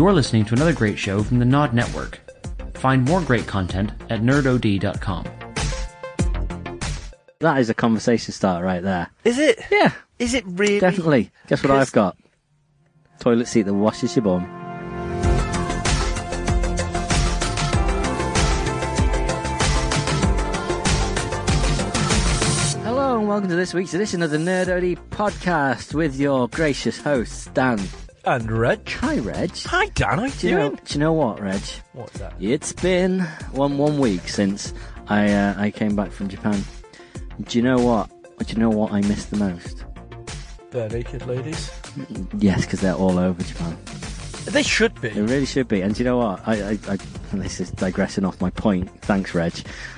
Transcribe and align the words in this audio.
You're 0.00 0.14
listening 0.14 0.46
to 0.46 0.54
another 0.54 0.72
great 0.72 0.98
show 0.98 1.22
from 1.22 1.40
the 1.40 1.44
Nod 1.44 1.74
Network. 1.74 2.20
Find 2.78 3.04
more 3.04 3.20
great 3.20 3.46
content 3.46 3.92
at 4.08 4.22
nerdod.com. 4.22 5.24
That 7.40 7.58
is 7.58 7.68
a 7.68 7.74
conversation 7.74 8.32
starter 8.32 8.64
right 8.64 8.82
there. 8.82 9.10
Is 9.24 9.38
it? 9.38 9.60
Yeah, 9.70 9.92
Is 10.18 10.32
it 10.32 10.44
really? 10.46 10.80
definitely. 10.80 11.30
Guess 11.48 11.62
what 11.62 11.68
Because- 11.68 11.88
I've 11.88 11.92
got? 11.92 12.16
Toilet 13.18 13.46
seat 13.46 13.64
that 13.64 13.74
washes 13.74 14.16
your 14.16 14.22
bum. 14.24 14.46
Hello 22.82 23.18
and 23.18 23.28
welcome 23.28 23.48
to 23.48 23.54
this 23.56 23.72
week's 23.74 23.94
edition 23.94 24.22
of 24.22 24.30
the 24.30 24.36
Nerd 24.36 24.68
OD 24.68 24.98
podcast 25.10 25.94
with 25.94 26.18
your 26.18 26.48
gracious 26.48 27.00
host, 27.00 27.52
Dan. 27.54 27.78
And 28.24 28.52
Reg. 28.52 28.86
Hi, 28.88 29.18
Reg. 29.18 29.56
Hi, 29.64 29.86
Dan. 29.86 30.18
How 30.18 30.24
you 30.24 30.30
Do 30.32 30.48
you 30.48 30.54
know, 30.54 30.70
do 30.70 30.94
you 30.94 31.00
know 31.00 31.12
what, 31.12 31.40
Reg? 31.40 31.62
What's 31.94 32.18
that? 32.18 32.34
It's 32.38 32.72
been 32.72 33.20
one 33.52 33.78
one 33.78 33.98
week 33.98 34.28
since 34.28 34.74
I 35.08 35.32
uh, 35.32 35.54
I 35.56 35.70
came 35.70 35.96
back 35.96 36.12
from 36.12 36.28
Japan. 36.28 36.62
Do 37.42 37.58
you 37.58 37.62
know 37.62 37.78
what? 37.78 38.10
Do 38.38 38.52
you 38.52 38.58
know 38.58 38.68
what 38.68 38.92
I 38.92 39.00
miss 39.02 39.26
the 39.26 39.36
most? 39.36 39.84
Barenaked 40.70 41.26
Ladies. 41.26 41.70
Yes, 42.38 42.64
because 42.66 42.80
they're 42.80 42.94
all 42.94 43.18
over 43.18 43.42
Japan. 43.42 43.76
They 44.44 44.62
should 44.62 45.00
be. 45.00 45.08
They 45.08 45.22
really 45.22 45.46
should 45.46 45.68
be. 45.68 45.80
And 45.80 45.94
do 45.94 46.00
you 46.00 46.04
know 46.04 46.18
what? 46.18 46.46
I, 46.46 46.70
I, 46.72 46.78
I 46.88 46.98
this 47.32 47.60
is 47.60 47.70
digressing 47.70 48.24
off 48.24 48.40
my 48.40 48.50
point. 48.50 48.90
Thanks, 49.02 49.34
Reg. 49.34 49.54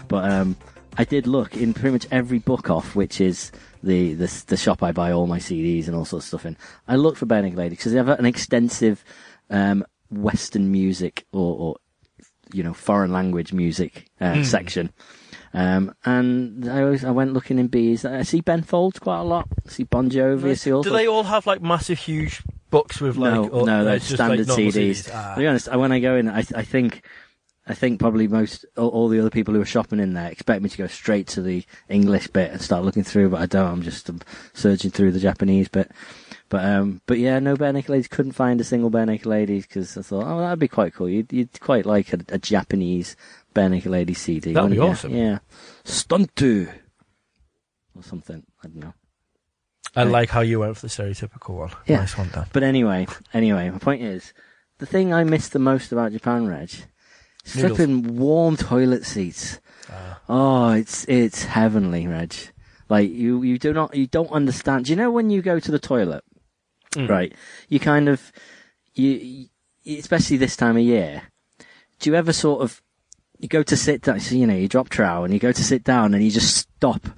But 0.07 0.31
um, 0.31 0.57
I 0.97 1.05
did 1.05 1.27
look 1.27 1.57
in 1.57 1.75
pretty 1.75 1.91
much 1.93 2.07
every 2.13 2.39
Book 2.39 2.71
Off, 2.71 2.95
which 2.95 3.21
is 3.21 3.51
the, 3.83 4.15
the 4.15 4.45
the 4.47 4.57
shop 4.57 4.83
I 4.83 4.93
buy 4.93 5.13
all 5.13 5.27
my 5.27 5.39
CDs 5.39 5.87
and 5.87 5.97
all 5.97 6.05
sorts 6.05 6.27
of 6.27 6.29
stuff 6.29 6.47
in. 6.47 6.57
I 6.87 6.97
looked 6.97 7.19
for 7.19 7.27
Naked 7.27 7.57
Ladies 7.57 7.79
because 7.79 7.93
they 7.93 7.99
have 7.99 8.09
an 8.09 8.27
extensive 8.27 9.05
um, 9.51 9.85
Western 10.11 10.71
music 10.71 11.27
or, 11.33 11.57
or 11.59 11.77
you 12.53 12.63
know 12.63 12.75
foreign 12.75 13.13
language 13.13 13.53
music 13.53 14.11
uh, 14.21 14.43
section. 14.45 14.93
Um, 15.55 15.95
and 16.05 16.69
I 16.69 16.83
always 16.83 17.05
I 17.05 17.11
went 17.11 17.35
looking 17.35 17.59
in 17.59 17.67
B's. 17.69 18.05
I 18.05 18.23
see 18.23 18.41
Ben 18.41 18.63
Folds 18.63 18.99
quite 18.99 19.19
a 19.21 19.25
lot. 19.25 19.49
I 19.67 19.71
see 19.71 19.85
Bon 19.85 20.09
Jovi. 20.09 20.51
I 20.51 20.55
see 20.55 20.73
all 20.73 20.83
Do 20.83 20.91
they 20.91 21.07
all 21.07 21.25
have 21.25 21.47
like 21.47 21.61
massive, 21.61 21.99
huge 21.99 22.43
books 22.71 23.01
with 23.01 23.17
like? 23.17 23.35
no, 23.35 23.49
or- 23.49 23.67
no, 23.67 23.85
they're 23.85 23.99
just, 23.99 24.13
like, 24.13 24.17
standard 24.17 24.49
normal 24.49 24.67
CDs. 24.73 25.11
Ah. 25.13 25.35
To 25.35 25.41
be 25.41 25.47
honest, 25.47 25.75
when 25.75 25.93
I 25.93 25.99
go 26.01 26.17
in, 26.17 26.29
I, 26.29 26.39
I 26.39 26.63
think, 26.63 27.05
I 27.73 27.75
think 27.75 27.99
probably 27.99 28.29
most 28.29 28.67
all, 28.77 28.91
all 28.91 29.09
the 29.09 29.19
other 29.19 29.31
people 29.31 29.55
who 29.55 29.61
are 29.63 29.65
shopping 29.65 29.99
in 29.99 30.13
there 30.13 30.31
expect 30.31 30.61
me 30.61 30.69
to 30.69 30.77
go 30.77 30.87
straight 30.89 31.27
to 31.29 31.41
the 31.41 31.65
English 31.89 32.27
bit 32.29 32.51
and 32.51 32.61
start 32.61 32.85
looking 32.85 33.03
through, 33.03 33.31
but 33.31 33.41
I 33.41 33.47
don't. 33.47 33.67
I'm 33.67 33.81
just 33.81 34.11
um, 34.11 34.21
searching 34.53 34.91
through 34.91 35.13
the 35.13 35.19
Japanese 35.19 35.69
bit. 35.69 35.91
But 36.51 36.67
um, 36.67 37.01
but 37.07 37.19
yeah, 37.19 37.39
no 37.39 37.57
Barenaked 37.57 37.89
Ladies. 37.89 38.09
Couldn't 38.09 38.33
find 38.33 38.61
a 38.61 38.65
single 38.65 38.91
Barenaked 38.91 39.25
Ladies 39.25 39.67
because 39.67 39.97
I 39.97 40.03
thought, 40.03 40.27
oh, 40.27 40.39
that'd 40.41 40.59
be 40.59 40.69
quite 40.69 40.93
cool. 40.93 41.09
You'd 41.09 41.33
you'd 41.33 41.61
quite 41.61 41.87
like 41.87 42.13
a, 42.13 42.19
a 42.29 42.37
Japanese 42.37 43.17
bare 43.55 43.71
naked 43.71 43.91
lady 43.91 44.13
CD. 44.13 44.53
That'd 44.53 44.69
be 44.69 44.77
you? 44.77 44.83
awesome. 44.83 45.17
Yeah, 45.17 45.39
stuntu 45.83 46.71
or 47.97 48.03
something. 48.03 48.45
I 48.63 48.69
don't 48.69 48.77
know. 48.77 48.95
I 49.97 50.03
like 50.03 50.29
how 50.29 50.43
you 50.43 50.61
went 50.61 50.77
for 50.77 50.83
the 50.83 50.89
stereotypical 50.89 51.55
one. 51.55 51.71
Yeah. 51.87 52.01
Nice 52.01 52.19
one, 52.19 52.29
Dan. 52.29 52.49
But 52.53 52.65
anyway, 52.65 53.07
anyway, 53.33 53.71
my 53.71 53.79
point 53.79 54.03
is, 54.03 54.35
the 54.77 54.87
thing 54.87 55.15
I 55.15 55.25
miss 55.25 55.49
the 55.49 55.59
most 55.59 55.91
about 55.91 56.13
Japan, 56.13 56.47
Reg, 56.47 56.71
Noodles. 57.55 57.77
flipping 57.77 58.17
warm 58.17 58.57
toilet 58.57 59.05
seats. 59.05 59.61
Ah. 59.91 60.21
Oh, 60.29 60.71
it's 60.73 61.05
it's 61.07 61.45
heavenly, 61.45 62.07
Reg. 62.07 62.35
Like 62.89 63.11
you, 63.11 63.43
you 63.43 63.59
do 63.59 63.73
not, 63.73 63.95
you 63.95 64.07
don't 64.07 64.31
understand. 64.31 64.85
Do 64.85 64.93
you 64.93 64.97
know 64.97 65.11
when 65.11 65.31
you 65.31 65.41
go 65.43 65.59
to 65.59 65.71
the 65.71 65.79
toilet, 65.79 66.25
Mm. 66.93 67.09
right? 67.09 67.33
You 67.71 67.81
kind 67.81 68.07
of, 68.09 68.31
you, 68.95 69.49
you, 69.83 69.99
especially 69.99 70.37
this 70.37 70.57
time 70.57 70.77
of 70.77 70.83
year. 70.83 71.23
Do 72.01 72.11
you 72.11 72.17
ever 72.17 72.35
sort 72.35 72.61
of, 72.63 72.83
you 73.39 73.49
go 73.49 73.63
to 73.63 73.77
sit 73.79 74.03
down, 74.03 74.21
so 74.21 74.35
you 74.35 74.47
know, 74.47 74.55
you 74.55 74.69
drop 74.69 74.91
trowel 74.91 75.25
and 75.25 75.33
you 75.33 75.41
go 75.41 75.53
to 75.53 75.65
sit 75.65 75.85
down 75.85 76.13
and 76.13 76.23
you 76.23 76.31
just 76.31 76.55
stop, 76.55 77.09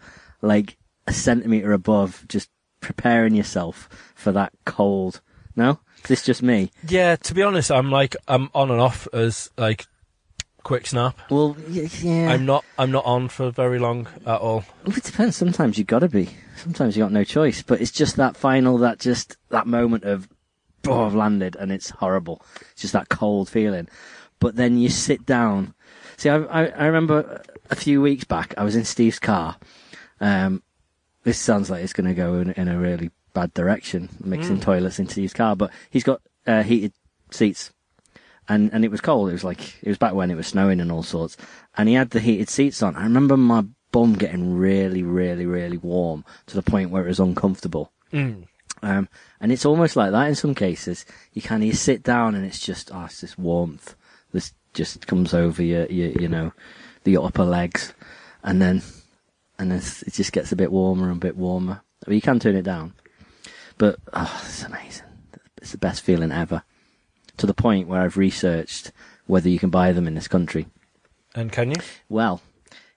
like 0.42 0.76
a 1.08 1.12
centimeter 1.12 1.72
above, 1.72 2.24
just 2.28 2.50
preparing 2.80 3.34
yourself 3.34 3.88
for 4.14 4.30
that 4.30 4.52
cold. 4.64 5.20
No, 5.56 5.80
is 6.02 6.08
this 6.08 6.22
just 6.24 6.42
me? 6.42 6.70
Yeah, 6.86 7.16
to 7.16 7.34
be 7.34 7.42
honest, 7.42 7.70
I'm 7.72 7.90
like 7.90 8.14
I'm 8.28 8.48
on 8.54 8.70
and 8.70 8.80
off 8.80 9.08
as 9.12 9.50
like 9.58 9.86
quick 10.64 10.88
snap. 10.88 11.16
Well, 11.30 11.56
yeah. 11.68 12.32
I'm 12.32 12.44
not. 12.44 12.64
I'm 12.76 12.90
not 12.90 13.04
on 13.04 13.28
for 13.28 13.50
very 13.50 13.78
long 13.78 14.08
at 14.26 14.40
all. 14.40 14.64
Well, 14.84 14.96
it 14.96 15.04
depends. 15.04 15.36
Sometimes 15.36 15.78
you 15.78 15.84
gotta 15.84 16.08
be. 16.08 16.30
Sometimes 16.56 16.96
you 16.96 17.04
got 17.04 17.12
no 17.12 17.22
choice. 17.22 17.62
But 17.62 17.80
it's 17.80 17.92
just 17.92 18.16
that 18.16 18.36
final, 18.36 18.78
that 18.78 18.98
just 18.98 19.36
that 19.50 19.68
moment 19.68 20.04
of, 20.04 20.28
oh, 20.88 21.04
I've 21.04 21.14
landed, 21.14 21.54
and 21.54 21.70
it's 21.70 21.90
horrible. 21.90 22.44
It's 22.72 22.82
just 22.82 22.94
that 22.94 23.08
cold 23.08 23.48
feeling. 23.48 23.88
But 24.40 24.56
then 24.56 24.76
you 24.76 24.88
sit 24.88 25.24
down. 25.24 25.74
See, 26.16 26.28
I, 26.28 26.38
I, 26.38 26.66
I 26.66 26.86
remember 26.86 27.42
a 27.70 27.76
few 27.76 28.00
weeks 28.02 28.24
back, 28.24 28.54
I 28.56 28.64
was 28.64 28.76
in 28.76 28.84
Steve's 28.84 29.18
car. 29.18 29.56
Um, 30.20 30.62
this 31.22 31.38
sounds 31.38 31.70
like 31.70 31.82
it's 31.82 31.92
going 31.92 32.06
to 32.08 32.14
go 32.14 32.34
in, 32.34 32.50
in 32.52 32.68
a 32.68 32.78
really 32.78 33.10
bad 33.32 33.52
direction, 33.54 34.08
mixing 34.22 34.60
toilets 34.60 34.98
into 34.98 35.12
Steve's 35.12 35.32
car. 35.32 35.56
But 35.56 35.72
he's 35.90 36.04
got 36.04 36.20
uh, 36.46 36.62
heated 36.62 36.92
seats 37.30 37.72
and 38.48 38.70
and 38.72 38.84
it 38.84 38.90
was 38.90 39.00
cold. 39.00 39.30
It 39.30 39.32
was 39.32 39.44
like 39.44 39.82
it 39.82 39.88
was 39.88 39.98
back 39.98 40.14
when 40.14 40.30
it 40.30 40.36
was 40.36 40.46
snowing 40.46 40.80
and 40.80 40.92
all 40.92 41.02
sorts. 41.02 41.36
And 41.76 41.88
he 41.88 41.94
had 41.94 42.10
the 42.10 42.20
heated 42.20 42.48
seats 42.48 42.82
on. 42.82 42.96
I 42.96 43.02
remember 43.04 43.36
my 43.36 43.64
bum 43.92 44.14
getting 44.14 44.56
really, 44.56 45.02
really, 45.02 45.46
really 45.46 45.76
warm 45.76 46.24
to 46.46 46.54
the 46.54 46.62
point 46.62 46.90
where 46.90 47.04
it 47.04 47.08
was 47.08 47.20
uncomfortable. 47.20 47.92
Mm. 48.12 48.46
Um, 48.82 49.08
and 49.40 49.52
it's 49.52 49.64
almost 49.64 49.96
like 49.96 50.12
that 50.12 50.28
in 50.28 50.34
some 50.34 50.54
cases. 50.54 51.06
You 51.32 51.42
kind 51.42 51.62
of 51.62 51.66
you 51.66 51.72
sit 51.72 52.02
down 52.02 52.34
and 52.34 52.44
it's 52.44 52.58
just 52.58 52.90
oh, 52.92 53.04
it's 53.04 53.20
this 53.20 53.38
warmth. 53.38 53.94
This 54.32 54.52
just 54.74 55.06
comes 55.06 55.32
over 55.32 55.62
your, 55.62 55.86
your 55.86 56.10
you 56.20 56.28
know, 56.28 56.52
the 57.04 57.16
upper 57.16 57.44
legs, 57.44 57.94
and 58.42 58.60
then 58.60 58.82
and 59.58 59.70
then 59.70 59.78
it 59.78 60.12
just 60.12 60.32
gets 60.32 60.52
a 60.52 60.56
bit 60.56 60.72
warmer 60.72 61.08
and 61.08 61.16
a 61.16 61.26
bit 61.26 61.36
warmer. 61.36 61.80
I 62.06 62.10
mean, 62.10 62.16
you 62.16 62.22
can 62.22 62.40
turn 62.40 62.56
it 62.56 62.62
down, 62.62 62.92
but 63.78 63.96
oh, 64.12 64.42
it's 64.44 64.64
amazing. 64.64 65.06
It's 65.58 65.72
the 65.72 65.78
best 65.78 66.02
feeling 66.02 66.32
ever. 66.32 66.62
To 67.38 67.46
the 67.46 67.54
point 67.54 67.88
where 67.88 68.00
I've 68.00 68.16
researched 68.16 68.92
whether 69.26 69.48
you 69.48 69.58
can 69.58 69.70
buy 69.70 69.92
them 69.92 70.06
in 70.06 70.14
this 70.14 70.28
country. 70.28 70.66
And 71.34 71.50
can 71.50 71.70
you? 71.70 71.76
Well, 72.08 72.40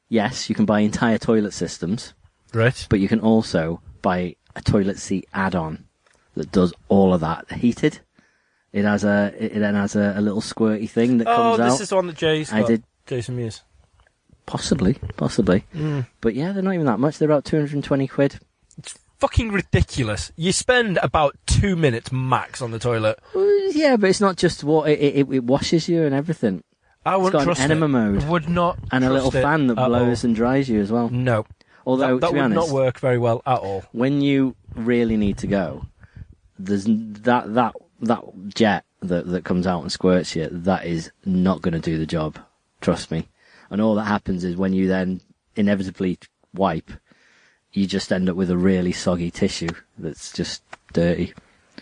yes, 0.09 0.49
you 0.49 0.55
can 0.55 0.65
buy 0.65 0.81
entire 0.81 1.17
toilet 1.17 1.53
systems, 1.53 2.13
Right. 2.53 2.85
but 2.89 2.99
you 2.99 3.07
can 3.07 3.19
also 3.19 3.81
buy 4.01 4.35
a 4.55 4.61
toilet 4.61 4.99
seat 4.99 5.27
add-on 5.33 5.85
that 6.35 6.51
does 6.51 6.73
all 6.87 7.13
of 7.13 7.21
that 7.21 7.51
heated. 7.51 7.99
It 8.73 8.85
has 8.85 9.03
a 9.03 9.33
it 9.39 9.57
then 9.57 9.73
has 9.73 9.95
a, 9.95 10.13
a 10.17 10.21
little 10.21 10.41
squirty 10.41 10.87
thing 10.89 11.17
that 11.17 11.25
comes 11.25 11.37
out. 11.39 11.45
Oh, 11.53 11.57
comes 11.57 11.65
this 11.71 11.73
out. 11.75 11.81
is 11.81 11.89
the 11.89 11.95
one 11.95 12.07
that 12.07 12.17
Jay's. 12.17 12.53
I 12.53 12.59
got. 12.59 12.67
did 12.67 12.83
Jason 13.07 13.35
Mewes. 13.37 13.63
possibly, 14.45 14.93
possibly, 15.15 15.63
Mm. 15.73 16.05
but 16.21 16.35
yeah, 16.35 16.51
they're 16.51 16.61
not 16.63 16.73
even 16.73 16.85
that 16.85 16.99
much. 16.99 17.17
They're 17.17 17.27
about 17.29 17.45
two 17.45 17.55
hundred 17.57 17.73
and 17.73 17.83
twenty 17.83 18.07
quid. 18.07 18.39
Fucking 19.19 19.51
ridiculous. 19.51 20.31
You 20.35 20.51
spend 20.51 20.97
about 21.01 21.35
two 21.47 21.75
minutes 21.75 22.11
max 22.11 22.61
on 22.61 22.71
the 22.71 22.79
toilet. 22.79 23.19
Well, 23.33 23.71
yeah, 23.73 23.97
but 23.97 24.09
it's 24.09 24.21
not 24.21 24.35
just 24.37 24.63
what 24.63 24.89
it, 24.89 24.99
it, 24.99 25.27
it 25.31 25.43
washes 25.43 25.89
you 25.89 26.03
and 26.03 26.13
everything, 26.13 26.63
I 27.05 27.17
wouldn't 27.17 27.45
got 27.45 27.57
an 27.59 27.71
enema 27.71 27.85
it. 27.85 27.89
mode. 27.89 28.23
Would 28.29 28.49
not. 28.49 28.77
and 28.91 29.03
a 29.03 29.09
little 29.11 29.31
fan 29.31 29.67
that 29.67 29.75
blows 29.75 30.23
all. 30.23 30.27
and 30.27 30.35
dries 30.35 30.69
you 30.69 30.81
as 30.81 30.91
well. 30.91 31.09
No, 31.09 31.45
Although 31.85 32.19
that, 32.19 32.21
that 32.21 32.27
to 32.27 32.33
be 32.33 32.37
would 32.39 32.45
honest, 32.45 32.67
not 32.67 32.75
work 32.75 32.99
very 32.99 33.17
well 33.17 33.41
at 33.45 33.59
all. 33.59 33.83
when 33.91 34.21
you 34.21 34.55
really 34.75 35.17
need 35.17 35.37
to 35.39 35.47
go, 35.47 35.85
there's 36.59 36.85
that 36.85 37.53
that 37.55 37.73
that 38.01 38.23
jet 38.53 38.83
that 39.01 39.25
that 39.27 39.45
comes 39.45 39.65
out 39.65 39.81
and 39.81 39.91
squirts 39.91 40.35
you. 40.35 40.47
That 40.51 40.85
is 40.85 41.11
not 41.25 41.61
going 41.61 41.73
to 41.73 41.79
do 41.79 41.97
the 41.97 42.05
job. 42.05 42.37
Trust 42.81 43.09
me. 43.09 43.27
And 43.71 43.81
all 43.81 43.95
that 43.95 44.03
happens 44.05 44.43
is 44.43 44.55
when 44.55 44.73
you 44.73 44.87
then 44.87 45.21
inevitably 45.55 46.19
wipe, 46.53 46.91
you 47.77 47.87
just 47.87 48.11
end 48.11 48.27
up 48.29 48.35
with 48.35 48.49
a 48.49 48.57
really 48.57 48.91
soggy 48.91 49.29
tissue 49.31 49.69
that's 49.97 50.31
just 50.33 50.63
dirty. 50.93 51.33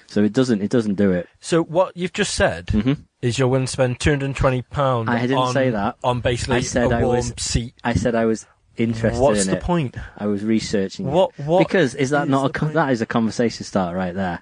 So 0.07 0.23
it 0.23 0.33
doesn't 0.33 0.61
it 0.61 0.69
doesn't 0.69 0.95
do 0.95 1.11
it. 1.11 1.27
So 1.39 1.63
what 1.63 1.95
you've 1.97 2.13
just 2.13 2.35
said 2.35 2.67
Mhm. 2.67 3.05
is 3.21 3.39
you're 3.39 3.47
willing 3.47 3.65
to 3.65 3.71
spend 3.71 3.99
two 3.99 4.11
hundred 4.11 4.25
and 4.25 4.35
twenty 4.35 4.61
pounds. 4.61 5.09
I 5.09 5.21
didn't 5.21 5.37
on, 5.37 5.53
say 5.53 5.69
that. 5.71 5.95
on 6.03 6.19
basically 6.21 6.57
I 6.57 6.61
said 6.61 6.91
a 6.91 6.97
I 6.97 7.03
warm 7.03 7.15
was- 7.17 7.33
seat. 7.37 7.73
I 7.83 7.93
said 7.93 8.13
I 8.15 8.25
was 8.25 8.45
interested 8.77 9.21
What's 9.21 9.45
in 9.45 9.51
the 9.51 9.57
it. 9.57 9.63
point? 9.63 9.95
I 10.17 10.25
was 10.27 10.43
researching. 10.43 11.05
What? 11.09 11.31
What? 11.39 11.59
because 11.67 11.95
is 11.95 12.09
that 12.11 12.23
is 12.25 12.29
not 12.29 12.49
a 12.55 12.59
point? 12.59 12.73
that 12.73 12.91
is 12.91 13.01
a 13.01 13.05
conversation 13.05 13.63
starter 13.65 13.95
right 13.97 14.13
there? 14.13 14.41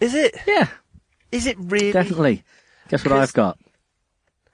Is 0.00 0.14
it? 0.14 0.36
Yeah, 0.46 0.68
Is 1.32 1.46
it 1.46 1.56
really? 1.58 1.92
definitely. 1.92 2.44
Guess 2.88 3.04
what 3.04 3.12
I've 3.14 3.32
got? 3.32 3.58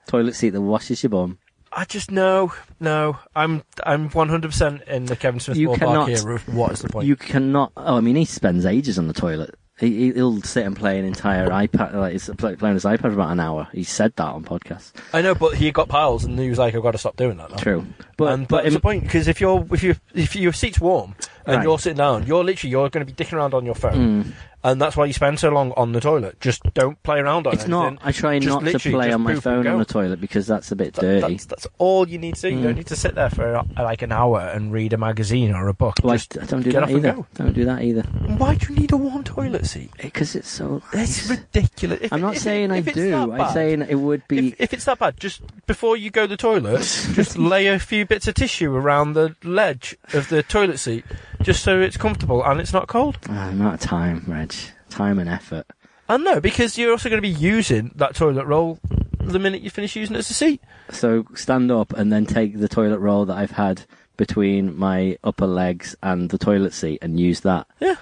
Toilet 0.06 0.34
seat 0.36 0.50
that 0.50 0.60
washes 0.60 1.02
your 1.02 1.10
bum. 1.10 1.38
I 1.78 1.84
just 1.84 2.10
no, 2.10 2.54
no. 2.80 3.18
I'm 3.36 3.62
I'm 3.84 4.08
100 4.08 4.48
percent 4.50 4.82
in 4.88 5.04
the 5.04 5.14
Kevin 5.14 5.40
Smith 5.40 5.58
You 5.58 5.68
ballpark 5.68 5.78
cannot- 5.78 6.08
here. 6.08 6.38
What 6.56 6.72
is 6.72 6.80
the 6.80 6.88
point? 6.88 7.06
You 7.06 7.16
cannot. 7.16 7.72
Oh, 7.76 7.98
I 7.98 8.00
mean, 8.00 8.16
he 8.16 8.24
spends 8.24 8.64
ages 8.64 8.98
on 8.98 9.08
the 9.08 9.12
toilet. 9.14 9.54
He, 9.78 10.10
he'll 10.12 10.40
sit 10.40 10.64
and 10.64 10.74
play 10.74 10.98
an 10.98 11.04
entire 11.04 11.48
iPad, 11.50 11.92
like 11.92 12.12
he's 12.12 12.30
play, 12.38 12.56
playing 12.56 12.76
his 12.76 12.84
iPad 12.86 13.00
for 13.02 13.08
about 13.10 13.30
an 13.32 13.40
hour. 13.40 13.68
He 13.74 13.84
said 13.84 14.16
that 14.16 14.24
on 14.24 14.42
podcasts. 14.42 14.92
I 15.12 15.20
know, 15.20 15.34
but 15.34 15.54
he 15.54 15.70
got 15.70 15.88
piles, 15.90 16.24
and 16.24 16.38
he 16.38 16.48
was 16.48 16.58
like, 16.58 16.74
"I've 16.74 16.82
got 16.82 16.92
to 16.92 16.98
stop 16.98 17.16
doing 17.16 17.36
that." 17.36 17.50
Now. 17.50 17.56
True. 17.58 17.86
But- 18.16 18.32
and 18.32 18.48
but 18.48 18.56
that's 18.62 18.68
im- 18.68 18.72
the 18.72 18.80
point 18.80 19.02
because 19.02 19.28
if 19.28 19.38
you're 19.38 19.66
if 19.70 19.82
you 19.82 19.94
if 20.14 20.34
your 20.34 20.54
seat's 20.54 20.80
warm 20.80 21.14
and 21.46 21.56
Right. 21.56 21.62
you're 21.62 21.78
sitting 21.78 21.98
down, 21.98 22.26
you're 22.26 22.44
literally 22.44 22.70
you're 22.70 22.88
going 22.90 23.06
to 23.06 23.12
be 23.12 23.24
dicking 23.24 23.34
around 23.34 23.54
on 23.54 23.64
your 23.64 23.74
phone, 23.74 24.24
Mm. 24.24 24.32
and 24.64 24.80
that's 24.80 24.96
why 24.96 25.04
you 25.04 25.12
spend 25.12 25.38
so 25.38 25.48
long 25.50 25.72
on 25.76 25.92
the 25.92 26.00
toilet. 26.00 26.40
Just 26.40 26.62
don't 26.74 27.00
play 27.02 27.18
around 27.20 27.46
on 27.46 27.52
it. 27.52 27.56
It's 27.56 27.68
not. 27.68 27.98
I 28.02 28.10
try 28.12 28.38
Just 28.38 28.62
not 28.62 28.70
to 28.72 28.78
play 28.90 29.12
on 29.12 29.20
my 29.22 29.36
phone 29.36 29.66
on 29.66 29.78
the 29.78 29.84
toilet 29.84 30.20
because 30.20 30.46
that's 30.46 30.72
a 30.72 30.76
bit 30.76 30.94
That- 30.94 31.00
dirty. 31.02 31.34
That's, 31.34 31.46
that's 31.46 31.66
all 31.78 32.08
you 32.08 32.18
need 32.18 32.34
to 32.36 32.42
do. 32.42 32.48
You 32.50 32.58
Mm. 32.58 32.62
don't 32.64 32.74
need 32.76 32.86
to 32.88 32.96
sit 32.96 33.14
there 33.14 33.30
for 33.30 33.56
uh, 33.56 33.62
like 33.76 34.02
an 34.02 34.12
hour 34.12 34.40
and 34.40 34.72
read 34.72 34.92
a 34.92 34.96
magazine 34.96 35.52
or 35.54 35.68
a 35.68 35.74
book. 35.74 35.96
Well, 36.02 36.14
Just 36.16 36.36
I 36.40 36.46
don't 36.46 36.62
do 36.62 36.72
get 36.72 36.80
that 36.80 36.82
off 36.84 36.88
and 36.90 36.98
either. 36.98 37.12
go. 37.14 37.26
Don't 37.34 37.52
do 37.52 37.64
that 37.64 37.82
either. 37.82 38.02
why 38.38 38.54
do 38.56 38.72
you 38.72 38.80
need 38.80 38.92
a 38.92 38.96
warm 38.96 39.22
toilet 39.24 39.66
seat? 39.66 39.90
Because 40.02 40.34
it's 40.34 40.48
so. 40.48 40.82
It's 40.92 41.28
ridiculous. 41.30 42.00
If 42.02 42.12
I'm 42.12 42.20
not 42.20 42.36
it- 42.36 42.40
saying 42.40 42.72
I 42.72 42.80
do. 42.80 43.14
I'm 43.32 43.52
saying 43.52 43.82
it 43.82 43.94
would 43.96 44.26
be. 44.28 44.48
if, 44.48 44.60
if 44.60 44.72
it's 44.74 44.84
that 44.86 44.98
bad, 44.98 45.18
just 45.20 45.42
before 45.66 45.96
you 45.96 46.10
go 46.10 46.22
to 46.22 46.28
the 46.28 46.36
toilet, 46.36 46.80
just 47.14 47.38
lay 47.38 47.66
a 47.68 47.78
few 47.78 48.04
bits 48.04 48.26
of 48.26 48.34
tissue 48.34 48.74
around 48.74 49.12
the 49.12 49.36
ledge 49.44 49.96
of 50.12 50.28
the 50.28 50.42
toilet 50.42 50.78
seat, 50.78 51.04
just 51.42 51.62
so 51.62 51.80
it's 51.80 51.96
comfortable 51.96 52.44
and 52.44 52.60
it's 52.60 52.72
not 52.72 52.88
cold. 52.88 53.18
Ah, 53.28 53.48
amount 53.50 53.74
of 53.74 53.80
time, 53.80 54.24
Reg. 54.26 54.54
Time 54.90 55.18
and 55.18 55.28
effort. 55.28 55.66
And 56.08 56.24
no, 56.24 56.40
because 56.40 56.78
you're 56.78 56.92
also 56.92 57.08
going 57.08 57.20
to 57.20 57.28
be 57.28 57.28
using 57.28 57.92
that 57.96 58.14
toilet 58.14 58.46
roll 58.46 58.78
the 59.18 59.38
minute 59.38 59.62
you 59.62 59.70
finish 59.70 59.96
using 59.96 60.14
it 60.14 60.20
as 60.20 60.30
a 60.30 60.34
seat. 60.34 60.60
So 60.90 61.26
stand 61.34 61.70
up 61.72 61.92
and 61.92 62.12
then 62.12 62.26
take 62.26 62.58
the 62.58 62.68
toilet 62.68 62.98
roll 63.00 63.24
that 63.26 63.36
I've 63.36 63.52
had 63.52 63.82
between 64.16 64.76
my 64.78 65.18
upper 65.24 65.46
legs 65.46 65.96
and 66.02 66.30
the 66.30 66.38
toilet 66.38 66.72
seat 66.72 67.00
and 67.02 67.18
use 67.18 67.40
that. 67.40 67.66
Yeah. 67.80 67.96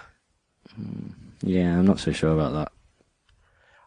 Yeah, 1.43 1.79
I'm 1.79 1.87
not 1.87 1.99
so 1.99 2.13
sure 2.13 2.33
about 2.33 2.53
that. 2.53 2.73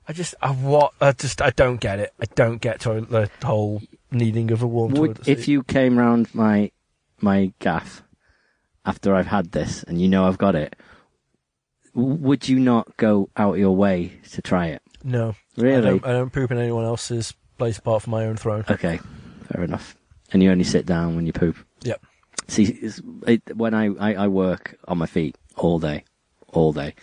I 0.08 0.14
just, 0.14 0.36
I 0.42 0.52
what, 0.52 0.94
I 1.02 1.12
just, 1.12 1.42
I 1.42 1.50
don't 1.52 1.80
get 1.80 2.00
it. 2.00 2.14
I 2.20 2.26
don't 2.34 2.60
get 2.60 2.80
toilet, 2.80 3.10
the 3.10 3.30
whole 3.44 3.82
needing 4.10 4.52
of 4.52 4.64
a 4.64 4.68
warm 4.68 4.94
Would, 4.94 5.16
toilet 5.16 5.26
seat. 5.26 5.38
if 5.38 5.48
you 5.48 5.64
came 5.64 6.00
round 6.00 6.34
my 6.34 6.72
my 7.20 7.52
gaff 7.60 8.04
after 8.88 9.14
I've 9.14 9.28
had 9.28 9.52
this 9.52 9.84
and 9.84 10.02
you 10.02 10.08
know 10.08 10.26
I've 10.26 10.38
got 10.40 10.56
it, 10.56 10.76
would 11.94 12.48
you 12.48 12.60
not 12.60 12.96
go 12.98 13.30
out 13.38 13.58
your 13.58 13.76
way 13.76 14.14
to 14.32 14.42
try 14.42 14.68
it? 14.68 14.82
no, 15.04 15.36
I 15.58 15.62
Really? 15.62 15.82
don't, 16.00 16.06
I 16.06 16.12
don't 16.14 16.32
poop 16.34 16.52
in 16.52 16.58
anyone 16.58 16.84
else's 16.86 17.34
place 17.58 17.78
apart 17.78 18.02
from 18.04 18.12
my 18.12 18.26
own 18.26 18.36
throne. 18.38 18.66
Okay, 18.70 19.00
fair 19.52 19.64
enough. 19.64 19.96
And 20.32 20.42
you 20.44 20.52
only 20.52 20.64
sit 20.64 20.86
down 20.86 21.16
when 21.16 21.26
you 21.26 21.34
poop. 21.34 21.56
Yep. 21.84 22.02
See, 22.48 22.78
it, 23.28 23.56
when 23.58 23.74
I, 23.74 23.88
I, 23.96 24.14
I 24.24 24.28
work 24.28 24.78
on 24.88 24.98
my 24.98 25.06
feet 25.06 25.38
all 25.56 25.80
day, 25.80 26.04
all 26.54 26.74
day, 26.74 26.94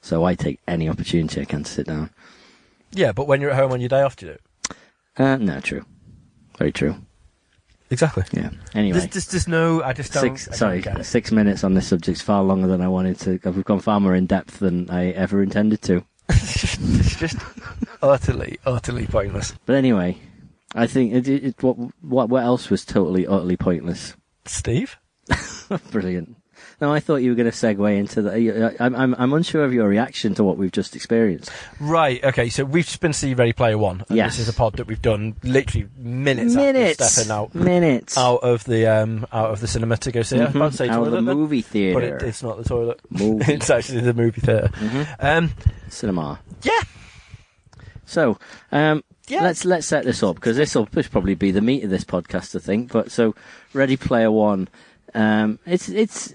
so 0.00 0.24
I 0.24 0.34
take 0.34 0.60
any 0.68 0.88
opportunity 0.88 1.40
I 1.40 1.44
can 1.44 1.64
to 1.64 1.70
sit 1.70 1.86
down. 1.86 2.10
Yeah, 2.92 3.12
but 3.12 3.26
when 3.26 3.40
you're 3.40 3.50
at 3.50 3.56
home 3.56 3.72
on 3.72 3.80
your 3.80 3.88
day 3.88 4.02
off, 4.02 4.16
do 4.16 4.26
you 4.26 4.32
do 4.32 4.36
it? 4.38 4.76
Uh, 5.16 5.36
no, 5.36 5.60
true. 5.60 5.84
Very 6.58 6.72
true. 6.72 6.96
Exactly. 7.90 8.24
Yeah. 8.32 8.50
Anyway, 8.74 8.98
There's, 8.98 9.12
just, 9.12 9.30
there's 9.30 9.48
no, 9.48 9.82
I 9.82 9.92
just 9.94 10.12
don't. 10.12 10.36
six. 10.36 10.46
I 10.48 10.50
don't 10.50 10.58
Sorry, 10.58 10.80
get 10.82 11.00
it. 11.00 11.04
six 11.04 11.32
minutes 11.32 11.64
on 11.64 11.74
this 11.74 11.86
subject's 11.88 12.20
far 12.20 12.42
longer 12.42 12.66
than 12.66 12.80
I 12.82 12.88
wanted 12.88 13.18
to. 13.20 13.40
We've 13.50 13.64
gone 13.64 13.80
far 13.80 13.98
more 14.00 14.14
in 14.14 14.26
depth 14.26 14.58
than 14.58 14.90
I 14.90 15.10
ever 15.10 15.42
intended 15.42 15.80
to. 15.82 16.04
it's 16.28 16.60
just, 16.60 16.78
it's 16.82 17.16
just 17.16 17.36
utterly, 18.02 18.58
utterly 18.66 19.06
pointless. 19.06 19.54
But 19.64 19.76
anyway, 19.76 20.18
I 20.74 20.86
think 20.86 21.14
it, 21.14 21.26
it, 21.26 21.44
it, 21.44 21.62
what 21.62 21.76
what 22.02 22.28
what 22.28 22.42
else 22.44 22.68
was 22.68 22.84
totally 22.84 23.26
utterly 23.26 23.56
pointless. 23.56 24.14
Steve? 24.44 24.98
Brilliant. 25.90 26.36
No, 26.80 26.92
I 26.92 27.00
thought 27.00 27.16
you 27.16 27.30
were 27.30 27.34
going 27.34 27.50
to 27.50 27.56
segue 27.56 27.96
into 27.98 28.22
the. 28.22 28.76
I'm 28.78 28.94
I'm 28.94 29.14
I'm 29.18 29.32
unsure 29.32 29.64
of 29.64 29.72
your 29.74 29.88
reaction 29.88 30.34
to 30.34 30.44
what 30.44 30.56
we've 30.58 30.70
just 30.70 30.94
experienced. 30.94 31.50
Right, 31.80 32.22
okay, 32.22 32.48
so 32.50 32.64
we've 32.64 32.84
just 32.84 33.00
been 33.00 33.10
to 33.10 33.18
see 33.18 33.34
Ready 33.34 33.52
Player 33.52 33.76
One. 33.76 34.04
And 34.08 34.16
Yes. 34.16 34.36
This 34.36 34.46
is 34.46 34.54
a 34.54 34.56
pod 34.56 34.74
that 34.76 34.86
we've 34.86 35.02
done 35.02 35.34
literally 35.42 35.88
minutes, 35.96 36.54
minutes, 36.54 37.00
after 37.00 37.12
stepping 37.12 37.32
out, 37.32 37.52
minutes 37.54 38.16
out 38.16 38.44
of 38.44 38.62
the 38.62 38.86
um, 38.86 39.26
out 39.32 39.50
of 39.50 39.60
the 39.60 39.66
cinema 39.66 39.96
to 39.96 40.12
go 40.12 40.22
see 40.22 40.36
it. 40.36 40.42
I 40.42 40.44
about 40.50 40.70
to 40.70 40.76
say 40.76 40.88
out 40.88 41.00
of 41.00 41.04
the 41.06 41.10
toilet 41.18 41.24
then, 41.26 41.36
movie 41.36 41.62
but 41.62 41.68
theater, 41.70 42.16
it, 42.18 42.22
it's 42.22 42.42
not 42.44 42.58
the 42.58 42.64
toilet. 42.64 43.00
movie 43.10 43.44
it's 43.54 43.70
actually 43.70 44.00
the 44.02 44.14
movie 44.14 44.40
theatre. 44.40 44.70
Mhm. 44.74 45.16
Um, 45.18 45.50
cinema. 45.88 46.38
yeah, 46.62 46.80
So, 48.06 48.38
um, 48.70 49.02
yeah. 49.26 49.42
let's 49.42 49.64
let's 49.64 49.86
set 49.88 50.04
this 50.04 50.22
up 50.22 50.36
because 50.36 50.56
this 50.56 50.76
will 50.76 50.86
probably 50.86 51.34
be 51.34 51.50
the 51.50 51.60
meat 51.60 51.82
of 51.82 51.90
this 51.90 52.04
podcast, 52.04 52.54
I 52.54 52.60
think. 52.60 52.92
But 52.92 53.10
so, 53.10 53.34
Ready 53.72 53.96
Player 53.96 54.30
One, 54.30 54.68
um, 55.14 55.58
it's 55.66 55.88
it's 55.88 56.32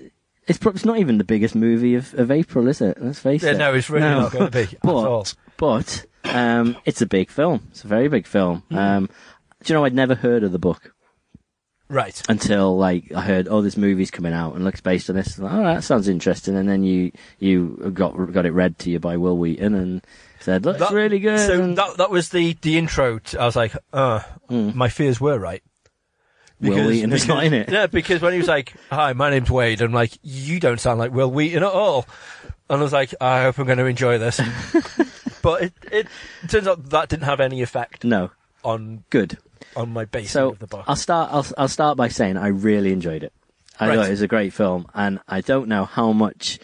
it's, 0.48 0.58
pro- 0.60 0.72
it's 0.72 0.86
not 0.86 0.98
even 1.00 1.18
the 1.18 1.24
biggest 1.24 1.56
movie 1.56 1.96
of, 1.96 2.14
of 2.16 2.32
April, 2.32 2.68
is 2.68 2.82
it? 2.82 2.98
Let's 3.02 3.20
face 3.20 3.44
yeah, 3.44 3.52
it. 3.52 3.58
no, 3.58 3.74
it's 3.74 3.90
really 3.90 4.06
No. 4.10 4.22
not 4.22 4.32
going 4.32 4.46
to 4.46 4.52
be 4.52 4.76
at 4.76 4.82
But- 4.82 4.94
all. 4.94 5.28
But 5.58 6.06
um, 6.26 6.76
it's 6.86 7.02
a 7.02 7.06
big 7.06 7.30
film. 7.30 7.68
It's 7.72 7.84
a 7.84 7.88
very 7.88 8.08
big 8.08 8.26
film. 8.28 8.64
Hmm. 8.70 8.78
Um, 8.78 9.10
do 9.64 9.72
you 9.74 9.80
know 9.80 9.86
I'd 9.86 9.94
never 9.94 10.16
heard 10.16 10.44
of 10.44 10.52
the 10.52 10.60
book 10.60 10.94
Right. 11.90 12.20
until 12.28 12.76
like 12.78 13.12
I 13.14 13.22
heard, 13.22 13.48
oh, 13.48 13.62
this 13.62 13.78
movie's 13.78 14.10
coming 14.12 14.34
out 14.34 14.56
and 14.56 14.64
looks 14.64 14.82
based 14.82 15.10
on 15.10 15.16
this. 15.16 15.38
Like, 15.38 15.54
oh, 15.54 15.64
that 15.64 15.84
sounds 15.84 16.08
interesting. 16.08 16.58
And 16.58 16.68
then 16.68 16.84
you 16.84 17.12
you 17.40 17.92
got 17.94 18.12
got 18.34 18.46
it 18.46 18.52
read 18.52 18.80
to 18.80 18.90
you 18.90 19.00
by 19.00 19.16
Wil 19.18 19.38
Wheaton 19.38 19.76
and 19.76 20.04
said, 20.40 20.66
looks 20.66 20.80
That- 20.80 20.92
really 20.92 21.20
good. 21.20 21.40
So 21.40 21.62
and 21.62 21.78
that 21.78 21.98
that 21.98 22.10
was 22.10 22.30
the 22.30 22.58
the 22.62 22.78
intro. 22.78 23.20
To, 23.20 23.40
I 23.42 23.46
was 23.46 23.56
like, 23.56 23.76
uh, 23.94 24.22
Mm. 24.50 24.74
my 24.76 24.90
fears 24.90 25.22
were 25.22 25.38
right. 25.38 25.62
Wil 26.60 26.88
Wheaton 26.88 27.12
is 27.14 27.28
not 27.28 27.44
in 27.44 27.54
it. 27.54 27.70
Yeah, 27.70 27.88
because 27.88 28.22
when 28.22 28.34
he 28.34 28.40
was 28.40 28.48
like, 28.48 28.74
"Hi, 28.90 29.14
my 29.14 29.30
name's 29.30 29.50
Wade," 29.52 29.82
I'm 29.82 29.92
like, 29.92 30.18
"You 30.24 30.60
don't 30.60 30.80
sound 30.80 31.00
like 31.00 31.12
Wil 31.12 31.30
Wheaton 31.32 31.64
at 31.64 31.70
all," 31.72 32.06
and 32.70 32.80
I 32.80 32.84
was 32.84 32.94
like, 32.94 33.14
"I 33.20 33.44
hope 33.44 33.58
I'm 33.58 33.66
going 33.66 33.78
to 33.80 33.86
enjoy 33.86 34.18
this." 34.18 34.40
but 35.42 35.64
it, 35.64 35.74
it 35.92 36.08
turns 36.48 36.68
out 36.68 36.90
that 36.92 37.10
didn't 37.10 37.24
have 37.26 37.40
any 37.40 37.62
effect 37.62 38.04
no, 38.04 38.32
on 38.64 39.04
good. 39.10 39.38
on 39.76 39.92
my 39.92 40.06
base 40.06 40.32
So 40.32 40.50
of 40.52 40.60
the 40.60 40.68
book. 40.68 40.86
I'll 40.88 40.96
start. 40.96 41.32
I'll 41.34 41.46
I'll 41.58 41.68
start 41.68 41.98
by 41.98 42.08
saying 42.08 42.38
I 42.38 42.48
really 42.48 42.92
enjoyed 42.94 43.24
it. 43.24 43.34
I 43.80 43.88
Right. 43.88 43.96
thought 43.98 44.08
it 44.08 44.12
was 44.12 44.22
a 44.22 44.28
great 44.28 44.54
film, 44.54 44.88
and 44.94 45.20
I 45.28 45.42
don't 45.42 45.68
know 45.68 45.84
how 45.86 46.12
much 46.14 46.60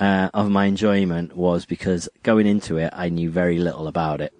uh, 0.00 0.30
of 0.34 0.50
my 0.50 0.64
enjoyment 0.64 1.36
was 1.36 1.66
because 1.66 2.08
going 2.22 2.46
into 2.46 2.78
it, 2.78 2.90
I 2.96 3.08
knew 3.10 3.30
very 3.30 3.58
little 3.58 3.86
about 3.86 4.20
it. 4.20 4.32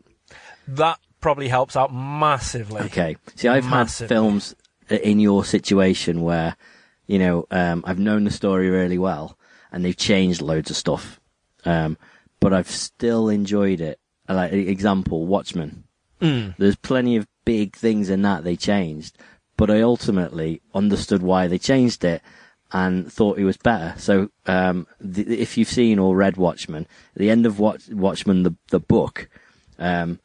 that 0.67 0.99
probably 1.21 1.49
helps 1.49 1.77
out 1.77 1.93
massively. 1.95 2.81
Okay. 2.83 3.17
See, 3.37 3.49
I've 3.49 3.65
Massively. 3.69 4.05
had 4.15 4.21
films 4.21 4.55
in 4.91 5.21
your 5.21 5.45
situation 5.45 6.23
where, 6.23 6.57
you 7.07 7.19
know, 7.19 7.47
um, 7.51 7.85
I've 7.87 7.99
known 7.99 8.25
the 8.25 8.31
story 8.31 8.71
really 8.71 8.99
well 8.99 9.39
and 9.73 9.85
they've 9.85 9.97
changed 9.97 10.43
loads 10.43 10.71
of 10.71 10.77
stuff. 10.77 11.21
Um, 11.65 11.97
but 12.41 12.53
I've 12.53 12.71
still 12.71 13.29
enjoyed 13.29 13.81
it. 13.81 13.99
Like, 14.29 14.53
example, 14.53 15.27
Watchmen. 15.27 15.85
Mm. 16.21 16.55
There's 16.57 16.77
plenty 16.77 17.17
of 17.17 17.27
big 17.45 17.77
things 17.77 18.09
in 18.09 18.23
that 18.23 18.45
they 18.45 18.57
changed, 18.57 19.19
but 19.57 19.71
I 19.71 19.83
ultimately 19.83 20.63
understood 20.75 21.23
why 21.23 21.47
they 21.47 21.59
changed 21.59 22.05
it 22.05 22.23
and 22.73 23.11
thought 23.13 23.39
it 23.39 23.45
was 23.45 23.57
better. 23.57 23.95
So, 23.99 24.31
um, 24.47 24.87
the, 25.01 25.41
if 25.41 25.57
you've 25.57 25.69
seen 25.69 25.99
or 25.99 26.17
read 26.17 26.37
Watchmen, 26.37 26.87
at 27.15 27.19
the 27.19 27.31
end 27.31 27.47
of 27.47 27.59
Watch, 27.59 27.89
Watchmen, 27.89 28.43
the, 28.43 28.57
the 28.69 28.81
book, 28.81 29.29
um, 29.79 30.19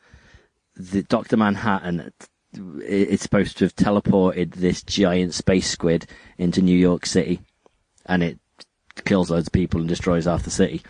the 0.76 1.04
Doctor 1.04 1.38
Manhattan, 1.38 2.12
it's 2.54 3.24
supposed 3.24 3.58
to 3.58 3.66
have 3.66 3.76
teleported 3.76 4.56
this 4.56 4.82
giant 4.82 5.34
space 5.34 5.70
squid 5.70 6.08
into 6.38 6.62
New 6.62 6.78
York 6.78 7.06
City, 7.06 7.42
and 8.06 8.24
it 8.24 8.40
kills 9.06 9.30
loads 9.30 9.48
of 9.48 9.54
people 9.54 9.80
and 9.80 9.88
destroys 9.90 10.26
half 10.26 10.44
the 10.44 10.50
city. 10.52 10.82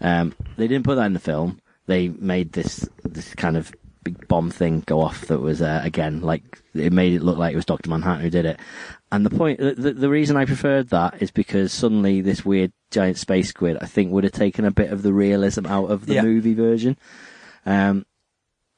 Um, 0.00 0.34
they 0.56 0.68
didn't 0.68 0.84
put 0.84 0.96
that 0.96 1.06
in 1.06 1.14
the 1.14 1.18
film. 1.18 1.60
They 1.86 2.08
made 2.08 2.52
this 2.52 2.88
this 3.04 3.34
kind 3.34 3.56
of 3.56 3.72
big 4.04 4.28
bomb 4.28 4.50
thing 4.50 4.84
go 4.86 5.00
off 5.00 5.22
that 5.22 5.40
was 5.40 5.60
uh, 5.60 5.80
again 5.82 6.20
like 6.20 6.62
it 6.74 6.92
made 6.92 7.12
it 7.12 7.22
look 7.22 7.38
like 7.38 7.52
it 7.52 7.56
was 7.56 7.64
Doctor 7.64 7.90
Manhattan 7.90 8.22
who 8.22 8.30
did 8.30 8.44
it. 8.44 8.60
And 9.12 9.24
the 9.24 9.30
point, 9.30 9.58
the, 9.60 9.92
the 9.92 10.08
reason 10.10 10.36
I 10.36 10.44
preferred 10.44 10.88
that 10.90 11.22
is 11.22 11.30
because 11.30 11.72
suddenly 11.72 12.20
this 12.20 12.44
weird 12.44 12.72
giant 12.90 13.18
space 13.18 13.48
squid, 13.50 13.78
I 13.80 13.86
think, 13.86 14.10
would 14.10 14.24
have 14.24 14.32
taken 14.32 14.64
a 14.64 14.70
bit 14.72 14.90
of 14.92 15.02
the 15.02 15.12
realism 15.12 15.64
out 15.66 15.90
of 15.90 16.06
the 16.06 16.14
Yeah. 16.14 16.22
movie 16.22 16.54
version. 16.54 16.98
Um, 17.64 18.04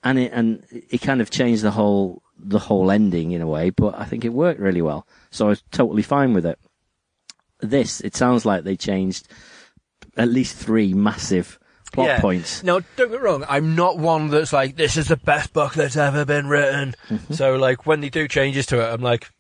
and 0.05 0.19
it 0.19 0.33
and 0.33 0.65
it 0.71 0.99
kind 1.01 1.21
of 1.21 1.31
changed 1.31 1.63
the 1.63 1.71
whole 1.73 2.23
the 2.39 2.59
whole 2.59 2.91
ending 2.91 3.33
in 3.33 3.41
a 3.43 3.47
way, 3.47 3.71
but 3.71 3.99
I 3.99 4.05
think 4.05 4.25
it 4.25 4.29
worked 4.33 4.61
really 4.61 4.83
well. 4.83 5.07
So 5.31 5.47
I 5.47 5.49
was 5.51 5.63
totally 5.71 6.03
fine 6.03 6.33
with 6.35 6.47
it. 6.47 6.59
This, 7.61 8.01
it 8.01 8.15
sounds 8.15 8.45
like 8.47 8.65
they 8.65 8.77
changed 8.77 9.27
at 10.17 10.29
least 10.29 10.57
three 10.57 10.95
massive 10.95 11.59
plot 11.93 12.07
Yeah. 12.07 12.21
points. 12.21 12.63
Now, 12.63 12.81
don't 12.97 13.11
get 13.11 13.13
me 13.13 13.17
wrong. 13.19 13.45
I'm 13.49 13.75
not 13.75 13.99
one 13.99 14.29
that's 14.29 14.53
like, 14.53 14.77
"This 14.77 14.97
is 14.97 15.09
the 15.09 15.17
best 15.17 15.53
book 15.53 15.75
that's 15.75 15.97
ever 15.97 16.25
been 16.25 16.47
written." 16.49 16.95
Mm-hmm. 17.09 17.33
So, 17.35 17.57
like, 17.57 17.87
when 17.87 18.01
they 18.01 18.11
do 18.11 18.29
changes 18.29 18.67
to 18.67 18.81
it, 18.81 18.93
I'm 18.93 19.03
like, 19.03 19.31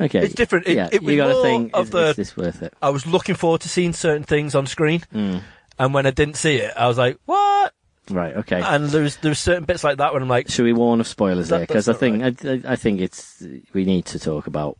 Okay, 0.00 0.24
It's 0.24 0.34
different. 0.34 0.66
It- 0.66 0.76
yeah, 0.76 0.88
it 0.90 1.02
was 1.02 1.12
you 1.14 1.20
got 1.20 1.26
to 1.28 1.32
more 1.34 1.42
think: 1.42 1.70
of 1.74 1.84
is, 1.86 1.90
the- 1.90 2.08
is 2.10 2.16
this 2.16 2.36
worth 2.36 2.62
it? 2.62 2.72
I 2.80 2.88
was 2.90 3.06
looking 3.06 3.34
forward 3.34 3.60
to 3.60 3.68
seeing 3.68 3.92
certain 3.92 4.22
things 4.24 4.54
on 4.54 4.66
screen, 4.66 5.02
Mm. 5.14 5.42
and 5.78 5.92
when 5.94 6.06
I 6.06 6.10
didn't 6.10 6.36
see 6.36 6.56
it, 6.56 6.72
I 6.76 6.88
was 6.88 6.96
like, 6.96 7.18
"What?" 7.26 7.74
Right. 8.10 8.36
Okay. 8.36 8.60
And 8.60 8.86
there's 8.86 9.16
there's 9.16 9.38
certain 9.38 9.64
bits 9.64 9.84
like 9.84 9.98
that 9.98 10.12
when 10.12 10.22
I'm 10.22 10.28
like, 10.28 10.50
Should 10.50 10.64
we 10.64 10.72
warn 10.72 11.00
of 11.00 11.06
spoilers 11.06 11.48
That- 11.48 11.58
there? 11.58 11.66
Because 11.66 11.88
I 11.88 11.92
think 11.92 12.18
not 12.18 12.44
I, 12.44 12.72
I, 12.72 12.76
think 12.76 13.00
it's 13.00 13.42
we 13.72 13.84
need 13.84 14.06
to 14.06 14.18
talk 14.18 14.46
about 14.46 14.76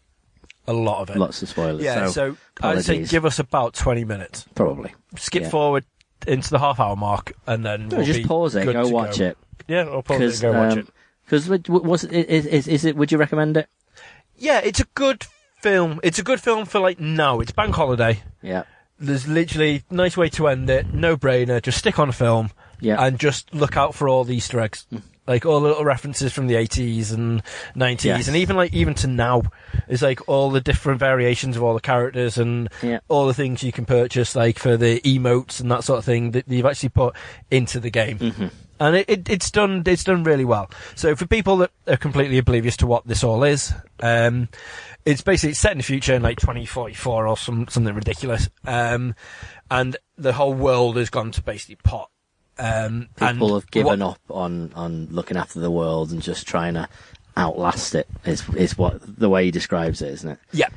a 0.67 0.73
lot 0.73 1.03
of 1.03 1.11
it. 1.11 1.19
lots 1.19 1.43
of 1.43 1.49
spoilers. 1.49 1.83
yeah. 1.83 2.07
so, 2.07 2.33
So, 2.33 2.37
I'd 2.69 2.85
say 2.85 3.05
give 3.05 3.25
us 3.25 3.39
about 3.39 3.75
20 3.75 4.05
minutes. 4.05 4.47
probably 4.55 4.95
Skip 5.17 5.45
Yeah. 5.45 5.49
forward 5.51 5.85
into 6.27 6.51
the 6.51 6.59
half 6.59 6.79
hour 6.81 6.97
mark, 6.97 7.33
and 7.47 7.65
then 7.65 7.89
No, 7.89 7.99
we'll 7.99 8.07
just 8.07 8.27
pause 8.27 8.55
it, 8.55 8.65
go 8.65 8.89
watch 8.89 9.19
go. 9.19 9.27
it. 9.27 9.39
Yeah, 9.69 9.83
I'll 9.85 10.03
pause 10.03 10.21
it 10.21 10.33
and 10.33 10.41
go 10.41 10.53
watch 10.53 10.73
um, 10.73 10.79
it. 10.81 10.89
Because 11.25 11.49
was 11.69 12.05
is, 12.05 12.47
is 12.47 12.69
is 12.69 12.85
it? 12.85 12.97
Would 12.97 13.11
you 13.13 13.19
recommend 13.19 13.57
it? 13.57 13.69
yeah, 14.37 14.61
it's 14.63 14.81
a 14.81 14.87
good 14.95 15.27
film. 15.61 16.01
It's 16.03 16.19
a 16.19 16.23
good 16.23 16.41
film 16.41 16.65
for 16.67 16.81
like 16.81 17.01
now. 17.01 17.41
It's 17.41 17.53
bank 17.53 17.75
holiday. 17.75 18.23
Yeah. 18.43 18.65
There's 18.99 19.27
literally 19.27 19.83
nice 19.91 20.17
way 20.17 20.29
to 20.31 20.49
end 20.49 20.69
it. 20.71 20.93
No 20.93 21.17
brainer. 21.17 21.63
Just 21.63 21.79
stick 21.79 21.99
on 21.99 22.09
a 22.09 22.13
film 22.13 22.51
Yeah. 22.83 23.03
and 23.03 23.19
just 23.19 23.55
look 23.55 23.77
out 23.77 23.95
for 23.95 24.09
all 24.09 24.25
the 24.25 24.37
Easter 24.37 24.61
eggs. 24.61 24.87
Like 25.27 25.47
all 25.47 25.61
the 25.61 25.69
little 25.69 25.85
references 25.85 26.33
from 26.33 26.49
the 26.49 26.55
80s 26.57 27.15
and 27.15 27.43
90s 27.77 28.05
Yes. 28.05 28.27
and 28.29 28.37
even 28.37 28.57
like 28.57 28.75
even 28.75 28.93
to 28.95 29.07
now 29.07 29.43
is 29.89 30.03
like 30.03 30.29
all 30.29 30.51
the 30.51 30.61
different 30.61 30.99
variations 30.99 31.57
of 31.57 31.63
all 31.63 31.75
the 31.75 31.81
characters 31.81 32.39
and 32.39 32.69
Yeah. 32.83 32.99
all 33.09 33.29
the 33.29 33.33
things 33.35 33.63
you 33.63 33.71
can 33.71 33.85
purchase 33.87 34.35
like 34.35 34.59
for 34.59 34.77
the 34.77 35.01
emotes 35.03 35.61
and 35.61 35.71
that 35.71 35.85
sort 35.85 35.99
of 36.01 36.05
thing 36.05 36.33
that 36.33 36.49
you've 36.49 36.67
actually 36.67 36.89
put 36.89 37.15
into 37.53 37.79
the 37.79 37.89
game. 37.91 38.19
Mm-hmm. 38.19 38.47
And 38.81 38.97
it, 38.97 39.09
it, 39.09 39.31
it's 39.31 39.49
done 39.53 39.85
it's 39.87 40.03
done 40.03 40.25
really 40.25 40.45
well. 40.45 40.69
So 40.97 41.15
for 41.15 41.25
people 41.29 41.57
that 41.59 41.71
are 41.87 41.97
completely 41.97 42.39
oblivious 42.39 42.77
to 42.79 42.89
what 42.89 43.07
this 43.07 43.23
all 43.23 43.45
is, 43.45 43.73
um, 44.01 44.49
it's 45.05 45.23
basically 45.23 45.55
set 45.55 45.71
in 45.71 45.79
the 45.79 45.85
future 45.85 46.15
in 46.15 46.23
like 46.23 46.41
2044 46.41 47.29
or 47.29 47.37
some 47.37 47.69
something 47.69 47.95
ridiculous. 47.95 48.49
Um, 48.67 49.15
and 49.71 49.97
the 50.19 50.33
whole 50.33 50.53
world 50.53 50.97
has 50.97 51.11
gone 51.11 51.31
to 51.31 51.43
basically 51.43 51.77
pot. 51.77 52.11
Um, 52.59 53.09
People 53.17 53.55
have 53.55 53.71
given 53.71 54.01
what- 54.01 54.11
up 54.13 54.21
on, 54.31 54.73
on 54.75 55.09
looking 55.11 55.37
after 55.37 55.59
the 55.61 55.71
world 55.71 56.13
and 56.13 56.21
just 56.23 56.47
trying 56.47 56.75
to 56.75 56.89
outlast 57.37 57.95
it. 57.95 58.07
Is 58.25 58.47
is 58.51 58.77
what 58.77 59.01
the 59.19 59.29
way 59.29 59.47
he 59.47 59.51
describes 59.51 60.03
it, 60.03 60.13
isn't 60.13 60.31
it? 60.33 60.39
Yeah. 60.53 60.69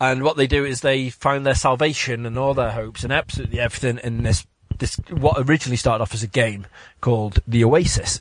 And 0.00 0.22
what 0.22 0.36
they 0.36 0.46
do 0.46 0.64
is 0.64 0.80
they 0.80 1.10
find 1.10 1.44
their 1.44 1.54
salvation 1.54 2.24
and 2.24 2.38
all 2.38 2.54
their 2.54 2.70
hopes 2.70 3.04
and 3.04 3.12
absolutely 3.12 3.60
everything 3.60 3.98
in 4.02 4.22
this 4.22 4.46
this 4.78 4.96
what 5.10 5.36
originally 5.38 5.76
started 5.76 6.02
off 6.02 6.14
as 6.14 6.22
a 6.22 6.28
game 6.28 6.66
called 7.00 7.40
the 7.46 7.64
Oasis. 7.64 8.20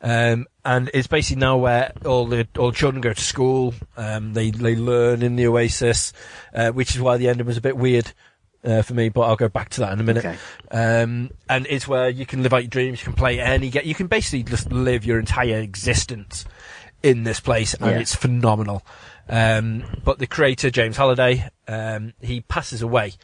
Um, 0.00 0.46
and 0.64 0.90
it's 0.94 1.08
basically 1.08 1.40
now 1.40 1.56
where 1.56 1.92
all 2.04 2.26
the 2.26 2.46
all 2.58 2.70
children 2.70 3.00
go 3.00 3.12
to 3.12 3.20
school. 3.20 3.74
Um, 3.96 4.34
they 4.34 4.50
they 4.50 4.76
learn 4.76 5.22
in 5.22 5.36
the 5.36 5.46
Oasis, 5.48 6.12
uh, 6.54 6.70
which 6.70 6.94
is 6.94 7.00
why 7.00 7.16
the 7.16 7.28
ending 7.28 7.46
was 7.46 7.56
a 7.56 7.62
bit 7.62 7.76
weird 7.76 8.12
uh, 8.66 8.82
for 8.82 8.92
me. 8.92 9.08
But 9.08 9.22
I'll 9.22 9.36
go 9.36 9.48
back 9.48 9.70
to 9.70 9.80
that 9.80 9.92
in 9.92 10.00
a 10.00 10.02
minute. 10.02 10.24
Okay. 10.26 10.36
Um, 10.70 11.30
and 11.48 11.66
it's 11.70 11.88
where 11.88 12.08
you 12.10 12.26
can 12.26 12.42
live 12.42 12.52
out 12.52 12.62
your 12.64 12.68
dreams. 12.68 13.00
You 13.00 13.04
can 13.04 13.14
play 13.14 13.40
any 13.40 13.70
get. 13.70 13.86
You 13.86 13.94
can 13.94 14.08
basically 14.08 14.42
just 14.42 14.70
live 14.70 15.06
your 15.06 15.18
entire 15.18 15.58
existence 15.60 16.44
in 17.02 17.22
this 17.24 17.40
place, 17.40 17.74
and 17.74 17.90
Yeah. 17.90 17.98
it's 18.00 18.14
phenomenal. 18.14 18.84
Um, 19.28 19.84
but 20.04 20.18
the 20.18 20.26
creator 20.26 20.70
James 20.70 20.96
Halliday, 20.96 21.48
um, 21.68 22.12
he 22.20 22.40
passes 22.42 22.82
away, 22.82 23.14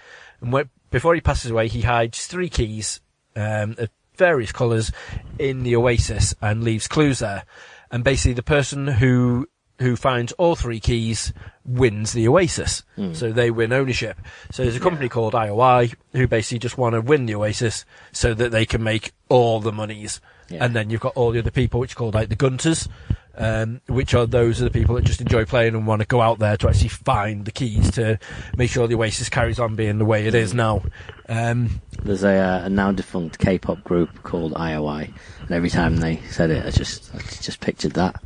and 0.41 0.69
before 0.91 1.15
he 1.15 1.21
passes 1.21 1.51
away, 1.51 1.69
he 1.69 1.83
hides 1.83 2.27
three 2.27 2.49
keys 2.49 3.01
um, 3.35 3.75
of 3.79 3.89
various 4.17 4.53
colours 4.53 4.93
in 5.39 5.63
the 5.63 5.75
oasis 5.75 6.35
and 6.41 6.63
leaves 6.63 6.87
clues 6.87 7.21
there. 7.21 7.45
And 7.91 8.05
basically, 8.05 8.35
the 8.35 8.43
person 8.43 8.87
who 8.87 9.49
who 9.83 9.97
finds 9.97 10.33
all 10.33 10.57
three 10.57 10.81
keys 10.81 11.33
wins 11.65 12.13
the 12.13 12.27
oasis. 12.29 12.83
So 13.13 13.33
they 13.33 13.51
win 13.51 13.73
ownership. 13.73 14.17
So 14.51 14.63
there's 14.63 14.77
a 14.77 14.81
company 14.81 15.09
called 15.09 15.35
IOI 15.35 15.95
who 16.13 16.27
basically 16.27 16.59
just 16.61 16.79
want 16.79 16.95
to 16.95 17.01
win 17.01 17.27
the 17.27 17.35
oasis 17.35 17.85
so 18.13 18.33
that 18.35 18.51
they 18.51 18.65
can 18.65 18.83
make 18.83 19.13
all 19.29 19.61
the 19.61 19.73
monies. 19.73 20.21
Yeah. 20.49 20.65
And 20.65 20.75
then 20.75 20.91
you've 20.91 21.01
got 21.01 21.17
all 21.17 21.31
the 21.31 21.39
other 21.39 21.51
people, 21.51 21.81
which 21.81 21.93
are 21.93 21.97
called 21.97 22.15
like 22.15 22.29
the 22.29 22.37
Gunters, 22.37 22.89
um, 23.37 23.81
which 23.87 24.15
are 24.15 24.27
those 24.27 24.61
are 24.61 24.65
the 24.65 24.71
people 24.71 24.95
that 24.97 25.05
just 25.05 25.21
enjoy 25.21 25.45
playing 25.45 25.75
and 25.75 25.87
want 25.87 26.01
to 26.03 26.07
go 26.07 26.21
out 26.21 26.39
there 26.39 26.57
to 26.59 26.69
actually 26.69 26.89
find 26.89 27.45
the 27.45 27.53
keys 27.53 27.91
to 27.93 28.19
make 28.57 28.71
sure 28.71 28.87
the 28.87 28.97
Oasis 28.97 29.29
carries 29.29 29.59
on 29.59 29.75
being 29.77 29.99
the 29.99 30.05
way 30.05 30.27
it 30.27 30.35
is 30.35 30.53
now. 30.53 30.83
Um, 31.29 31.81
There's 32.03 32.25
a, 32.25 32.37
uh, 32.37 32.67
a 32.67 32.69
now 32.69 32.93
defunct 32.93 33.39
K-pop 33.39 33.83
group 33.85 34.23
called 34.23 34.53
IOI, 34.55 35.13
and 35.41 35.51
every 35.51 35.71
time 35.71 35.97
they 35.97 36.21
said 36.31 36.51
it, 36.51 36.67
I 36.67 36.71
just 36.71 37.15
I 37.15 37.19
just 37.19 37.61
pictured 37.61 37.93
that. 37.93 38.21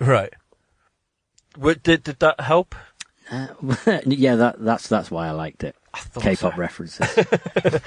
right. 0.00 0.32
What, 1.58 1.82
did 1.82 2.04
did 2.04 2.20
that 2.20 2.40
help? 2.40 2.74
Uh, 3.30 3.48
yeah, 4.06 4.36
that 4.36 4.56
that's 4.64 4.88
that's 4.88 5.10
why 5.10 5.28
I 5.28 5.32
liked 5.32 5.64
it. 5.64 5.74
thought 5.96 6.22
K-pop 6.22 6.54
so. 6.54 6.58
references. 6.58 7.06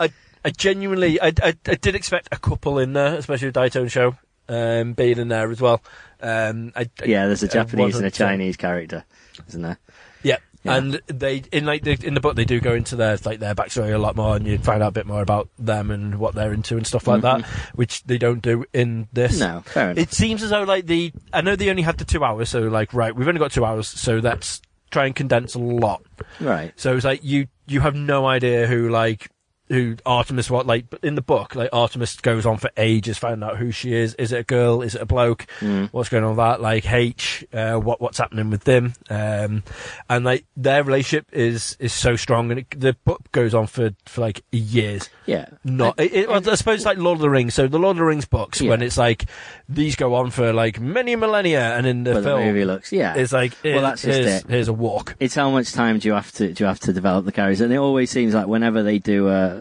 I 0.00 0.10
I 0.44 0.50
genuinely 0.50 1.20
I, 1.20 1.28
I 1.42 1.54
I 1.66 1.74
did 1.74 1.94
expect 1.94 2.28
a 2.32 2.38
couple 2.38 2.78
in 2.78 2.94
there, 2.94 3.14
especially 3.14 3.48
with 3.48 3.54
Daitone 3.56 3.90
Show 3.90 4.16
um, 4.48 4.94
being 4.94 5.18
in 5.18 5.28
there 5.28 5.50
as 5.50 5.60
well. 5.60 5.82
Um, 6.20 6.72
I, 6.74 6.88
I- 7.00 7.04
yeah, 7.04 7.26
there's 7.26 7.42
a 7.42 7.48
Japanese 7.48 7.96
and 7.96 8.04
a 8.04 8.08
uh, 8.08 8.10
Chinese 8.10 8.56
character, 8.56 9.04
isn't 9.48 9.62
there? 9.62 9.78
Yeah. 10.22 10.38
Yeah. 10.64 10.76
And 10.76 11.00
they 11.06 11.44
in 11.52 11.64
like 11.66 11.84
the, 11.84 11.98
in 12.02 12.14
the 12.14 12.20
book 12.20 12.34
they 12.34 12.44
do 12.44 12.60
go 12.60 12.74
into 12.74 12.96
their 12.96 13.16
like 13.24 13.38
their 13.38 13.54
backstory 13.54 13.94
a 13.94 13.98
lot 13.98 14.16
more, 14.16 14.36
and 14.36 14.46
you 14.46 14.58
find 14.58 14.82
out 14.82 14.88
a 14.88 14.92
bit 14.92 15.06
more 15.06 15.22
about 15.22 15.48
them 15.58 15.90
and 15.90 16.18
what 16.18 16.34
they're 16.34 16.52
into 16.52 16.76
and 16.76 16.86
stuff 16.86 17.06
like 17.06 17.22
that, 17.22 17.44
which 17.74 18.02
they 18.04 18.18
don't 18.18 18.42
do 18.42 18.64
in 18.72 19.08
this. 19.12 19.38
Mm-hmm. 19.38 19.54
No, 19.56 19.60
fair 19.62 19.90
enough. 19.90 19.98
It 19.98 20.12
seems 20.12 20.42
as 20.42 20.50
though 20.50 20.64
like 20.64 20.86
the 20.86 21.12
I 21.32 21.40
know 21.42 21.54
they 21.54 21.70
only 21.70 21.82
had 21.82 21.98
the 21.98 22.04
two 22.04 22.24
hours, 22.24 22.48
so 22.48 22.62
like 22.62 22.92
right, 22.92 23.14
we've 23.14 23.28
only 23.28 23.38
got 23.38 23.52
two 23.52 23.64
hours, 23.64 23.86
so 23.86 24.18
let's 24.18 24.60
try 24.90 25.06
and 25.06 25.14
condense 25.14 25.54
a 25.54 25.58
lot. 25.58 26.02
right. 26.40 26.72
So 26.76 26.96
it's 26.96 27.04
like 27.04 27.22
you 27.22 27.46
you 27.66 27.80
have 27.80 27.94
no 27.94 28.26
idea 28.26 28.66
who 28.66 28.88
like 28.88 29.30
who 29.68 29.96
Artemis 30.06 30.50
what 30.50 30.66
like 30.66 30.86
in 31.02 31.14
the 31.14 31.22
book 31.22 31.54
like 31.54 31.70
Artemis 31.72 32.16
goes 32.16 32.46
on 32.46 32.56
for 32.58 32.70
ages 32.76 33.18
finding 33.18 33.48
out 33.48 33.56
who 33.58 33.70
she 33.70 33.94
is. 33.94 34.14
Is 34.14 34.32
it 34.32 34.40
a 34.40 34.44
girl? 34.44 34.82
Is 34.82 34.94
it 34.94 35.02
a 35.02 35.06
bloke? 35.06 35.46
What's 35.92 36.08
going 36.08 36.24
on 36.24 36.30
with 36.30 36.38
that? 36.38 36.60
Like 36.60 36.90
H, 36.90 37.44
uh, 37.52 37.76
what 37.76 38.00
what's 38.00 38.18
happening 38.18 38.50
with 38.50 38.64
them? 38.64 38.94
Um, 39.10 39.62
and 40.08 40.24
like 40.24 40.44
their 40.56 40.82
relationship 40.84 41.26
is 41.32 41.76
is 41.80 41.92
so 41.92 42.16
strong, 42.16 42.50
and 42.50 42.60
it, 42.60 42.80
the 42.80 42.94
book 43.04 43.30
goes 43.32 43.54
on 43.54 43.66
for 43.66 43.90
for 44.06 44.20
like 44.20 44.42
years. 44.52 45.08
Yeah. 45.26 45.46
Not, 45.64 46.00
it, 46.00 46.12
it, 46.14 46.28
well, 46.28 46.36
I 46.48 46.54
suppose 46.54 46.76
it's 46.76 46.86
like 46.86 46.96
Lord 46.98 47.16
of 47.16 47.22
the 47.22 47.30
Rings. 47.30 47.52
So 47.54 47.68
the 47.68 47.78
Lord 47.78 47.96
of 47.96 47.98
the 47.98 48.04
Rings 48.04 48.24
books, 48.24 48.60
Yeah. 48.60 48.70
when 48.70 48.82
it's 48.82 48.96
like 48.96 49.26
these 49.68 49.94
go 49.96 50.14
on 50.14 50.30
for 50.30 50.52
like 50.52 50.80
many 50.80 51.16
millennia, 51.16 51.76
and 51.76 51.86
in 51.86 52.04
the 52.04 52.12
But 52.14 52.20
the 52.20 52.28
film, 52.30 52.44
movie 52.44 52.64
looks 52.64 52.92
yeah. 52.92 53.14
it's 53.14 53.32
like 53.32 53.52
Well, 53.62 53.82
that's 53.82 54.02
just 54.02 54.18
here's, 54.18 54.42
it. 54.44 54.46
here's 54.48 54.68
a 54.68 54.72
walk. 54.72 55.16
it's 55.20 55.34
how 55.34 55.50
much 55.50 55.72
time 55.72 55.98
do 55.98 56.08
you 56.08 56.14
have 56.14 56.32
to 56.32 56.52
do 56.52 56.64
you 56.64 56.68
have 56.68 56.80
to 56.80 56.92
develop 56.92 57.24
the 57.26 57.32
characters? 57.32 57.60
And 57.60 57.72
it 57.72 57.76
always 57.76 58.10
seems 58.10 58.34
like 58.34 58.46
whenever 58.46 58.82
they 58.82 58.98
do 58.98 59.28
a 59.28 59.57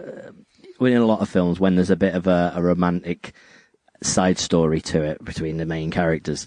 within 0.80 1.02
a 1.02 1.06
lot 1.06 1.22
of 1.22 1.30
films, 1.30 1.60
when 1.60 1.76
there's 1.76 1.90
a 1.90 1.96
bit 1.96 2.16
of 2.16 2.28
a, 2.28 2.54
a 2.56 2.62
romantic 2.62 3.34
side 4.04 4.38
story 4.38 4.80
to 4.82 5.02
it 5.04 5.24
between 5.26 5.58
the 5.58 5.66
main 5.66 5.90
characters, 5.92 6.46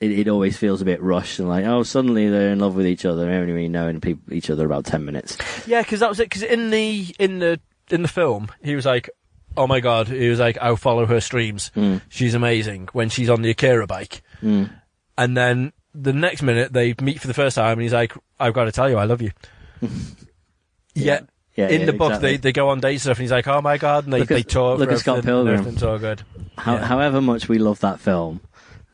it, 0.00 0.10
it 0.12 0.28
always 0.28 0.56
feels 0.56 0.80
a 0.82 0.84
bit 0.84 1.02
rushed 1.02 1.38
and 1.38 1.48
like 1.48 1.64
oh 1.64 1.82
suddenly 1.82 2.28
they're 2.28 2.52
in 2.52 2.58
love 2.58 2.74
with 2.74 2.86
each 2.86 3.04
other. 3.04 3.26
They 3.26 3.32
only 3.36 3.52
really 3.52 3.68
knowing 3.68 4.00
peop 4.00 4.18
each 4.32 4.50
other 4.50 4.66
about 4.66 4.84
ten 4.84 5.04
minutes. 5.04 5.36
Yeah, 5.66 5.82
because 5.82 6.00
that 6.00 6.08
was 6.08 6.20
it. 6.20 6.28
Because 6.28 6.42
in 6.42 6.70
the 6.70 7.14
in 7.18 7.38
the 7.38 7.60
in 7.90 8.02
the 8.02 8.08
film, 8.08 8.48
he 8.62 8.74
was 8.76 8.86
like, 8.86 9.10
"Oh 9.56 9.66
my 9.66 9.80
god," 9.80 10.08
he 10.08 10.28
was 10.28 10.38
like, 10.38 10.56
"I'll 10.60 10.76
follow 10.76 11.06
her 11.06 11.20
streams. 11.20 11.70
She's 12.08 12.34
amazing." 12.34 12.88
When 12.92 13.08
she's 13.08 13.28
on 13.30 13.42
the 13.42 13.50
Akira 13.50 13.86
bike, 13.86 14.22
Mm. 14.42 14.70
and 15.18 15.36
then 15.36 15.72
the 15.94 16.12
next 16.12 16.40
minute 16.42 16.72
they 16.72 16.94
meet 17.02 17.20
for 17.20 17.26
the 17.26 17.34
first 17.34 17.56
time, 17.56 17.72
and 17.72 17.82
he's 17.82 17.92
like, 17.92 18.12
"I've 18.38 18.54
got 18.54 18.64
to 18.64 18.72
tell 18.72 18.88
you, 18.88 18.96
I 18.96 19.04
love 19.04 19.20
you." 19.22 19.32
yeah. 20.94 21.20
Yeah, 21.60 21.68
in 21.68 21.80
yeah, 21.80 21.86
the 21.86 21.92
book, 21.92 22.10
exactly. 22.10 22.30
they, 22.32 22.36
they 22.38 22.52
go 22.52 22.68
on 22.70 22.80
dates 22.80 23.04
and 23.04 23.10
stuff, 23.10 23.18
and 23.18 23.22
he's 23.22 23.30
like, 23.32 23.46
"Oh 23.48 23.60
my 23.60 23.76
god!" 23.78 24.04
And 24.04 24.12
they, 24.12 24.20
Look 24.20 24.30
at- 24.30 24.34
they 24.34 24.42
talk. 24.42 24.78
look 24.78 24.90
at 24.90 24.98
Scott 24.98 25.24
Pilgrim. 25.24 25.76
All 25.82 25.98
good. 25.98 26.22
How, 26.56 26.74
Yeah. 26.74 26.84
However 26.86 27.20
much 27.20 27.48
we 27.48 27.58
love 27.58 27.80
that 27.80 28.00
film, 28.00 28.40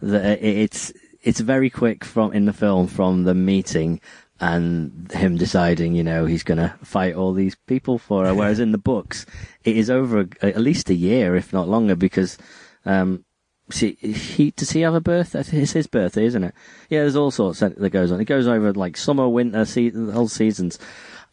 the, 0.02 0.38
it's 0.44 0.92
it's 1.23 1.40
very 1.40 1.70
quick 1.70 2.04
from 2.04 2.32
in 2.32 2.44
the 2.46 2.52
film 2.52 2.87
from 2.87 3.25
the 3.25 3.35
meeting 3.35 4.00
and 4.38 5.11
him 5.12 5.37
deciding, 5.37 5.94
you 5.94 6.04
know, 6.04 6.26
he's 6.26 6.42
going 6.42 6.58
to 6.58 6.75
fight 6.82 7.14
all 7.14 7.32
these 7.32 7.56
people 7.66 7.99
for 7.99 8.26
her. 8.26 8.35
Whereas 8.35 8.61
in 8.61 8.70
the 8.73 8.76
books, 8.78 9.25
it 9.64 9.76
is 9.78 9.88
over 9.88 10.20
a, 10.20 10.26
at 10.44 10.61
least 10.61 10.90
a 10.90 10.94
year, 10.94 11.37
if 11.37 11.54
not 11.54 11.68
longer, 11.68 11.96
because 11.96 12.37
um, 12.85 13.25
see, 13.70 13.92
he 13.94 14.50
does 14.50 14.70
he 14.70 14.82
have 14.82 14.94
a 14.94 15.00
birthday? 15.00 15.40
It's 15.40 15.73
his 15.73 15.87
birthday, 15.87 16.26
isn't 16.26 16.44
it? 16.44 16.54
Yeah, 16.90 17.00
there's 17.00 17.16
all 17.16 17.30
sorts 17.30 17.61
that 17.61 17.78
that 17.78 17.90
goes 17.90 18.12
on. 18.12 18.20
It 18.20 18.26
goes 18.26 18.46
over 18.46 18.73
like 18.75 18.96
summer, 18.96 19.28
winter, 19.28 19.64
season, 19.64 20.11
whole 20.11 20.28
seasons, 20.28 20.78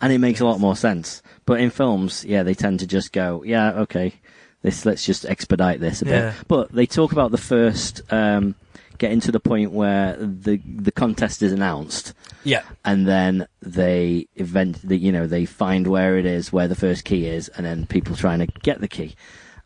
and 0.04 0.12
it 0.14 0.20
makes 0.20 0.42
a 0.42 0.46
lot 0.46 0.60
more 0.60 0.76
sense. 0.76 1.24
But 1.46 1.60
in 1.62 1.70
films, 1.72 2.24
yeah, 2.26 2.44
they 2.44 2.54
tend 2.54 2.80
to 2.82 2.88
just 2.88 3.12
go, 3.14 3.42
yeah, 3.44 3.72
okay, 3.84 4.14
this 4.62 4.86
let's 4.86 5.06
just 5.06 5.26
expedite 5.26 5.80
this 5.80 6.02
a 6.02 6.06
Yeah. 6.06 6.12
bit. 6.32 6.48
But 6.48 6.72
they 6.72 6.86
talk 6.86 7.12
about 7.14 7.32
the 7.32 7.38
first 7.38 8.02
um, 8.12 8.56
getting 8.98 9.20
to 9.22 9.32
the 9.32 9.40
point 9.40 9.72
where 9.72 10.16
the 10.18 10.58
the 10.66 10.92
contest 10.92 11.42
is 11.42 11.52
announced, 11.52 12.14
Yeah, 12.44 12.62
and 12.86 13.08
then 13.08 13.48
they 13.62 14.28
event, 14.36 14.82
the, 14.84 14.98
you 14.98 15.12
know, 15.12 15.26
they 15.28 15.46
find 15.46 15.88
where 15.88 16.18
it 16.18 16.26
is, 16.26 16.54
where 16.54 16.68
the 16.68 16.76
first 16.76 17.04
key 17.06 17.26
is, 17.26 17.50
and 17.56 17.66
then 17.66 17.86
people 17.88 18.16
trying 18.16 18.40
to 18.40 18.48
get 18.62 18.80
the 18.82 18.88
key. 18.88 19.16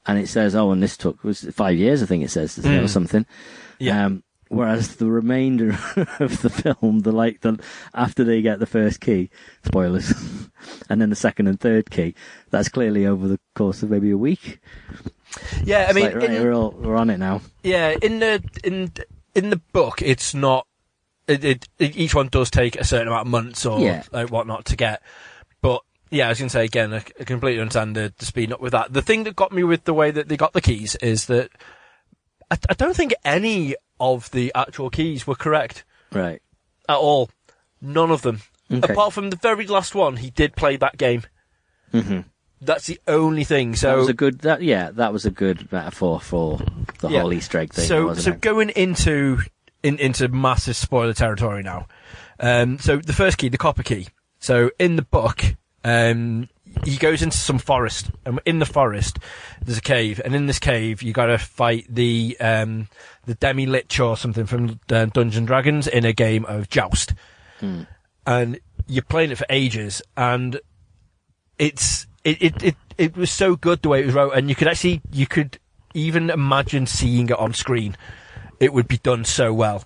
And 0.10 0.18
it 0.18 0.30
says, 0.30 0.56
oh, 0.56 0.72
and 0.72 0.82
this 0.82 0.96
took 0.96 1.22
was 1.24 1.42
five 1.52 1.78
years, 1.78 2.02
I 2.02 2.06
think 2.06 2.24
it 2.24 2.32
says, 2.32 2.56
doesn't 2.56 2.72
or 2.78 2.84
Mm. 2.86 2.90
something. 2.90 3.26
Yeah. 3.80 4.06
Um, 4.06 4.24
whereas 4.50 4.96
the 4.98 5.08
remainder 5.08 5.70
of 6.20 6.42
the 6.42 6.50
film, 6.50 7.00
the 7.02 7.12
like 7.12 7.42
the 7.42 7.60
after 7.94 8.24
they 8.24 8.42
get 8.42 8.60
the 8.60 8.66
first 8.66 9.02
key, 9.02 9.30
spoilers, 9.66 10.12
and 10.90 11.02
then 11.02 11.10
the 11.10 11.16
second 11.16 11.48
and 11.48 11.60
third 11.60 11.90
key, 11.90 12.16
that's 12.50 12.70
clearly 12.70 13.06
over 13.06 13.28
the 13.28 13.40
course 13.56 13.84
of 13.84 13.90
maybe 13.90 14.12
a 14.12 14.18
week. 14.18 14.60
yeah. 15.64 15.80
I 15.80 15.84
It's 15.86 15.94
mean, 15.96 16.06
like, 16.06 16.16
right, 16.16 16.30
in- 16.32 16.44
we're 16.44 16.54
all 16.54 16.72
we're 16.72 16.96
on 16.96 17.10
it 17.10 17.18
now. 17.18 17.42
Yeah, 17.64 17.96
in 18.02 18.20
the 18.20 18.44
in 18.64 18.92
in 19.36 19.50
the 19.50 19.62
book, 19.74 20.02
it's 20.02 20.34
not. 20.34 20.66
It, 21.28 21.44
it, 21.44 21.68
each 21.78 22.16
one 22.16 22.30
does 22.30 22.50
take 22.50 22.78
a 22.78 22.86
certain 22.86 23.10
amount 23.10 23.28
of 23.28 23.32
months 23.32 23.66
or 23.66 23.82
Yeah. 23.82 24.04
like 24.14 24.30
whatnot 24.32 24.64
to 24.68 24.78
get, 24.78 25.02
but 25.62 25.82
yeah, 26.10 26.28
I 26.28 26.30
was 26.30 26.40
gonna 26.40 26.50
say 26.50 26.64
again, 26.64 26.94
I, 26.94 27.04
I 27.20 27.26
completely 27.26 27.60
understand 27.60 27.98
the, 27.98 28.14
the 28.18 28.26
speed 28.26 28.54
up 28.54 28.62
with 28.62 28.72
that. 28.72 28.94
The 28.94 29.02
thing 29.02 29.26
that 29.26 29.36
got 29.36 29.52
me 29.52 29.66
with 29.66 29.84
the 29.84 29.94
way 29.94 30.10
that 30.10 30.30
they 30.30 30.38
got 30.38 30.54
the 30.54 30.62
keys 30.62 30.96
is 31.02 31.26
that 31.26 31.50
I, 32.52 32.58
I 32.70 32.74
don't 32.74 32.96
think 32.96 33.14
any 33.26 33.76
of 34.00 34.30
the 34.32 34.52
actual 34.56 34.90
keys 34.90 35.26
were 35.28 35.36
correct. 35.36 35.84
Right. 36.14 36.42
at 36.90 36.96
all. 36.98 37.30
None 37.82 38.12
of 38.12 38.22
them. 38.22 38.42
Okay. 38.72 38.94
Apart 38.94 39.14
from 39.14 39.30
the 39.30 39.36
very 39.36 39.68
last 39.68 39.94
one, 39.96 40.18
he 40.18 40.30
did 40.30 40.56
play 40.56 40.78
that 40.78 40.98
game. 40.98 41.24
Mhm. 41.94 42.26
That's 42.62 42.88
the 42.88 43.00
only 43.08 43.44
thing. 43.44 43.76
So 43.76 43.90
that 43.92 43.98
was 43.98 44.10
a 44.10 44.14
good. 44.14 44.40
That 44.40 44.62
yeah, 44.62 44.92
that 44.92 45.14
was 45.14 45.26
a 45.26 45.32
good 45.32 45.72
metaphor 45.72 46.20
for 46.20 46.60
the 47.00 47.10
Yeah. 47.10 47.22
whole 47.22 47.34
Easter 47.34 47.60
egg 47.60 47.74
thing. 47.74 47.86
so 47.88 48.08
wasn't 48.08 48.24
so 48.26 48.32
it? 48.32 48.42
going 48.42 48.70
into 48.70 49.40
in, 49.84 50.00
into 50.00 50.28
massive 50.28 50.76
spoiler 50.76 51.14
territory 51.14 51.62
now. 51.62 51.88
Um, 52.40 52.80
so 52.80 52.98
the 52.98 53.14
first 53.14 53.38
key, 53.38 53.50
the 53.50 53.58
copper 53.58 53.84
key. 53.84 54.08
So 54.40 54.72
in 54.80 54.96
the 54.96 55.02
book, 55.04 55.44
um, 55.84 56.50
he 56.84 56.98
goes 56.98 57.22
into 57.22 57.38
some 57.38 57.60
forest, 57.60 58.10
and 58.26 58.40
in 58.46 58.60
the 58.60 58.66
forest 58.66 59.20
there's 59.64 59.78
a 59.78 59.82
cave, 59.82 60.22
and 60.24 60.36
in 60.36 60.46
this 60.48 60.60
cave 60.60 61.02
you 61.02 61.14
got 61.14 61.28
to 61.28 61.38
fight 61.38 61.86
the 61.90 62.38
um, 62.40 62.88
the 63.26 63.36
demilich 63.36 64.04
or 64.06 64.18
something 64.18 64.46
from 64.46 64.80
uh, 64.90 65.06
Dungeons 65.06 65.38
and 65.38 65.48
Dragons 65.48 65.88
in 65.88 66.06
a 66.06 66.14
game 66.14 66.46
of 66.46 66.70
joust, 66.70 67.14
and 68.26 68.60
you're 68.88 69.04
playing 69.04 69.32
it 69.32 69.38
for 69.38 69.46
ages, 69.50 70.02
and 70.16 70.60
it's 71.58 72.08
it, 72.24 72.42
it 72.42 72.64
it 72.64 72.76
it 72.98 73.18
was 73.18 73.32
so 73.32 73.56
good 73.56 73.82
the 73.82 73.90
way 73.90 74.02
it 74.02 74.06
was 74.06 74.16
wrote, 74.16 74.34
and 74.34 74.50
you 74.50 74.56
could 74.56 74.68
actually 74.68 75.02
you 75.12 75.28
could 75.28 75.60
even 75.94 76.30
imagine 76.30 76.86
seeing 76.86 77.30
it 77.30 77.38
on 77.38 77.54
screen. 77.54 77.96
It 78.60 78.74
would 78.74 78.88
be 78.88 78.98
done 78.98 79.24
so 79.24 79.54
well, 79.54 79.86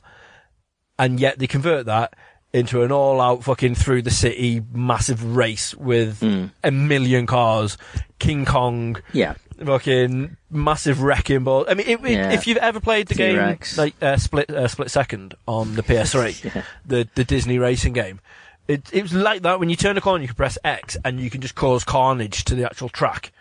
and 0.97 1.19
yet 1.19 1.39
they 1.39 1.47
convert 1.47 1.85
that 1.87 2.13
into 2.53 2.83
an 2.83 2.91
all-out 2.91 3.43
fucking 3.43 3.75
through 3.75 4.01
the 4.01 4.11
city 4.11 4.61
massive 4.73 5.35
race 5.35 5.73
with 5.75 6.21
a 6.63 6.71
million 6.71 7.25
cars, 7.25 7.77
King 8.19 8.43
Kong, 8.45 8.97
yeah, 9.13 9.35
fucking 9.63 10.35
massive 10.49 11.01
wrecking 11.01 11.43
ball. 11.45 11.65
I 11.69 11.75
mean, 11.75 11.87
it, 11.87 12.03
it- 12.03 12.11
Yeah. 12.11 12.31
if 12.33 12.47
you've 12.47 12.57
ever 12.57 12.79
played 12.79 13.07
the 13.07 13.15
T-Rex. 13.15 13.75
game 13.75 13.83
like 13.85 13.95
uh, 14.01 14.17
Split 14.17 14.49
uh, 14.49 14.67
Split 14.67 14.91
Second 14.91 15.33
on 15.47 15.75
the 15.75 15.83
PS3, 15.89 16.43
Yeah. 16.55 16.63
the 16.85 17.07
the 17.15 17.23
Disney 17.23 17.57
racing 17.57 17.93
game, 17.93 18.19
it 18.67 18.89
it 18.91 19.01
was 19.03 19.13
like 19.13 19.43
that. 19.43 19.59
When 19.59 19.69
you 19.69 19.75
turn 19.75 19.97
a 19.97 20.01
corner, 20.01 20.21
you 20.21 20.27
can 20.27 20.35
press 20.35 20.57
X 20.63 20.97
and 21.05 21.19
you 21.19 21.29
can 21.29 21.39
just 21.41 21.55
cause 21.55 21.83
carnage 21.83 22.43
to 22.45 22.55
the 22.55 22.65
actual 22.65 22.89
track. 22.89 23.31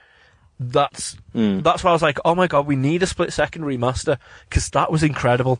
That's 0.58 1.16
Mm. 1.34 1.62
that's 1.62 1.82
why 1.82 1.90
I 1.90 1.92
was 1.94 2.02
like, 2.02 2.18
oh 2.24 2.34
my 2.34 2.46
god, 2.46 2.66
we 2.66 2.76
need 2.76 3.02
a 3.02 3.06
Split 3.06 3.32
Second 3.32 3.62
remaster 3.62 4.18
because 4.48 4.68
that 4.70 4.92
was 4.92 5.02
incredible. 5.02 5.58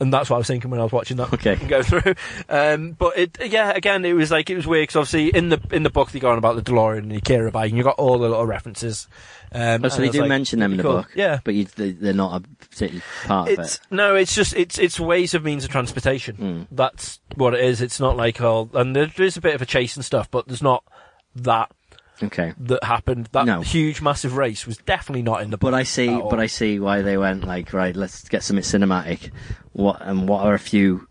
And 0.00 0.10
that's 0.12 0.30
what 0.30 0.36
I 0.36 0.38
was 0.38 0.46
thinking 0.46 0.70
when 0.70 0.80
I 0.80 0.82
was 0.84 0.92
watching 0.92 1.18
that 1.18 1.30
Okay. 1.34 1.56
go 1.68 1.82
through. 1.82 2.14
Um, 2.48 2.92
but 2.92 3.18
it, 3.18 3.36
yeah, 3.50 3.70
again, 3.70 4.02
it 4.04 4.14
was 4.14 4.30
like 4.30 4.48
it 4.48 4.56
was 4.56 4.66
weird 4.66 4.84
because 4.84 4.96
obviously 4.96 5.28
in 5.28 5.50
the 5.50 5.60
in 5.72 5.82
the 5.82 5.90
book 5.90 6.10
they 6.10 6.18
go 6.20 6.30
on 6.30 6.38
about 6.38 6.56
the 6.56 6.62
DeLorean 6.62 6.98
and 6.98 7.10
the 7.12 7.16
Akira 7.16 7.50
bike, 7.50 7.68
and 7.70 7.76
you 7.76 7.84
got 7.84 7.98
all 7.98 8.18
the 8.18 8.28
little 8.28 8.46
references. 8.46 9.06
Um, 9.52 9.84
Oh, 9.84 9.88
so 9.88 10.00
they 10.00 10.08
do 10.08 10.20
like, 10.20 10.28
mention 10.28 10.60
them 10.60 10.70
in 10.72 10.76
the 10.78 10.82
cool. 10.84 10.92
book. 10.98 11.10
Yeah, 11.14 11.40
but 11.44 11.54
you, 11.54 11.64
they, 11.64 11.90
they're 11.90 12.12
not 12.14 12.42
a 12.42 12.64
particular 12.66 13.02
part 13.24 13.50
of 13.50 13.58
it. 13.58 13.80
no, 13.90 14.14
it's 14.14 14.34
just 14.34 14.54
it's 14.54 14.78
it's 14.78 14.98
ways 14.98 15.34
of 15.34 15.44
means 15.44 15.64
of 15.64 15.70
transportation. 15.70 16.36
Mm. 16.36 16.66
That's 16.70 17.20
what 17.34 17.52
it 17.54 17.60
is. 17.60 17.82
It's 17.82 18.00
not 18.00 18.16
like 18.16 18.40
all, 18.40 18.70
and 18.74 18.96
there 18.96 19.10
is 19.18 19.36
a 19.36 19.40
bit 19.40 19.54
of 19.54 19.60
a 19.60 19.66
chase 19.66 19.96
and 19.96 20.04
stuff, 20.04 20.30
but 20.30 20.46
there's 20.48 20.62
not 20.62 20.82
that 21.36 21.70
Okay. 22.22 22.52
that 22.58 22.84
happened. 22.84 23.28
That 23.32 23.46
No. 23.46 23.60
huge 23.62 24.02
massive 24.02 24.36
race 24.36 24.66
was 24.66 24.76
definitely 24.78 25.22
not 25.22 25.42
in 25.42 25.50
the 25.50 25.56
book. 25.56 25.70
But 25.72 25.74
I 25.74 25.84
see, 25.84 26.08
at 26.08 26.20
all. 26.20 26.30
but 26.30 26.38
I 26.40 26.46
see 26.46 26.78
why 26.78 27.02
they 27.02 27.16
went 27.16 27.44
like, 27.44 27.72
right, 27.72 27.96
let's 27.96 28.28
get 28.28 28.42
something 28.42 28.62
cinematic. 28.62 29.30
What 29.72 29.98
and 30.02 30.28
what 30.28 30.42
are 30.44 30.54
a 30.54 30.58
few 30.58 31.06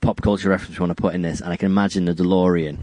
pop 0.00 0.20
culture 0.22 0.48
references 0.48 0.78
we 0.78 0.82
want 0.84 0.96
to 0.96 1.00
put 1.00 1.14
in 1.14 1.22
this? 1.22 1.40
And 1.40 1.52
I 1.52 1.56
can 1.56 1.66
imagine 1.66 2.04
the 2.06 2.14
DeLorean, 2.14 2.78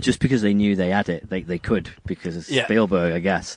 just 0.00 0.18
because 0.20 0.42
they 0.42 0.54
knew 0.54 0.74
they 0.76 0.90
had 0.90 1.08
it, 1.08 1.28
they 1.30 1.42
they 1.42 1.58
could 1.58 1.90
because 2.06 2.36
it's 2.36 2.50
Yeah. 2.50 2.64
Spielberg, 2.64 3.12
I 3.12 3.20
guess. 3.20 3.56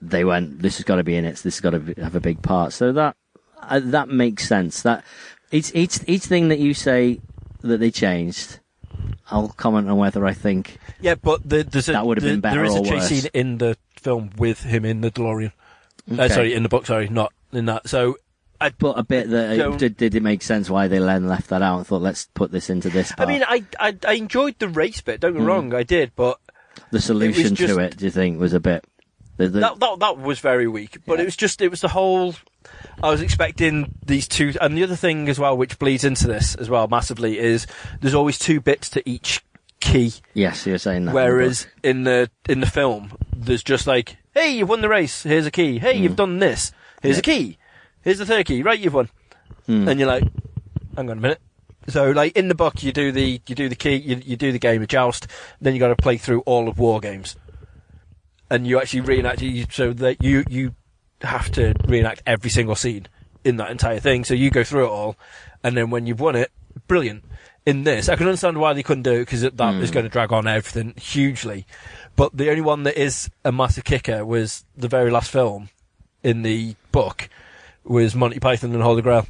They 0.00 0.24
went, 0.24 0.60
this 0.60 0.76
has 0.76 0.84
got 0.84 0.96
to 0.96 1.04
be 1.04 1.16
in 1.16 1.24
it. 1.24 1.36
This 1.36 1.56
has 1.56 1.60
got 1.60 1.70
to 1.70 1.94
have 2.02 2.14
a 2.16 2.20
big 2.20 2.42
part. 2.42 2.72
So 2.72 2.92
that 2.92 3.16
uh, 3.62 3.80
that 3.82 4.08
makes 4.08 4.46
sense. 4.46 4.82
That 4.82 5.04
each 5.50 5.74
each 5.74 6.00
each 6.06 6.24
thing 6.24 6.48
that 6.48 6.58
you 6.58 6.74
say 6.74 7.20
that 7.62 7.78
they 7.78 7.90
changed, 7.90 8.60
I'll 9.30 9.48
comment 9.48 9.88
on 9.88 9.96
whether 9.96 10.24
I 10.26 10.32
think 10.34 10.78
yeah, 11.00 11.14
but 11.14 11.48
the, 11.48 11.62
there's 11.64 11.88
a, 11.88 11.92
That 11.92 12.06
would 12.06 12.18
have 12.18 12.24
the- 12.24 12.30
been 12.32 12.40
better 12.40 12.56
There 12.56 12.64
is 12.64 12.74
a 12.74 12.82
chase 12.82 12.90
worse. 12.92 13.08
scene 13.08 13.30
in 13.34 13.58
the 13.58 13.76
film 13.96 14.30
with 14.36 14.62
him 14.62 14.84
in 14.84 15.00
the 15.00 15.10
DeLorean. 15.10 15.52
Uh, 16.18 16.28
sorry, 16.28 16.54
in 16.54 16.62
the 16.62 16.68
book. 16.68 16.86
Sorry, 16.86 17.08
not 17.08 17.32
in 17.52 17.66
that. 17.66 17.88
So 17.88 18.16
I, 18.60 18.70
But 18.70 18.98
a 18.98 19.02
bit 19.02 19.28
that 19.30 19.56
Don't- 19.58 19.76
did, 19.78 19.96
did 19.96 20.14
it 20.14 20.22
make 20.22 20.42
sense 20.42 20.70
why 20.70 20.88
they 20.88 20.98
then 20.98 21.26
left 21.28 21.48
that 21.50 21.62
out 21.62 21.78
and 21.78 21.86
thought 21.86 22.02
let's 22.02 22.28
put 22.34 22.52
this 22.52 22.70
into 22.70 22.88
this 22.90 23.12
I 23.18 23.26
mean, 23.26 23.42
I, 23.46 23.64
I 23.78 23.96
I 24.06 24.12
enjoyed 24.14 24.58
the 24.58 24.68
race 24.68 25.00
bit. 25.00 25.20
Don't 25.20 25.32
get 25.32 25.40
me 25.40 25.44
Mm. 25.44 25.48
wrong, 25.48 25.74
I 25.74 25.82
did, 25.82 26.12
but 26.16 26.38
the 26.90 27.00
solution 27.00 27.54
just- 27.54 27.74
to 27.74 27.80
it, 27.80 27.96
do 27.96 28.04
you 28.04 28.10
think, 28.10 28.38
was 28.40 28.52
a 28.52 28.60
bit? 28.60 28.84
The, 29.36 29.48
the, 29.48 29.60
that, 29.60 29.80
that 29.80 29.98
that 29.98 30.18
was 30.18 30.38
very 30.40 30.66
weak. 30.66 30.98
But 31.06 31.18
Yeah. 31.18 31.22
it 31.22 31.24
was 31.26 31.36
just 31.36 31.60
it 31.60 31.68
was 31.70 31.82
the 31.82 31.88
whole. 31.88 32.34
I 33.02 33.10
was 33.10 33.20
expecting 33.20 33.94
these 34.04 34.26
two, 34.28 34.54
and 34.60 34.76
the 34.76 34.82
other 34.82 34.96
thing 34.96 35.28
as 35.28 35.38
well, 35.38 35.56
which 35.56 35.78
bleeds 35.78 36.04
into 36.04 36.26
this 36.26 36.54
as 36.54 36.68
well 36.70 36.88
massively, 36.88 37.38
is 37.38 37.66
there's 38.00 38.14
always 38.14 38.38
two 38.38 38.60
bits 38.60 38.88
to 38.90 39.08
each 39.08 39.42
key. 39.80 40.12
yes, 40.34 40.66
you're 40.66 40.78
saying 40.78 41.04
that. 41.06 41.14
Whereas 41.14 41.66
in 41.82 42.04
the 42.04 42.30
in 42.48 42.60
the 42.60 42.66
film, 42.66 43.12
there's 43.36 43.62
just 43.62 43.86
like, 43.86 44.16
hey, 44.34 44.56
you've 44.56 44.68
won 44.68 44.80
the 44.80 44.88
race. 44.88 45.22
Here's 45.22 45.46
a 45.46 45.50
key. 45.50 45.78
Hey, 45.78 45.98
you've 45.98 46.16
done 46.16 46.38
this. 46.38 46.72
Here's 47.02 47.16
Hmm. 47.18 47.30
Yeah. 47.30 47.34
a 47.34 47.38
key. 47.38 47.58
Here's 48.02 48.18
the 48.18 48.26
third 48.26 48.46
key. 48.46 48.62
Right, 48.62 48.78
you've 48.78 48.94
won. 48.94 49.10
Hmm. 49.66 49.88
And 49.88 49.98
you're 50.00 50.08
like, 50.08 50.22
hang 50.96 51.10
on 51.10 51.18
a 51.18 51.20
minute. 51.20 51.40
So 51.88 52.10
like 52.10 52.36
in 52.36 52.48
the 52.48 52.54
book, 52.54 52.82
you 52.82 52.92
do 52.92 53.12
the 53.12 53.40
you 53.46 53.54
do 53.54 53.68
the 53.68 53.76
key, 53.76 53.94
you, 53.96 54.20
you 54.24 54.36
do 54.36 54.50
the 54.50 54.58
game 54.58 54.80
of 54.82 54.88
joust. 54.88 55.26
Then 55.60 55.74
you 55.74 55.78
got 55.80 55.88
to 55.88 55.96
play 55.96 56.16
through 56.16 56.40
all 56.40 56.68
of 56.68 56.78
war 56.78 56.98
games, 57.00 57.36
and 58.50 58.66
you 58.66 58.80
actually 58.80 59.02
reenact 59.02 59.42
it 59.42 59.72
so 59.72 59.92
that 59.92 60.22
you 60.22 60.42
you 60.48 60.74
have 61.22 61.50
to 61.52 61.74
reenact 61.86 62.22
every 62.26 62.50
single 62.50 62.74
scene 62.74 63.06
in 63.44 63.56
that 63.56 63.70
entire 63.70 64.00
thing. 64.00 64.24
So 64.24 64.34
you 64.34 64.50
go 64.50 64.64
through 64.64 64.86
it 64.86 64.90
all, 64.90 65.16
and 65.62 65.76
then 65.76 65.90
when 65.90 66.06
you've 66.06 66.20
won 66.20 66.36
it, 66.36 66.50
brilliant. 66.88 67.24
In 67.64 67.82
this, 67.82 68.08
I 68.08 68.14
can 68.14 68.28
understand 68.28 68.58
why 68.58 68.74
they 68.74 68.84
couldn't 68.84 69.02
do 69.02 69.12
it 69.14 69.18
because 69.20 69.40
that 69.42 69.52
Hmm. 69.58 69.82
is 69.82 69.90
going 69.90 70.04
to 70.04 70.10
drag 70.10 70.32
on 70.32 70.46
everything 70.46 70.94
hugely. 71.00 71.66
But 72.14 72.36
the 72.36 72.48
only 72.48 72.60
one 72.60 72.84
that 72.84 72.96
is 72.96 73.28
a 73.44 73.50
massive 73.50 73.82
kicker 73.84 74.24
was 74.24 74.64
the 74.76 74.86
very 74.88 75.10
last 75.10 75.30
film 75.32 75.70
in 76.22 76.42
the 76.42 76.76
book 76.92 77.28
was 77.84 78.14
Monty 78.14 78.38
Python 78.38 78.72
and 78.72 78.82
Holy 78.82 79.02
Grail. 79.02 79.26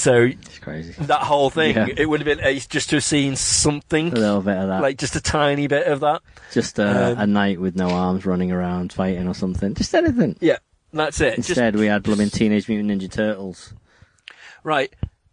So 0.00 0.22
it's 0.22 0.58
crazy. 0.58 0.94
that 0.98 1.20
whole 1.20 1.50
thing, 1.50 1.76
Yeah. 1.76 1.86
it 1.96 2.06
would 2.08 2.20
have 2.20 2.24
been 2.26 2.44
ace 2.44 2.66
just 2.66 2.90
to 2.90 2.96
have 2.96 3.04
seen 3.04 3.36
something, 3.36 4.12
A 4.12 4.16
little 4.16 4.40
bit 4.40 4.56
of 4.56 4.68
that. 4.68 4.80
like 4.82 4.96
just 4.98 5.14
a 5.16 5.20
tiny 5.20 5.66
bit 5.66 5.86
of 5.86 6.00
that. 6.00 6.22
just 6.52 6.78
a, 6.78 7.12
um, 7.12 7.18
a 7.18 7.26
knight 7.26 7.60
with 7.60 7.76
no 7.76 7.90
arms 7.90 8.24
running 8.24 8.50
around 8.50 8.92
fighting 8.92 9.28
or 9.28 9.34
something. 9.34 9.74
Just 9.74 9.94
anything. 9.94 10.36
Yeah, 10.40 10.56
that's 10.92 11.20
it. 11.20 11.36
Just- 11.36 11.50
Instead, 11.50 11.76
we 11.76 11.86
had 11.86 12.02
blooming 12.02 12.30
Teenage 12.30 12.68
Mutant 12.68 12.90
Ninja 13.02 13.10
Turtles. 13.10 13.74
right, 14.64 14.92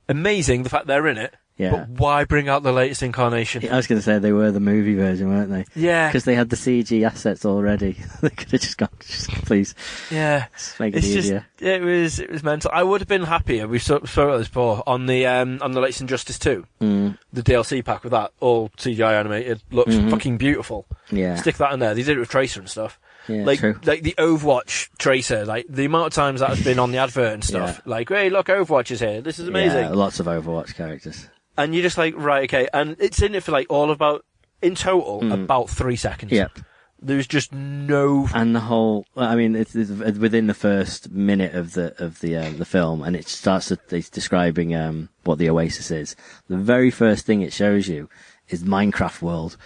amazing 0.10 0.64
the 0.64 0.70
fact 0.70 0.88
they're 0.88 1.08
in 1.08 1.18
it. 1.18 1.34
Yeah. 1.58 1.72
But 1.72 1.90
why 1.90 2.24
bring 2.26 2.50
out 2.50 2.62
the 2.62 2.72
latest 2.72 3.02
incarnation? 3.02 3.68
I 3.68 3.76
was 3.78 3.88
going 3.88 3.98
to 4.00 4.04
say 4.04 4.20
they 4.20 4.32
were 4.32 4.52
the 4.52 4.60
movie 4.60 4.94
version, 4.94 5.30
weren't 5.30 5.50
they? 5.50 5.66
Yeah, 5.76 6.08
Because 6.08 6.24
they 6.24 6.36
had 6.36 6.50
the 6.52 6.56
CG 6.56 7.04
assets 7.04 7.46
already. 7.46 7.94
they 8.22 8.30
could 8.30 8.52
have 8.52 8.62
just 8.62 8.78
gone, 8.78 8.90
just 9.00 9.30
please, 9.46 9.74
yeah. 10.12 10.46
just 10.56 10.80
make 10.80 10.94
it 10.94 10.98
It's 11.00 11.08
just 11.08 11.18
easier. 11.28 11.46
it 11.60 11.82
was 11.82 12.20
it 12.20 12.30
was 12.30 12.44
mental. 12.44 12.70
I 12.74 12.84
would 12.84 13.02
have 13.02 13.08
been 13.08 13.24
happier. 13.24 13.68
We 13.68 13.80
saw, 13.80 13.96
about 13.96 14.38
this 14.38 14.48
before 14.50 14.84
on 14.86 15.08
the 15.08 15.26
um, 15.26 15.58
on 15.64 15.72
the 15.72 15.82
latest 15.82 16.02
Injustice 16.02 16.38
two, 16.38 16.66
Mm, 16.80 17.18
the 17.34 17.42
DLC 17.42 17.84
pack 17.84 18.04
with 18.04 18.12
that 18.12 18.32
all 18.40 18.70
CGI 18.78 19.20
animated 19.20 19.62
looks 19.72 19.96
Mhm. 19.96 20.12
fucking 20.12 20.38
beautiful. 20.38 20.86
yeah. 21.12 21.36
Stick 21.38 21.58
that 21.58 21.74
in 21.74 21.80
there. 21.80 21.96
They 21.96 22.04
did 22.04 22.18
it 22.18 22.20
with 22.20 22.30
Tracer 22.30 22.60
and 22.60 22.70
stuff. 22.70 23.00
yeah, 23.28 23.44
like 23.46 23.60
true. 23.60 23.80
like 23.84 24.04
the 24.04 24.14
Overwatch 24.20 24.90
Tracer. 25.00 25.44
Like 25.44 25.66
the 25.68 25.86
amount 25.86 26.08
of 26.08 26.14
times 26.14 26.42
that 26.42 26.50
has 26.50 26.64
been 26.64 26.78
on 26.78 26.92
the 26.92 27.00
advert 27.00 27.34
and 27.34 27.44
stuff. 27.44 27.82
Like, 27.86 28.10
hey, 28.10 28.30
look, 28.30 28.46
Overwatch 28.46 28.92
is 28.92 29.00
here. 29.00 29.22
This 29.22 29.40
is 29.40 29.48
amazing. 29.48 29.80
Yeah, 29.86 29.90
lots 29.90 30.20
of 30.20 30.28
Overwatch 30.28 30.76
characters. 30.76 31.28
And 31.58 31.74
you're 31.74 31.84
just 31.84 31.98
like, 31.98 32.14
right, 32.18 32.44
okay. 32.44 32.68
And 32.74 32.96
it's 33.00 33.22
in 33.22 33.36
it 33.36 33.44
for 33.44 33.52
like 33.52 33.68
all 33.70 33.92
about 33.92 34.24
in 34.62 34.76
total 34.76 35.22
Mm. 35.22 35.34
about 35.44 35.70
three 35.70 35.96
seconds. 35.96 36.32
Yep. 36.32 36.60
There's 37.00 37.28
just 37.28 37.54
no. 37.54 38.28
and 38.34 38.56
the 38.56 38.60
whole 38.62 39.06
I 39.16 39.36
mean 39.36 39.56
it's, 39.56 39.76
it's 39.76 39.92
within 40.18 40.48
the 40.48 40.56
first 40.56 41.12
minute 41.12 41.54
of 41.54 41.74
the 41.74 41.94
of 42.04 42.22
the 42.22 42.36
um, 42.38 42.58
the 42.58 42.66
film 42.66 43.04
and 43.04 43.16
it 43.16 43.28
starts 43.28 43.68
to, 43.68 43.78
it's 43.92 44.10
describing 44.10 44.74
um, 44.74 45.10
what 45.24 45.38
the 45.38 45.48
oasis 45.48 45.92
is 45.92 46.16
the 46.48 46.58
very 46.58 46.90
first 46.90 47.28
thing 47.28 47.42
it 47.44 47.54
shows 47.54 47.88
you 47.88 48.10
is 48.50 48.64
Minecraft 48.64 49.22
world 49.22 49.58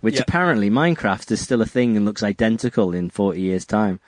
which 0.00 0.16
Yeah. 0.16 0.22
apparently 0.26 0.70
Minecraft 0.70 1.30
is 1.30 1.40
still 1.40 1.62
a 1.62 1.66
thing 1.66 1.96
and 1.96 2.04
looks 2.04 2.22
identical 2.24 2.92
in 2.92 3.10
40 3.10 3.40
years 3.40 3.64
time 3.64 4.00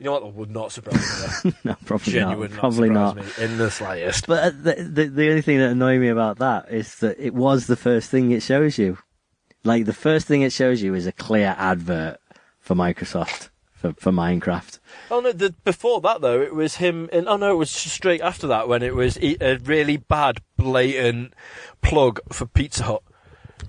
You 0.00 0.06
know 0.06 0.12
what? 0.12 0.22
That 0.24 0.34
would 0.34 0.50
not 0.50 0.72
surprise 0.72 1.44
me. 1.44 1.52
no 1.64 1.76
probably 1.84 2.12
Genuine, 2.14 2.50
not 2.50 2.58
probably 2.58 2.90
not 2.90 3.16
me 3.16 3.22
in 3.38 3.58
the 3.58 3.70
slightest. 3.70 4.26
but 4.26 4.42
uh, 4.44 4.50
the, 4.50 4.74
the 4.82 5.04
the 5.08 5.28
only 5.28 5.42
thing 5.42 5.58
that 5.58 5.70
annoyed 5.70 6.00
me 6.00 6.08
about 6.08 6.38
that 6.38 6.72
is 6.72 6.96
that 6.96 7.18
it 7.24 7.34
was 7.34 7.66
the 7.66 7.76
first 7.76 8.10
thing 8.10 8.30
it 8.32 8.42
shows 8.42 8.78
you 8.78 8.96
like 9.62 9.84
the 9.84 9.92
first 9.92 10.26
thing 10.26 10.40
it 10.40 10.52
shows 10.54 10.80
you 10.82 10.94
is 10.94 11.06
a 11.06 11.12
clear 11.12 11.54
advert 11.58 12.18
for 12.60 12.74
Microsoft 12.74 13.50
for, 13.74 13.92
for 13.92 14.10
Minecraft 14.10 14.78
Oh 15.10 15.20
no! 15.20 15.32
The, 15.32 15.54
before 15.64 16.00
that 16.00 16.22
though, 16.22 16.40
it 16.40 16.54
was 16.54 16.76
him. 16.76 17.08
In, 17.12 17.28
oh 17.28 17.36
no, 17.36 17.52
it 17.52 17.56
was 17.56 17.70
straight 17.70 18.22
after 18.22 18.46
that 18.46 18.68
when 18.68 18.82
it 18.82 18.94
was 18.94 19.18
a 19.22 19.56
really 19.64 19.98
bad, 19.98 20.38
blatant 20.56 21.34
plug 21.82 22.20
for 22.32 22.46
Pizza 22.46 22.84
Hut. 22.84 23.02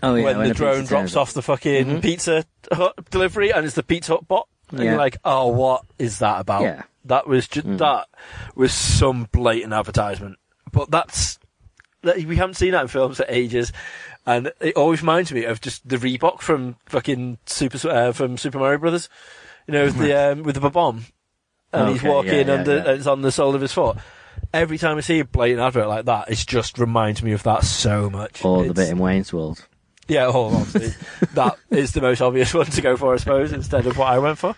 oh 0.01 0.15
yeah, 0.15 0.37
when, 0.37 0.47
the 0.47 0.53
drone 0.53 0.85
drops 0.85 1.15
off 1.17 1.33
the 1.33 1.41
fucking 1.41 1.85
Mhm. 1.87 2.01
Pizza 2.01 2.45
Hut 2.71 2.93
delivery 3.09 3.51
and 3.51 3.65
it's 3.65 3.75
the 3.75 3.83
Pizza 3.83 4.13
Hut 4.13 4.27
bot. 4.27 4.47
And 4.71 4.79
Yeah. 4.79 4.91
you're 4.91 4.97
like, 4.97 5.17
oh, 5.25 5.47
what 5.47 5.83
is 5.99 6.19
that 6.19 6.39
about? 6.39 6.63
Yeah. 6.63 6.83
That 7.05 7.27
was 7.27 7.47
just 7.47 7.67
Mm. 7.67 7.77
that 7.79 8.07
was 8.55 8.73
some 8.73 9.27
blatant 9.31 9.73
advertisement. 9.73 10.37
But 10.71 10.91
that's 10.91 11.37
That- 12.03 12.17
We 12.25 12.35
haven't 12.35 12.55
seen 12.55 12.71
that 12.71 12.81
in 12.81 12.87
films 12.87 13.17
for 13.17 13.25
ages, 13.29 13.71
and 14.25 14.51
it 14.59 14.75
always 14.75 15.01
reminds 15.03 15.31
me 15.31 15.43
of 15.45 15.61
just 15.61 15.87
the 15.87 15.97
Reebok 15.97 16.41
from 16.41 16.75
fucking 16.87 17.37
Super 17.45 17.87
uh, 17.87 18.11
from 18.11 18.37
Super 18.37 18.57
Mario 18.57 18.79
Brothers. 18.79 19.07
You 19.67 19.73
know, 19.75 19.85
with 19.85 19.97
the 19.99 20.13
um, 20.31 20.41
with 20.41 20.55
the 20.59 20.67
bomb, 20.71 21.05
and 21.71 21.89
he's 21.89 22.01
walking 22.01 22.47
yeah, 22.47 22.53
under, 22.55 22.77
it's 22.87 23.05
on 23.05 23.21
the 23.21 23.31
sole 23.31 23.53
of 23.53 23.61
his 23.61 23.71
foot. 23.71 23.97
Every 24.51 24.79
time 24.79 24.97
I 24.97 25.01
see 25.01 25.19
a 25.19 25.25
blatant 25.25 25.61
advert 25.61 25.87
like 25.87 26.05
that, 26.05 26.31
it 26.31 26.43
just 26.47 26.79
reminds 26.79 27.21
me 27.21 27.33
of 27.33 27.43
that 27.43 27.63
so 27.65 28.09
much. 28.09 28.43
Or 28.43 28.63
the 28.63 28.71
It's- 28.71 28.87
bit 28.87 28.91
in 28.93 28.97
Wayne's 28.97 29.31
World. 29.31 29.67
Yeah, 30.11 30.27
well, 30.27 30.53
obviously, 30.57 30.93
that 31.35 31.55
is 31.69 31.93
the 31.93 32.01
most 32.01 32.21
obvious 32.21 32.53
one 32.53 32.65
to 32.65 32.81
go 32.81 32.97
for, 32.97 33.13
I 33.13 33.17
suppose, 33.17 33.53
instead 33.53 33.85
of 33.87 33.97
what 33.97 34.07
I 34.09 34.19
went 34.19 34.37
for. 34.37 34.55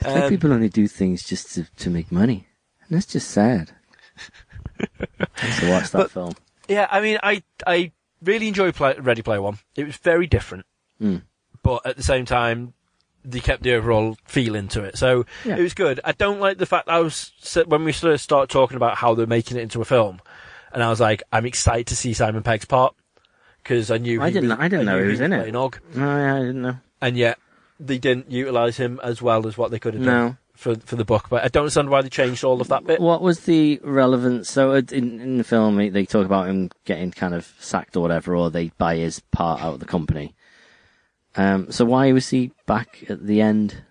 I 0.00 0.04
think 0.04 0.24
Um, 0.24 0.28
people 0.30 0.52
only 0.52 0.68
do 0.68 0.86
things 0.86 1.24
just 1.24 1.52
to, 1.54 1.64
to 1.78 1.90
make 1.90 2.12
money. 2.12 2.46
And 2.86 2.96
that's 2.96 3.06
just 3.06 3.30
sad. 3.30 3.72
to 4.78 5.70
watch 5.70 5.90
that 5.90 5.92
But- 5.92 6.10
film. 6.10 6.34
Yeah, 6.68 6.86
I 6.90 7.00
mean, 7.00 7.18
I 7.22 7.42
I 7.66 7.90
really 8.22 8.46
enjoyed 8.48 8.74
play, 8.76 8.94
Ready 8.98 9.22
Player 9.22 9.42
One. 9.42 9.58
It 9.74 9.84
was 9.84 9.96
very 9.96 10.26
different, 10.28 10.64
Mm. 11.02 11.22
but 11.62 11.84
at 11.84 11.96
the 11.96 12.02
same 12.04 12.24
time, 12.24 12.74
they 13.24 13.40
kept 13.40 13.62
the 13.64 13.74
overall 13.74 14.16
feeling 14.24 14.68
to 14.68 14.84
it. 14.84 14.96
So 14.96 15.26
Yeah. 15.44 15.56
it 15.56 15.62
was 15.62 15.74
good. 15.74 15.98
I 16.04 16.12
don't 16.12 16.38
like 16.40 16.58
the 16.58 16.66
fact 16.66 16.88
I 16.88 17.00
was 17.00 17.32
when 17.66 17.82
we 17.84 17.92
first 17.92 18.22
started 18.24 18.50
talking 18.50 18.76
about 18.76 18.98
how 18.98 19.14
they're 19.14 19.26
making 19.26 19.56
it 19.56 19.62
into 19.62 19.80
a 19.82 19.84
film, 19.84 20.20
and 20.72 20.82
I 20.82 20.88
was 20.88 21.00
like, 21.00 21.22
I'm 21.32 21.44
excited 21.46 21.88
to 21.88 21.96
see 21.96 22.12
Simon 22.14 22.42
Pegg's 22.44 22.64
part 22.64 22.94
because 23.62 23.90
I 23.90 23.98
knew 23.98 24.20
I 24.22 24.30
didn't- 24.30 24.50
was- 24.50 24.58
I 24.58 24.68
didn't 24.68 24.86
know 24.86 24.98
knew 24.98 25.04
he 25.04 25.10
was 25.10 25.20
in 25.20 25.32
it. 25.32 25.54
Og, 25.54 25.78
No, 25.94 26.16
yeah, 26.16 26.34
I 26.36 26.38
didn't 26.40 26.62
know. 26.62 26.76
and 27.00 27.16
yet 27.16 27.38
they 27.80 27.98
didn't 27.98 28.30
utilize 28.30 28.76
him 28.76 29.00
as 29.02 29.20
well 29.22 29.46
as 29.46 29.56
what 29.58 29.70
they 29.70 29.78
could 29.78 29.94
have 29.94 30.04
done 30.04 30.14
No. 30.28 30.36
for 30.54 30.76
for 30.76 30.96
the 30.96 31.04
book. 31.04 31.26
But 31.30 31.44
I 31.44 31.48
don't 31.48 31.62
understand 31.62 31.90
why 31.90 32.02
they 32.02 32.08
changed 32.08 32.44
all 32.44 32.60
of 32.60 32.68
that 32.68 32.86
bit. 32.86 33.00
What 33.00 33.22
was 33.22 33.40
the 33.40 33.80
relevance? 33.82 34.50
So 34.50 34.72
uh, 34.72 34.82
in, 34.92 35.20
in 35.20 35.38
the 35.38 35.44
film, 35.44 35.76
they- 35.76 35.88
they 35.88 36.04
talk 36.06 36.24
about 36.26 36.46
him 36.48 36.70
getting 36.84 37.10
kind 37.10 37.34
of 37.34 37.52
sacked 37.58 37.96
or 37.96 38.00
whatever, 38.00 38.36
or 38.36 38.50
they 38.50 38.70
buy 38.78 38.96
his 38.96 39.20
part 39.32 39.62
out 39.62 39.74
of 39.74 39.80
the 39.80 39.86
company. 39.86 40.34
Um, 41.34 41.70
so 41.72 41.84
why 41.86 42.12
was 42.12 42.28
he 42.28 42.52
back 42.66 43.04
at 43.08 43.26
the 43.26 43.40
end? 43.40 43.82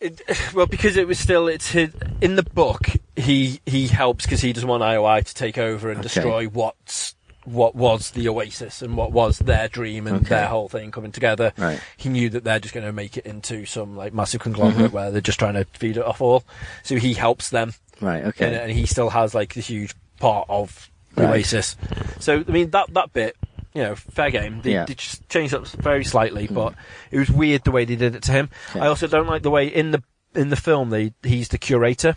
It, 0.00 0.20
well, 0.54 0.66
because 0.66 0.96
it 0.96 1.06
was 1.08 1.18
still 1.18 1.48
it's 1.48 1.70
his, 1.72 1.90
in 2.20 2.36
the 2.36 2.42
book. 2.44 2.86
He 3.16 3.60
he 3.66 3.88
helps 3.88 4.24
because 4.24 4.40
he 4.40 4.52
doesn't 4.52 4.68
want 4.68 4.82
IOI 4.82 5.24
to 5.24 5.34
take 5.34 5.58
over 5.58 5.90
and 5.90 5.98
Okay. 5.98 6.08
destroy 6.08 6.46
what's 6.46 7.14
what 7.52 7.74
was 7.74 8.10
the 8.12 8.28
Oasis 8.28 8.82
and 8.82 8.96
what 8.96 9.12
was 9.12 9.38
their 9.38 9.68
dream 9.68 10.06
and 10.06 10.16
Okay. 10.18 10.28
their 10.30 10.46
whole 10.46 10.68
thing 10.68 10.90
coming 10.90 11.12
together. 11.12 11.52
Right. 11.56 11.80
He 11.96 12.08
knew 12.08 12.28
that 12.30 12.44
they're 12.44 12.60
just 12.60 12.74
going 12.74 12.86
to 12.86 12.92
make 12.92 13.16
it 13.16 13.26
into 13.26 13.64
some 13.66 13.96
like 13.96 14.12
massive 14.12 14.40
conglomerate 14.40 14.86
mm-hmm. 14.86 14.94
where 14.94 15.10
they're 15.10 15.20
just 15.20 15.38
trying 15.38 15.54
to 15.54 15.64
feed 15.64 15.96
it 15.96 16.04
off 16.04 16.20
all. 16.20 16.44
So 16.82 16.96
he 16.96 17.14
helps 17.14 17.50
them, 17.50 17.74
Right. 18.00 18.24
Okay. 18.24 18.54
and 18.54 18.70
he 18.70 18.86
still 18.86 19.10
has 19.10 19.34
like 19.34 19.54
the 19.54 19.60
huge 19.60 19.94
part 20.20 20.46
of 20.48 20.90
Right. 21.16 21.30
Oasis. 21.30 21.76
So 22.20 22.44
I 22.46 22.50
mean 22.50 22.70
that 22.70 22.92
that 22.94 23.12
bit. 23.12 23.36
You 23.74 23.82
know, 23.84 23.94
fair 23.96 24.30
game. 24.30 24.60
They, 24.62 24.72
Yeah. 24.72 24.86
they 24.86 24.94
just 24.94 25.28
changed 25.28 25.54
up 25.54 25.66
very 25.68 26.02
slightly, 26.04 26.48
mm. 26.48 26.54
but 26.54 26.74
it 27.10 27.18
was 27.18 27.30
weird 27.30 27.64
the 27.64 27.70
way 27.70 27.84
they 27.84 27.96
did 27.96 28.14
it 28.14 28.22
to 28.24 28.32
him. 28.32 28.50
Okay. 28.70 28.80
I 28.80 28.86
also 28.88 29.06
don't 29.06 29.26
like 29.26 29.42
the 29.42 29.50
way 29.50 29.66
in 29.68 29.90
the 29.92 30.02
in 30.34 30.50
the 30.50 30.56
film 30.56 30.90
they 30.90 31.12
he's 31.22 31.48
the 31.48 31.58
curator 31.58 32.16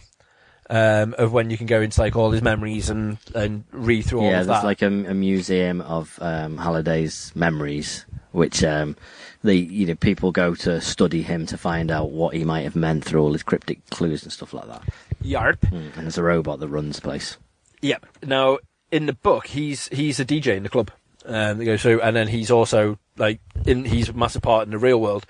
um, 0.72 1.14
of 1.18 1.34
when 1.34 1.50
you 1.50 1.58
can 1.58 1.68
go 1.68 1.82
into 1.82 2.00
like 2.00 2.16
all 2.16 2.32
his 2.32 2.42
memories 2.42 2.90
and 2.90 3.18
and 3.36 3.66
read 3.72 4.06
through 4.06 4.22
all 4.22 4.32
yeah, 4.32 4.40
of 4.40 4.48
there's 4.48 4.62
that. 4.62 4.66
like 4.66 4.82
a, 4.82 4.88
a 4.88 5.14
museum 5.14 5.82
of 5.82 6.18
um, 6.22 6.58
Halliday's 6.58 7.34
memories, 7.36 8.06
which 8.32 8.64
um, 8.64 8.96
they 9.44 9.56
you 9.56 9.86
know 9.86 9.96
people 9.96 10.32
go 10.32 10.56
to 10.56 10.80
study 10.80 11.24
him 11.24 11.46
to 11.48 11.58
find 11.58 11.92
out 11.92 12.12
what 12.12 12.34
he 12.34 12.46
might 12.46 12.62
have 12.62 12.78
meant 12.78 13.04
through 13.04 13.22
all 13.22 13.34
his 13.34 13.44
cryptic 13.44 13.86
clues 13.90 14.24
and 14.24 14.32
stuff 14.32 14.54
like 14.54 14.68
that. 14.68 14.84
Yarp. 15.22 15.60
Mm. 15.60 15.98
And 15.98 16.04
there's 16.04 16.18
a 16.18 16.24
robot 16.24 16.62
that 16.62 16.70
runs 16.70 16.96
the 16.96 17.02
place. 17.02 17.36
Yep. 17.82 18.06
Now 18.24 18.60
in 18.92 19.08
the 19.08 19.14
book, 19.14 19.48
he's 19.48 19.90
he's 19.90 20.22
a 20.22 20.26
DJ 20.26 20.56
in 20.56 20.64
the 20.64 20.70
club. 20.70 20.90
Um, 21.24 21.60
that 21.60 21.66
goes 21.66 21.82
through, 21.82 22.02
and 22.02 22.16
then 22.16 22.30
he's 22.30 22.50
also 22.50 22.98
like 23.18 23.42
in 23.66 23.84
he's 23.84 24.08
a 24.08 24.14
massive 24.14 24.42
part 24.42 24.66
in 24.66 24.72
the 24.72 24.80
real 24.80 25.02
world. 25.02 25.26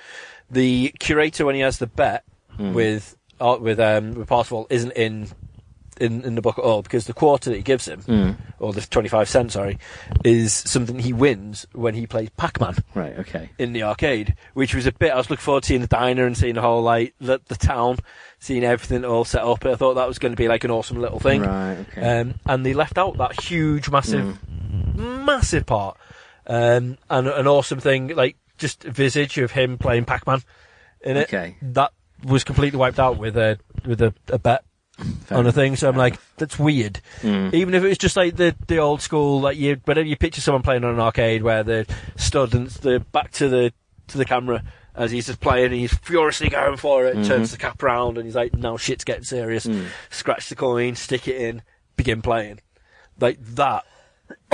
The 0.51 0.93
curator, 0.99 1.45
when 1.45 1.55
he 1.55 1.61
has 1.61 1.79
the 1.79 1.87
bet 1.87 2.23
with 2.59 3.17
uh, 3.41 3.57
with 3.59 3.79
um 3.79 4.13
with 4.13 4.27
Parzival, 4.29 4.67
isn't 4.69 4.91
in. 4.93 5.27
In, 5.99 6.23
in 6.23 6.33
the 6.33 6.41
book 6.41 6.57
at 6.57 6.63
all 6.63 6.81
because 6.81 7.05
the 7.05 7.13
quarter 7.13 7.51
that 7.51 7.57
he 7.57 7.61
gives 7.61 7.87
him, 7.87 8.01
Mm. 8.01 8.35
or 8.57 8.73
the 8.73 8.81
twenty 8.81 9.07
five 9.09 9.29
cents, 9.29 9.53
sorry, 9.53 9.77
is 10.23 10.51
something 10.51 10.97
he 10.97 11.13
wins 11.13 11.67
when 11.73 11.93
he 11.93 12.07
plays 12.07 12.29
Pac 12.37 12.59
Man. 12.59 12.75
Right. 12.95 13.19
Okay. 13.19 13.51
in 13.59 13.73
the 13.73 13.83
arcade, 13.83 14.33
which 14.55 14.73
was 14.73 14.87
a 14.87 14.91
bit. 14.93 15.11
I 15.11 15.17
was 15.17 15.29
looking 15.29 15.43
forward 15.43 15.61
to 15.63 15.67
seeing 15.67 15.81
the 15.81 15.87
diner 15.87 16.25
and 16.25 16.35
seeing 16.35 16.55
the 16.55 16.61
whole 16.61 16.81
like 16.81 17.13
the, 17.19 17.39
the 17.49 17.55
town, 17.55 17.97
seeing 18.39 18.63
everything 18.63 19.05
all 19.05 19.25
set 19.25 19.43
up. 19.43 19.63
I 19.63 19.75
thought 19.75 19.93
that 19.93 20.07
was 20.07 20.17
going 20.17 20.31
to 20.31 20.37
be 20.37 20.47
like 20.47 20.63
an 20.63 20.71
awesome 20.71 20.97
little 20.99 21.19
thing. 21.19 21.41
Right. 21.43 21.85
Okay. 21.91 22.19
Um, 22.21 22.35
and 22.47 22.65
they 22.65 22.73
left 22.73 22.97
out 22.97 23.17
that 23.17 23.39
huge, 23.39 23.91
massive, 23.91 24.39
massive 24.95 25.67
part, 25.67 25.97
um, 26.47 26.97
and 27.11 27.27
an 27.27 27.45
awesome 27.47 27.79
thing 27.79 28.07
like 28.15 28.37
just 28.57 28.85
a 28.85 28.91
visage 28.91 29.37
of 29.37 29.51
him 29.51 29.77
playing 29.77 30.05
Pac-Man 30.05 30.41
in 31.01 31.17
it. 31.17 31.27
Okay. 31.27 31.57
That 31.61 31.91
was 32.23 32.43
completely 32.43 32.77
wiped 32.77 32.99
out 32.99 33.17
with 33.17 33.37
a 33.37 33.59
with 33.85 34.01
a, 34.01 34.13
a 34.27 34.39
bet 34.39 34.63
Fair 35.25 35.37
on 35.37 35.47
a 35.47 35.51
thing. 35.51 35.75
So 35.75 35.89
I'm 35.89 35.95
like, 35.95 36.17
that's 36.37 36.59
weird. 36.59 36.99
Mm. 37.21 37.53
Even 37.53 37.73
if 37.73 37.83
it 37.83 37.87
was 37.87 37.97
just 37.97 38.15
like 38.15 38.35
the, 38.35 38.55
the 38.67 38.77
old 38.77 39.01
school, 39.01 39.41
like 39.41 39.57
you, 39.57 39.79
whenever 39.85 40.07
you 40.07 40.15
picture 40.15 40.41
someone 40.41 40.63
playing 40.63 40.83
on 40.83 40.93
an 40.93 40.99
arcade 40.99 41.43
where 41.43 41.63
they're 41.63 41.85
stood 42.15 42.53
and 42.53 42.67
the 42.67 42.99
back 42.99 43.31
to 43.33 43.49
the 43.49 43.73
to 44.07 44.17
the 44.17 44.25
camera 44.25 44.63
as 44.93 45.11
he's 45.11 45.27
just 45.27 45.39
playing 45.39 45.67
and 45.67 45.75
he's 45.75 45.93
furiously 45.93 46.49
going 46.49 46.77
for 46.77 47.05
it, 47.05 47.25
turns 47.25 47.51
the 47.51 47.57
cap 47.57 47.81
around 47.81 48.17
and 48.17 48.25
he's 48.25 48.35
like, 48.35 48.53
now 48.53 48.75
shit's 48.75 49.05
getting 49.05 49.23
serious. 49.23 49.65
Mm. 49.65 49.87
Scratch 50.09 50.49
the 50.49 50.55
coin, 50.55 50.95
stick 50.95 51.27
it 51.27 51.37
in, 51.37 51.61
begin 51.95 52.21
playing. 52.21 52.59
Like 53.19 53.39
that. 53.55 53.85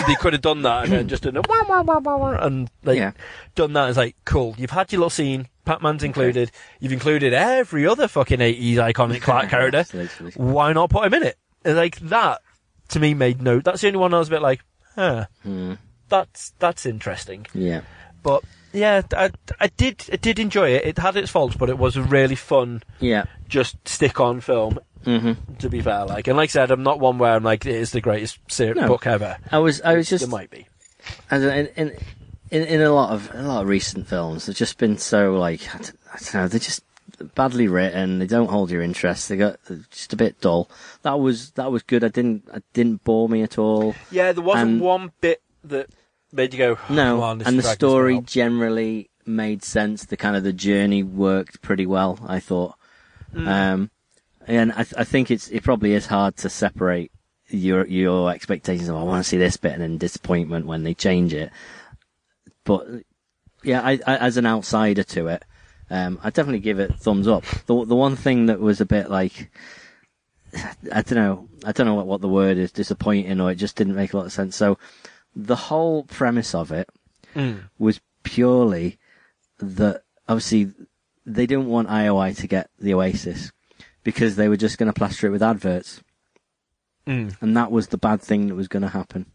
They 0.07 0.15
could 0.15 0.33
have 0.33 0.41
done 0.41 0.61
that 0.63 0.83
and 0.85 0.93
then 0.93 1.07
just 1.07 1.23
done 1.23 1.37
a 1.37 1.41
wah, 1.41 1.63
wah, 1.67 1.81
wah, 1.81 1.99
wah, 1.99 2.17
wah, 2.17 2.31
and 2.45 2.69
like 2.83 2.97
Yeah. 2.97 3.11
done 3.55 3.73
that. 3.73 3.89
It's 3.89 3.97
like 3.97 4.15
cool. 4.25 4.55
You've 4.57 4.71
had 4.71 4.91
your 4.91 4.99
little 4.99 5.09
scene. 5.09 5.47
Pac-Man's 5.65 6.03
included. 6.03 6.51
You've 6.79 6.93
included 6.93 7.33
every 7.33 7.85
other 7.85 8.07
fucking 8.07 8.39
80s 8.39 8.75
iconic 8.75 9.21
Clark 9.21 9.49
character 9.49 9.83
why 10.35 10.71
not 10.73 10.89
put 10.89 11.05
him 11.05 11.13
in 11.15 11.23
it? 11.23 11.37
And 11.65 11.75
like 11.75 11.97
that 11.99 12.41
to 12.89 12.99
me 12.99 13.13
made 13.13 13.41
no. 13.41 13.59
That's 13.59 13.81
the 13.81 13.87
only 13.87 13.99
one 13.99 14.13
I 14.13 14.19
was 14.19 14.29
a 14.29 14.31
bit 14.31 14.41
like, 14.41 14.61
huh, 14.95 15.25
Mm. 15.45 15.77
that's 16.07 16.53
that's 16.59 16.85
interesting. 16.85 17.45
Yeah. 17.53 17.81
But 18.23 18.43
yeah, 18.71 19.01
I, 19.13 19.31
I 19.59 19.67
did 19.67 20.05
I 20.11 20.15
did 20.17 20.39
enjoy 20.39 20.69
it. 20.69 20.85
It 20.85 20.97
had 20.99 21.17
its 21.17 21.31
faults, 21.31 21.55
but 21.57 21.69
it 21.69 21.77
was 21.77 21.97
a 21.97 22.01
really 22.03 22.35
fun, 22.35 22.83
Yeah. 22.99 23.25
just 23.49 23.75
stick 23.87 24.19
on 24.21 24.39
film. 24.39 24.79
Hmm 25.07 25.33
To 25.59 25.69
be 25.69 25.81
fair, 25.81 26.05
like 26.05 26.27
and 26.27 26.35
like 26.37 26.49
I 26.49 26.51
said, 26.51 26.71
I'm 26.71 26.83
not 26.83 26.99
one 26.99 27.17
where 27.17 27.33
I'm 27.33 27.43
like 27.43 27.65
it 27.65 27.73
is 27.75 27.91
the 27.91 28.01
greatest 28.01 28.39
ser- 28.49 28.73
No. 28.73 28.87
book 28.87 29.07
ever. 29.07 29.37
I 29.51 29.59
was. 29.59 29.81
I 29.81 29.95
was 29.95 30.09
just. 30.09 30.23
it 30.25 30.29
might 30.29 30.49
be. 30.49 30.67
And 31.31 31.43
in, 31.43 31.67
in 31.77 31.97
in 32.51 32.63
in 32.63 32.81
a 32.81 32.91
lot 32.91 33.11
of 33.13 33.33
a 33.33 33.41
lot 33.41 33.61
of 33.61 33.67
recent 33.69 34.07
films, 34.07 34.45
they've 34.45 34.55
just 34.55 34.77
been 34.77 34.97
so 34.97 35.35
like 35.35 35.61
I 35.73 35.77
don't, 35.77 35.97
I 36.13 36.17
don't 36.19 36.33
know, 36.33 36.47
they're 36.49 36.59
just 36.59 36.83
badly 37.35 37.67
written. 37.69 38.19
They 38.19 38.27
don't 38.27 38.49
hold 38.49 38.69
your 38.69 38.81
interest. 38.81 39.29
They 39.29 39.37
got 39.37 39.59
just 39.91 40.11
a 40.13 40.17
bit 40.17 40.41
dull. 40.41 40.69
That 41.03 41.19
was 41.19 41.51
that 41.51 41.71
was 41.71 41.83
good. 41.83 42.03
I 42.03 42.09
didn't 42.09 42.47
I 42.53 42.61
didn't 42.73 43.03
bore 43.05 43.29
me 43.29 43.41
at 43.43 43.57
all. 43.57 43.95
Yeah, 44.11 44.33
there 44.33 44.43
wasn't 44.43 44.71
And- 44.71 44.81
one 44.81 45.11
bit 45.21 45.41
that 45.63 45.87
made 46.33 46.53
you 46.53 46.57
go, 46.57 46.77
"Oh, 46.89 46.93
No, 46.93 47.15
come 47.15 47.23
on, 47.23 47.37
this 47.39 47.47
and 47.47 47.57
the 47.57 47.61
dragged 47.63 47.79
this 47.79 47.87
one 47.87 47.91
story 47.91 48.15
out." 48.17 48.25
generally 48.25 49.09
made 49.25 49.63
sense. 49.63 50.03
The 50.05 50.17
kind 50.17 50.35
of 50.35 50.43
the 50.43 50.53
journey 50.53 51.03
worked 51.03 51.61
pretty 51.61 51.85
well. 51.85 52.19
I 52.27 52.39
thought. 52.41 52.75
Mm. 53.33 53.47
Um, 53.47 53.91
and 54.47 54.71
I, 54.71 54.83
th- 54.83 54.93
I 54.97 55.03
think 55.03 55.29
it's 55.29 55.49
it 55.49 55.63
probably 55.63 55.93
is 55.93 56.05
hard 56.07 56.37
to 56.37 56.49
separate 56.49 57.11
your 57.49 57.85
your 57.87 58.31
expectations 58.31 58.89
of 58.89 58.95
I 58.95 59.03
want 59.03 59.23
to 59.23 59.29
see 59.29 59.37
this 59.37 59.57
bit 59.57 59.73
and 59.73 59.81
then 59.81 59.97
disappointment 59.97 60.65
when 60.65 60.83
they 60.83 60.93
change 60.93 61.33
it. 61.33 61.51
But 62.63 62.87
yeah, 63.63 63.81
I, 63.81 63.99
I 64.07 64.17
as 64.17 64.37
an 64.37 64.45
outsider 64.45 65.03
to 65.03 65.27
it, 65.27 65.43
um, 65.89 66.19
I 66.23 66.29
definitely 66.29 66.59
give 66.59 66.79
it 66.79 66.95
thumbs 66.95 67.27
up. 67.27 67.43
The 67.65 67.85
the 67.85 67.95
one 67.95 68.15
thing 68.15 68.47
that 68.47 68.59
was 68.59 68.81
a 68.81 68.85
bit 68.85 69.09
like 69.09 69.51
I 70.91 71.01
don't 71.01 71.15
know, 71.15 71.49
I 71.65 71.71
don't 71.73 71.85
know 71.85 71.95
what, 71.95 72.07
what 72.07 72.21
the 72.21 72.29
word 72.29 72.57
is, 72.57 72.71
disappointing, 72.71 73.39
or 73.41 73.51
it 73.51 73.55
just 73.55 73.75
didn't 73.75 73.95
make 73.95 74.13
a 74.13 74.17
lot 74.17 74.25
of 74.25 74.33
sense. 74.33 74.55
So 74.55 74.77
the 75.35 75.55
whole 75.55 76.03
premise 76.03 76.55
of 76.55 76.71
it 76.71 76.89
Mm. 77.35 77.69
was 77.77 77.99
purely 78.23 78.97
that 79.59 80.01
obviously 80.27 80.71
they 81.25 81.45
didn't 81.45 81.67
want 81.67 81.89
IOI 81.89 82.35
to 82.37 82.47
get 82.47 82.69
the 82.79 82.93
Oasis 82.93 83.51
because 84.07 84.37
they 84.37 84.47
were 84.47 84.55
just 84.55 84.77
going 84.77 84.87
to 84.87 84.93
plaster 84.93 85.27
it 85.27 85.31
with 85.31 85.43
adverts, 85.43 86.01
Mm. 87.05 87.35
and 87.41 87.57
that 87.57 87.71
was 87.71 87.87
the 87.87 87.97
bad 87.97 88.21
thing 88.21 88.47
that 88.47 88.55
was 88.55 88.69
going 88.69 88.83
to 88.83 88.87
happen. 88.89 89.25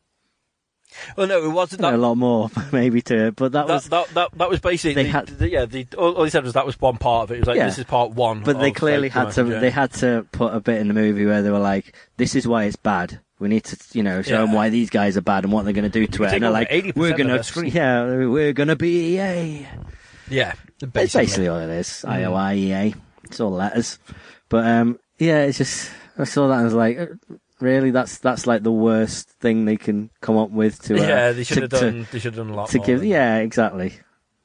Well, 1.15 1.27
no, 1.27 1.45
it 1.45 1.49
wasn't 1.53 1.83
a 1.85 1.95
lot 1.99 2.15
more 2.15 2.51
maybe 2.73 3.03
to 3.03 3.27
it, 3.27 3.37
but 3.37 3.53
that, 3.53 3.67
That, 3.67 3.73
was. 3.75 3.89
that, 3.91 4.09
that, 4.15 4.31
that 4.39 4.49
was 4.49 4.61
basically 4.61 4.95
They 5.03 5.09
had- 5.11 5.27
the, 5.29 5.51
yeah. 5.51 5.67
The, 5.67 5.87
all, 5.99 6.15
all 6.15 6.25
he 6.25 6.31
said 6.31 6.43
was 6.45 6.55
that 6.55 6.65
was 6.65 6.81
one 6.81 6.97
part 6.97 7.25
of 7.25 7.31
it. 7.33 7.35
It 7.35 7.39
was 7.41 7.49
like 7.49 7.57
Yeah. 7.59 7.67
this 7.67 7.77
is 7.79 7.85
part 7.85 8.13
one. 8.13 8.43
but 8.43 8.59
they 8.61 8.73
clearly 8.73 9.11
had 9.11 9.33
to. 9.33 9.45
They 9.45 9.69
had 9.71 9.93
to 9.95 10.27
put 10.33 10.55
a 10.55 10.61
bit 10.61 10.81
in 10.81 10.89
the 10.89 10.95
movie 10.95 11.27
where 11.27 11.43
they 11.43 11.51
were 11.51 11.59
like, 11.59 11.95
"This 12.17 12.35
is 12.35 12.47
why 12.49 12.65
it's 12.65 12.77
bad. 12.77 13.21
We 13.39 13.49
need 13.49 13.65
to, 13.65 13.77
you 13.93 14.03
know, 14.03 14.23
show 14.23 14.41
them 14.43 14.53
why 14.53 14.69
these 14.71 14.89
guys 14.91 15.17
are 15.19 15.23
bad 15.23 15.45
and 15.45 15.53
what 15.53 15.65
they're 15.65 15.75
going 15.75 15.91
to 15.91 15.99
do 16.01 16.07
to 16.07 16.25
it." 16.25 16.33
And 16.33 16.43
they're 16.43 16.51
like, 16.51 16.71
80% 16.71 16.97
"We're 16.97 17.17
gonna 17.17 17.43
screen." 17.43 17.73
yeah, 17.73 18.05
we're 18.27 18.53
going 18.55 18.69
to 18.69 18.77
be 18.77 19.17
EA." 19.19 19.67
Yeah, 20.31 20.53
It's 20.81 20.93
basically. 20.93 21.25
basically 21.27 21.49
all 21.49 21.59
it 21.61 21.71
is. 21.71 21.89
Mm. 22.07 22.11
IOI, 22.33 22.57
EA. 22.89 22.95
It's 23.25 23.41
all 23.41 23.51
letters. 23.53 23.99
But 24.53 24.67
um, 24.67 24.99
yeah, 25.19 25.45
it's 25.45 25.57
just 25.59 25.91
I 26.19 26.25
saw 26.25 26.47
that 26.49 26.57
and 26.57 26.65
was 26.65 26.75
like, 26.75 26.99
really? 27.61 27.91
That's 27.91 28.19
that's 28.19 28.47
like 28.47 28.63
the 28.63 28.71
worst 28.73 29.31
thing 29.41 29.65
they 29.65 29.77
can 29.79 30.11
come 30.21 30.37
up 30.37 30.51
with 30.51 30.81
to. 30.83 30.95
Uh, 30.95 31.03
yeah, 31.07 31.33
they 31.33 31.43
should 31.45 31.57
to- 31.57 31.61
have 31.63 31.71
to- 31.71 31.91
done. 31.91 32.07
they 32.13 32.19
should 32.19 32.35
have 32.35 32.45
done 32.47 32.53
a 32.53 32.57
lot 32.57 32.69
to 32.71 32.77
more. 32.79 32.87
give. 32.87 33.03
Yeah, 33.05 33.39
exactly. 33.39 33.95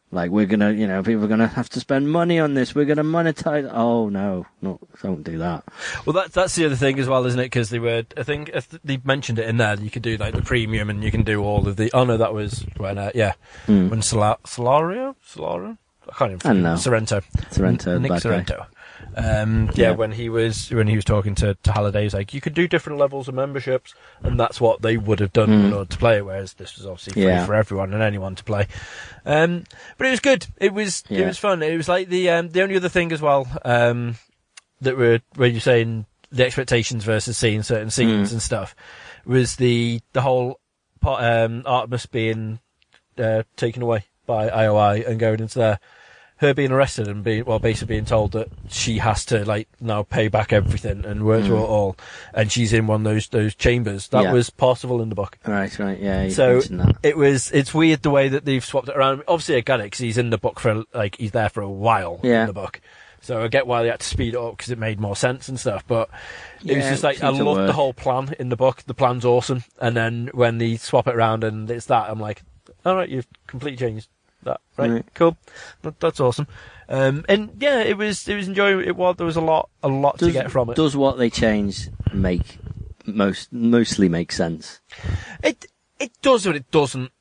Like 0.09 0.31
we're 0.31 0.45
gonna, 0.45 0.71
you 0.71 0.87
know, 0.87 1.03
people 1.03 1.25
are 1.25 1.27
gonna 1.27 1.47
have 1.47 1.67
to 1.71 1.81
spend 1.81 2.09
money 2.09 2.39
on 2.39 2.53
this. 2.53 2.73
We're 2.73 2.85
gonna 2.85 3.03
monetize. 3.03 3.69
Oh 3.73 4.07
no, 4.07 4.45
no, 4.61 4.79
don't 5.03 5.21
do 5.23 5.37
that. 5.39 5.65
Well, 6.05 6.13
that's 6.13 6.33
that's 6.33 6.55
the 6.55 6.63
other 6.65 6.77
thing 6.77 6.97
as 6.99 7.09
well, 7.09 7.25
isn't 7.25 7.37
it? 7.41 7.47
Because 7.51 7.69
they 7.71 7.79
were, 7.79 8.03
I 8.15 8.23
think, 8.23 8.49
they 8.85 9.01
mentioned 9.03 9.37
it 9.39 9.49
in 9.49 9.57
there. 9.57 9.75
You 9.75 9.89
could 9.89 10.03
do 10.03 10.15
like 10.15 10.33
the 10.33 10.41
premium, 10.41 10.89
and 10.89 11.03
you 11.03 11.11
can 11.11 11.23
do 11.23 11.43
all 11.43 11.67
of 11.67 11.75
the. 11.75 11.91
Oh 11.93 12.05
no, 12.05 12.15
that 12.15 12.33
was 12.33 12.65
when, 12.77 12.97
uh, 12.97 13.11
yeah, 13.13 13.33
Mm. 13.67 13.89
when 13.89 14.01
Sola- 14.01 14.37
Solario, 14.45 15.15
Solario, 15.29 15.77
I 16.09 16.13
can't 16.17 16.31
even. 16.31 16.51
I 16.51 16.53
know. 16.53 16.75
Sorrento, 16.77 17.19
Sorrento, 17.51 17.97
Nick 17.99 18.09
bad 18.23 18.45
guy. 18.47 18.65
Um, 19.15 19.69
yeah, 19.75 19.89
Yeah. 19.89 19.91
when 19.91 20.11
he 20.11 20.29
was 20.29 20.69
when 20.71 20.87
he 20.87 20.95
was 20.95 21.05
talking 21.05 21.33
to 21.35 21.55
to 21.55 21.71
Halliday, 21.71 22.01
he 22.01 22.05
was 22.05 22.13
like, 22.13 22.33
you 22.33 22.41
could 22.41 22.53
do 22.53 22.67
different 22.67 22.99
levels 22.99 23.27
of 23.27 23.35
memberships, 23.35 23.93
and 24.21 24.39
that's 24.39 24.59
what 24.61 24.81
they 24.81 24.97
would 24.97 25.19
have 25.19 25.33
done 25.33 25.51
in 25.51 25.71
Mm. 25.71 25.75
order 25.75 25.89
to 25.89 25.97
play. 25.97 26.21
Whereas 26.21 26.53
this 26.53 26.77
was 26.77 26.85
obviously 26.85 27.13
free 27.13 27.23
Yeah. 27.31 27.45
for 27.45 27.55
everyone 27.55 27.93
and 27.93 28.03
anyone 28.03 28.35
to 28.35 28.43
play. 28.43 28.67
Um, 29.25 29.63
but 29.97 30.07
it 30.07 30.11
was 30.11 30.19
good. 30.19 30.47
It 30.57 30.73
was 30.73 31.03
it 31.09 31.25
was 31.25 31.37
fun. 31.37 31.63
It 31.63 31.75
was 31.77 31.89
like 31.89 32.09
the 32.09 32.29
um, 32.29 32.49
the 32.49 32.61
only 32.61 32.75
other 32.75 32.89
thing 32.89 33.11
as 33.11 33.21
well 33.21 33.47
um, 33.65 34.15
that 34.81 34.97
were 34.97 35.19
where 35.35 35.49
you're 35.49 35.61
saying 35.61 36.05
the 36.31 36.45
expectations 36.45 37.03
versus 37.03 37.37
seeing 37.37 37.63
certain 37.63 37.89
scenes 37.89 38.29
Mm. 38.29 38.33
and 38.33 38.41
stuff 38.41 38.75
was 39.25 39.55
the 39.55 40.01
the 40.13 40.21
whole 40.21 40.59
part, 41.01 41.23
um, 41.23 41.63
Artemis 41.65 42.05
being 42.05 42.59
uh, 43.17 43.43
taken 43.55 43.81
away 43.81 44.05
by 44.25 44.49
IOI 44.49 45.07
and 45.07 45.19
going 45.19 45.39
into 45.39 45.57
there. 45.59 45.79
Her 46.39 46.53
being 46.53 46.71
arrested 46.71 47.07
and 47.07 47.23
being 47.23 47.45
well, 47.45 47.57
basically 47.57 47.95
being 47.95 48.05
told 48.05 48.33
that 48.33 48.49
she 48.69 48.99
has 48.99 49.25
to 49.25 49.43
like 49.43 49.67
now 49.81 50.03
pay 50.03 50.27
back 50.27 50.53
everything 50.53 51.03
and 51.03 51.25
work 51.25 51.43
Mm. 51.45 51.47
it 51.47 51.51
all, 51.53 51.97
and 52.33 52.51
she's 52.51 52.73
in 52.73 52.85
one 52.85 53.01
of 53.05 53.11
those 53.11 53.27
those 53.29 53.55
chambers. 53.55 54.07
That 54.09 54.25
Yeah. 54.25 54.33
was 54.33 54.49
possible 54.51 55.01
in 55.01 55.09
the 55.09 55.15
book. 55.15 55.37
Right, 55.47 55.77
right, 55.79 55.99
yeah. 55.99 56.29
So 56.29 56.61
that. 56.61 56.97
it 57.01 57.17
was. 57.17 57.51
It's 57.51 57.73
weird 57.73 58.03
the 58.03 58.11
way 58.11 58.27
that 58.29 58.45
they've 58.45 58.63
swapped 58.63 58.87
it 58.89 58.95
around. 58.95 59.23
Obviously, 59.27 59.55
I 59.55 59.61
get 59.61 59.79
it 59.79 59.83
because 59.85 59.99
he's 59.99 60.17
in 60.19 60.29
the 60.29 60.37
book 60.37 60.59
for 60.59 60.83
like 60.93 61.15
he's 61.17 61.31
there 61.31 61.49
for 61.49 61.61
a 61.61 61.69
while 61.69 62.19
Yeah. 62.21 62.41
in 62.41 62.47
the 62.47 62.53
book. 62.53 62.81
So 63.19 63.43
I 63.43 63.47
get 63.47 63.65
why 63.65 63.81
they 63.81 63.89
had 63.89 63.99
to 64.01 64.05
speed 64.05 64.35
it 64.35 64.39
up 64.39 64.55
because 64.57 64.69
it 64.69 64.77
made 64.77 64.99
more 64.99 65.15
sense 65.15 65.49
and 65.49 65.59
stuff. 65.59 65.83
But 65.87 66.09
it 66.63 66.75
was 66.77 66.85
just 66.85 67.03
like 67.03 67.23
I 67.23 67.29
loved 67.29 67.67
the 67.67 67.73
whole 67.73 67.93
plan 67.93 68.35
in 68.37 68.49
the 68.49 68.55
book. 68.55 68.83
The 68.85 68.93
plan's 68.93 69.25
awesome, 69.25 69.63
and 69.81 69.97
then 69.97 70.29
when 70.33 70.59
they 70.59 70.77
swap 70.77 71.07
it 71.07 71.15
around 71.15 71.43
and 71.43 71.69
it's 71.71 71.87
that, 71.87 72.11
I'm 72.11 72.19
like, 72.19 72.43
all 72.85 72.95
right, 72.95 73.09
you've 73.09 73.27
completely 73.47 73.77
changed 73.77 74.07
that. 74.43 74.61
Right, 74.77 74.91
Right. 74.91 75.05
cool. 75.13 75.37
That, 75.81 75.99
that's 75.99 76.19
awesome. 76.19 76.47
Um, 76.89 77.25
and 77.27 77.51
yeah, 77.59 77.81
it 77.81 77.97
was 77.97 78.27
it 78.27 78.35
was 78.35 78.47
enjoyable. 78.47 78.81
It 78.87 78.95
was 78.95 79.15
there 79.17 79.25
was 79.25 79.35
a 79.35 79.41
lot 79.41 79.69
a 79.83 79.87
lot 79.87 80.19
to 80.19 80.31
get 80.31 80.51
from 80.51 80.69
it. 80.69 80.75
Does 80.75 80.95
what 80.95 81.17
they 81.17 81.29
change 81.29 81.89
make 82.13 82.59
most 83.05 83.51
mostly 83.51 84.07
make 84.09 84.31
sense? 84.31 84.79
It 85.43 85.65
it 85.99 86.11
does, 86.21 86.45
but 86.45 86.55
it 86.55 86.69
doesn't. 86.71 87.11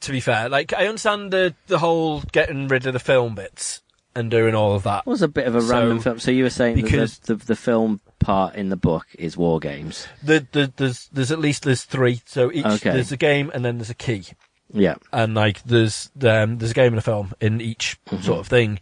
To 0.00 0.12
be 0.12 0.20
fair, 0.20 0.48
like 0.48 0.72
I 0.72 0.86
understand 0.86 1.30
the 1.30 1.54
the 1.66 1.78
whole 1.78 2.20
getting 2.32 2.68
rid 2.68 2.86
of 2.86 2.94
the 2.94 2.98
film 2.98 3.34
bits 3.34 3.82
and 4.14 4.30
doing 4.30 4.54
all 4.54 4.74
of 4.74 4.82
that. 4.84 5.04
It 5.06 5.10
was 5.10 5.22
a 5.22 5.28
bit 5.28 5.46
of 5.46 5.54
a 5.54 5.60
So- 5.60 5.68
random 5.70 6.00
film. 6.00 6.18
So 6.18 6.30
you 6.30 6.42
were 6.44 6.50
saying 6.50 6.76
because- 6.76 7.18
the, 7.18 7.34
the 7.34 7.44
the 7.46 7.56
film 7.56 8.00
part 8.18 8.54
in 8.54 8.70
the 8.70 8.76
book 8.76 9.06
is 9.18 9.36
war 9.36 9.60
games. 9.60 10.06
The, 10.22 10.46
the 10.52 10.72
there's 10.76 11.08
there's 11.12 11.30
at 11.30 11.38
least 11.38 11.64
there's 11.64 11.84
three. 11.84 12.22
So 12.24 12.50
each 12.50 12.64
Okay. 12.64 12.90
there's 12.92 13.12
a 13.12 13.16
game 13.16 13.50
and 13.54 13.62
then 13.64 13.76
there's 13.78 13.90
a 13.90 13.94
key, 13.94 14.24
Yeah. 14.72 14.94
and 15.12 15.34
like 15.34 15.62
there's 15.64 16.10
um, 16.22 16.58
there's 16.58 16.70
a 16.70 16.74
game 16.74 16.92
and 16.92 16.98
a 16.98 17.02
film 17.02 17.32
in 17.40 17.60
each 17.60 17.98
Mm-hmm. 18.10 18.22
sort 18.24 18.40
of 18.40 18.46
thing. 18.48 18.80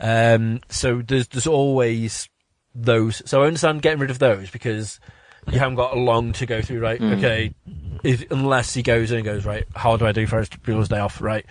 Um, 0.00 0.60
so 0.68 1.02
there's 1.06 1.28
there's 1.28 1.46
always 1.46 2.28
those. 2.74 3.22
So 3.26 3.42
I 3.42 3.46
understand 3.46 3.82
getting 3.82 4.00
rid 4.00 4.10
of 4.10 4.18
those 4.18 4.50
because 4.50 5.00
you 5.50 5.58
haven't 5.58 5.76
got 5.76 5.96
a 5.96 6.00
long 6.00 6.32
to 6.34 6.46
go 6.46 6.60
through. 6.62 6.80
Right? 6.80 7.00
Mm. 7.00 7.18
Okay. 7.18 7.54
If 8.02 8.30
unless 8.30 8.74
he 8.74 8.82
goes 8.82 9.10
in 9.10 9.18
and 9.18 9.24
goes 9.24 9.44
right, 9.44 9.64
how 9.74 9.96
do 9.96 10.06
I 10.06 10.12
do 10.12 10.26
Ferris 10.26 10.48
Bueller's 10.48 10.88
Day 10.88 10.98
Off? 10.98 11.20
Right. 11.20 11.46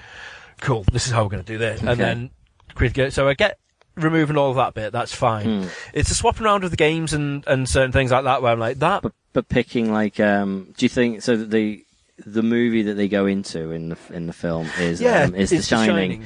Cool. 0.62 0.84
This 0.92 1.06
is 1.08 1.12
how 1.12 1.24
we're 1.24 1.30
going 1.30 1.44
to 1.44 1.54
do 1.54 1.58
this, 1.58 1.82
Okay. 1.82 1.92
and 1.92 2.00
then 2.00 2.30
quick. 2.76 3.12
So 3.12 3.28
I 3.28 3.34
get 3.34 3.60
removing 3.96 4.38
all 4.38 4.50
of 4.52 4.56
that 4.58 4.74
bit. 4.74 4.92
That's 4.94 5.14
fine. 5.14 5.46
Mm. 5.64 5.70
It's 5.94 6.12
a 6.12 6.16
swapping 6.16 6.46
around 6.46 6.64
of 6.64 6.72
the 6.72 6.78
games 6.78 7.14
and 7.14 7.46
and 7.48 7.68
certain 7.70 7.92
things 7.92 8.12
like 8.12 8.24
that 8.24 8.42
where 8.42 8.52
I'm 8.52 8.60
like 8.60 8.80
that. 8.80 9.02
But 9.02 9.14
but 9.34 9.50
picking 9.50 9.92
like 9.92 10.20
um, 10.20 10.74
do 10.78 10.86
you 10.86 10.90
think 10.90 11.22
so? 11.24 11.36
That 11.38 11.52
the 11.52 11.85
the 12.18 12.44
movie 12.44 12.84
that 12.84 12.94
they 12.94 13.08
go 13.08 13.26
into 13.26 13.72
in 13.72 13.90
the 13.90 13.98
in 14.12 14.28
the 14.28 14.34
film 14.34 14.70
is 14.80 15.02
yeah, 15.02 15.24
um, 15.24 15.36
is 15.36 15.50
the 15.50 15.62
Shining. 15.62 16.26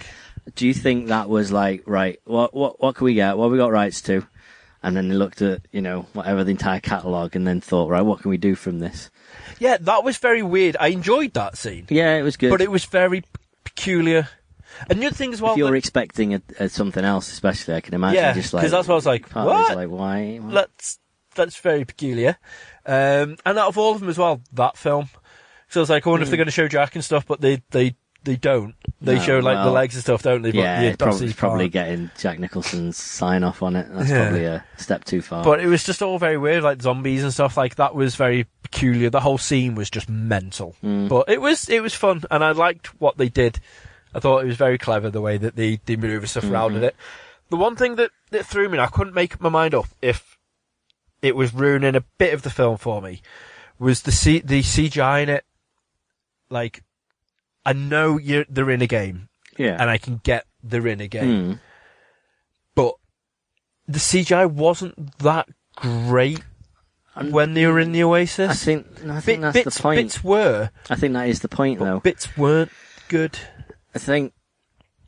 Do 0.56 0.66
you 0.68 0.74
think 0.74 1.08
that 1.08 1.30
was 1.30 1.52
like 1.52 1.84
right? 1.86 2.20
What 2.26 2.54
what 2.54 2.82
what 2.82 2.96
can 2.96 3.06
we 3.06 3.14
get? 3.14 3.38
What 3.38 3.46
have 3.46 3.52
we 3.52 3.58
got 3.58 3.72
rights 3.72 4.02
to? 4.04 4.26
And 4.82 4.96
then 4.96 5.10
they 5.10 5.16
looked 5.16 5.42
at 5.42 5.62
you 5.72 5.82
know 5.82 6.06
whatever 6.14 6.44
the 6.44 6.52
entire 6.52 6.80
catalogue 6.80 7.36
and 7.36 7.46
then 7.46 7.60
thought 7.62 7.90
right, 7.90 8.02
what 8.02 8.22
can 8.22 8.30
we 8.32 8.38
do 8.38 8.56
from 8.56 8.80
this? 8.80 9.10
Yeah, 9.60 9.78
that 9.82 10.04
was 10.04 10.18
very 10.18 10.42
weird. 10.42 10.78
I 10.80 10.88
enjoyed 10.88 11.34
that 11.34 11.58
scene, 11.58 11.86
Yeah, 11.90 12.16
it 12.16 12.22
was 12.24 12.38
good. 12.38 12.50
but 12.50 12.62
it 12.62 12.72
was 12.72 12.86
very 12.86 13.24
peculiar. 13.64 14.30
And 14.90 15.02
the 15.02 15.08
other 15.08 15.16
thing 15.16 15.34
as 15.34 15.42
well, 15.42 15.52
if 15.54 15.58
you're 15.58 15.72
that- 15.72 15.78
expecting 15.78 16.36
a, 16.36 16.42
a 16.60 16.70
something 16.70 17.04
else, 17.04 17.32
especially, 17.32 17.74
I 17.76 17.82
can 17.82 17.94
imagine 17.94 18.16
yeah, 18.24 18.34
just 18.34 18.54
like 18.54 18.62
because 18.62 18.72
that's 18.72 18.88
what 18.88 18.94
I 18.94 18.96
was 18.96 19.06
like. 19.06 19.30
What? 19.32 19.76
like 19.76 19.90
why? 19.90 20.38
why? 20.38 20.54
that's 20.54 21.00
that's 21.36 21.58
very 21.60 21.84
peculiar. 21.86 22.38
Um, 22.86 23.38
and 23.46 23.58
out 23.60 23.68
of 23.68 23.78
all 23.78 23.94
of 23.94 24.00
them 24.00 24.10
as 24.10 24.18
well, 24.18 24.42
that 24.54 24.78
film. 24.78 25.10
So 25.70 25.80
I 25.80 25.82
was 25.82 25.90
like, 25.90 26.06
I 26.06 26.10
wonder 26.10 26.24
if 26.24 26.30
they're 26.30 26.38
going 26.38 26.48
to 26.48 26.52
show 26.52 26.68
Jack 26.68 26.96
and 26.96 27.04
stuff, 27.04 27.26
but 27.28 27.42
they 27.42 27.62
they 27.72 27.96
they 28.24 28.36
don't. 28.36 28.76
They 29.02 29.14
Hmm. 29.14 29.20
No, 29.20 29.24
show 29.26 29.40
like 29.40 29.64
the 29.64 29.72
legs 29.72 29.96
and 29.96 30.04
stuff, 30.04 30.24
don't 30.24 30.42
they? 30.42 30.52
But 30.52 30.58
yeah, 30.60 30.82
it's 30.82 30.98
probably, 30.98 31.32
probably 31.34 31.70
getting 31.70 32.12
Jack 32.18 32.38
Nicholson's 32.40 32.98
sign 32.98 33.44
off 33.44 33.64
on 33.64 33.76
it. 33.78 33.88
That's 33.92 34.10
Yeah. 34.10 34.24
probably 34.26 34.46
a 34.46 34.66
step 34.78 35.06
too 35.06 35.22
far. 35.22 35.44
But 35.44 35.62
it 35.62 35.68
was 35.68 35.84
just 35.86 36.02
all 36.02 36.20
very 36.20 36.38
weird, 36.38 36.64
like 36.64 36.82
zombies 36.82 37.24
and 37.24 37.32
stuff. 37.34 37.56
Like 37.56 37.76
that 37.76 37.96
was 37.96 38.16
very 38.16 38.46
peculiar. 38.64 39.10
The 39.10 39.22
whole 39.22 39.38
scene 39.38 39.76
was 39.76 39.90
just 39.90 40.10
mental. 40.10 40.76
Mm. 40.84 41.08
But 41.08 41.30
it 41.30 41.40
was 41.40 41.70
it 41.70 41.82
was 41.82 41.94
fun, 41.94 42.24
and 42.30 42.44
I 42.44 42.52
liked 42.52 42.88
what 43.00 43.18
they 43.18 43.30
did. 43.30 43.60
I 44.14 44.20
thought 44.20 44.44
it 44.44 44.48
was 44.48 44.58
very 44.58 44.78
clever 44.80 45.10
the 45.10 45.22
way 45.22 45.38
that 45.38 45.56
they 45.56 45.80
they 45.86 45.96
manoeuvre 45.96 46.28
stuff 46.28 46.44
around 46.50 46.72
Mm-hmm. 46.72 46.78
in 46.80 46.84
it. 46.86 46.96
The 47.52 47.58
one 47.58 47.76
thing 47.78 47.96
that 47.96 48.12
that 48.32 48.46
threw 48.46 48.68
me, 48.68 48.74
and 48.78 48.82
I 48.82 48.88
couldn't 48.88 49.14
make 49.14 49.40
my 49.40 49.50
mind 49.50 49.74
up 49.74 49.86
if 50.02 50.38
it 51.22 51.36
was 51.36 51.54
ruining 51.54 51.96
a 51.96 52.04
bit 52.18 52.34
of 52.34 52.42
the 52.42 52.50
film 52.50 52.78
for 52.78 53.02
me, 53.02 53.22
was 53.80 54.02
the 54.02 54.12
C- 54.12 54.40
the 54.44 54.62
CGI 54.62 55.24
in 55.24 55.30
it. 55.30 55.46
Like, 56.50 56.84
I 57.66 57.74
know 57.74 58.18
you're 58.18 58.46
they're 58.50 58.70
in 58.72 58.82
a 58.82 58.88
game, 58.88 59.30
yeah, 59.58 59.78
and 59.80 59.90
I 59.90 59.98
can 59.98 60.20
get 60.24 60.46
they're 60.64 60.88
in 60.88 61.00
a 61.02 61.08
game 61.08 61.54
Mm. 61.54 61.60
but 62.76 62.96
the 63.88 64.00
CGI 64.00 64.46
wasn't 64.52 65.18
that 65.20 65.48
great 65.76 66.42
And 67.16 67.32
when 67.34 67.54
they 67.54 67.66
were 67.66 67.80
in 67.80 67.92
the 67.92 68.02
I 68.02 68.06
Oasis. 68.06 68.64
think 68.64 69.04
no, 69.04 69.14
I 69.14 69.16
Bit- 69.18 69.24
think 69.24 69.42
that's 69.42 69.54
bits, 69.64 69.78
the 69.78 69.82
point. 69.84 69.98
bits 70.02 70.24
were, 70.24 70.70
I 70.90 70.96
think 70.96 71.14
that 71.14 71.30
is 71.30 71.40
the 71.42 71.50
point, 71.50 71.80
but 71.80 71.86
though. 71.86 72.00
bits 72.00 72.36
weren't 72.38 72.72
good. 73.08 73.38
I 73.96 74.00
think 74.00 74.34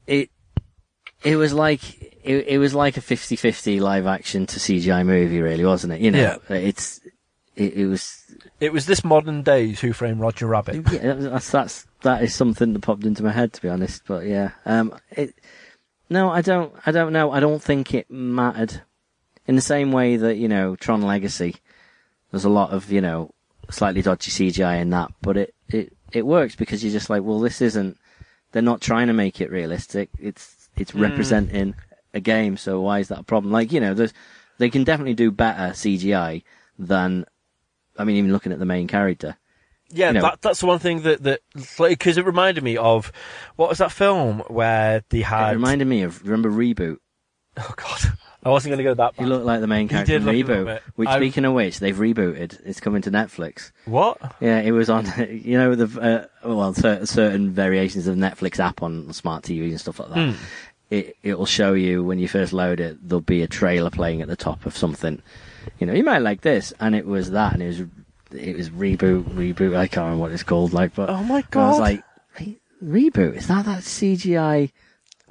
it 0.07 0.29
it 1.23 1.35
was 1.35 1.53
like 1.53 1.81
it, 2.23 2.47
it 2.47 2.57
was 2.59 2.73
like 2.73 2.97
a 2.97 3.01
50-50 3.01 3.79
live 3.81 4.05
action 4.07 4.45
to 4.47 4.59
CGI 4.59 5.05
movie, 5.05 5.41
really, 5.41 5.65
wasn't 5.65 5.93
it? 5.93 6.01
You 6.01 6.11
know, 6.11 6.39
it's 6.49 6.99
it, 7.55 7.73
it 7.73 7.85
was 7.87 8.20
It 8.61 8.71
was 8.71 8.85
this 8.85 9.03
modern 9.03 9.41
days 9.41 9.79
Who 9.81 9.91
Framed 9.91 10.19
Roger 10.21 10.45
Rabbit. 10.47 10.85
yeah, 10.91 11.13
that's 11.13 11.49
that's 11.49 11.87
that 12.03 12.21
is 12.23 12.33
something 12.33 12.73
that 12.73 12.79
popped 12.81 13.03
into 13.05 13.23
my 13.23 13.31
head, 13.31 13.51
to 13.53 13.61
be 13.61 13.67
honest. 13.69 14.03
But 14.07 14.25
yeah, 14.27 14.51
um, 14.65 14.95
it 15.11 15.33
no, 16.09 16.29
I 16.29 16.41
don't, 16.41 16.71
I 16.85 16.91
don't 16.91 17.11
know. 17.11 17.31
I 17.31 17.39
don't 17.39 17.61
think 17.61 17.93
it 17.93 18.09
mattered 18.11 18.81
in 19.47 19.55
the 19.55 19.61
same 19.61 19.91
way 19.91 20.15
that 20.15 20.37
you 20.37 20.47
know 20.47 20.75
Tron 20.75 21.01
Legacy. 21.01 21.55
There's 22.29 22.45
a 22.45 22.49
lot 22.49 22.69
of 22.69 22.91
you 22.91 23.01
know 23.01 23.31
slightly 23.71 24.01
dodgy 24.03 24.29
CGI 24.31 24.79
in 24.79 24.91
that, 24.91 25.11
but 25.21 25.37
it 25.37 25.55
it 25.67 25.93
it 26.11 26.25
works 26.25 26.55
because 26.55 26.83
you're 26.83 26.93
just 26.93 27.09
like, 27.09 27.23
well, 27.23 27.39
this 27.39 27.61
isn't. 27.61 27.97
They're 28.51 28.61
not 28.61 28.81
trying 28.81 29.07
to 29.07 29.13
make 29.13 29.41
it 29.41 29.49
realistic. 29.49 30.09
It's 30.19 30.69
it's 30.77 30.91
Mm. 30.91 31.01
representing 31.01 31.75
a 32.13 32.19
game, 32.19 32.57
so 32.57 32.79
why 32.81 32.99
is 32.99 33.07
that 33.07 33.19
a 33.19 33.23
problem? 33.23 33.51
Like 33.51 33.71
you 33.71 33.79
know, 33.79 33.95
there's 33.95 34.13
they 34.59 34.69
can 34.69 34.83
definitely 34.83 35.15
do 35.15 35.31
better 35.31 35.73
CGI 35.73 36.43
than. 36.77 37.25
I 38.01 38.03
mean, 38.03 38.17
even 38.17 38.33
looking 38.33 38.51
at 38.51 38.59
the 38.59 38.65
main 38.65 38.87
character. 38.87 39.37
Yeah, 39.93 40.07
You 40.07 40.13
know- 40.15 40.21
that, 40.21 40.41
that's 40.41 40.59
the 40.61 40.67
one 40.67 40.79
thing 40.79 41.01
that 41.01 41.23
that 41.23 41.41
because 41.77 42.17
it 42.17 42.25
reminded 42.25 42.63
me 42.63 42.77
of 42.77 43.11
what 43.57 43.69
was 43.69 43.79
that 43.79 43.91
film 43.91 44.39
where 44.47 45.03
they 45.09 45.19
It 45.19 45.25
had. 45.25 45.51
reminded 45.53 45.85
me 45.87 46.03
of 46.03 46.21
remember 46.23 46.49
reboot. 46.49 46.97
oh 47.57 47.73
God, 47.75 47.99
I 48.43 48.49
wasn't 48.49 48.71
going 48.71 48.77
to 48.77 48.83
go 48.85 48.93
that. 48.95 49.17
Bad. 49.17 49.27
looked 49.27 49.45
like 49.45 49.59
the 49.59 49.67
main 49.67 49.87
character 49.89 50.15
in 50.15 50.25
look 50.25 50.33
Reboot. 50.33 50.79
Which, 50.95 51.09
I- 51.09 51.17
speaking 51.17 51.43
of 51.45 51.53
which, 51.53 51.79
they've 51.79 51.95
rebooted. 51.95 52.59
It's 52.65 52.79
coming 52.79 53.01
to 53.03 53.11
Netflix. 53.11 53.71
What? 53.85 54.17
Yeah, 54.39 54.59
it 54.61 54.71
was 54.71 54.89
on. 54.89 55.05
You 55.29 55.57
know 55.57 55.75
the 55.75 56.01
uh, 56.01 56.47
well, 56.47 56.73
cer- 56.73 57.05
certain 57.05 57.51
variations 57.51 58.07
of 58.07 58.15
Netflix 58.15 58.59
app 58.59 58.81
on 58.81 59.11
smart 59.13 59.43
TVs 59.43 59.71
and 59.71 59.79
stuff 59.79 59.99
like 59.99 60.09
that. 60.09 60.33
Hmm. 60.35 60.43
It 60.89 61.17
it 61.21 61.37
will 61.37 61.45
show 61.45 61.73
you 61.73 62.03
when 62.03 62.17
you 62.17 62.27
first 62.29 62.53
load 62.53 62.79
it. 62.79 62.97
There'll 63.07 63.21
be 63.21 63.43
a 63.43 63.47
trailer 63.47 63.89
playing 63.89 64.21
at 64.21 64.27
the 64.29 64.35
top 64.37 64.65
of 64.65 64.75
something. 64.77 65.21
You 65.79 65.87
know, 65.87 65.93
you 65.93 66.03
might 66.03 66.19
like 66.19 66.41
this, 66.41 66.73
and 66.79 66.95
it 66.95 67.05
was 67.05 67.31
that, 67.31 67.53
and 67.53 67.61
it 67.63 67.67
was 67.67 67.79
it 68.31 68.55
was 68.57 68.69
reboot, 68.69 69.23
reboot. 69.25 69.75
I 69.75 69.87
can't 69.87 70.05
remember 70.05 70.21
what 70.21 70.31
it's 70.31 70.43
called. 70.43 70.73
Like, 70.73 70.95
but 70.95 71.09
Oh 71.09 71.23
my 71.23 71.43
god, 71.51 71.63
I 71.65 71.69
was 71.69 71.79
like, 71.79 72.03
"Re- 72.39 72.59
reboot? 73.11 73.35
Is 73.35 73.47
that 73.47 73.65
that 73.65 73.81
CGI 73.83 74.71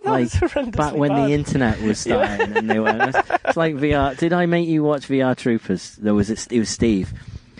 like 0.04 0.30
back 0.72 0.94
when 0.94 1.10
bad. 1.10 1.28
the 1.28 1.32
internet 1.34 1.80
was 1.82 1.98
starting, 2.06 2.56
and 2.56 2.70
they 2.70 2.78
were. 2.80 3.10
It's 3.44 3.56
like 3.56 3.74
VR. 3.76 4.16
Did 4.16 4.32
I 4.32 4.46
make 4.46 4.68
you 4.68 4.82
watch 4.82 5.08
VR 5.08 5.36
Troopers? 5.36 5.96
There 5.96 6.14
was 6.14 6.30
it. 6.30 6.46
It 6.50 6.58
was 6.58 6.68
Steve. 6.68 7.12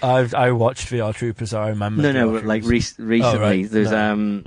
I've 0.03 0.35
I 0.35 0.53
watched 0.53 0.89
VR 0.89 1.15
Troopers. 1.15 1.53
I 1.53 1.69
remember. 1.69 2.03
No, 2.03 2.13
no, 2.13 2.31
VR 2.41 2.45
like 2.45 2.63
re- 2.65 2.83
recently, 2.99 3.23
Oh, 3.23 3.39
right. 3.39 3.71
there's 3.71 3.91
No. 3.91 4.13
um, 4.13 4.45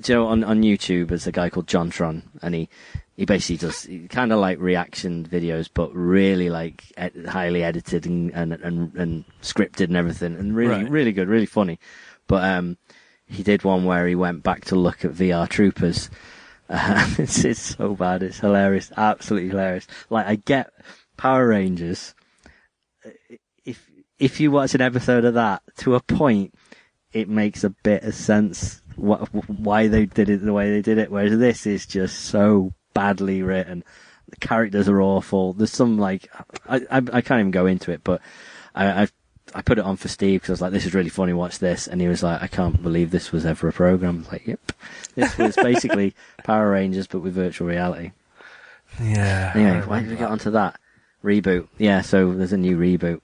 Joe 0.00 0.26
on 0.26 0.44
on 0.44 0.62
YouTube. 0.62 1.08
There's 1.08 1.26
a 1.26 1.32
guy 1.32 1.50
called 1.50 1.66
JonTron, 1.66 2.22
and 2.42 2.54
he 2.54 2.68
he 3.16 3.24
basically 3.26 3.58
does 3.58 3.86
kind 4.08 4.32
of 4.32 4.38
like 4.40 4.58
reaction 4.58 5.26
videos, 5.26 5.68
but 5.72 5.94
really 5.94 6.48
like 6.50 6.84
ed- 6.96 7.26
highly 7.28 7.62
edited 7.62 8.06
and, 8.06 8.30
and 8.30 8.52
and 8.54 8.94
and 8.94 9.24
scripted 9.42 9.84
and 9.84 9.96
everything, 9.96 10.34
and 10.36 10.56
really 10.56 10.82
Right. 10.84 10.90
really 10.90 11.12
good, 11.12 11.28
really 11.28 11.46
funny. 11.46 11.78
But 12.26 12.44
um, 12.44 12.78
he 13.26 13.42
did 13.42 13.64
one 13.64 13.84
where 13.84 14.06
he 14.06 14.14
went 14.14 14.42
back 14.42 14.64
to 14.66 14.76
look 14.76 15.04
at 15.04 15.12
VR 15.12 15.48
Troopers. 15.48 16.10
Uh, 16.70 17.06
it's 17.18 17.44
it's 17.44 17.60
so 17.76 17.94
bad. 17.94 18.22
It's 18.22 18.38
hilarious, 18.38 18.90
absolutely 18.96 19.50
hilarious. 19.50 19.86
Like 20.08 20.26
I 20.26 20.36
get 20.36 20.70
Power 21.18 21.48
Rangers. 21.48 22.14
If 23.66 23.90
if 24.18 24.40
you 24.40 24.50
watch 24.50 24.74
an 24.74 24.80
episode 24.80 25.26
of 25.26 25.34
that 25.34 25.60
to 25.78 25.96
a 25.96 26.00
point, 26.00 26.54
it 27.12 27.28
makes 27.28 27.62
a 27.64 27.70
bit 27.70 28.04
of 28.04 28.14
sense 28.14 28.80
what, 28.96 29.20
why 29.50 29.88
they 29.88 30.06
did 30.06 30.30
it 30.30 30.42
the 30.42 30.52
way 30.52 30.70
they 30.70 30.80
did 30.80 30.96
it. 30.96 31.10
Whereas 31.10 31.36
this 31.38 31.66
is 31.66 31.84
just 31.84 32.20
so 32.20 32.72
badly 32.94 33.42
written. 33.42 33.84
The 34.28 34.36
characters 34.36 34.88
are 34.88 35.00
awful. 35.00 35.52
There's 35.52 35.72
some 35.72 35.98
like 35.98 36.28
I 36.68 36.76
I, 36.90 36.96
I 37.12 37.20
can't 37.20 37.40
even 37.40 37.50
go 37.50 37.66
into 37.66 37.90
it, 37.92 38.02
but 38.04 38.20
I 38.74 39.02
I, 39.02 39.08
I 39.54 39.62
put 39.62 39.78
it 39.78 39.84
on 39.84 39.96
for 39.96 40.08
Steve 40.08 40.40
because 40.40 40.50
I 40.50 40.52
was 40.52 40.60
like, 40.62 40.72
"This 40.72 40.86
is 40.86 40.94
really 40.94 41.10
funny. 41.10 41.32
Watch 41.32 41.58
this," 41.58 41.86
and 41.86 42.00
he 42.00 42.08
was 42.08 42.22
like, 42.22 42.42
"I 42.42 42.46
can't 42.46 42.82
believe 42.82 43.10
this 43.10 43.32
was 43.32 43.44
ever 43.44 43.68
a 43.68 43.72
program." 43.72 44.16
I 44.16 44.18
was 44.18 44.32
like, 44.32 44.46
"Yep, 44.46 44.72
this 45.14 45.38
was 45.38 45.56
basically 45.62 46.14
Power 46.44 46.70
Rangers 46.70 47.06
but 47.06 47.20
with 47.20 47.34
virtual 47.34 47.68
reality." 47.68 48.12
Yeah. 49.00 49.52
Anyway, 49.54 49.86
why 49.86 50.00
did 50.00 50.10
we 50.10 50.16
get 50.16 50.30
onto 50.30 50.50
that 50.50 50.78
reboot? 51.24 51.68
Yeah, 51.78 52.02
so 52.02 52.32
there's 52.32 52.52
a 52.52 52.58
new 52.58 52.76
reboot. 52.76 53.20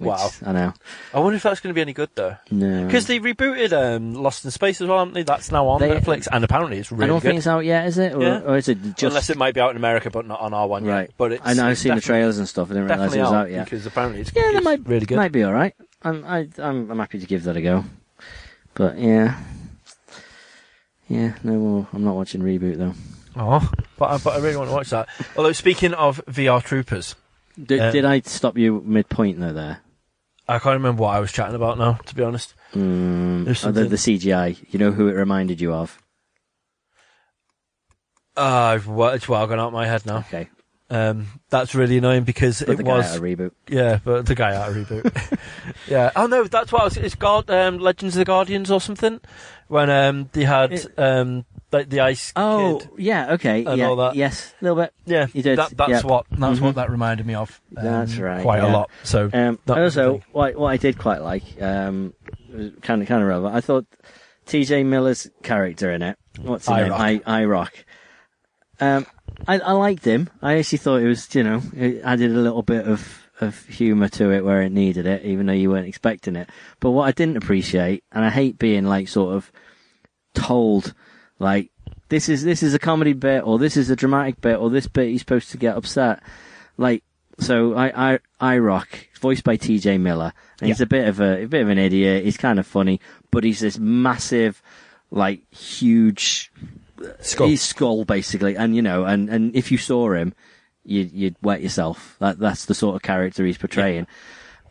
Wow. 0.00 0.30
I 0.46 0.52
know. 0.52 0.72
I 1.12 1.20
wonder 1.20 1.36
if 1.36 1.42
that's 1.42 1.60
going 1.60 1.70
to 1.70 1.74
be 1.74 1.82
any 1.82 1.92
good 1.92 2.08
though. 2.14 2.36
No, 2.50 2.86
Because 2.86 3.06
they 3.06 3.20
rebooted 3.20 3.72
um, 3.72 4.14
Lost 4.14 4.44
in 4.46 4.50
Space 4.50 4.80
as 4.80 4.88
well, 4.88 4.98
haven't 5.00 5.12
they? 5.14 5.22
That's 5.24 5.52
now 5.52 5.68
on 5.68 5.80
They- 5.80 5.90
Netflix, 5.90 6.26
and 6.32 6.42
apparently 6.42 6.78
it's 6.78 6.90
really 6.90 7.00
good. 7.00 7.04
I 7.04 7.06
don't 7.08 7.16
good. 7.20 7.28
think 7.28 7.38
it's 7.38 7.46
out 7.46 7.64
yet, 7.66 7.86
is 7.86 7.98
it? 7.98 8.14
Or, 8.14 8.22
Yeah. 8.22 8.40
or 8.40 8.56
is 8.56 8.68
it 8.68 8.80
just 8.96 9.02
Unless 9.02 9.28
it 9.30 9.36
might 9.36 9.52
be 9.54 9.60
out 9.60 9.70
in 9.72 9.76
America, 9.76 10.08
but 10.10 10.26
not 10.26 10.40
on 10.40 10.54
our 10.54 10.66
one 10.66 10.84
right? 10.86 11.02
yet. 11.02 11.10
But 11.18 11.32
it's, 11.32 11.42
I 11.44 11.52
know 11.52 11.66
I've 11.66 11.72
it's 11.72 11.82
seen 11.82 11.90
the 11.90 11.96
definitely- 11.96 12.20
trailers 12.20 12.38
and 12.38 12.48
stuff. 12.48 12.68
I 12.70 12.74
didn't 12.74 12.84
realize 12.88 12.98
Definitely 13.12 13.18
it 13.18 13.22
was 13.22 13.32
out, 13.32 13.34
out 13.46 13.50
yet. 13.50 13.64
because 13.64 13.86
apparently 13.86 14.20
it's, 14.22 14.32
Yeah, 14.34 14.42
that 14.42 14.54
it's 14.56 14.64
might 14.64 14.88
really 14.88 15.06
good. 15.06 15.16
Might 15.16 15.32
be 15.32 15.42
all 15.42 15.52
right. 15.52 15.74
I'm 16.02 16.24
I, 16.24 16.48
I'm 16.58 16.90
I'm 16.90 16.98
happy 16.98 17.18
to 17.18 17.26
give 17.26 17.44
that 17.44 17.56
a 17.56 17.60
go. 17.60 17.84
But 18.72 18.98
yeah, 18.98 19.38
yeah. 21.08 21.34
No 21.42 21.52
more. 21.54 21.88
I'm 21.92 22.04
not 22.04 22.14
watching 22.14 22.40
reboot 22.40 22.78
though. 22.78 22.94
Oh, 23.36 23.70
but 23.98 24.06
I, 24.10 24.18
but 24.18 24.34
I 24.34 24.38
really 24.38 24.56
want 24.56 24.70
to 24.70 24.74
watch 24.74 24.90
that. 24.90 25.08
Although 25.36 25.52
speaking 25.52 25.92
of 25.94 26.24
VR 26.26 26.62
Troopers, 26.62 27.14
Did, 27.62 27.80
Uh, 27.80 27.90
did 27.92 28.04
I 28.04 28.20
stop 28.20 28.56
you 28.58 28.82
midpoint 28.84 29.38
though? 29.40 29.52
There. 29.52 29.78
I 30.50 30.58
can't 30.58 30.74
remember 30.74 31.02
what 31.02 31.14
I 31.14 31.20
was 31.20 31.30
chatting 31.32 31.54
about 31.54 31.78
now. 31.78 31.94
To 32.06 32.14
be 32.14 32.22
honest, 32.22 32.54
Mm, 32.74 33.44
the, 33.46 33.54
something- 33.54 33.88
the 33.88 33.96
CGI. 33.96 34.56
You 34.72 34.78
know 34.78 34.90
who 34.92 35.08
it 35.08 35.12
reminded 35.12 35.60
you 35.60 35.72
of? 35.72 35.98
uh, 38.36 38.78
it's 39.14 39.28
well 39.28 39.46
gone 39.46 39.60
out 39.60 39.68
of 39.68 39.72
my 39.72 39.86
head 39.86 40.06
now. 40.06 40.18
Okay, 40.18 40.48
Um, 40.88 41.26
that's 41.50 41.74
really 41.74 41.98
annoying 41.98 42.24
because 42.24 42.60
but 42.62 42.70
it 42.72 42.76
the 42.76 42.82
guy 42.82 42.96
was 42.98 43.10
out 43.10 43.16
of 43.16 43.22
reboot. 43.22 43.52
yeah, 43.68 43.98
but 44.04 44.26
the 44.26 44.34
guy 44.34 44.54
out 44.54 44.70
of 44.70 44.76
reboot. 44.76 45.38
yeah. 45.88 46.10
Oh 46.16 46.26
no, 46.26 46.44
that's 46.44 46.72
what 46.72 46.82
I 46.82 46.84
was, 46.84 46.96
it's 46.96 47.14
called. 47.14 47.50
Um, 47.50 47.78
Legends 47.78 48.14
of 48.16 48.20
the 48.20 48.24
Guardians 48.24 48.70
or 48.70 48.80
something. 48.80 49.20
When 49.68 49.90
um 49.90 50.30
they 50.32 50.44
had 50.44 50.72
It- 50.72 50.98
um 50.98 51.44
like 51.72 51.88
the 51.88 52.00
ice 52.00 52.32
Oh 52.36 52.78
kid. 52.80 52.90
yeah, 52.98 53.32
okay, 53.34 53.64
and 53.64 53.78
yeah, 53.78 53.86
all 53.88 53.96
that. 53.96 54.14
yes, 54.16 54.52
a 54.60 54.64
little 54.64 54.82
bit. 54.82 54.92
Yeah, 55.06 55.26
You 55.32 55.42
did, 55.42 55.58
That, 55.58 55.76
that's 55.76 55.90
yeah. 55.90 56.00
what 56.02 56.26
that's 56.30 56.60
what 56.60 56.74
that 56.76 56.90
reminded 56.90 57.26
me 57.26 57.34
of. 57.34 57.60
um, 57.76 57.84
That's 57.84 58.16
right, 58.16 58.42
Quite 58.42 58.62
a 58.62 58.68
lot. 58.68 58.90
So 59.04 59.30
Um, 59.32 59.58
That 59.66 59.78
was 59.78 59.94
the 59.94 60.00
also, 60.06 60.12
thing. 60.18 60.24
what, 60.32 60.56
what 60.56 60.68
I 60.68 60.76
did 60.76 60.98
quite 60.98 61.22
like, 61.22 61.42
um, 61.62 62.14
was 62.52 62.72
kind 62.82 63.02
of 63.02 63.08
kind 63.08 63.22
of 63.22 63.28
relevant. 63.28 63.54
I 63.54 63.60
thought 63.60 63.86
T.J. 64.46 64.82
Miller's 64.84 65.30
character 65.42 65.92
in 65.92 66.02
it, 66.02 66.18
what's 66.40 66.66
his 66.66 66.76
name, 66.76 66.92
I-Rock. 66.92 67.22
I 67.26 67.44
Rock. 67.44 67.72
Um, 68.80 69.06
I, 69.46 69.58
I 69.60 69.72
liked 69.72 70.04
him. 70.04 70.28
I 70.42 70.58
actually 70.58 70.78
thought 70.78 71.02
it 71.02 71.06
was, 71.06 71.32
you 71.34 71.42
know, 71.44 71.62
it 71.76 72.00
added 72.04 72.30
a 72.32 72.38
little 72.40 72.62
bit 72.62 72.86
of 72.88 73.26
of 73.40 73.64
humour 73.66 74.06
to 74.06 74.30
it 74.32 74.44
where 74.44 74.60
it 74.60 74.70
needed 74.70 75.06
it, 75.06 75.24
even 75.24 75.46
though 75.46 75.52
you 75.54 75.70
weren't 75.70 75.86
expecting 75.88 76.36
it. 76.36 76.50
But 76.78 76.90
what 76.90 77.04
I 77.08 77.12
didn't 77.12 77.38
appreciate, 77.38 78.04
and 78.12 78.22
I 78.22 78.28
hate 78.28 78.58
being 78.58 78.84
like 78.84 79.08
sort 79.08 79.34
of 79.34 79.50
told, 80.34 80.92
like 81.40 81.70
this 82.08 82.28
is 82.28 82.44
this 82.44 82.62
is 82.62 82.74
a 82.74 82.78
comedy 82.78 83.14
bit, 83.14 83.44
or 83.44 83.58
this 83.58 83.76
is 83.76 83.90
a 83.90 83.96
dramatic 83.96 84.40
bit, 84.40 84.58
or 84.58 84.70
this 84.70 84.86
bit 84.86 85.08
he's 85.08 85.22
supposed 85.22 85.50
to 85.50 85.56
get 85.56 85.76
upset. 85.76 86.22
Like 86.76 87.02
so, 87.40 87.74
I 87.74 88.12
I 88.12 88.18
I 88.38 88.58
rock 88.58 88.88
voiced 89.20 89.42
by 89.42 89.56
T.J. 89.56 89.98
Miller, 89.98 90.32
and 90.60 90.68
he's 90.68 90.80
a 90.80 90.86
bit 90.86 91.08
of 91.08 91.20
a, 91.20 91.42
a 91.42 91.46
bit 91.46 91.62
of 91.62 91.68
an 91.68 91.78
idiot. 91.78 92.24
He's 92.24 92.36
kind 92.36 92.60
of 92.60 92.66
funny, 92.66 93.00
but 93.30 93.42
he's 93.42 93.60
this 93.60 93.78
massive, 93.78 94.62
like 95.10 95.52
huge 95.52 96.52
Skull. 97.20 97.48
He's 97.48 97.62
skull 97.62 98.04
basically, 98.04 98.56
and 98.56 98.76
you 98.76 98.82
know, 98.82 99.04
and 99.04 99.30
and 99.30 99.56
if 99.56 99.72
you 99.72 99.78
saw 99.78 100.12
him, 100.12 100.34
you'd 100.84 101.12
you'd 101.12 101.36
wet 101.42 101.62
yourself. 101.62 102.16
That 102.18 102.38
that's 102.38 102.66
the 102.66 102.74
sort 102.74 102.96
of 102.96 103.02
character 103.02 103.44
he's 103.44 103.58
portraying. 103.58 104.06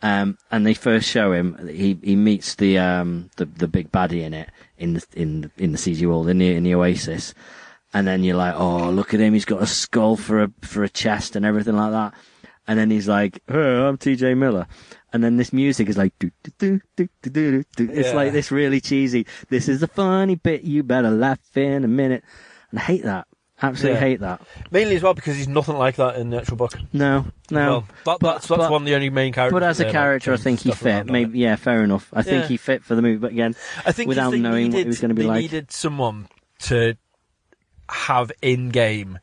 Um, 0.02 0.38
and 0.50 0.64
they 0.64 0.74
first 0.74 1.08
show 1.08 1.32
him. 1.32 1.68
He 1.68 1.98
he 2.02 2.16
meets 2.16 2.54
the 2.54 2.78
um 2.78 3.30
the 3.36 3.46
the 3.46 3.68
big 3.68 3.90
baddie 3.90 4.22
in 4.22 4.32
it 4.32 4.48
in 4.80 4.94
the 4.94 5.06
in 5.14 5.50
in 5.56 5.72
the 5.72 5.78
CG 5.78 6.04
world 6.06 6.28
in 6.28 6.38
the 6.38 6.52
in 6.54 6.64
the 6.64 6.74
Oasis, 6.74 7.34
and 7.94 8.06
then 8.06 8.24
you're 8.24 8.36
like, 8.36 8.54
oh 8.56 8.90
look 8.90 9.14
at 9.14 9.20
him, 9.20 9.32
he's 9.34 9.44
got 9.44 9.62
a 9.62 9.66
skull 9.66 10.16
for 10.16 10.42
a 10.42 10.50
for 10.62 10.82
a 10.82 10.88
chest 10.88 11.36
and 11.36 11.46
everything 11.46 11.76
like 11.76 11.92
that. 11.92 12.14
And 12.66 12.78
then 12.78 12.90
he's 12.90 13.08
like, 13.08 13.42
oh, 13.48 13.88
I'm 13.88 13.96
T.J. 13.96 14.34
Miller. 14.34 14.66
And 15.12 15.24
then 15.24 15.38
this 15.38 15.52
music 15.52 15.88
is 15.88 15.96
like, 15.96 16.12
do, 16.20 16.30
do, 16.44 16.52
do, 16.58 16.80
do, 16.94 17.08
do, 17.22 17.30
do, 17.32 17.64
do. 17.76 17.90
it's 17.92 18.08
Yeah. 18.10 18.14
like 18.14 18.32
this 18.32 18.52
really 18.52 18.80
cheesy. 18.80 19.26
This 19.48 19.66
is 19.68 19.80
the 19.80 19.88
funny 19.88 20.36
bit. 20.36 20.62
You 20.62 20.84
better 20.84 21.10
laugh 21.10 21.40
in 21.56 21.82
a 21.82 21.88
minute. 21.88 22.22
And 22.70 22.78
I 22.78 22.82
hate 22.82 23.02
that. 23.02 23.26
Absolutely 23.62 23.94
Yeah. 24.00 24.00
hate 24.06 24.20
that. 24.20 24.40
Mainly 24.70 24.96
as 24.96 25.02
well 25.02 25.14
because 25.14 25.36
he's 25.36 25.48
nothing 25.48 25.76
like 25.76 25.96
that 25.96 26.16
in 26.16 26.30
the 26.30 26.38
actual 26.38 26.56
book. 26.56 26.78
No, 26.92 27.26
no. 27.50 27.70
Well, 27.70 27.80
that, 27.80 27.88
But- 28.04 28.18
that's 28.20 28.46
that's 28.48 28.58
but- 28.58 28.70
one 28.70 28.82
of 28.82 28.86
the 28.86 28.94
only 28.94 29.10
main 29.10 29.32
characters. 29.32 29.52
but 29.52 29.62
as 29.62 29.80
a 29.80 29.84
there, 29.84 29.92
character, 29.92 30.32
I 30.32 30.36
think 30.38 30.60
he 30.60 30.70
stuff 30.70 30.84
around 30.86 30.94
fit. 31.04 31.08
on 31.10 31.12
Maybe, 31.12 31.38
yeah, 31.40 31.56
fair 31.56 31.82
enough. 31.84 32.08
I 32.12 32.22
think 32.22 32.42
Yeah. 32.44 32.48
he 32.48 32.56
fit 32.56 32.82
for 32.84 32.94
the 32.94 33.02
movie. 33.02 33.18
But 33.18 33.32
again, 33.32 33.54
I 33.84 33.92
think 33.92 34.06
'cause 34.08 34.16
without 34.16 34.30
they 34.30 34.38
knowing 34.38 34.68
what 34.68 34.72
needed, 34.78 34.80
it 34.80 34.86
was 34.86 35.00
gonna 35.00 35.14
be 35.14 35.22
they 35.22 35.28
like. 35.28 35.40
needed 35.42 35.70
someone 35.72 36.28
to 36.60 36.94
have 37.88 38.30
in 38.42 38.68
game 38.70 39.18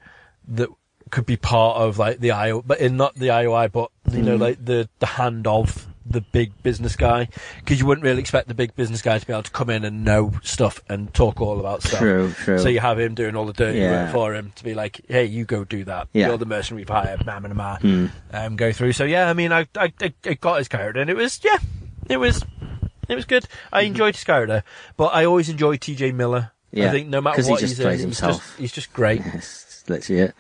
that 0.48 0.70
could 1.10 1.26
be 1.26 1.38
part 1.38 1.78
of 1.78 1.98
like 1.98 2.20
the 2.20 2.32
IO, 2.32 2.62
but 2.62 2.80
in 2.80 2.98
not 2.98 3.16
the 3.16 3.28
IOI, 3.32 3.68
but 3.72 3.90
you 4.12 4.22
know, 4.22 4.38
Mm. 4.38 4.42
like 4.42 4.64
the 4.66 4.90
the 5.00 5.06
hand 5.06 5.48
of 5.48 5.88
the 6.10 6.22
big 6.22 6.52
business 6.64 6.96
guy, 6.96 7.30
because 7.60 7.80
you 7.80 7.86
wouldn't 7.86 8.04
really 8.06 8.20
expect 8.20 8.48
the 8.48 8.54
big 8.54 8.76
business 8.76 9.02
guy 9.02 9.20
to 9.20 9.26
be 9.26 9.34
able 9.34 9.44
to 9.44 9.52
come 9.52 9.70
in 9.70 9.84
and 9.84 10.04
know 10.06 10.34
stuff 10.44 10.82
and 10.90 11.14
talk 11.14 11.42
all 11.42 11.60
about 11.60 11.84
stuff. 11.84 12.00
true, 12.00 12.32
true. 12.44 12.60
So 12.60 12.70
you 12.70 12.80
have 12.80 13.00
him 13.00 13.14
doing 13.16 13.36
all 13.36 13.46
the 13.46 13.54
dirty 13.54 13.80
Yeah. 13.80 14.06
work 14.06 14.14
for 14.14 14.34
him 14.36 14.52
to 14.56 14.64
be 14.64 14.74
like, 14.74 15.02
"Hey, 15.08 15.26
you 15.26 15.46
go 15.46 15.64
do 15.64 15.84
that. 15.86 16.08
Yeah. 16.14 16.28
You're 16.28 16.38
the 16.38 16.46
mercenary 16.46 16.82
we've 16.82 16.90
hired." 16.90 17.28
And 17.28 17.56
ma. 17.56 17.78
Hmm. 17.78 18.06
Um, 18.32 18.56
go 18.56 18.72
through. 18.72 18.94
So 18.94 19.04
yeah, 19.04 19.30
I 19.30 19.34
mean, 19.34 19.52
I, 19.52 19.68
I 19.76 19.92
I 20.00 20.34
got 20.36 20.60
his 20.60 20.68
character, 20.68 21.00
and 21.02 21.10
it 21.10 21.16
was 21.18 21.40
yeah, 21.44 21.58
it 22.10 22.18
was 22.18 22.44
it 23.08 23.16
was 23.16 23.26
good. 23.26 23.46
I 23.72 23.82
Mm-hmm. 23.82 23.88
enjoyed 23.88 24.16
his 24.16 24.24
character, 24.24 24.64
but 24.98 25.14
I 25.14 25.26
always 25.26 25.50
enjoy 25.50 25.78
T.J. 25.78 26.12
Miller. 26.14 26.52
Yeah, 26.72 26.88
I 26.88 26.92
think 26.92 27.08
no 27.08 27.22
matter 27.22 27.38
'cause 27.38 27.46
he 27.48 27.52
what 27.52 27.60
just 27.62 27.78
he's 27.78 27.84
plays 27.86 28.02
in, 28.02 28.10
he's 28.10 28.20
himself. 28.20 28.44
just, 28.46 28.60
he's 28.60 28.72
just 28.74 28.94
great. 28.94 29.22
Yes, 29.34 29.84
literally 29.88 30.22
it. 30.24 30.36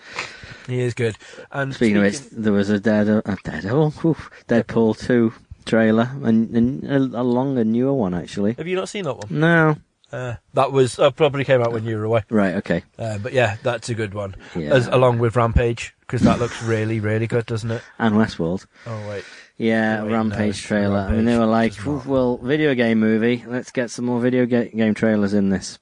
He 0.67 0.82
is 0.82 0.93
good. 0.93 1.15
And 1.53 1.73
Speaking 1.73 1.95
of 1.97 2.03
it, 2.03 2.21
there 2.34 2.51
was 2.51 2.69
a 2.69 2.82
Daredevil, 2.82 3.21
a 3.25 4.08
oof, 4.08 4.30
Deadpool 4.49 4.99
two 4.99 5.32
trailer, 5.67 6.10
and, 6.23 6.49
and 6.56 6.84
a, 6.86 7.21
a 7.21 7.23
longer, 7.23 7.63
newer 7.63 7.93
one 7.93 8.13
actually. 8.13 8.53
have 8.53 8.67
you 8.67 8.75
not 8.75 8.89
seen 8.89 9.03
that 9.06 9.15
one? 9.15 9.27
No, 9.30 9.75
Uh, 10.12 10.36
that 10.53 10.71
was 10.71 10.97
uh, 10.99 11.12
probably 11.12 11.43
came 11.43 11.62
out 11.62 11.71
when 11.73 11.84
you 11.86 11.97
were 11.97 12.06
away. 12.06 12.23
right, 12.30 12.56
okay, 12.56 12.84
Uh, 12.97 13.17
but 13.17 13.34
yeah, 13.34 13.58
that's 13.63 13.89
a 13.89 13.93
good 13.93 14.13
one. 14.13 14.36
yeah. 14.56 14.73
As 14.73 14.88
along 14.88 15.19
with 15.19 15.36
Rampage, 15.36 15.93
because 16.01 16.21
that 16.21 16.39
looks 16.39 16.62
really, 16.63 16.99
really 16.99 17.27
good, 17.27 17.45
doesn't 17.45 17.69
it? 17.71 17.82
and 17.99 18.15
Westworld. 18.15 18.65
Oh 18.86 19.10
wait, 19.10 19.25
Yeah, 19.58 20.03
Wait, 20.03 20.13
Rampage 20.13 20.63
no, 20.63 20.67
trailer. 20.67 20.99
I 20.99 21.12
mean, 21.12 21.25
they 21.25 21.38
Rampage, 21.38 21.39
were 21.39 21.45
like, 21.45 21.71
which 21.73 21.80
is 21.80 21.86
not- 21.86 22.06
well, 22.06 22.38
video 22.38 22.73
game 22.75 22.99
movie. 22.99 23.43
Let's 23.45 23.71
get 23.71 23.91
some 23.91 24.06
more 24.06 24.21
video 24.21 24.45
ga- 24.45 24.69
game 24.69 24.93
trailers 24.93 25.34
in 25.34 25.49
this. 25.49 25.77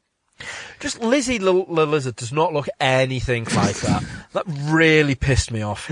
just 0.81 0.99
Lizzie 1.01 1.37
the 1.37 1.51
lizard 1.53 2.15
does 2.17 2.33
not 2.33 2.51
look 2.51 2.67
anything 2.79 3.45
like 3.55 3.77
that. 3.77 4.03
that 4.33 4.43
really 4.47 5.15
pissed 5.15 5.51
me 5.51 5.61
off. 5.61 5.89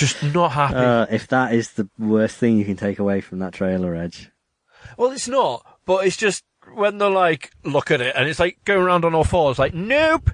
Just 0.00 0.22
not 0.22 0.52
happy. 0.52 0.76
Uh, 0.76 1.04
if 1.10 1.28
that 1.28 1.52
is 1.52 1.72
the 1.72 1.86
worst 1.98 2.38
thing 2.38 2.56
you 2.56 2.64
can 2.64 2.76
take 2.76 2.98
away 2.98 3.20
from 3.20 3.38
that 3.40 3.52
trailer, 3.52 3.94
Edge. 3.94 4.30
Well, 4.96 5.10
it's 5.10 5.28
not, 5.28 5.62
but 5.84 6.06
it's 6.06 6.16
just 6.16 6.42
when 6.72 6.96
they're 6.96 7.10
like, 7.10 7.50
look 7.64 7.90
at 7.90 8.00
it, 8.00 8.14
and 8.16 8.26
it's 8.26 8.40
like 8.40 8.56
going 8.64 8.80
around 8.80 9.04
on 9.04 9.14
all 9.14 9.24
fours, 9.24 9.58
like, 9.58 9.74
nope, 9.74 10.30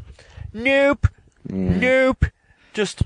nope, 0.53 1.09
Yeah. 1.53 1.79
nope, 1.79 2.27
just, 2.75 3.03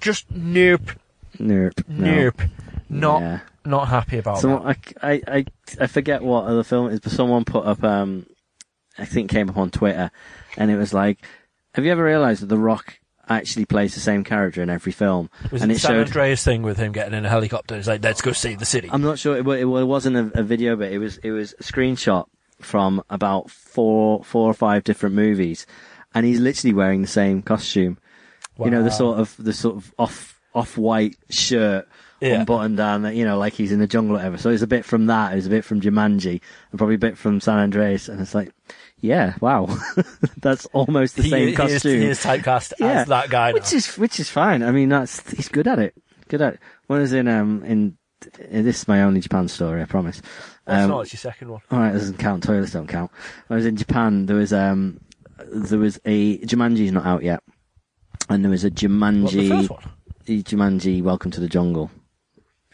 just 0.00 0.28
nope, 0.32 0.90
Nope. 1.38 1.74
No. 1.86 2.14
nope. 2.14 2.42
Not, 2.88 3.20
Yeah. 3.22 3.40
not 3.64 3.86
happy 3.86 4.18
about 4.18 4.40
Someone, 4.40 4.64
that. 4.64 4.94
I, 5.00 5.22
I, 5.28 5.44
I, 5.80 5.86
forget 5.86 6.22
what 6.22 6.46
other 6.46 6.64
film 6.64 6.88
it 6.88 6.94
is, 6.94 7.00
but 7.00 7.12
someone 7.12 7.44
put 7.44 7.64
up, 7.64 7.84
um, 7.84 8.26
I 8.98 9.04
think 9.04 9.30
came 9.30 9.48
up 9.48 9.56
on 9.56 9.70
Twitter, 9.70 10.10
and 10.56 10.72
it 10.72 10.76
was 10.76 10.92
like, 10.92 11.24
Have 11.74 11.84
you 11.84 11.92
ever 11.92 12.02
realised 12.02 12.42
that 12.42 12.46
The 12.46 12.58
Rock 12.58 12.98
actually 13.30 13.64
plays 13.64 13.94
the 13.94 14.00
same 14.00 14.24
character 14.24 14.62
in 14.62 14.68
every 14.68 14.92
film? 14.92 15.30
Was 15.50 15.62
and 15.62 15.72
it 15.72 15.76
it 15.76 15.78
San 15.78 15.92
showed. 15.92 16.06
Andreas 16.08 16.44
thing 16.44 16.62
with 16.62 16.76
him 16.76 16.92
getting 16.92 17.14
in 17.14 17.24
a 17.24 17.28
helicopter? 17.30 17.76
It's 17.76 17.88
like, 17.88 18.04
let's 18.04 18.20
go 18.20 18.32
see 18.32 18.56
the 18.56 18.66
city. 18.66 18.90
I'm 18.92 19.00
not 19.00 19.18
sure. 19.18 19.38
It, 19.38 19.46
it, 19.46 19.62
it 19.62 19.64
wasn't 19.64 20.16
a, 20.16 20.40
a 20.40 20.42
video, 20.42 20.76
but 20.76 20.92
it 20.92 20.98
was 20.98 21.16
it 21.18 21.30
was 21.30 21.54
a 21.58 21.62
screenshot 21.62 22.26
from 22.60 23.02
about 23.08 23.50
four 23.50 24.22
four 24.24 24.50
or 24.50 24.54
five 24.54 24.84
different 24.84 25.14
movies, 25.14 25.64
and 26.14 26.26
he's 26.26 26.40
literally 26.40 26.74
wearing 26.74 27.00
the 27.00 27.08
same 27.08 27.40
costume. 27.40 27.96
You 28.62 28.70
know, 28.70 28.82
the 28.82 28.90
sort 28.90 29.18
of 29.18 29.34
the 29.38 29.54
sort 29.54 29.76
of 29.76 29.94
off 29.98 30.38
off 30.54 30.76
white 30.76 31.16
shirt. 31.30 31.88
Yeah. 32.22 32.40
Unbuttoned 32.40 32.76
down, 32.76 33.16
you 33.16 33.24
know, 33.24 33.38
like 33.38 33.54
he's 33.54 33.72
in 33.72 33.78
the 33.78 33.86
jungle 33.86 34.14
or 34.14 34.18
whatever. 34.18 34.36
So 34.36 34.50
it's 34.50 34.60
a 34.60 34.66
bit 34.66 34.84
from 34.84 35.06
that, 35.06 35.38
it's 35.38 35.46
a 35.46 35.48
bit 35.48 35.64
from 35.64 35.80
Jumanji, 35.80 36.42
and 36.70 36.76
probably 36.76 36.96
a 36.96 36.98
bit 36.98 37.16
from 37.16 37.40
San 37.40 37.56
Andreas, 37.56 38.10
and 38.10 38.20
it's 38.20 38.34
like, 38.34 38.52
yeah, 39.00 39.34
wow, 39.40 39.66
that's 40.38 40.66
almost 40.66 41.16
the 41.16 41.22
He- 41.22 41.30
same 41.30 41.46
he 41.48 41.52
is- 41.52 41.56
costume. 41.56 42.00
He 42.00 42.06
is, 42.06 42.20
typecast 42.20 42.72
Yeah. 42.78 43.00
as 43.02 43.08
that 43.08 43.30
guy 43.30 43.48
now. 43.50 43.54
which 43.54 43.72
is 43.72 43.96
which 43.98 44.20
is 44.20 44.28
fine. 44.30 44.62
I 44.62 44.70
mean, 44.72 44.88
that's 44.88 45.28
he's 45.30 45.48
good 45.48 45.66
at 45.66 45.78
it. 45.78 45.94
Good 46.28 46.42
at 46.42 46.54
it. 46.54 46.60
When 46.86 46.98
I 46.98 47.02
was 47.02 47.12
in 47.12 47.28
um 47.28 47.62
in 47.64 47.96
this 48.50 48.82
is 48.82 48.88
my 48.88 49.02
only 49.02 49.20
Japan 49.20 49.48
story, 49.48 49.80
I 49.82 49.86
promise. 49.86 50.20
That's 50.66 50.84
Um, 50.84 50.90
not, 50.90 51.00
it's 51.02 51.12
your 51.14 51.18
second 51.18 51.48
one. 51.48 51.60
all 51.70 51.78
right, 51.78 51.92
doesn't 51.92 52.18
count. 52.18 52.44
Toilets 52.44 52.72
don't 52.72 52.86
count. 52.86 53.10
When 53.46 53.56
I 53.56 53.58
was 53.58 53.66
in 53.66 53.76
Japan, 53.76 54.26
there 54.26 54.36
was 54.36 54.52
um 54.52 55.00
there 55.50 55.78
was 55.78 55.98
a 56.04 56.38
Jumanji's 56.40 56.92
not 56.92 57.06
out 57.06 57.22
yet, 57.22 57.42
and 58.28 58.44
there 58.44 58.50
was 58.50 58.62
a 58.64 58.68
What, 58.68 58.76
the 58.76 58.86
Jumanji 58.88 59.48
first 59.48 59.70
one? 59.70 59.82
the 60.26 60.42
Jumanji 60.42 61.02
Welcome 61.02 61.30
to 61.30 61.40
the 61.40 61.48
Jungle, 61.48 61.90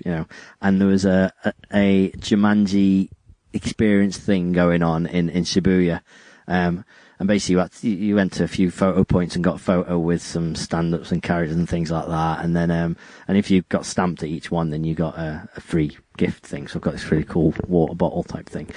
you 0.04 0.10
know, 0.10 0.26
and 0.60 0.80
there 0.80 0.88
was 0.88 1.04
a 1.04 1.32
a, 1.44 1.52
a 1.72 2.10
Jumanji 2.18 3.08
experience 3.56 4.18
thing 4.18 4.52
going 4.52 4.82
on 4.82 5.06
in 5.06 5.28
in 5.28 5.44
Shibuya, 5.44 6.00
um, 6.46 6.84
and 7.18 7.26
basically 7.26 7.88
you, 7.88 8.14
went 8.14 8.32
to 8.34 8.44
a 8.44 8.48
few 8.48 8.70
photo 8.70 9.02
points 9.04 9.34
and 9.34 9.44
got 9.44 9.56
a 9.56 9.58
photo 9.58 9.98
with 9.98 10.20
some 10.20 10.54
stand-ups 10.54 11.10
and 11.12 11.22
characters 11.22 11.56
and 11.56 11.68
things 11.68 11.90
like 11.90 12.06
that, 12.08 12.44
and 12.44 12.54
then 12.54 12.70
um, 12.70 12.96
and 13.26 13.38
if 13.38 13.50
you 13.50 13.62
got 13.62 13.86
stamped 13.86 14.22
at 14.22 14.28
each 14.28 14.50
one, 14.50 14.70
then 14.70 14.84
you 14.84 14.94
got 14.94 15.16
a, 15.18 15.48
a 15.56 15.60
free 15.60 15.96
gift 16.16 16.46
thing. 16.46 16.68
So 16.68 16.78
I've 16.78 16.82
got 16.82 16.92
this 16.92 17.10
really 17.10 17.24
cool 17.24 17.54
water 17.66 17.94
bottle 17.94 18.22
type 18.22 18.48
thing, 18.48 18.68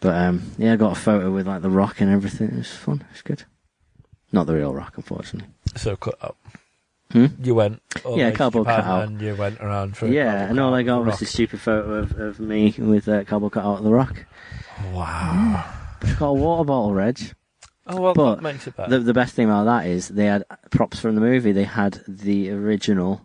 but 0.00 0.14
um, 0.14 0.42
yeah, 0.58 0.72
I 0.72 0.76
got 0.76 0.96
a 0.96 1.00
photo 1.00 1.30
with 1.30 1.46
like 1.46 1.62
the 1.62 1.70
Rock 1.70 2.00
and 2.00 2.10
everything. 2.10 2.48
It 2.48 2.56
was 2.56 2.70
fun. 2.70 3.04
It 3.08 3.12
was 3.12 3.22
good. 3.22 3.44
Not 4.32 4.46
the 4.46 4.54
real 4.54 4.74
Rock, 4.74 4.94
unfortunately. 4.96 5.48
So 5.76 5.96
cut 5.96 6.16
up. 6.20 6.36
Hmm? 7.12 7.26
You 7.40 7.54
went. 7.54 7.82
Yeah, 7.96 8.02
the 8.02 8.10
way 8.10 8.30
to 8.30 8.36
cardboard 8.36 8.66
cutout. 8.66 9.08
And 9.08 9.20
you 9.20 9.34
went 9.36 9.60
around 9.60 9.96
for. 9.96 10.06
Yeah, 10.06 10.48
and 10.48 10.58
all 10.58 10.74
I 10.74 10.82
got 10.82 11.04
was 11.04 11.20
this 11.20 11.30
stupid 11.30 11.60
photo 11.60 11.94
of, 11.94 12.18
of 12.18 12.40
me 12.40 12.74
with 12.78 13.08
uh, 13.08 13.24
cardboard 13.24 13.52
cut 13.52 13.64
out 13.64 13.78
of 13.78 13.84
the 13.84 13.90
rock. 13.92 14.26
Wow. 14.92 15.64
But 16.00 16.10
I 16.10 16.14
got 16.14 16.26
a 16.26 16.32
water 16.34 16.64
bottle, 16.64 16.94
Reg. 16.94 17.18
Oh 17.86 18.00
well, 18.00 18.14
But 18.14 18.36
that 18.36 18.42
makes 18.42 18.66
it 18.66 18.76
better. 18.76 18.90
The, 18.90 18.98
the 18.98 19.14
best 19.14 19.34
thing 19.34 19.46
about 19.46 19.64
that 19.64 19.86
is 19.86 20.08
they 20.08 20.26
had 20.26 20.44
props 20.70 20.98
from 20.98 21.14
the 21.14 21.20
movie. 21.20 21.52
They 21.52 21.62
had 21.64 22.02
the 22.08 22.50
original 22.50 23.20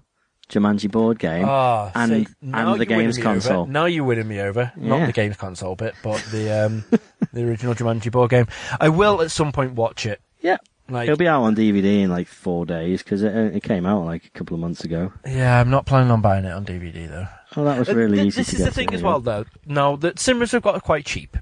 Jumanji 0.49 0.91
board 0.91 1.17
game. 1.17 1.45
Ah, 1.47 1.91
and- 1.95 2.27
see, 2.27 2.33
and 2.53 2.79
the 2.79 2.85
games 2.85 3.17
console. 3.17 3.61
Over. 3.63 3.71
Now 3.71 3.85
you're 3.85 4.03
winning 4.03 4.27
me 4.27 4.39
over. 4.39 4.71
Yeah. 4.77 4.87
Not 4.89 5.05
the 5.07 5.13
games 5.13 5.35
console 5.37 5.75
bit, 5.75 5.95
but 6.03 6.23
the 6.31 6.65
um, 6.65 6.83
the 7.33 7.43
original 7.43 7.73
Jumanji 7.73 8.11
board 8.11 8.29
game. 8.29 8.45
I 8.79 8.89
will 8.89 9.21
at 9.23 9.31
some 9.31 9.51
point 9.51 9.73
watch 9.73 10.05
it. 10.05 10.21
yeah, 10.41 10.57
Like, 10.91 11.07
it'll 11.07 11.17
be 11.17 11.27
out 11.27 11.43
on 11.43 11.55
DVD 11.55 12.01
in 12.01 12.09
like 12.09 12.27
four 12.27 12.65
days 12.65 13.01
because 13.01 13.23
it, 13.23 13.33
it 13.33 13.63
came 13.63 13.85
out 13.85 14.05
like 14.05 14.25
a 14.25 14.29
couple 14.31 14.55
of 14.55 14.59
months 14.61 14.83
ago. 14.83 15.13
yeah, 15.25 15.59
I'm 15.59 15.69
not 15.69 15.85
planning 15.85 16.11
on 16.11 16.21
buying 16.21 16.45
it 16.45 16.51
on 16.51 16.65
DVD 16.65 17.07
though. 17.09 17.27
Oh, 17.55 17.63
that 17.65 17.79
was 17.79 17.89
Uh, 17.89 17.95
really 17.95 18.17
th- 18.17 18.27
easy 18.27 18.41
This 18.41 18.49
to 18.49 18.55
is 18.55 18.57
get. 18.59 18.65
the 18.65 18.71
thing 18.71 18.93
as 18.93 19.01
well, 19.01 19.19
though. 19.19 19.45
Now 19.65 19.95
that 19.97 20.19
cinemas 20.19 20.51
have 20.51 20.61
got 20.63 20.83
quite 20.83 21.05
cheap 21.05 21.37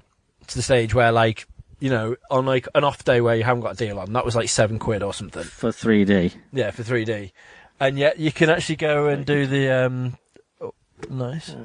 to 0.48 0.56
the 0.56 0.62
stage 0.62 0.94
where, 0.94 1.12
like, 1.12 1.48
you 1.80 1.90
know, 1.90 2.16
on 2.30 2.46
like 2.46 2.68
an 2.76 2.84
off 2.84 3.04
day 3.04 3.22
where 3.22 3.36
you 3.36 3.44
haven't 3.44 3.62
got 3.62 3.74
a 3.74 3.78
deal 3.86 4.00
on, 4.00 4.14
that 4.14 4.26
was 4.26 4.36
like 4.36 4.50
seven 4.50 4.80
quid 4.80 5.02
or 5.04 5.14
something. 5.14 5.44
for 5.44 5.70
3D. 5.72 6.34
Yeah, 6.54 6.72
for 6.72 6.84
3D, 6.84 7.32
and 7.80 7.98
yet 7.98 8.20
you 8.20 8.32
can 8.32 8.50
actually 8.50 8.76
go 8.78 9.08
and 9.08 9.26
do 9.26 9.48
the 9.48 9.70
um. 9.86 10.18
oh, 10.62 10.74
nice. 11.10 11.56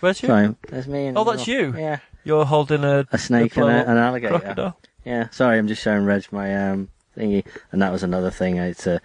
Where's 0.00 0.22
you? 0.22 0.26
Sorry, 0.28 0.54
there's 0.68 0.88
me. 0.88 1.06
And 1.06 1.18
Oh, 1.18 1.24
that's 1.24 1.46
you. 1.46 1.74
Yeah, 1.76 1.98
You're 2.24 2.44
holding 2.46 2.82
a, 2.82 3.06
a 3.12 3.18
snake 3.18 3.56
and 3.56 3.66
a, 3.68 3.90
an 3.90 3.96
alligator. 3.98 4.38
crocodile. 4.40 4.78
Yeah, 5.04 5.28
sorry, 5.30 5.58
I'm 5.58 5.68
just 5.68 5.82
showing 5.82 6.04
Reg 6.04 6.24
my 6.32 6.70
um 6.70 6.88
thingy, 7.16 7.44
and 7.72 7.82
that 7.82 7.92
was 7.92 8.02
another 8.02 8.30
thing. 8.30 8.56
It's 8.58 8.86
a 8.86 9.00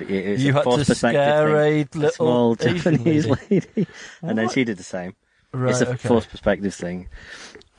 it's 0.00 0.42
You 0.42 0.50
a 0.50 0.54
had 0.54 0.62
to 0.64 0.70
perspective 0.84 0.96
scare 0.98 1.46
thing. 1.48 1.88
a 1.94 1.98
little 1.98 2.10
small 2.10 2.54
Japanese 2.56 3.26
lady. 3.26 3.38
lady, 3.76 3.86
and 4.22 4.38
then 4.38 4.48
she 4.48 4.64
did 4.64 4.76
the 4.78 4.82
same. 4.82 5.14
Right, 5.52 5.70
it's 5.70 5.80
a 5.80 5.88
okay. 5.90 6.08
forced 6.08 6.30
perspective 6.30 6.74
thing, 6.74 7.08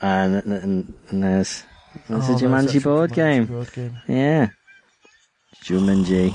and 0.00 0.36
and, 0.36 0.94
and 1.10 1.22
there's 1.22 1.62
there's 2.08 2.28
Oh, 2.30 2.34
a 2.34 2.38
Jumanji 2.38 2.64
actually 2.64 2.80
board 2.80 3.10
Jumanji 3.10 3.14
game. 3.14 3.46
board 3.46 3.72
game. 3.72 3.96
Yeah, 4.08 4.48
Jumanji, 5.64 6.34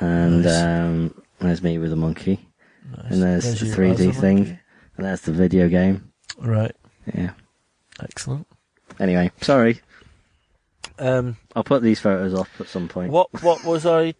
and 0.00 0.44
Nice. 0.44 0.62
um, 0.62 1.22
there's 1.40 1.62
me 1.62 1.78
with 1.78 1.92
a 1.92 1.96
monkey, 1.96 2.46
Nice. 2.96 3.12
and 3.12 3.22
there's 3.22 3.60
the 3.60 3.66
3D 3.66 4.14
thing, 4.14 4.36
monkey. 4.38 4.58
and 4.96 5.06
there's 5.06 5.22
the 5.22 5.32
video 5.32 5.68
game. 5.68 6.12
Right. 6.38 6.74
Yeah. 7.14 7.32
Excellent. 8.02 8.46
Anyway, 8.98 9.30
sorry. 9.40 9.80
Um, 11.00 11.36
I'll 11.56 11.64
put 11.64 11.82
these 11.82 11.98
photos 11.98 12.38
up 12.38 12.46
at 12.60 12.68
some 12.68 12.86
point. 12.88 13.10
what 13.10 13.28
what 13.42 13.64
was 13.64 13.86
I 13.86 14.14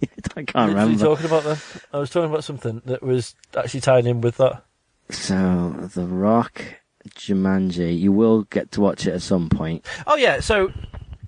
I 0.36 0.44
can't 0.44 0.68
remember. 0.70 1.02
talking 1.02 1.26
about 1.26 1.44
then? 1.44 1.56
I 1.92 1.98
was 1.98 2.10
talking 2.10 2.30
about 2.30 2.44
something 2.44 2.82
that 2.84 3.02
was 3.02 3.34
actually 3.56 3.80
tied 3.80 4.06
in 4.06 4.20
with 4.20 4.36
that. 4.36 4.62
So, 5.10 5.88
The 5.94 6.04
Rock, 6.04 6.62
Jumanji. 7.10 7.98
You 7.98 8.12
will 8.12 8.42
get 8.44 8.70
to 8.72 8.80
watch 8.82 9.06
it 9.06 9.14
at 9.14 9.22
some 9.22 9.48
point. 9.48 9.84
Oh 10.06 10.16
yeah, 10.16 10.40
so 10.40 10.70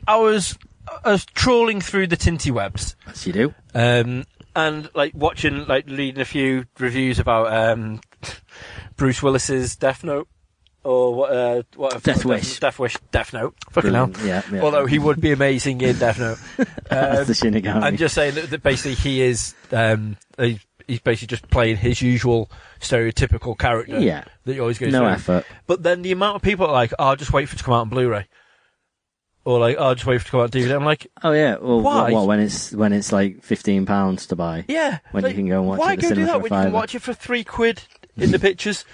I 0.07 0.17
was 0.17 0.59
I 1.05 1.13
was 1.13 1.25
trawling 1.25 1.81
through 1.81 2.09
the 2.09 2.17
tinty 2.17 2.51
webs, 2.51 2.97
As 3.07 3.27
you 3.27 3.33
do. 3.33 3.55
um, 3.75 4.25
and 4.55 4.91
like 4.95 5.13
watching, 5.15 5.67
like 5.67 5.87
reading 5.89 6.21
a 6.21 6.25
few 6.27 6.67
reviews 6.79 7.19
about 7.19 7.53
um, 7.53 8.01
Bruce 8.97 9.23
Willis's 9.23 9.77
Death 9.77 10.05
Note 10.05 10.29
or 10.85 11.15
what? 11.15 11.33
Uh, 11.33 11.63
what 11.77 12.03
Death 12.03 12.25
Wish. 12.25 12.59
Death 12.61 12.79
Wish. 12.79 12.97
Death 13.13 13.33
Note. 13.33 13.55
Fucking 13.71 13.93
hell. 13.93 14.11
Yeah, 14.25 14.43
yeah. 14.53 14.63
Although 14.63 14.87
he 14.87 14.99
would 14.99 15.21
be 15.21 15.33
amazing 15.33 15.81
in 15.81 15.99
Death 15.99 16.19
Note. 16.19 16.39
That's 16.89 17.21
Um, 17.21 17.27
the 17.27 17.61
Shinigami. 17.61 17.83
I'm 17.83 17.97
just 17.97 18.15
saying 18.15 18.35
that, 18.37 18.51
that 18.51 18.63
basically 18.63 18.95
he 18.95 19.21
is 19.23 19.55
um, 19.73 20.17
he, 20.39 20.59
he's 20.87 21.01
basically 21.01 21.29
just 21.29 21.49
playing 21.51 21.77
his 21.77 22.01
usual 22.01 22.51
stereotypical 22.81 23.59
character 23.59 24.01
yeah. 24.01 24.25
that 24.45 24.55
you 24.55 24.61
always 24.63 24.79
go 24.79 24.89
No 24.89 25.01
through. 25.01 25.09
effort. 25.09 25.47
But 25.67 25.83
then 25.83 26.03
the 26.03 26.13
amount 26.13 26.37
of 26.37 26.43
people 26.43 26.67
are 26.67 26.73
like, 26.73 26.93
"Oh, 26.99 27.09
I'll 27.09 27.17
just 27.17 27.33
wait 27.33 27.49
for 27.49 27.55
it 27.55 27.59
to 27.59 27.65
come 27.65 27.75
out 27.75 27.81
on 27.83 27.89
Blu-ray," 27.91 28.27
or 29.45 29.59
like, 29.59 29.77
"Oh, 29.79 29.89
I'll 29.89 29.95
just 29.95 30.07
wait 30.07 30.19
for 30.19 30.23
it 30.23 30.25
to 30.25 30.31
come 30.31 30.41
out 30.41 30.55
on 30.55 30.61
DVD." 30.63 30.77
I'm 30.77 30.85
like, 30.85 31.07
Oh 31.23 31.33
yeah. 31.33 31.57
Well, 31.61 31.81
Why? 31.83 32.05
What, 32.05 32.13
what, 32.13 32.27
when 32.29 32.41
it's 32.41 32.73
when 32.73 32.93
it's 32.93 33.13
like 33.13 33.43
fifteen 33.43 33.85
pounds 33.87 34.27
to 34.29 34.37
buy? 34.37 34.65
"Yeah." 34.69 34.99
When 35.13 35.23
like, 35.25 35.33
you 35.33 35.37
can 35.43 35.49
go 35.49 35.59
and 35.61 35.69
watch 35.69 35.79
why 35.79 35.93
it 35.93 35.97
at 35.97 36.01
the 36.01 36.09
go 36.09 36.15
do 36.15 36.25
that 36.27 36.41
when 36.43 36.53
you 36.53 36.65
can 36.65 36.73
watch 36.73 36.95
it 36.95 37.01
for 37.03 37.13
three 37.13 37.45
quid 37.45 37.83
in 38.17 38.31
the 38.31 38.39
pictures? 38.49 38.85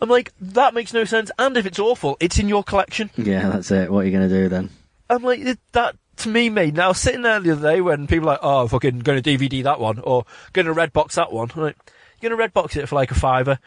I'm 0.00 0.08
like, 0.08 0.32
that 0.40 0.74
makes 0.74 0.92
no 0.94 1.04
sense. 1.04 1.30
And 1.38 1.56
if 1.56 1.66
it's 1.66 1.78
awful, 1.78 2.16
it's 2.20 2.38
in 2.38 2.48
your 2.48 2.62
collection. 2.64 3.10
Yeah, 3.16 3.48
that's 3.50 3.70
it. 3.70 3.90
What 3.90 4.00
are 4.00 4.06
you 4.06 4.12
gonna 4.12 4.28
do 4.28 4.48
then? 4.48 4.70
I'm 5.10 5.22
like, 5.22 5.42
that 5.72 5.96
to 6.18 6.28
me 6.28 6.48
made 6.50 6.74
now 6.74 6.92
sitting 6.92 7.22
there 7.22 7.40
the 7.40 7.52
other 7.52 7.72
day 7.72 7.80
when 7.80 8.06
people 8.06 8.28
are 8.28 8.32
like, 8.32 8.40
oh, 8.42 8.68
fucking 8.68 9.00
going 9.00 9.20
to 9.22 9.30
DVD 9.38 9.62
that 9.64 9.80
one 9.80 9.98
or 10.00 10.24
going 10.52 10.66
to 10.66 10.72
red 10.72 10.92
box 10.92 11.14
that 11.16 11.32
one. 11.32 11.50
I'm 11.54 11.62
like, 11.62 11.76
you're 12.20 12.28
going 12.30 12.36
to 12.38 12.40
red 12.40 12.52
box 12.52 12.76
it 12.76 12.88
for 12.88 12.94
like 12.94 13.10
a 13.10 13.14
fiver. 13.14 13.58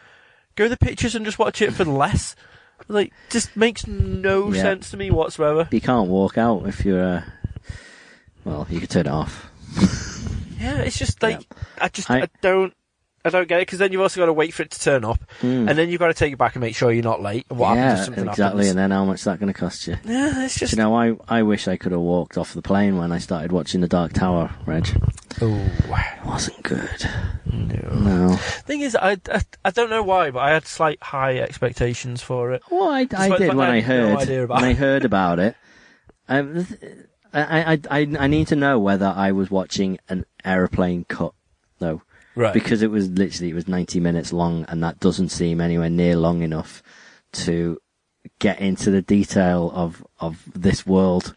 Go 0.54 0.64
to 0.64 0.70
the 0.70 0.76
pictures 0.76 1.14
and 1.14 1.24
just 1.26 1.38
watch 1.38 1.60
it 1.60 1.72
for 1.74 1.84
less. 1.84 2.36
Like, 2.88 3.12
just 3.30 3.56
makes 3.56 3.86
no 3.86 4.52
Yeah. 4.52 4.62
sense 4.62 4.90
to 4.92 4.96
me 4.96 5.10
whatsoever. 5.10 5.68
You 5.70 5.80
can't 5.80 6.08
walk 6.08 6.38
out 6.38 6.66
if 6.66 6.84
you're. 6.84 7.04
Uh... 7.04 7.22
Well, 8.44 8.66
you 8.70 8.80
could 8.80 8.90
turn 8.90 9.06
it 9.06 9.12
off. 9.12 9.50
Yeah, 10.60 10.78
it's 10.78 10.98
just 10.98 11.22
like 11.22 11.46
I 11.80 11.88
just 11.88 12.10
I- 12.10 12.22
I, 12.22 12.28
don't 12.40 12.72
I 13.26 13.30
don't 13.30 13.48
get 13.48 13.58
it 13.60 13.62
because 13.62 13.78
then 13.78 13.90
you've 13.90 14.02
also 14.02 14.20
got 14.20 14.26
to 14.26 14.32
wait 14.34 14.52
for 14.52 14.62
it 14.64 14.70
to 14.72 14.80
turn 14.80 15.04
up, 15.04 15.18
Mm. 15.40 15.68
and 15.68 15.78
then 15.78 15.88
you've 15.88 15.98
got 15.98 16.08
to 16.08 16.14
take 16.14 16.32
it 16.34 16.36
back 16.36 16.54
and 16.56 16.60
make 16.60 16.76
sure 16.76 16.92
you're 16.92 17.02
not 17.02 17.22
late. 17.22 17.46
What 17.48 17.74
yeah, 17.74 17.82
happens 17.82 18.00
if 18.00 18.04
something 18.06 18.28
exactly. 18.28 18.44
happens? 18.44 18.68
And 18.70 18.78
then 18.78 18.90
how 18.90 19.04
much 19.06 19.20
is 19.20 19.24
that 19.24 19.40
going 19.40 19.52
to 19.52 19.58
cost 19.58 19.86
you? 19.86 19.96
yeah, 20.04 20.44
it's 20.44 20.58
just 20.58 20.72
you 20.72 20.76
know, 20.78 20.94
I 20.94 21.14
I 21.28 21.42
wish 21.42 21.66
I 21.66 21.76
could 21.78 21.92
have 21.92 22.02
walked 22.02 22.36
off 22.36 22.52
the 22.52 22.60
plane 22.62 22.98
when 22.98 23.12
I 23.12 23.18
started 23.18 23.50
watching 23.50 23.80
The 23.80 23.88
Dark 23.88 24.12
Tower, 24.12 24.50
Reg. 24.66 24.88
oh 25.40 25.70
It 25.88 26.26
wasn't 26.26 26.62
good. 26.62 27.08
no. 27.50 27.94
No. 27.94 28.36
Thing 28.36 28.80
is, 28.82 28.94
I, 28.94 29.16
I 29.32 29.40
I 29.64 29.70
don't 29.70 29.88
know 29.90 30.02
why, 30.02 30.30
but 30.30 30.40
I 30.40 30.50
had 30.50 30.66
slight 30.66 31.02
high 31.02 31.38
expectations 31.38 32.20
for 32.20 32.52
it. 32.52 32.62
Well, 32.70 32.90
I, 32.90 33.06
I 33.16 33.38
did 33.38 33.54
when 33.54 33.68
I 33.70 33.76
I 33.76 33.80
no 33.80 33.86
heard 33.86 34.28
about 34.44 34.60
when 34.60 34.64
I 34.70 34.74
heard 34.74 35.04
about 35.06 35.38
it. 35.38 35.56
Um, 36.28 36.66
I, 37.32 37.72
I 37.74 37.80
I 37.90 38.00
I 38.20 38.26
need 38.26 38.48
to 38.48 38.56
know 38.56 38.78
whether 38.78 39.12
I 39.16 39.32
was 39.32 39.50
watching 39.50 39.98
an 40.08 40.24
aeroplane 40.44 41.04
cut 41.08 41.32
though, 41.78 42.02
Right. 42.36 42.52
because 42.52 42.82
it 42.82 42.90
was 42.90 43.08
literally 43.10 43.50
it 43.50 43.54
was 43.54 43.68
ninety 43.68 44.00
minutes 44.00 44.32
long, 44.32 44.64
and 44.68 44.82
that 44.82 45.00
doesn't 45.00 45.28
seem 45.28 45.60
anywhere 45.60 45.90
near 45.90 46.16
long 46.16 46.42
enough 46.42 46.82
to 47.32 47.78
get 48.38 48.60
into 48.60 48.90
the 48.90 49.02
detail 49.02 49.70
of 49.74 50.04
of 50.20 50.42
this 50.54 50.86
world. 50.86 51.34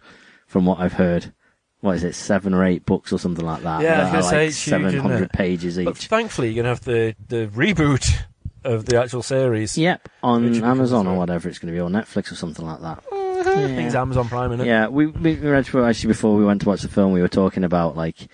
From 0.48 0.66
what 0.66 0.80
I've 0.80 0.93
heard, 0.93 1.34
what 1.82 1.98
is 1.98 2.04
it, 2.06 2.16
seven 2.16 2.54
or 2.54 2.64
eight 2.64 2.86
books 2.86 3.12
or 3.12 3.20
something 3.20 3.45
like 3.45 3.64
that? 3.64 3.82
Yeah, 3.82 4.00
I 4.00 4.04
was 4.04 4.12
that 4.12 4.12
gonna 4.12 4.24
say 4.24 4.45
like 4.45 4.54
seven 4.54 4.98
hundred 4.98 5.32
pages 5.32 5.76
but 5.76 5.98
each. 5.98 6.08
thankfully, 6.08 6.50
you're 6.50 6.64
gonna 6.64 6.70
have 6.74 6.86
the 6.86 7.16
the 7.28 7.48
reboot 7.48 8.24
of 8.64 8.86
the 8.86 9.00
actual 9.00 9.22
series. 9.24 9.78
Yep, 9.78 10.10
on 10.24 10.43
Which 10.45 10.54
we 10.54 10.60
can 10.60 10.70
Amazon 10.70 11.08
or 11.08 11.18
whatever 11.18 11.50
it's 11.50 11.60
going 11.60 11.74
to 11.74 11.76
be, 11.76 11.82
or 11.82 11.89
Netflix 11.89 12.32
or 12.32 12.36
something 12.36 12.66
like 12.66 12.82
that. 12.82 13.04
Uh, 13.12 13.39
I 13.39 13.43
think 13.43 13.80
it's 13.88 13.95
Amazon 13.95 14.28
Prime, 14.28 14.52
isn't 14.54 14.66
it? 14.66 14.70
Yeah, 14.70 14.88
we, 14.88 15.08
we 15.08 15.36
we 15.36 15.50
read 15.50 15.66
through 15.66 15.86
actually 15.86 16.08
before 16.10 16.36
we 16.36 16.43
went 16.45 16.62
to 16.62 16.68
watch 16.68 16.82
the 16.82 16.88
film. 16.89 17.12
We 17.14 17.22
were 17.22 17.28
talking 17.28 17.64
about 17.64 17.95
like, 17.95 18.28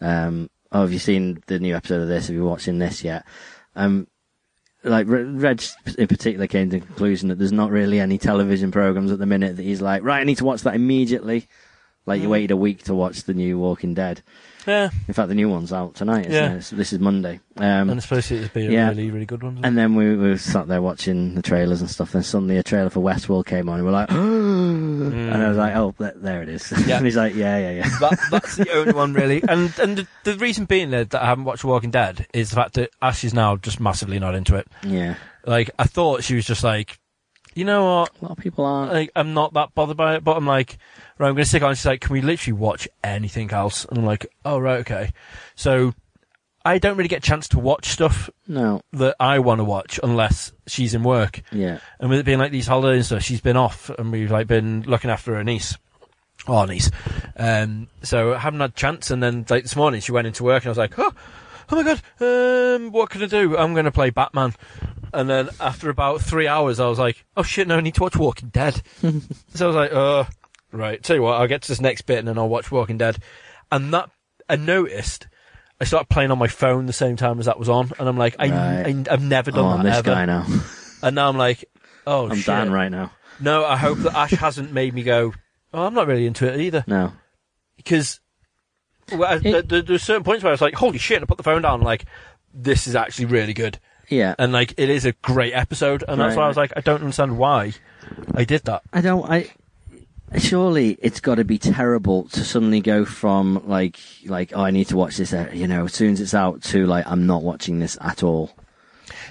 um, 0.00 0.48
oh, 0.72 0.82
have 0.82 0.92
you 0.92 0.98
seen 0.98 1.42
the 1.46 1.58
new 1.58 1.74
episode 1.74 2.02
of 2.02 2.08
this? 2.08 2.26
Have 2.28 2.36
you 2.36 2.44
watching 2.44 2.78
this 2.78 3.02
yet? 3.04 3.24
Um, 3.74 4.06
like 4.84 5.06
Reg 5.08 5.62
in 5.98 6.06
particular 6.06 6.46
came 6.46 6.70
to 6.70 6.78
the 6.78 6.86
conclusion 6.86 7.28
that 7.28 7.38
there's 7.38 7.52
not 7.52 7.70
really 7.70 7.98
any 8.00 8.18
television 8.18 8.70
programs 8.70 9.10
at 9.10 9.18
the 9.18 9.26
minute 9.26 9.56
that 9.56 9.62
he's 9.62 9.80
like, 9.82 10.02
right, 10.04 10.20
I 10.20 10.24
need 10.24 10.38
to 10.38 10.44
watch 10.44 10.62
that 10.62 10.74
immediately. 10.74 11.48
Like 12.06 12.20
you 12.20 12.28
Mm. 12.28 12.32
waited 12.32 12.50
a 12.52 12.56
week 12.56 12.84
to 12.84 12.94
watch 12.94 13.24
the 13.24 13.34
new 13.34 13.58
Walking 13.58 13.94
Dead. 13.94 14.22
Yeah. 14.66 14.90
In 15.08 15.14
fact, 15.14 15.28
the 15.28 15.34
new 15.34 15.48
one's 15.48 15.72
out 15.72 15.94
tonight. 15.94 16.26
Isn't 16.26 16.32
Yeah. 16.32 16.52
it? 16.54 16.70
This 16.72 16.92
is 16.92 16.98
Monday. 16.98 17.40
Um, 17.56 17.88
And 17.90 17.92
it's 17.92 18.02
supposed 18.06 18.28
to 18.28 18.48
be 18.52 18.66
a 18.66 18.70
Yeah. 18.70 18.88
really, 18.88 19.10
really 19.10 19.26
good 19.26 19.42
one. 19.42 19.60
and 19.62 19.78
then 19.78 19.94
we 19.94 20.16
were 20.16 20.36
sat 20.38 20.66
there 20.68 20.82
watching 20.82 21.34
the 21.36 21.42
trailers 21.42 21.80
and 21.80 21.88
stuff. 21.90 22.12
Then 22.12 22.22
suddenly 22.22 22.56
a 22.58 22.62
trailer 22.62 22.90
for 22.90 23.00
Westworld 23.00 23.46
came 23.46 23.68
on, 23.68 23.76
and 23.78 23.84
we're 23.86 23.92
like, 23.92 24.10
and 24.10 25.32
I 25.42 25.48
was 25.48 25.56
like, 25.56 25.74
oh, 25.76 25.94
there 25.98 26.42
it 26.42 26.48
is. 26.48 26.72
Yeah. 26.86 26.96
and 26.96 27.06
he's 27.06 27.16
like, 27.16 27.34
yeah, 27.34 27.58
yeah, 27.58 27.70
yeah. 27.70 27.98
that, 28.00 28.18
that's 28.30 28.56
the 28.56 28.70
only 28.72 28.92
one 28.92 29.12
really. 29.14 29.42
And 29.48 29.72
and 29.78 29.98
the, 29.98 30.06
the 30.24 30.34
reason 30.36 30.64
being 30.66 30.90
that 30.90 31.14
I 31.14 31.26
haven't 31.26 31.44
watched 31.44 31.64
Walking 31.64 31.90
Dead 31.90 32.26
is 32.32 32.50
the 32.50 32.56
fact 32.56 32.74
that 32.74 32.90
Ash 33.02 33.24
is 33.24 33.34
now 33.34 33.56
just 33.56 33.80
massively 33.80 34.18
not 34.18 34.34
into 34.34 34.56
it. 34.56 34.66
Yeah. 34.82 35.14
Like 35.46 35.70
I 35.78 35.84
thought 35.84 36.24
she 36.24 36.34
was 36.34 36.44
just 36.44 36.64
like, 36.64 36.98
you 37.54 37.64
know 37.64 37.84
what? 37.84 38.10
A 38.20 38.24
lot 38.24 38.30
of 38.32 38.38
people 38.38 38.64
aren't. 38.64 38.92
Like 38.92 39.10
I'm 39.16 39.32
not 39.34 39.54
that 39.54 39.74
bothered 39.74 39.96
by 39.96 40.16
it, 40.16 40.24
but 40.24 40.36
I'm 40.36 40.46
like, 40.46 40.76
right, 41.18 41.28
I'm 41.28 41.34
going 41.34 41.44
to 41.44 41.48
stick 41.48 41.62
on. 41.62 41.74
She's 41.74 41.86
like, 41.86 42.00
can 42.00 42.12
we 42.12 42.20
literally 42.20 42.58
watch 42.58 42.88
anything 43.02 43.50
else? 43.50 43.84
And 43.86 43.98
I'm 43.98 44.04
like, 44.04 44.26
oh 44.44 44.58
right, 44.58 44.80
okay. 44.80 45.12
So 45.54 45.94
I 46.64 46.78
don't 46.78 46.96
really 46.96 47.08
get 47.08 47.18
a 47.18 47.28
chance 47.28 47.48
to 47.48 47.60
watch 47.60 47.88
stuff 47.88 48.28
no. 48.48 48.80
that 48.92 49.14
I 49.20 49.38
want 49.38 49.60
to 49.60 49.64
watch 49.64 50.00
unless 50.02 50.52
she's 50.66 50.94
in 50.94 51.04
work. 51.04 51.42
Yeah. 51.52 51.78
And 52.00 52.10
with 52.10 52.18
it 52.18 52.26
being 52.26 52.40
like 52.40 52.50
these 52.50 52.66
holidays 52.66 52.98
and 52.98 53.06
stuff, 53.06 53.22
she's 53.22 53.40
been 53.40 53.56
off, 53.56 53.88
and 53.90 54.10
we've 54.10 54.32
like 54.32 54.48
been 54.48 54.82
looking 54.82 55.10
after 55.10 55.34
her 55.36 55.44
niece. 55.44 55.78
Oh, 56.48 56.64
niece. 56.64 56.90
Um, 57.36 57.88
so 58.02 58.34
I 58.34 58.38
haven't 58.38 58.60
had 58.60 58.70
a 58.70 58.74
chance. 58.74 59.10
And 59.10 59.22
then 59.22 59.46
like 59.48 59.62
this 59.62 59.76
morning, 59.76 60.00
she 60.00 60.10
went 60.10 60.26
into 60.26 60.42
work, 60.42 60.64
and 60.64 60.68
I 60.68 60.70
was 60.70 60.78
like, 60.78 60.98
oh, 60.98 61.12
oh 61.70 61.76
my 61.76 61.82
god, 61.84 62.02
um, 62.20 62.90
what 62.90 63.10
can 63.10 63.22
I 63.22 63.26
do? 63.26 63.56
I'm 63.56 63.72
going 63.72 63.84
to 63.84 63.92
play 63.92 64.10
Batman. 64.10 64.54
And 65.12 65.30
then 65.30 65.50
after 65.60 65.88
about 65.88 66.20
three 66.20 66.48
hours, 66.48 66.80
I 66.80 66.88
was 66.88 66.98
like, 66.98 67.24
oh 67.36 67.42
shit, 67.42 67.68
no, 67.68 67.76
I 67.76 67.80
need 67.80 67.94
to 67.94 68.02
watch 68.02 68.16
Walking 68.16 68.48
Dead. 68.48 68.82
so 69.54 69.64
I 69.64 69.66
was 69.66 69.76
like, 69.76 69.92
uh, 69.92 70.24
right. 70.78 71.02
Tell 71.02 71.16
you 71.16 71.22
what, 71.22 71.40
I'll 71.40 71.46
get 71.48 71.62
to 71.62 71.68
this 71.68 71.80
next 71.80 72.02
bit, 72.02 72.18
and 72.18 72.28
then 72.28 72.38
I'll 72.38 72.48
watch 72.48 72.70
Walking 72.70 72.98
Dead. 72.98 73.18
And 73.72 73.92
that 73.94 74.10
I 74.48 74.56
noticed. 74.56 75.26
I 75.78 75.84
started 75.84 76.08
playing 76.08 76.30
on 76.30 76.38
my 76.38 76.48
phone 76.48 76.86
the 76.86 76.92
same 76.94 77.16
time 77.16 77.38
as 77.38 77.44
that 77.46 77.58
was 77.58 77.68
on, 77.68 77.92
and 77.98 78.08
I'm 78.08 78.16
like, 78.16 78.36
I, 78.38 78.48
Right. 78.48 79.06
I, 79.08 79.10
have 79.10 79.22
never 79.22 79.50
Oh, 79.50 79.54
done 79.56 79.64
I'm 79.80 79.84
that 79.84 79.90
this 79.90 79.98
ever. 79.98 80.10
guy 80.10 80.24
now. 80.24 80.46
And 81.02 81.14
now 81.14 81.28
I'm 81.28 81.36
like, 81.36 81.66
oh 82.06 82.24
shit. 82.28 82.32
I'm 82.32 82.36
shit. 82.38 82.46
Dan 82.46 82.72
right 82.72 82.90
now. 82.90 83.12
No, 83.38 83.66
I 83.66 83.76
hope 83.76 83.98
that 83.98 84.16
Ash 84.16 84.30
hasn't 84.30 84.72
made 84.72 84.94
me 84.94 85.02
go, 85.02 85.34
oh, 85.74 85.82
I'm 85.84 85.92
not 85.92 86.06
really 86.06 86.26
into 86.26 86.50
it 86.50 86.58
either. 86.58 86.82
No. 86.86 87.12
Because 87.76 88.20
well, 89.12 89.34
It- 89.36 89.42
there, 89.42 89.60
there- 89.62 89.82
there's 89.82 90.02
certain 90.02 90.24
points 90.24 90.42
where 90.42 90.50
I 90.50 90.54
was 90.54 90.62
like, 90.62 90.74
holy 90.74 90.96
shit, 90.96 91.20
I 91.20 91.26
put 91.26 91.36
the 91.36 91.42
phone 91.42 91.60
down, 91.60 91.82
like, 91.82 92.06
this 92.54 92.86
is 92.86 92.96
actually 92.96 93.26
really 93.26 93.52
good. 93.52 93.78
Yeah. 94.08 94.34
And, 94.38 94.52
like, 94.52 94.72
it 94.78 94.88
is 94.88 95.04
a 95.04 95.12
great 95.12 95.52
episode. 95.52 96.02
And 96.08 96.18
that's 96.18 96.30
Right, 96.30 96.38
why 96.38 96.44
I 96.44 96.48
was 96.48 96.56
like, 96.56 96.72
I 96.76 96.80
don't 96.80 97.00
understand 97.02 97.36
why 97.36 97.74
I 98.34 98.44
did 98.44 98.64
that. 98.64 98.82
I 98.94 99.02
don't. 99.02 99.30
I 99.30 99.50
surely 100.38 100.98
it's 101.00 101.20
got 101.20 101.36
to 101.36 101.44
be 101.44 101.58
terrible 101.58 102.24
to 102.30 102.44
suddenly 102.44 102.80
go 102.80 103.04
from 103.04 103.62
like 103.66 103.98
like 104.24 104.52
oh 104.54 104.62
I 104.62 104.70
need 104.70 104.88
to 104.88 104.96
watch 104.96 105.16
this 105.16 105.32
uh, 105.32 105.50
you 105.52 105.66
know 105.66 105.84
as 105.86 105.94
soon 105.94 106.12
as 106.12 106.20
it's 106.20 106.34
out 106.34 106.62
to 106.64 106.86
like 106.86 107.06
I'm 107.06 107.26
not 107.26 107.42
watching 107.42 107.78
this 107.78 107.96
at 108.00 108.22
all. 108.22 108.52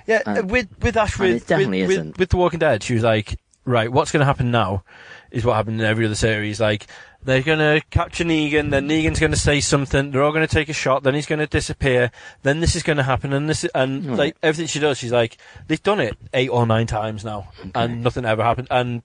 Yeah, 0.08 0.22
Uh, 0.26 0.44
with, 0.46 0.68
with 0.82 0.96
Ash, 0.98 1.18
with, 1.18 1.44
it 1.44 1.48
definitely 1.48 1.82
with, 1.82 1.92
isn't. 1.92 2.08
With, 2.10 2.20
with 2.20 2.30
The 2.30 2.38
Walking 2.38 2.60
Dead, 2.60 2.84
she 2.84 2.94
was 2.94 3.04
like, 3.04 3.40
right, 3.66 3.92
what's 3.92 4.12
going 4.12 4.22
to 4.22 4.26
happen 4.26 4.52
now 4.52 4.84
is 5.32 5.44
what 5.44 5.56
happened 5.56 5.80
in 5.82 5.86
every 5.86 6.06
other 6.06 6.16
series. 6.16 6.60
Like, 6.60 6.86
they're 7.24 7.42
going 7.42 7.58
to 7.60 7.82
capture 7.90 8.24
Negan, 8.24 8.70
then 8.70 8.88
Negan's 8.88 9.20
going 9.20 9.32
to 9.32 9.38
say 9.38 9.60
something, 9.60 10.12
they're 10.12 10.22
all 10.24 10.32
going 10.32 10.48
to 10.48 10.54
take 10.54 10.70
a 10.70 10.74
shot, 10.74 11.02
then 11.04 11.16
he's 11.16 11.26
going 11.26 11.40
to 11.40 11.48
disappear, 11.48 12.12
then 12.44 12.60
this 12.60 12.76
is 12.76 12.84
going 12.84 12.98
to 12.98 13.04
happen, 13.04 13.34
and 13.34 13.50
this, 13.50 13.66
and 13.74 14.06
Right. 14.06 14.18
like, 14.18 14.38
everything 14.44 14.68
she 14.68 14.80
does, 14.80 15.00
she's 15.00 15.12
like, 15.12 15.38
they've 15.68 15.82
done 15.82 16.00
it 16.00 16.16
eight 16.36 16.50
or 16.50 16.68
nine 16.68 16.86
times 16.86 17.26
now, 17.26 17.50
and 17.74 18.04
nothing 18.04 18.26
ever 18.26 18.44
happened. 18.44 18.68
And 18.70 19.02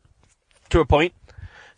to 0.68 0.80
a 0.80 0.84
point, 0.84 1.14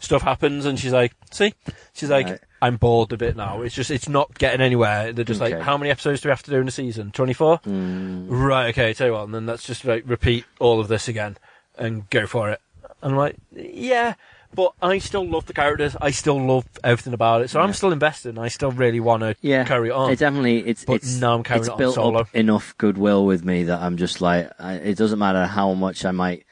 stuff 0.03 0.23
happens, 0.23 0.67
and 0.67 0.79
she's 0.79 0.93
like, 0.93 1.13
see? 1.31 1.55
She's 1.95 2.11
like, 2.11 2.27
Right. 2.27 2.41
I'm 2.61 2.77
bored 2.77 3.13
of 3.13 3.23
it 3.23 3.37
now. 3.37 3.63
It's 3.63 3.75
just, 3.75 3.91
it's 3.91 4.09
not 4.09 4.39
getting 4.39 4.61
anywhere. 4.61 5.13
They're 5.13 5.25
just 5.25 5.41
like, 5.41 5.59
how 5.61 5.77
many 5.77 5.91
episodes 5.91 6.21
do 6.21 6.29
we 6.29 6.31
have 6.31 6.43
to 6.45 6.51
do 6.51 6.61
in 6.61 6.69
a 6.69 6.71
season? 6.71 7.11
24? 7.11 7.59
Mm, 7.61 8.27
Right, 8.29 8.69
okay, 8.69 8.95
tell 8.95 9.09
you 9.09 9.13
what, 9.15 9.25
and 9.25 9.35
then 9.35 9.47
let's 9.47 9.65
just 9.65 9.85
like 9.85 10.05
repeat 10.07 10.45
all 10.61 10.79
of 10.81 10.89
this 10.89 11.09
again 11.09 11.37
and 11.77 12.09
go 12.11 12.27
for 12.27 12.51
it. 12.51 12.61
And 13.03 13.13
I'm 13.13 13.19
like, 13.19 13.37
yeah, 13.53 14.15
but 14.55 14.75
I 14.81 14.99
still 14.99 15.27
love 15.27 15.47
the 15.47 15.55
characters. 15.55 15.97
I 16.01 16.13
still 16.13 16.41
love 16.41 16.67
everything 16.85 17.15
about 17.15 17.43
it. 17.43 17.51
So 17.51 17.59
I'm 17.61 17.73
still 17.73 17.91
invested 17.91 18.29
and 18.31 18.39
I 18.39 18.47
still 18.49 18.71
really 18.71 19.01
want 19.01 19.23
to 19.23 19.35
yeah. 19.41 19.65
carry 19.65 19.89
it 19.89 19.93
on. 19.93 20.13
It 20.13 20.19
definitely 20.21 20.59
it's 20.59 20.85
But 20.85 20.97
it's 20.97 21.19
now 21.21 21.35
I'm 21.35 21.43
carrying 21.43 21.63
it's 21.63 21.69
it 21.69 21.73
on 21.73 21.79
built 21.79 21.95
solo. 21.97 22.21
up 22.21 22.35
enough 22.35 22.77
goodwill 22.79 23.25
with 23.27 23.45
me 23.45 23.65
that 23.65 23.81
I'm 23.81 23.97
just 23.97 24.21
like 24.21 24.51
I, 24.61 24.75
it 24.75 24.99
doesn't 24.99 25.19
matter 25.19 25.47
how 25.47 25.73
much 25.75 26.05
I 26.05 26.11
might. 26.13 26.45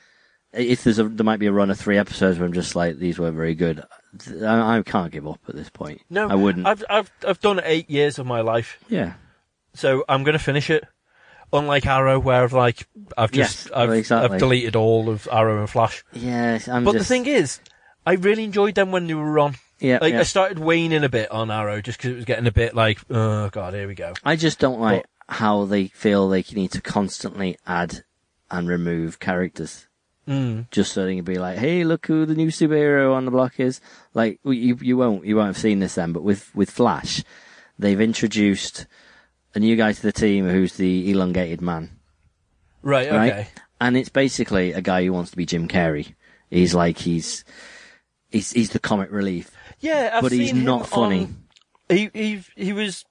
If 0.52 0.82
there's 0.84 0.98
a 0.98 1.04
there 1.04 1.24
might 1.24 1.38
be 1.38 1.46
a 1.46 1.52
run 1.52 1.70
of 1.70 1.78
three 1.78 1.96
episodes 1.98 2.38
where 2.38 2.46
I'm 2.46 2.52
just 2.52 2.74
like 2.74 2.96
these 2.98 3.18
were 3.18 3.30
very 3.30 3.54
good. 3.54 3.84
I, 4.44 4.78
I 4.78 4.82
can't 4.82 5.12
give 5.12 5.26
up 5.28 5.38
at 5.48 5.54
this 5.54 5.70
point. 5.70 6.00
no, 6.10 6.28
I 6.28 6.34
wouldn't. 6.34 6.66
I've, 6.66 6.82
I've, 6.90 7.10
I've 7.26 7.40
done 7.40 7.60
eight 7.64 7.88
years 7.88 8.18
of 8.18 8.26
my 8.26 8.40
life. 8.40 8.78
yeah. 8.88 9.14
So 9.74 10.04
I'm 10.08 10.24
going 10.24 10.32
to 10.36 10.42
finish 10.42 10.68
it. 10.68 10.84
Unlike 11.52 11.86
Arrow, 11.86 12.18
where 12.18 12.42
I've 12.42 12.52
like, 12.52 12.88
I've 13.16 13.30
just, 13.30 13.66
Yes, 13.66 13.72
I've, 13.72 13.90
exactly. 13.92 14.34
I've 14.34 14.40
deleted 14.40 14.74
all 14.76 15.08
of 15.08 15.28
Arrow 15.30 15.60
and 15.60 15.70
Flash. 15.70 16.04
Yes, 16.12 16.66
I'm 16.68 16.82
but 16.84 16.92
just. 16.94 17.08
the 17.08 17.14
thing 17.14 17.26
is, 17.26 17.60
I 18.04 18.14
really 18.14 18.42
enjoyed 18.44 18.74
them 18.74 18.90
when 18.90 19.06
they 19.06 19.14
were 19.14 19.38
on. 19.38 19.54
yeah, 19.78 19.98
Like, 20.00 20.14
yeah. 20.14 20.20
I 20.20 20.22
started 20.24 20.58
waning 20.58 21.04
a 21.04 21.08
bit 21.08 21.30
on 21.30 21.50
Arrow 21.52 21.80
just 21.80 21.98
because 21.98 22.12
it 22.12 22.16
was 22.16 22.24
getting 22.24 22.48
a 22.48 22.52
bit 22.52 22.74
like, 22.74 22.98
oh 23.10 23.48
god, 23.50 23.74
here 23.74 23.86
we 23.86 23.94
go. 23.94 24.14
I 24.24 24.34
just 24.36 24.58
don't 24.58 24.80
like 24.80 25.04
how 25.28 25.64
they 25.66 25.86
feel 25.88 26.28
they 26.28 26.44
need 26.52 26.72
to 26.72 26.80
constantly 26.80 27.56
add 27.66 28.02
and 28.50 28.68
remove 28.68 29.20
characters. 29.20 29.86
Mm. 30.28 30.70
Just 30.70 30.92
so 30.92 31.04
they 31.04 31.16
can 31.16 31.24
be 31.24 31.38
like, 31.38 31.58
"Hey, 31.58 31.82
look 31.82 32.06
who 32.06 32.24
the 32.26 32.34
new 32.34 32.48
superhero 32.48 33.14
on 33.14 33.24
the 33.24 33.30
block 33.30 33.58
is." 33.58 33.80
Like 34.14 34.38
you, 34.44 34.78
you 34.80 34.96
won't, 34.96 35.24
you 35.24 35.34
won't 35.34 35.48
have 35.48 35.56
seen 35.58 35.78
this 35.80 35.94
then. 35.96 36.12
But 36.12 36.22
with 36.22 36.54
with 36.54 36.70
Flash, 36.70 37.24
they've 37.78 38.00
introduced 38.00 38.86
a 39.54 39.58
new 39.58 39.74
guy 39.76 39.92
to 39.92 40.02
the 40.02 40.12
team 40.12 40.48
who's 40.48 40.74
the 40.74 41.10
elongated 41.10 41.60
man, 41.60 41.90
Right, 42.82 43.10
Right. 43.10 43.32
okay. 43.32 43.48
and 43.80 43.96
it's 43.96 44.10
basically 44.10 44.72
a 44.72 44.80
guy 44.80 45.04
who 45.04 45.12
wants 45.12 45.30
to 45.32 45.36
be 45.36 45.46
Jim 45.46 45.66
Carrey. 45.66 46.14
He's 46.50 46.74
like 46.74 46.98
he's 46.98 47.44
he's 48.30 48.52
he's 48.52 48.70
the 48.70 48.78
comic 48.78 49.10
relief, 49.10 49.50
Yeah, 49.80 50.10
I've 50.14 50.22
but 50.22 50.30
he's 50.32 50.52
not 50.52 50.86
funny. 50.86 51.22
on- 51.24 51.36
he 51.88 52.10
he 52.14 52.42
he 52.54 52.72
was 52.72 53.04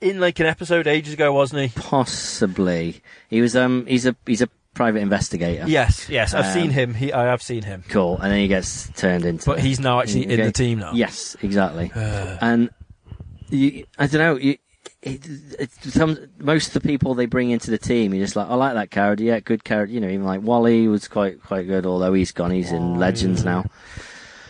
in 0.00 0.20
like 0.20 0.38
an 0.40 0.46
episode 0.46 0.86
ages 0.86 1.12
ago, 1.14 1.32
wasn't 1.34 1.70
he? 1.70 1.80
Possibly, 1.80 3.02
he 3.28 3.40
was 3.42 3.54
um 3.56 3.84
he's 3.86 4.06
a 4.06 4.16
he's 4.24 4.40
a 4.42 4.48
private 4.76 5.00
investigator. 5.00 5.64
Yes, 5.66 6.08
yes, 6.08 6.32
I've 6.34 6.44
Um, 6.46 6.52
seen 6.52 6.70
him. 6.70 6.94
He, 6.94 7.12
I 7.12 7.24
have 7.24 7.42
seen 7.42 7.62
him, 7.64 7.82
Cool, 7.88 8.18
and 8.18 8.30
then 8.30 8.38
he 8.38 8.46
gets 8.48 8.88
turned 8.96 9.24
into. 9.24 9.44
but 9.46 9.58
he's 9.58 9.80
now 9.80 10.00
actually 10.00 10.30
in 10.30 10.38
the 10.40 10.52
team 10.52 10.78
now. 10.78 10.92
Yes, 10.94 11.36
exactly. 11.42 11.90
Uh, 11.96 12.36
and 12.40 12.70
you, 13.48 13.84
I 13.98 14.06
don't 14.06 14.20
know. 14.20 14.36
You, 14.36 14.56
it, 15.02 15.20
it, 15.58 15.70
some, 15.82 16.18
most 16.38 16.68
of 16.68 16.82
the 16.82 16.88
people 16.88 17.14
they 17.14 17.26
bring 17.26 17.50
into 17.50 17.70
the 17.70 17.78
team, 17.78 18.12
you're 18.14 18.24
just 18.24 18.34
like, 18.36 18.48
I 18.48 18.54
like 18.54 18.74
that 18.74 18.90
character. 18.90 19.22
Yeah, 19.24 19.40
good 19.40 19.62
character. 19.64 19.92
You 19.94 20.00
know, 20.00 20.08
even 20.08 20.24
like 20.24 20.42
Wally 20.42 20.88
was 20.88 21.06
quite 21.08 21.40
quite 21.42 21.66
good. 21.66 21.86
Although 21.86 22.12
he's 22.12 22.32
gone, 22.32 22.50
he's 22.50 22.72
in 22.72 22.98
Legends 22.98 23.44
now. 23.44 23.64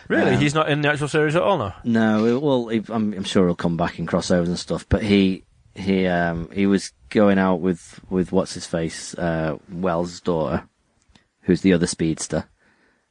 really, 0.07 0.31
um, 0.35 0.39
he's 0.41 0.53
not 0.55 0.69
in 0.69 0.81
the 0.81 0.89
actual 0.89 1.07
series 1.09 1.35
at 1.35 1.41
all 1.43 1.57
now. 1.57 1.75
No, 1.83 2.25
it- 2.25 2.41
well, 2.41 2.67
he, 2.67 2.81
I'm, 2.89 3.13
I'm 3.13 3.23
sure 3.23 3.45
he'll 3.45 3.55
come 3.55 3.77
back 3.77 3.99
in 3.99 4.07
crossovers 4.07 4.47
and 4.47 4.57
stuff. 4.59 4.85
But 4.89 5.03
he 5.03 5.43
he 5.77 6.07
um 6.07 6.49
he 6.51 6.65
was 6.67 6.91
going 7.09 7.37
out 7.39 7.61
with 7.61 7.99
with 8.09 8.31
what's 8.31 8.53
his 8.53 8.65
face, 8.65 9.13
uh, 9.15 9.57
Wells' 9.71 10.19
daughter, 10.19 10.67
who's 11.41 11.61
the 11.61 11.73
other 11.73 11.87
speedster. 11.87 12.49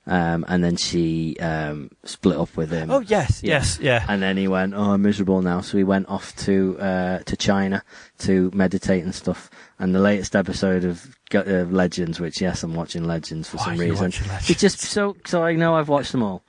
Um, 0.08 0.44
and 0.46 0.62
then 0.62 0.76
she 0.76 1.36
um 1.40 1.90
split 2.04 2.36
up 2.36 2.56
with 2.56 2.70
him. 2.70 2.92
Oh 2.92 3.00
yes, 3.00 3.42
Yeah. 3.42 3.54
yes, 3.54 3.78
yeah. 3.80 4.04
And 4.08 4.22
then 4.22 4.36
he 4.36 4.46
went, 4.46 4.72
"Oh, 4.74 4.92
I'm 4.92 5.02
miserable 5.02 5.42
now." 5.42 5.60
So 5.62 5.76
he 5.78 5.82
went 5.84 6.08
off 6.08 6.34
to 6.46 6.78
uh, 6.78 7.18
to 7.24 7.36
China 7.36 7.82
to 8.18 8.50
meditate 8.54 9.02
and 9.02 9.12
stuff. 9.12 9.50
And 9.80 9.92
the 9.94 9.98
latest 9.98 10.36
episode 10.36 10.84
of 10.84 11.16
uh, 11.34 11.64
Legends, 11.68 12.20
which 12.20 12.40
yes, 12.40 12.62
I'm 12.62 12.74
watching 12.76 13.02
Legends 13.02 13.48
for 13.48 13.56
Why 13.56 13.64
some 13.64 13.72
are 13.80 13.84
you 13.84 13.90
reason. 13.90 14.06
watching 14.06 14.28
Legends? 14.28 14.50
It's 14.50 14.60
just 14.60 14.80
so 14.80 15.16
so 15.26 15.42
I 15.42 15.54
know 15.54 15.74
I've 15.74 15.88
watched 15.88 16.12
them 16.12 16.22
all. 16.22 16.44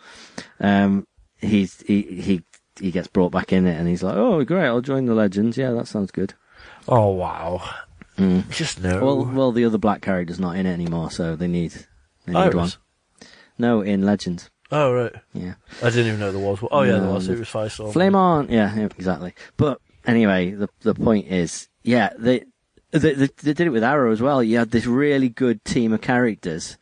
Um, 0.59 1.07
he's 1.39 1.82
he 1.82 2.03
he 2.03 2.43
he 2.80 2.91
gets 2.91 3.07
brought 3.07 3.32
back 3.32 3.51
in 3.53 3.65
it, 3.67 3.78
and 3.78 3.88
he's 3.88 4.03
like, 4.03 4.15
"Oh, 4.15 4.43
great! 4.43 4.65
I'll 4.65 4.82
join 4.82 5.05
the 5.05 5.13
Legends. 5.15 5.57
Yeah, 5.57 5.71
that 5.71 5.88
sounds 5.88 6.11
good." 6.11 6.34
Oh 6.88 7.09
wow, 7.11 7.61
Mm. 8.17 8.49
just 8.49 8.82
no. 8.82 9.03
Well, 9.03 9.25
well, 9.25 9.51
the 9.51 9.65
other 9.65 9.78
black 9.78 10.01
character's 10.01 10.39
not 10.39 10.55
in 10.55 10.65
it 10.65 10.73
anymore, 10.73 11.11
so 11.11 11.36
they 11.36 11.47
need 11.47 11.73
they 12.25 12.34
need 12.34 12.53
one. 12.53 12.71
No, 13.57 13.82
in 13.82 14.03
Legends. 14.05 14.49
Oh 14.71 14.91
right, 14.93 15.13
Yeah. 15.34 15.53
I 15.82 15.89
didn't 15.89 16.07
even 16.07 16.19
know 16.19 16.32
there 16.32 16.41
was. 16.41 16.61
one. 16.61 16.69
Oh 16.71 16.82
yeah, 16.82 16.93
there 16.93 17.01
No, 17.01 17.13
was. 17.13 17.28
the- 17.28 17.34
It 17.34 17.39
was 17.39 17.47
Firestorm. 17.47 17.93
Flame 17.93 18.15
on, 18.15 18.49
yeah, 18.49 18.75
yeah, 18.75 18.86
exactly. 18.86 19.34
But 19.55 19.80
anyway, 20.05 20.51
the 20.51 20.67
the 20.82 20.93
point 20.93 21.28
is, 21.28 21.69
yeah, 21.84 22.09
they, 22.17 22.43
they 22.91 23.13
they 23.13 23.28
they 23.43 23.53
did 23.53 23.61
it 23.61 23.69
with 23.69 23.84
Arrow 23.84 24.11
as 24.11 24.21
well. 24.21 24.43
You 24.43 24.57
had 24.59 24.71
this 24.71 24.86
really 24.86 25.30
good 25.30 25.63
team 25.63 25.93
of 25.93 26.01
characters, 26.01 26.78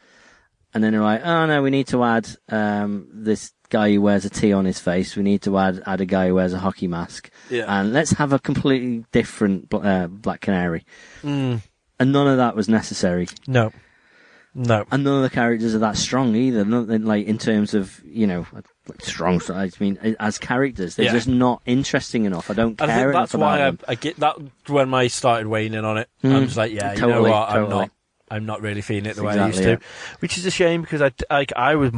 and 0.74 0.84
then 0.84 0.94
they're 0.94 1.02
like, 1.02 1.24
oh 1.26 1.46
no, 1.46 1.62
we 1.62 1.70
need 1.70 1.88
to 1.88 2.04
add 2.04 2.28
um, 2.50 3.08
this 3.14 3.52
guy 3.70 3.92
who 3.94 4.02
wears 4.02 4.26
a 4.26 4.30
T 4.30 4.52
on 4.54 4.66
his 4.66 4.80
face. 4.80 5.16
We 5.16 5.24
need 5.24 5.42
to 5.44 5.58
add 5.58 5.82
add 5.86 6.02
a 6.02 6.06
guy 6.06 6.28
who 6.28 6.36
wears 6.36 6.54
a 6.54 6.60
hockey 6.60 6.88
mask, 6.88 7.30
Yeah. 7.50 7.66
and 7.68 7.94
let's 7.94 8.12
have 8.12 8.34
a 8.34 8.40
completely 8.40 9.06
different 9.12 9.74
uh, 9.74 10.08
Black 10.08 10.42
Canary. 10.42 10.86
Mm, 11.24 11.62
And 12.00 12.12
none 12.12 12.28
of 12.28 12.38
that 12.38 12.56
was 12.56 12.68
necessary. 12.70 13.28
no. 13.48 13.72
No. 14.58 14.86
And 14.90 15.04
none 15.04 15.18
of 15.18 15.24
the 15.24 15.30
characters 15.36 15.76
are 15.76 15.80
that 15.80 15.98
strong 15.98 16.34
either. 16.34 16.64
None, 16.64 17.04
like 17.04 17.26
in 17.28 17.38
terms 17.38 17.74
of 17.74 18.02
you 18.06 18.26
know 18.26 18.46
like 18.54 19.02
strong. 19.02 19.42
I 19.50 19.70
mean, 19.82 20.16
as 20.18 20.38
characters, 20.38 20.96
they're 20.96 21.08
Yeah. 21.08 21.12
just 21.12 21.28
not 21.28 21.62
interesting 21.66 22.24
enough. 22.24 22.50
I 22.50 22.54
don't 22.54 22.82
I 22.82 22.86
care 22.86 22.96
think 22.96 23.10
enough 23.10 23.32
that's 23.32 23.34
why 23.42 23.68
I. 23.68 23.74
I 23.86 23.96
get 23.96 24.16
that 24.22 24.38
when 24.68 24.94
I 24.94 25.08
started 25.08 25.48
weighing 25.48 25.74
in 25.74 25.84
on 25.84 25.98
it. 25.98 26.08
Mm. 26.24 26.34
I'm 26.36 26.46
just 26.46 26.56
like, 26.56 26.72
yeah, 26.72 26.94
you 26.94 27.02
know 27.02 27.08
Totally, 27.10 27.32
what? 27.32 27.50
I'm 27.50 27.56
totally. 27.66 27.80
not. 27.82 27.92
I'm 28.36 28.46
not 28.46 28.62
really 28.62 28.82
feeling 28.82 29.06
it 29.06 29.16
the 29.16 29.24
way 29.24 29.34
Exactly, 29.34 29.66
I 29.66 29.70
used 29.72 29.82
to, 29.82 29.88
which 30.20 30.38
is 30.38 30.46
a 30.46 30.52
shame 30.52 30.82
because 30.82 31.02
I 31.02 31.12
like 31.30 31.54
I 31.56 31.76
was 31.76 31.92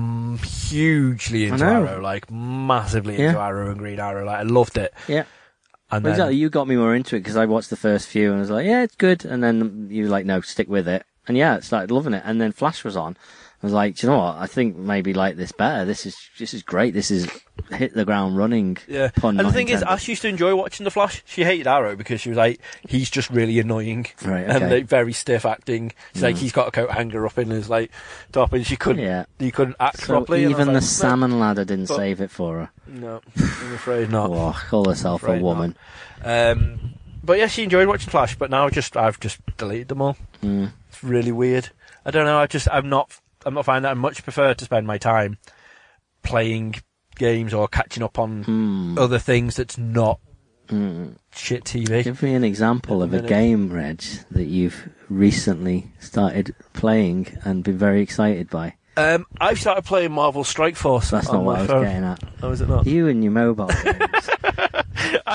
hugely 0.69 1.45
into. 1.47 1.65
Arrow, 1.65 2.01
like 2.01 2.29
massively 2.31 3.17
Yeah. 3.17 3.29
into 3.29 3.39
Arrow 3.39 3.69
and 3.71 3.77
Green 3.79 3.99
Arrow. 3.99 4.25
Like 4.25 4.39
I 4.39 4.43
loved 4.43 4.77
it. 4.77 4.93
Yeah. 5.07 5.23
And 5.89 6.03
Well, 6.03 6.11
then, 6.11 6.11
exactly. 6.13 6.35
You 6.35 6.49
got 6.49 6.67
me 6.67 6.75
more 6.75 6.93
into 6.93 7.15
it 7.15 7.19
because 7.19 7.37
I 7.37 7.45
watched 7.45 7.69
the 7.69 7.77
first 7.77 8.07
few 8.09 8.29
and 8.31 8.37
I 8.37 8.41
was 8.41 8.49
like, 8.49 8.65
yeah, 8.65 8.83
it's 8.83 8.95
good. 8.95 9.23
And 9.25 9.43
then 9.43 9.87
you 9.89 10.03
were 10.03 10.09
like, 10.09 10.25
no, 10.25 10.41
stick 10.41 10.67
with 10.67 10.87
it. 10.87 11.05
And 11.27 11.37
yeah, 11.37 11.55
I 11.55 11.59
started 11.61 11.91
loving 11.91 12.13
it. 12.13 12.23
And 12.25 12.39
then 12.41 12.51
Flash 12.51 12.83
was 12.83 12.97
on. 12.97 13.17
I 13.63 13.65
was 13.65 13.73
like, 13.73 13.95
do 13.95 14.05
you 14.05 14.13
know 14.13 14.19
what? 14.19 14.35
I 14.35 14.45
think 14.45 14.75
maybe 14.77 15.15
like 15.15 15.35
this 15.35 15.51
better. 15.51 15.83
This 15.83 16.05
is 16.05 16.15
this 16.37 16.53
is 16.53 16.61
great. 16.61 16.93
This 16.93 17.09
is 17.09 17.27
hit 17.71 17.95
the 17.95 18.05
ground 18.05 18.37
running. 18.37 18.77
yeah. 18.87 19.09
Pun 19.15 19.39
and 19.39 19.47
the 19.49 19.51
thing 19.51 19.67
is, 19.69 19.81
intended. 19.81 19.93
Ash 19.93 20.07
used 20.07 20.21
to 20.21 20.27
enjoy 20.27 20.55
watching 20.55 20.83
the 20.83 20.91
Flash. 20.91 21.23
She 21.25 21.43
hated 21.43 21.65
Arrow 21.65 21.95
because 21.95 22.21
she 22.21 22.29
was 22.29 22.37
like, 22.37 22.61
he's 22.87 23.09
just 23.09 23.31
really 23.31 23.57
annoying 23.59 24.05
Right, 24.23 24.45
and 24.47 24.69
like, 24.69 24.85
very 24.85 25.11
stiff 25.11 25.43
acting. 25.43 25.91
She's 26.13 26.21
like, 26.21 26.35
he's 26.35 26.51
got 26.51 26.67
a 26.67 26.71
coat 26.71 26.91
hanger 26.91 27.25
up 27.25 27.39
in 27.39 27.49
his 27.49 27.67
like 27.67 27.89
top, 28.31 28.53
and 28.53 28.65
she 28.65 28.75
couldn't. 28.77 29.03
Yeah. 29.03 29.25
He 29.39 29.49
couldn't 29.49 29.75
act 29.79 30.01
So 30.01 30.05
properly. 30.17 30.45
even 30.45 30.67
the 30.67 30.73
like, 30.73 30.83
salmon 30.83 31.39
ladder 31.39 31.65
didn't 31.65 31.87
But- 31.87 31.97
save 31.97 32.21
it 32.21 32.29
for 32.29 32.59
her. 32.59 32.69
No, 32.85 33.21
I'm 33.35 33.73
afraid 33.73 34.11
not. 34.11 34.29
Oh, 34.31 34.51
call 34.69 34.87
herself 34.87 35.23
a 35.23 35.39
woman. 35.39 35.75
Um, 36.23 36.93
but 37.23 37.37
yeah, 37.39 37.47
she 37.47 37.63
enjoyed 37.63 37.87
watching 37.87 38.09
Flash, 38.11 38.35
but 38.35 38.49
now 38.51 38.69
just 38.69 38.95
I've 38.95 39.19
just 39.19 39.39
deleted 39.57 39.87
them 39.87 40.01
all. 40.01 40.15
Mm. 40.43 40.71
It's 40.89 41.03
really 41.03 41.31
weird. 41.31 41.69
I 42.05 42.11
don't 42.11 42.25
know. 42.25 42.37
I 42.37 42.47
just 42.47 42.67
I'm 42.71 42.87
not 42.87 43.19
I'm 43.47 43.53
not 43.53 43.65
finding 43.65 43.83
that. 43.83 43.91
I 43.91 43.93
much 43.95 44.23
prefer 44.23 44.53
to 44.53 44.65
spend 44.65 44.85
my 44.85 44.97
time 44.97 45.37
playing 46.23 46.75
games 47.15 47.53
or 47.53 47.67
catching 47.67 48.03
up 48.03 48.19
on 48.19 48.43
Hmm. 48.43 48.97
other 48.97 49.19
things 49.19 49.55
that's 49.55 49.77
not 49.77 50.19
Mm. 50.69 51.15
shit 51.33 51.63
TV. 51.63 52.03
Give 52.03 52.21
me 52.21 52.33
an 52.35 52.43
example 52.43 53.01
of 53.01 53.13
a 53.13 53.21
game, 53.21 53.71
Reg, 53.71 54.03
that 54.31 54.47
you've 54.47 54.89
recently 55.09 55.87
started 55.99 56.53
playing 56.73 57.27
and 57.45 57.63
been 57.63 57.77
very 57.77 58.01
excited 58.01 58.49
by. 58.49 58.73
Um, 58.97 59.25
I've 59.39 59.59
started 59.61 59.85
playing 59.85 60.11
Marvel 60.11 60.43
Strike 60.43 60.75
Force. 60.75 61.09
That's 61.11 61.31
not 61.31 61.43
what 61.43 61.57
I 61.57 61.61
was 61.61 61.69
phone. 61.69 61.83
getting 61.83 62.03
at. 62.03 62.21
Oh, 62.43 62.51
is 62.51 62.59
it 62.61 62.67
not? 62.67 62.85
You 62.85 63.07
and 63.07 63.23
your 63.23 63.31
mobile 63.31 63.67
games. 63.67 64.29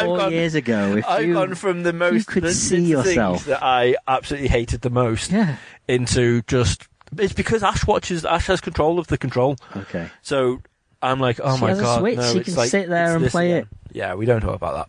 Four 0.02 0.18
gone, 0.18 0.32
years 0.32 0.54
ago, 0.54 0.96
if 0.96 1.06
I've 1.06 1.24
you 1.24 1.32
gone 1.34 1.54
from 1.54 1.82
the 1.82 1.92
most 1.92 2.26
could 2.26 2.42
the, 2.42 2.52
see 2.52 2.80
the 2.80 2.88
yourself. 2.88 3.36
things 3.44 3.46
that 3.46 3.62
I 3.62 3.94
absolutely 4.06 4.48
hated 4.48 4.80
the 4.82 4.90
most 4.90 5.30
yeah, 5.30 5.56
into 5.88 6.42
just 6.42 6.88
it's 7.18 7.32
because 7.32 7.62
Ash 7.62 7.86
watches 7.86 8.24
Ash 8.24 8.46
has 8.46 8.60
control 8.60 8.98
of 8.98 9.06
the 9.08 9.18
control. 9.18 9.56
okay. 9.76 10.08
So 10.22 10.60
I'm 11.00 11.18
like, 11.20 11.40
oh 11.42 11.56
She 11.56 11.62
my 11.62 11.68
has 11.70 11.78
a 11.78 11.82
god, 11.82 11.98
Switch, 12.00 12.16
no, 12.16 12.32
she 12.32 12.38
it's 12.38 12.48
can 12.48 12.56
like, 12.56 12.70
sit 12.70 12.88
there 12.88 13.06
it's 13.06 13.14
and 13.16 13.24
this 13.24 13.32
play 13.32 13.52
again. 13.52 13.68
Yeah, 13.92 14.14
we 14.14 14.24
don't 14.26 14.40
talk 14.40 14.54
about 14.54 14.88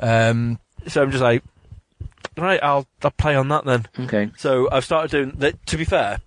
that. 0.00 0.30
Um, 0.30 0.58
so 0.86 1.02
I'm 1.02 1.10
just 1.10 1.22
like, 1.22 1.42
right, 2.36 2.60
I'll 2.62 2.86
I'll 3.02 3.10
play 3.12 3.36
on 3.36 3.48
that 3.48 3.64
then. 3.64 3.86
Okay. 4.00 4.30
So 4.36 4.68
I've 4.72 4.84
started 4.84 5.10
doing 5.10 5.38
that. 5.38 5.64
To 5.66 5.76
be 5.76 5.84
fair, 5.84 6.18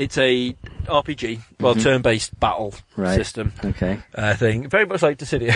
it's 0.00 0.16
a 0.18 0.56
RPG, 0.86 1.40
well, 1.60 1.74
Mhm. 1.74 1.82
turn-based 1.82 2.40
battle 2.40 2.74
Right. 2.96 3.14
system 3.14 3.52
Okay. 3.64 3.98
uh, 4.14 4.34
thing, 4.34 4.68
very 4.68 4.86
much 4.86 5.02
like 5.02 5.18
Dissidia. 5.18 5.54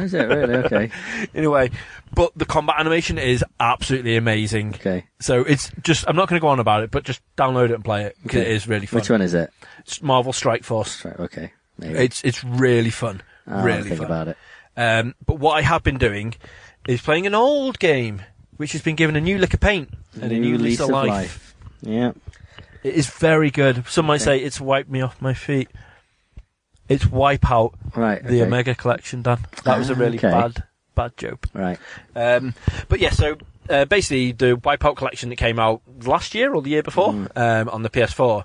Is 0.00 0.14
it 0.14 0.28
really? 0.28 0.54
Okay. 0.56 0.90
anyway, 1.34 1.70
but 2.14 2.32
the 2.36 2.44
combat 2.44 2.76
animation 2.78 3.18
is 3.18 3.42
absolutely 3.58 4.16
amazing. 4.16 4.74
Okay. 4.74 5.04
So 5.20 5.40
it's 5.40 5.70
just, 5.82 6.04
I'm 6.06 6.16
not 6.16 6.28
going 6.28 6.38
to 6.38 6.42
go 6.42 6.48
on 6.48 6.60
about 6.60 6.82
it, 6.84 6.90
but 6.90 7.04
just 7.04 7.20
download 7.36 7.70
it 7.70 7.74
and 7.74 7.84
play 7.84 8.04
it 8.04 8.16
because 8.22 8.40
Okay. 8.42 8.50
it 8.50 8.54
is 8.54 8.68
really 8.68 8.86
fun. 8.86 9.00
Which 9.00 9.10
one 9.10 9.22
is 9.22 9.34
it? 9.34 9.50
It's 9.80 10.02
Marvel 10.02 10.32
Strike 10.32 10.64
Force. 10.64 11.04
Right, 11.04 11.18
okay. 11.20 11.52
Maybe. 11.78 11.98
It's 11.98 12.22
it's 12.24 12.42
really 12.44 12.90
fun, 12.90 13.22
I'll 13.46 13.62
really 13.64 13.82
think 13.84 13.96
fun. 14.02 14.06
about 14.06 14.28
it. 14.28 14.36
Um, 14.76 15.14
but 15.24 15.38
what 15.38 15.52
I 15.54 15.62
have 15.62 15.82
been 15.82 15.98
doing 15.98 16.34
is 16.86 17.00
playing 17.00 17.26
an 17.26 17.34
old 17.34 17.78
game, 17.78 18.22
which 18.58 18.72
has 18.72 18.82
been 18.82 18.96
given 18.96 19.16
a 19.16 19.20
new 19.20 19.38
lick 19.38 19.54
of 19.54 19.60
paint 19.60 19.90
and 20.20 20.30
a 20.32 20.38
new 20.38 20.58
lease 20.58 20.80
of 20.80 20.88
life. 20.90 21.54
Yeah. 21.80 22.12
It 22.82 22.94
is 22.94 23.08
very 23.10 23.50
good. 23.50 23.86
Some 23.88 24.06
might 24.06 24.20
say 24.20 24.38
it's 24.38 24.60
wiped 24.60 24.90
me 24.90 25.00
off 25.00 25.20
my 25.20 25.34
feet. 25.34 25.68
It's 26.88 27.04
Wipeout, 27.04 27.74
Right. 27.94 28.22
the 28.22 28.40
okay. 28.40 28.42
Omega 28.46 28.74
collection, 28.74 29.22
Dan. 29.22 29.38
That 29.64 29.78
was 29.78 29.90
a 29.90 29.94
Ah, 29.94 29.98
really 29.98 30.16
okay. 30.18 30.30
bad, 30.30 30.62
bad 30.94 31.16
joke. 31.16 31.46
Right. 31.52 31.78
Um, 32.16 32.54
but 32.88 32.98
yeah, 33.00 33.10
so 33.10 33.36
uh, 33.68 33.84
basically 33.84 34.32
the 34.32 34.56
Wipeout 34.56 34.96
collection 34.96 35.28
that 35.28 35.36
came 35.36 35.58
out 35.58 35.82
last 36.04 36.34
year 36.34 36.54
or 36.54 36.62
the 36.62 36.70
year 36.70 36.82
before 36.82 37.12
Mm. 37.12 37.36
um, 37.36 37.68
on 37.68 37.82
the 37.82 37.90
PS4, 37.90 38.44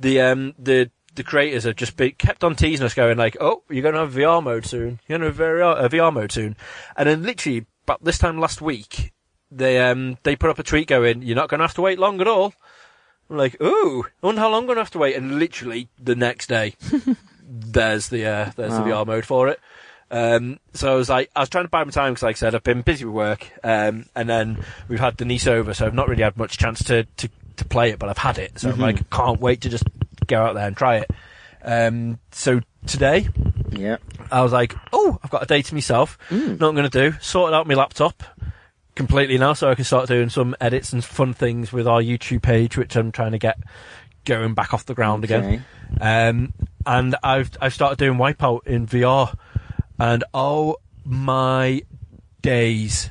the 0.00 0.20
um, 0.20 0.54
the 0.58 0.90
the 1.14 1.22
creators 1.22 1.64
have 1.64 1.76
just 1.76 1.96
been, 1.96 2.10
kept 2.18 2.44
on 2.44 2.54
teasing 2.56 2.84
us, 2.84 2.92
going 2.92 3.16
like, 3.16 3.36
"Oh, 3.40 3.62
you're 3.70 3.82
going 3.82 3.94
to 3.94 4.00
have 4.00 4.12
VR 4.12 4.42
mode 4.42 4.66
soon. 4.66 4.98
You're 5.06 5.18
going 5.18 5.32
to 5.32 5.42
have 5.44 5.56
VR, 5.58 5.84
a 5.84 5.88
VR 5.88 6.12
mode 6.12 6.32
soon," 6.32 6.56
and 6.96 7.08
then 7.08 7.22
literally 7.22 7.64
about 7.84 8.04
this 8.04 8.18
time 8.18 8.38
last 8.38 8.60
week, 8.60 9.12
they 9.50 9.78
um 9.78 10.18
they 10.24 10.34
put 10.36 10.50
up 10.50 10.58
a 10.58 10.62
tweet 10.64 10.88
going, 10.88 11.22
"You're 11.22 11.36
not 11.36 11.48
going 11.48 11.60
to 11.60 11.64
have 11.64 11.74
to 11.74 11.82
wait 11.82 11.98
long 12.00 12.20
at 12.20 12.26
all." 12.28 12.52
I'm 13.30 13.36
like, 13.36 13.60
"Ooh, 13.60 14.04
I 14.22 14.26
wonder 14.26 14.40
how 14.40 14.50
long 14.50 14.60
I'm 14.62 14.66
going 14.66 14.76
to 14.76 14.82
have 14.82 14.90
to 14.92 14.98
wait." 14.98 15.16
And 15.16 15.38
literally 15.38 15.88
the 16.02 16.14
next 16.14 16.48
day, 16.48 16.74
there's 17.42 18.08
the 18.08 18.26
uh, 18.26 18.50
there's 18.56 18.72
the 18.72 18.80
VR 18.80 19.06
mode 19.06 19.24
for 19.24 19.48
it. 19.48 19.60
Um, 20.10 20.60
so 20.72 20.92
I 20.92 20.94
was 20.94 21.08
like, 21.08 21.30
I 21.34 21.40
was 21.40 21.48
trying 21.48 21.64
to 21.64 21.68
buy 21.70 21.82
my 21.82 21.90
time 21.90 22.12
because, 22.12 22.22
like 22.22 22.36
I 22.36 22.38
said, 22.38 22.54
I've 22.54 22.62
been 22.62 22.82
busy 22.82 23.04
with 23.04 23.14
work, 23.14 23.50
um, 23.64 24.06
and 24.14 24.28
then 24.28 24.58
we've 24.88 25.00
had 25.00 25.16
Denise 25.16 25.46
over, 25.48 25.74
so 25.74 25.84
I've 25.86 25.94
not 25.94 26.08
really 26.08 26.22
had 26.22 26.36
much 26.36 26.58
chance 26.58 26.84
to, 26.84 27.04
to, 27.04 27.28
to 27.56 27.64
play 27.64 27.90
it, 27.90 27.98
but 27.98 28.08
I've 28.08 28.18
had 28.18 28.38
it, 28.38 28.60
so. 28.60 28.70
I'm 28.70 28.78
like, 28.78 29.10
can't 29.10 29.40
wait 29.40 29.62
to 29.62 29.68
just 29.68 29.82
go 30.28 30.40
out 30.40 30.54
there 30.54 30.68
and 30.68 30.76
try 30.76 30.98
it. 30.98 31.10
Um, 31.64 32.20
so 32.30 32.60
today, 32.86 33.28
Yeah. 33.72 33.96
I 34.30 34.42
was 34.42 34.52
like, 34.52 34.76
oh, 34.92 35.18
I've 35.24 35.30
got 35.30 35.42
a 35.42 35.46
day 35.46 35.62
to 35.62 35.74
myself. 35.74 36.18
Mm. 36.30 36.60
Know 36.60 36.66
what 36.66 36.68
I'm 36.68 36.74
going 36.76 36.88
to 36.90 37.10
do? 37.10 37.16
Sorted 37.20 37.54
out 37.54 37.66
my 37.66 37.74
laptop 37.74 38.22
completely 38.96 39.38
now, 39.38 39.52
so 39.52 39.70
I 39.70 39.74
can 39.76 39.84
start 39.84 40.08
doing 40.08 40.28
some 40.30 40.56
edits 40.60 40.92
and 40.92 41.04
fun 41.04 41.32
things 41.34 41.72
with 41.72 41.86
our 41.86 42.00
YouTube 42.02 42.42
page, 42.42 42.76
which 42.76 42.96
I'm 42.96 43.12
trying 43.12 43.32
to 43.32 43.38
get 43.38 43.58
going 44.24 44.54
back 44.54 44.74
off 44.74 44.84
the 44.86 44.94
ground 44.94 45.22
again. 45.22 45.64
Um, 46.00 46.52
and 46.84 47.14
I've 47.22 47.50
I've 47.60 47.74
started 47.74 47.98
doing 47.98 48.18
Wipeout 48.18 48.66
in 48.66 48.86
VR, 48.86 49.32
and 50.00 50.24
oh 50.34 50.76
my 51.04 51.82
days, 52.42 53.10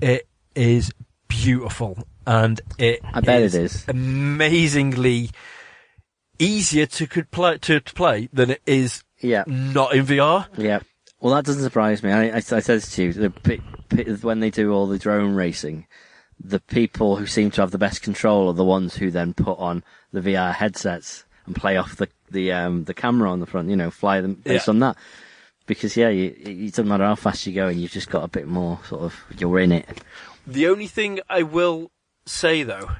it 0.00 0.28
is 0.54 0.92
beautiful, 1.26 2.06
and 2.26 2.60
it 2.78 3.00
I 3.12 3.20
bet 3.20 3.42
it 3.42 3.54
is. 3.54 3.84
amazingly 3.88 5.30
easier 6.38 6.86
to 6.86 7.06
could 7.06 7.30
play 7.30 7.58
to, 7.58 7.80
to 7.80 7.94
play 7.94 8.28
than 8.32 8.50
it 8.50 8.62
is 8.66 9.02
Yeah. 9.20 9.42
not 9.46 9.94
in 9.94 10.06
VR. 10.06 10.46
Yeah. 10.56 10.80
Well, 11.20 11.34
that 11.34 11.44
doesn't 11.44 11.62
surprise 11.62 12.02
me. 12.02 12.12
I, 12.12 12.28
I, 12.28 12.36
I 12.36 12.40
said 12.40 12.62
this 12.64 12.92
to 12.94 13.02
you. 13.04 13.12
The, 13.12 14.18
when 14.22 14.40
they 14.40 14.50
do 14.50 14.72
all 14.72 14.86
the 14.86 14.98
drone 14.98 15.34
racing, 15.34 15.86
the 16.38 16.60
people 16.60 17.16
who 17.16 17.26
seem 17.26 17.50
to 17.52 17.60
have 17.60 17.72
the 17.72 17.78
best 17.78 18.02
control 18.02 18.48
are 18.48 18.52
the 18.54 18.64
ones 18.64 18.96
who 18.96 19.10
then 19.10 19.34
put 19.34 19.58
on 19.58 19.82
the 20.12 20.20
VR 20.20 20.54
headsets 20.54 21.24
and 21.46 21.56
play 21.56 21.76
off 21.76 21.96
the 21.96 22.08
the 22.30 22.52
um 22.52 22.84
the 22.84 22.94
camera 22.94 23.30
on 23.30 23.40
the 23.40 23.46
front. 23.46 23.68
You 23.70 23.76
know, 23.76 23.90
fly 23.90 24.20
them 24.20 24.34
based 24.34 24.66
Yeah. 24.68 24.70
on 24.72 24.78
that. 24.80 24.96
Because 25.66 25.96
yeah, 25.96 26.08
you, 26.08 26.34
it 26.38 26.70
doesn't 26.70 26.88
matter 26.88 27.04
how 27.04 27.14
fast 27.14 27.46
you're 27.46 27.54
going, 27.64 27.78
you've 27.78 27.90
just 27.90 28.08
got 28.10 28.22
a 28.24 28.28
bit 28.28 28.46
more 28.46 28.78
sort 28.88 29.02
of 29.02 29.14
you're 29.38 29.58
in 29.58 29.72
it. 29.72 30.02
The 30.46 30.68
only 30.68 30.86
thing 30.86 31.20
I 31.28 31.42
will 31.42 31.90
say 32.26 32.62
though 32.62 32.90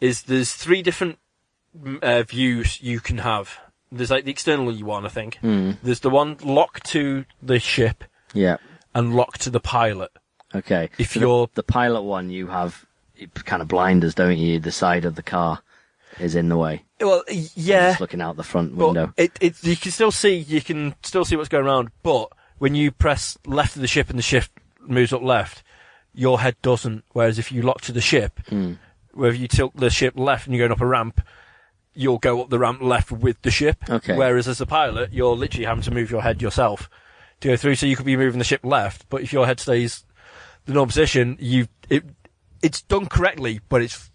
is 0.00 0.22
there's 0.22 0.52
three 0.54 0.80
different 0.82 1.18
uh, 2.02 2.22
views 2.22 2.80
you 2.80 3.00
can 3.00 3.18
have. 3.18 3.58
There's 3.90 4.10
like 4.10 4.24
the 4.24 4.30
external 4.30 4.72
one, 4.84 5.06
I 5.06 5.08
think. 5.08 5.38
Mm. 5.42 5.78
There's 5.82 6.00
the 6.00 6.10
one 6.10 6.36
locked 6.42 6.84
to 6.90 7.24
the 7.42 7.58
ship 7.58 8.04
Yeah. 8.34 8.56
and 8.94 9.14
locked 9.16 9.40
to 9.42 9.50
the 9.50 9.60
pilot. 9.60 10.10
Okay. 10.54 10.90
If 10.98 11.14
you're- 11.16 11.46
the, 11.54 11.62
pilot 11.62 12.02
one, 12.02 12.30
you 12.30 12.46
have 12.48 12.84
kind 13.44 13.62
of 13.62 13.68
blinders, 13.68 14.14
don't 14.14 14.38
you? 14.38 14.60
The 14.60 14.72
side 14.72 15.04
of 15.04 15.14
the 15.14 15.22
car 15.22 15.60
is 16.18 16.34
in 16.34 16.48
the 16.48 16.56
way. 16.56 16.84
Well, 17.00 17.22
y- 17.28 17.46
yeah, 17.54 17.90
Just 17.90 18.00
looking 18.00 18.20
out 18.20 18.36
the 18.36 18.42
front 18.42 18.74
window. 18.74 19.12
but 19.16 19.24
it, 19.24 19.32
it 19.40 19.62
you 19.64 19.76
can 19.76 19.90
still 19.92 20.10
see 20.10 20.36
you 20.36 20.60
can 20.60 20.94
still 21.02 21.24
see 21.24 21.36
what's 21.36 21.48
going 21.48 21.64
around. 21.66 21.90
But 22.02 22.30
when 22.58 22.74
you 22.74 22.90
press 22.90 23.38
left 23.46 23.76
of 23.76 23.82
the 23.82 23.88
ship 23.88 24.10
and 24.10 24.18
the 24.18 24.22
ship 24.22 24.44
moves 24.80 25.12
up 25.12 25.22
left, 25.22 25.62
your 26.14 26.40
head 26.40 26.56
doesn't. 26.62 27.04
Whereas 27.12 27.38
if 27.38 27.52
you 27.52 27.62
lock 27.62 27.82
to 27.82 27.92
the 27.92 28.00
ship, 28.00 28.40
Mm. 28.50 28.78
whether 29.12 29.36
you 29.36 29.48
tilt 29.48 29.76
the 29.76 29.90
ship 29.90 30.14
left 30.18 30.46
and 30.46 30.56
you're 30.56 30.66
going 30.66 30.74
up 30.76 30.80
a 30.80 30.86
ramp, 30.86 31.20
you'll 31.98 32.18
go 32.18 32.40
up 32.40 32.48
the 32.48 32.58
ramp 32.58 32.80
left 32.80 33.10
with 33.10 33.42
the 33.42 33.50
ship. 33.50 33.78
Okay. 33.90 34.16
Whereas 34.16 34.46
as 34.46 34.60
a 34.60 34.66
pilot, 34.66 35.12
you're 35.12 35.34
literally 35.34 35.66
having 35.66 35.82
to 35.82 35.90
move 35.90 36.10
your 36.10 36.22
head 36.22 36.40
yourself 36.40 36.88
to 37.40 37.48
go 37.48 37.56
through. 37.56 37.74
So 37.74 37.86
you 37.86 37.96
could 37.96 38.06
be 38.06 38.16
moving 38.16 38.38
the 38.38 38.44
ship 38.44 38.60
left, 38.62 39.08
but 39.08 39.22
if 39.22 39.32
your 39.32 39.46
head 39.46 39.58
stays 39.58 40.04
the 40.66 40.72
normal 40.72 40.86
position, 40.86 41.36
you 41.40 41.66
it 41.90 42.04
it's 42.62 42.82
done 42.82 43.06
correctly, 43.06 43.60
but 43.68 43.82
it's 43.82 44.10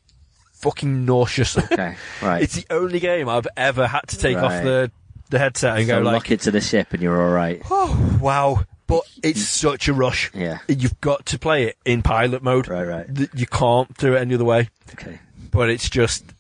fucking 0.54 1.06
nauseous. 1.06 1.58
Okay, 1.58 1.96
right. 2.22 2.42
it's 2.44 2.56
the 2.56 2.66
only 2.70 3.00
game 3.00 3.28
I've 3.28 3.48
ever 3.58 3.86
had 3.86 4.08
to 4.08 4.18
take 4.18 4.38
Right. 4.38 4.46
off 4.46 4.64
the 4.64 4.92
the 5.30 5.40
headset 5.40 5.78
and 5.78 5.88
so 5.88 5.96
go 5.96 6.02
like, 6.02 6.14
lock 6.14 6.32
it 6.32 6.42
to 6.42 6.52
the 6.52 6.62
ship 6.62 6.94
and 6.94 7.02
you're 7.02 7.22
all 7.22 7.34
right. 7.34 7.62
oh 7.70 8.20
wow. 8.22 8.64
But 8.86 9.04
it's 9.24 9.42
mm. 9.42 9.44
such 9.44 9.88
a 9.88 9.94
rush. 9.94 10.30
Yeah. 10.34 10.60
You've 10.68 11.00
got 11.00 11.26
to 11.28 11.40
play 11.40 11.64
it 11.66 11.78
in 11.86 12.02
pilot 12.02 12.44
mode. 12.44 12.68
Right, 12.68 12.84
right. 12.84 13.08
You 13.34 13.48
can't 13.48 13.96
do 13.98 14.16
it 14.16 14.20
any 14.20 14.36
other 14.36 14.44
way. 14.44 14.70
Okay. 14.92 15.20
But 15.52 15.70
it's 15.70 15.90
just, 15.90 16.33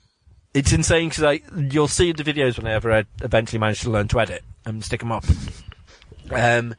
it's 0.53 0.71
insane 0.73 1.09
because 1.09 1.23
like, 1.23 1.43
you'll 1.55 1.87
see 1.87 2.11
the 2.11 2.23
videos 2.23 2.57
whenever 2.57 2.91
I 2.91 3.05
eventually 3.21 3.59
manage 3.59 3.81
to 3.81 3.89
learn 3.89 4.07
to 4.09 4.19
edit 4.19 4.43
and 4.65 4.83
stick 4.83 4.99
them 4.99 5.11
up. 5.11 5.25
Um, 6.31 6.75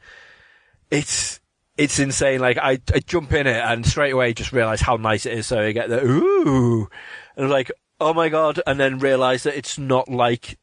it's, 0.89 1.39
it's 1.77 1.99
insane. 1.99 2.39
Like 2.39 2.57
I, 2.57 2.79
I 2.93 2.99
jump 3.05 3.33
in 3.33 3.47
it 3.47 3.57
and 3.63 3.85
straight 3.85 4.11
away 4.13 4.33
just 4.33 4.51
realize 4.53 4.81
how 4.81 4.95
nice 4.97 5.25
it 5.25 5.33
is. 5.33 5.47
So 5.47 5.59
I 5.61 5.71
get 5.71 5.89
the 5.89 6.03
ooh, 6.05 6.87
and 7.35 7.45
I'm 7.45 7.51
like, 7.51 7.71
oh 7.99 8.13
my 8.13 8.29
god, 8.29 8.61
and 8.65 8.79
then 8.79 8.99
realize 8.99 9.43
that 9.43 9.57
it's 9.57 9.77
not 9.77 10.09
like 10.09 10.57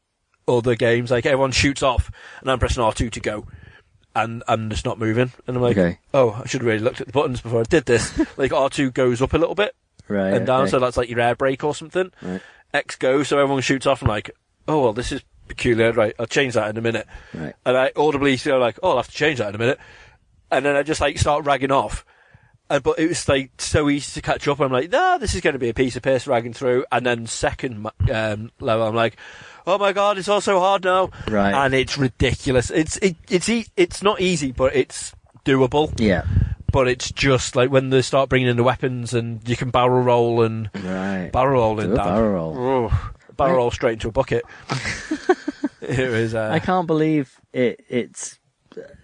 other 0.47 0.75
games. 0.75 1.11
Like 1.11 1.25
everyone 1.25 1.51
shoots 1.51 1.83
off, 1.83 2.11
and 2.41 2.49
I'm 2.49 2.59
pressing 2.59 2.83
R2 2.83 3.11
to 3.11 3.19
go, 3.19 3.45
and 4.15 4.43
I'm 4.47 4.69
just 4.69 4.85
not 4.85 4.99
moving. 4.99 5.31
And 5.47 5.55
I'm 5.57 5.61
like, 5.63 5.77
Okay. 5.77 5.99
oh, 6.13 6.41
I 6.43 6.47
should 6.47 6.61
have 6.61 6.67
really 6.67 6.79
looked 6.79 7.01
at 7.01 7.07
the 7.07 7.13
buttons 7.13 7.41
before 7.41 7.61
I 7.61 7.63
did 7.63 7.85
this. 7.85 8.17
like 8.37 8.51
R2 8.51 8.93
goes 8.93 9.21
up 9.21 9.33
a 9.33 9.37
little 9.37 9.55
bit 9.55 9.75
Right. 10.07 10.33
and 10.33 10.45
down, 10.47 10.63
okay. 10.63 10.71
so 10.71 10.79
that's 10.79 10.97
like 10.97 11.09
your 11.09 11.19
air 11.21 11.35
brake 11.35 11.63
or 11.63 11.75
something. 11.75 12.11
Right. 12.21 12.41
X 12.73 12.95
goes, 12.95 13.27
so 13.27 13.37
everyone 13.39 13.61
shoots 13.61 13.85
off. 13.85 14.01
and 14.01 14.09
like, 14.09 14.31
oh 14.67 14.81
well, 14.81 14.93
this 14.93 15.11
is 15.11 15.21
peculiar. 15.47 15.91
Right, 15.91 16.15
I'll 16.19 16.25
change 16.25 16.53
that 16.55 16.69
in 16.69 16.77
a 16.77 16.81
minute. 16.81 17.07
Right. 17.33 17.53
And 17.65 17.77
I 17.77 17.91
audibly 17.95 18.37
feel 18.37 18.59
like, 18.59 18.79
oh, 18.81 18.91
I'll 18.91 18.97
have 18.97 19.07
to 19.07 19.13
change 19.13 19.39
that 19.39 19.49
in 19.49 19.55
a 19.55 19.59
minute. 19.59 19.79
And 20.51 20.65
then 20.65 20.75
I 20.75 20.83
just 20.83 21.01
like 21.01 21.17
start 21.17 21.45
ragging 21.45 21.71
off. 21.71 22.05
And, 22.69 22.81
but 22.81 22.97
it 22.97 23.07
was 23.09 23.27
like 23.27 23.51
so 23.57 23.89
easy 23.89 24.19
to 24.19 24.21
catch 24.21 24.47
up. 24.47 24.59
I'm 24.59 24.71
like, 24.71 24.91
nah, 24.91 25.17
this 25.17 25.35
is 25.35 25.41
going 25.41 25.53
to 25.53 25.59
be 25.59 25.69
a 25.69 25.73
piece 25.73 25.95
of 25.95 26.03
piss 26.03 26.27
ragging 26.27 26.53
through. 26.53 26.85
And 26.91 27.05
then 27.05 27.27
second 27.27 27.87
um, 28.11 28.51
level, 28.59 28.87
I'm 28.87 28.95
like, 28.95 29.17
oh 29.67 29.77
my 29.77 29.91
god, 29.93 30.17
it's 30.17 30.29
all 30.29 30.41
so 30.41 30.59
hard 30.59 30.83
now. 30.83 31.09
Right. 31.27 31.53
And 31.53 31.73
it's 31.73 31.97
ridiculous. 31.97 32.71
It's 32.71 32.97
it, 32.97 33.17
it's 33.29 33.49
e- 33.49 33.67
it's 33.75 34.01
not 34.01 34.21
easy, 34.21 34.51
but 34.51 34.75
it's 34.75 35.13
doable. 35.45 35.93
Yeah. 35.99 36.23
But 36.73 36.89
it's 36.89 37.09
just 37.11 37.55
like 37.55 37.69
when 37.71 37.89
they 37.91 38.01
start 38.01 38.27
bringing 38.29 38.49
in 38.49 38.57
the 38.57 38.63
weapons 38.63 39.13
and 39.13 39.47
you 39.47 39.55
can 39.55 39.69
barrel 39.69 40.01
roll 40.01 40.41
and 40.41 40.69
Right. 40.75 41.29
barrel 41.31 41.61
roll 41.61 41.79
in 41.79 41.91
that. 41.93 42.03
barrel 42.03 42.31
roll. 42.55 42.89
Oh, 42.91 43.11
barrel 43.37 43.55
roll 43.57 43.71
straight 43.71 43.93
into 43.93 44.09
a 44.09 44.11
bucket. 44.11 44.43
it 45.81 46.09
was. 46.11 46.33
Uh, 46.35 46.49
I 46.51 46.59
can't 46.59 46.87
believe 46.87 47.39
it. 47.53 47.83
It's. 47.89 48.39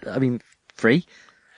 I 0.09 0.19
mean, 0.19 0.41
free. 0.75 1.05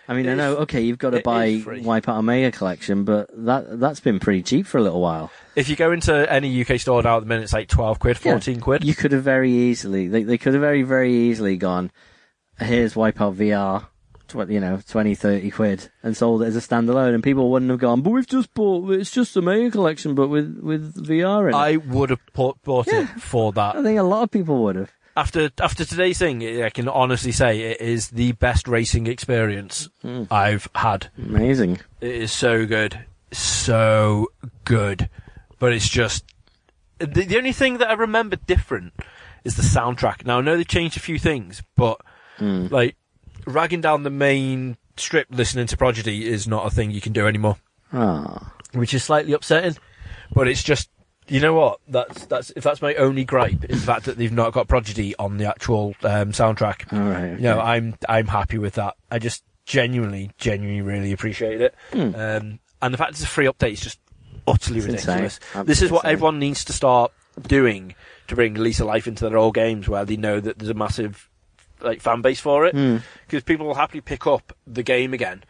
I 0.08 0.14
mean, 0.14 0.28
I 0.28 0.34
know. 0.36 0.58
Okay, 0.58 0.82
you've 0.82 0.98
got 0.98 1.12
to 1.12 1.22
buy 1.22 1.46
is 1.46 1.64
free. 1.64 1.82
Wipeout 1.84 2.18
Omega 2.18 2.52
Collection, 2.52 3.06
but 3.06 3.30
that 3.46 3.80
that's 3.80 4.02
been 4.02 4.20
pretty 4.20 4.44
cheap 4.44 4.66
for 4.68 4.78
a 4.78 4.82
little 4.82 5.00
while. 5.00 5.32
If 5.56 5.70
you 5.70 5.76
go 5.78 5.92
into 5.94 6.30
any 6.32 6.50
UK 6.66 6.78
store 6.80 7.02
now 7.04 7.18
at 7.18 7.20
the 7.22 7.26
minute, 7.28 7.44
it's 7.44 7.54
like 7.54 7.70
twelve 7.70 8.00
quid, 8.00 8.18
Yeah. 8.18 8.34
fourteen 8.34 8.60
quid. 8.60 8.84
You 8.84 8.96
could 8.96 9.14
have 9.14 9.24
very 9.24 9.52
easily. 9.52 10.08
They 10.10 10.24
they 10.24 10.38
could 10.38 10.54
have 10.54 10.62
very 10.62 10.82
very 10.84 11.14
easily 11.14 11.56
gone. 11.56 11.92
Here's 12.60 12.96
Wipeout 12.96 13.36
VR. 13.36 13.86
Tw- 14.32 14.50
You 14.50 14.60
know, 14.60 14.80
20, 14.88 15.16
30 15.16 15.52
quid, 15.52 15.90
and 16.04 16.16
sold 16.18 16.42
it 16.42 16.46
as 16.48 16.56
a 16.56 16.60
standalone, 16.60 17.14
and 17.14 17.24
people 17.24 17.50
wouldn't 17.52 17.70
have 17.72 17.80
gone. 17.80 18.02
But 18.02 18.12
we've 18.12 18.28
just 18.28 18.54
bought. 18.54 18.90
It's 18.92 19.12
just 19.12 19.36
a 19.36 19.40
Omega 19.40 19.72
Collection, 19.72 20.16
but 20.16 20.28
with 20.30 20.60
with 20.62 21.06
VR 21.06 21.44
in 21.50 21.56
it. 21.56 21.58
I 21.58 21.78
would 21.78 22.10
have 22.10 22.20
bought, 22.34 22.62
bought 22.64 22.88
Yeah. 22.88 23.04
it 23.04 23.22
for 23.22 23.52
that. 23.54 23.76
I 23.76 23.84
think 23.84 24.00
a 24.00 24.04
lot 24.04 24.24
of 24.24 24.32
people 24.32 24.64
would 24.64 24.76
have. 24.76 24.92
After 25.18 25.50
after 25.60 25.84
today's 25.84 26.20
thing, 26.20 26.42
I 26.64 26.70
can 26.70 26.88
honestly 26.88 27.34
say 27.34 27.60
it 27.60 27.82
is 27.82 28.10
the 28.12 28.32
best 28.34 28.68
racing 28.68 29.08
experience 29.08 29.90
Hmm. 30.02 30.24
I've 30.32 30.70
had. 30.74 31.08
Amazing. 31.18 31.80
It 32.00 32.16
is 32.16 32.32
so 32.32 32.66
good, 32.66 33.06
so 33.32 34.28
good. 34.66 35.10
But 35.60 35.74
it's 35.74 35.90
just 35.90 36.24
the, 37.00 37.06
the 37.08 37.38
only 37.38 37.52
thing 37.52 37.78
that 37.80 37.90
I 37.90 37.94
remember 37.94 38.36
different 38.38 38.94
is 39.44 39.56
the 39.58 39.64
soundtrack. 39.64 40.26
Now 40.26 40.38
I 40.38 40.42
know 40.42 40.56
they 40.56 40.64
changed 40.64 40.96
a 40.98 41.02
few 41.02 41.20
things, 41.20 41.62
but 41.76 42.00
Hmm. 42.38 42.68
like 42.72 42.96
ragging 43.46 43.82
down 43.82 44.04
the 44.04 44.10
main 44.10 44.78
strip 44.98 45.28
listening 45.32 45.68
to 45.68 45.78
Prodigy 45.78 46.28
is 46.28 46.48
not 46.48 46.66
a 46.66 46.70
thing 46.70 46.92
you 46.92 47.02
can 47.02 47.14
do 47.14 47.28
anymore, 47.28 47.58
Ah, 47.94 48.54
which 48.74 48.94
is 48.94 49.04
slightly 49.04 49.34
upsetting. 49.34 49.78
But 50.34 50.48
it's 50.48 50.64
just 50.64 50.90
you 51.28 51.40
know 51.40 51.54
what? 51.54 51.80
That's 51.88 52.26
that's 52.26 52.52
if 52.56 52.64
that's 52.64 52.82
my 52.82 52.94
only 52.96 53.24
gripe 53.24 53.64
is 53.70 53.82
the 53.82 53.86
fact 53.94 54.06
that 54.06 54.18
they've 54.18 54.32
not 54.32 54.54
got 54.54 54.68
Prodigy 54.68 55.16
on 55.18 55.38
the 55.38 55.46
actual 55.46 55.96
um, 56.04 56.32
soundtrack. 56.32 56.92
all 56.94 57.00
right. 57.10 57.32
You 57.38 57.42
know. 57.42 57.60
I'm 57.60 57.96
I'm 58.10 58.28
happy 58.28 58.58
with 58.58 58.74
that. 58.76 58.96
I 59.10 59.20
just 59.20 59.44
genuinely, 59.66 60.32
genuinely, 60.38 60.82
really 60.82 61.12
appreciate 61.12 61.62
it. 61.62 61.76
Hmm. 61.94 62.16
Um, 62.16 62.60
and 62.82 62.94
the 62.94 62.98
fact 62.98 63.12
it's 63.12 63.24
a 63.24 63.28
free 63.28 63.46
update 63.46 63.74
is 63.74 63.82
just 63.82 64.00
utterly 64.48 64.80
It's 64.80 64.88
ridiculous. 64.88 65.38
insane. 65.54 65.66
This 65.66 65.82
is 65.82 65.92
what 65.92 66.00
Absolutely 66.00 66.12
everyone 66.14 66.40
needs 66.40 66.66
to 66.66 66.74
start 66.74 67.12
doing 67.48 67.96
to 68.28 68.36
bring 68.36 68.56
Lisa 68.56 68.84
life 68.86 69.08
into 69.08 69.28
their 69.30 69.38
old 69.38 69.54
games, 69.54 69.88
where 69.88 70.04
they 70.04 70.18
know 70.18 70.40
that 70.40 70.58
there's 70.60 70.70
a 70.72 70.74
massive 70.74 71.30
like 71.84 72.02
fan 72.02 72.22
base 72.22 72.40
for 72.40 72.66
it. 72.66 72.74
Hmm. 72.76 72.98
Because 73.28 73.44
people 73.44 73.66
will 73.68 73.76
happily 73.76 74.02
pick 74.02 74.28
up 74.28 74.54
the 74.68 74.84
game 74.84 75.14
again, 75.14 75.44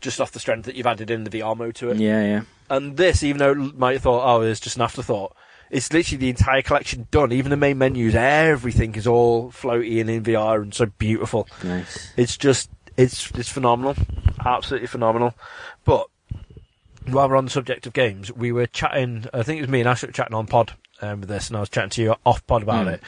just 0.00 0.20
off 0.20 0.32
the 0.32 0.40
strength 0.40 0.66
that 0.66 0.74
you've 0.74 0.86
added 0.86 1.10
in 1.10 1.24
the 1.24 1.30
VR 1.30 1.56
mode 1.56 1.74
to 1.76 1.90
it. 1.90 1.98
Yeah, 1.98 2.22
yeah. 2.24 2.40
And 2.70 2.96
this, 2.96 3.22
even 3.22 3.38
though 3.38 3.52
it 3.52 3.78
might 3.78 3.94
have 3.94 4.02
thought, 4.02 4.24
oh, 4.26 4.42
it's 4.42 4.60
just 4.60 4.76
an 4.76 4.82
afterthought, 4.82 5.34
it's 5.70 5.92
literally 5.92 6.18
the 6.18 6.30
entire 6.30 6.62
collection 6.62 7.08
done. 7.10 7.32
Even 7.32 7.50
the 7.50 7.56
main 7.56 7.78
menus, 7.78 8.14
everything 8.14 8.94
is 8.94 9.06
all 9.06 9.50
floaty 9.50 10.00
and 10.00 10.08
in 10.10 10.22
VR 10.22 10.62
and 10.62 10.72
so 10.74 10.86
beautiful. 10.86 11.46
Nice. 11.64 12.12
It's 12.16 12.36
just, 12.36 12.70
it's 12.96 13.30
it's 13.32 13.48
phenomenal, 13.48 13.94
absolutely 14.44 14.88
phenomenal. 14.88 15.34
But 15.84 16.08
while 17.06 17.28
we're 17.28 17.36
on 17.36 17.44
the 17.46 17.50
subject 17.50 17.86
of 17.86 17.92
games, 17.92 18.32
we 18.32 18.52
were 18.52 18.66
chatting. 18.66 19.26
I 19.32 19.42
think 19.42 19.58
it 19.58 19.62
was 19.62 19.70
me 19.70 19.80
and 19.80 19.88
Ash 19.88 20.02
were 20.02 20.10
chatting 20.12 20.34
on 20.34 20.46
pod 20.46 20.74
um, 21.00 21.20
with 21.20 21.28
this, 21.28 21.48
and 21.48 21.56
I 21.56 21.60
was 21.60 21.68
chatting 21.70 21.90
to 21.90 22.02
you 22.02 22.16
off 22.26 22.46
pod 22.46 22.62
about 22.62 22.84
Hmm. 22.86 22.94
it. 22.94 23.02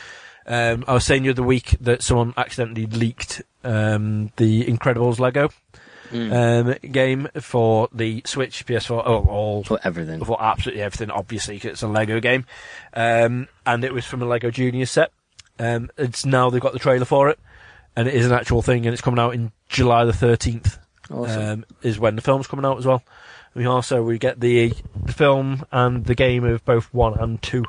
Um, 0.51 0.85
I 0.89 0.95
was 0.95 1.05
saying 1.05 1.23
the 1.23 1.31
other 1.31 1.43
week 1.45 1.77
that 1.81 2.03
someone 2.03 2.35
accidentally 2.37 2.87
leaked 2.87 3.41
um, 3.63 4.33
the 4.37 4.65
Incredibles 4.65 5.19
Lego 5.21 5.51
Hmm. 6.11 6.33
um, 6.33 6.75
game 6.91 7.29
for 7.41 7.89
the 7.93 8.21
Switch, 8.27 8.67
PS4, 8.67 9.01
oh, 9.07 9.25
all 9.29 9.63
For 9.63 9.79
everything. 9.85 10.25
for 10.25 10.43
absolutely 10.43 10.83
everything, 10.83 11.09
obviously, 11.09 11.57
'cause 11.61 11.71
it's 11.71 11.83
a 11.83 11.87
Lego 11.87 12.19
game. 12.19 12.47
Um, 12.95 13.47
and 13.65 13.85
it 13.85 13.95
was 13.95 14.05
from 14.05 14.21
a 14.21 14.25
Lego 14.25 14.51
Junior 14.51 14.87
set. 14.87 15.13
Um, 15.61 15.89
it's 15.97 16.27
now 16.27 16.51
they've 16.51 16.61
got 16.61 16.73
the 16.73 16.81
trailer 16.81 17.05
for 17.05 17.29
it, 17.29 17.39
and 17.95 18.09
it 18.09 18.15
is 18.15 18.27
an 18.27 18.33
actual 18.33 18.61
thing, 18.61 18.87
and 18.87 18.93
it's 18.93 19.01
coming 19.03 19.21
out 19.21 19.35
in 19.35 19.53
July 19.69 20.05
the 20.05 20.13
13th, 20.13 20.79
Awesome. 21.13 21.43
um, 21.43 21.65
is 21.83 22.01
when 22.01 22.17
the 22.17 22.23
film's 22.23 22.49
coming 22.49 22.65
out 22.65 22.79
as 22.79 22.87
well. 22.87 23.05
We 23.55 23.67
also, 23.67 24.03
we 24.03 24.19
get 24.19 24.41
the, 24.41 24.73
the 25.05 25.13
film 25.13 25.65
and 25.71 26.07
the 26.07 26.17
game 26.17 26.43
of 26.45 26.65
both 26.65 26.93
one 26.93 27.17
and 27.21 27.41
two. 27.41 27.65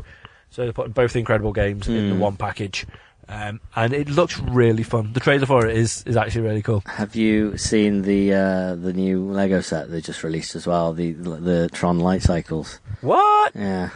So 0.52 0.64
they're 0.64 0.74
putting 0.74 0.92
both 0.94 1.16
incredible 1.16 1.54
games 1.54 1.88
in 1.88 2.10
the 2.10 2.16
Hmm. 2.16 2.20
one 2.22 2.36
package. 2.38 2.86
Um, 3.30 3.62
and 3.76 3.94
it 3.94 4.10
looks 4.10 4.38
really 4.40 4.84
fun. 4.84 5.14
The 5.14 5.22
trailer 5.22 5.46
for 5.46 5.66
it 5.66 5.78
is, 5.78 6.04
is 6.06 6.18
actually 6.18 6.42
really 6.42 6.62
cool. 6.62 6.84
Have 6.86 7.16
you 7.16 7.58
seen 7.58 8.02
the 8.02 8.34
uh, 8.34 8.76
the 8.76 8.92
new 8.92 9.32
Lego 9.32 9.62
set 9.62 9.90
they 9.90 10.02
just 10.02 10.24
released 10.24 10.56
as 10.56 10.68
well? 10.68 10.92
The 10.92 11.14
the 11.14 11.70
Tron 11.72 12.00
light 12.00 12.22
cycles. 12.24 12.80
What? 13.00 13.56
Yeah, 13.56 13.92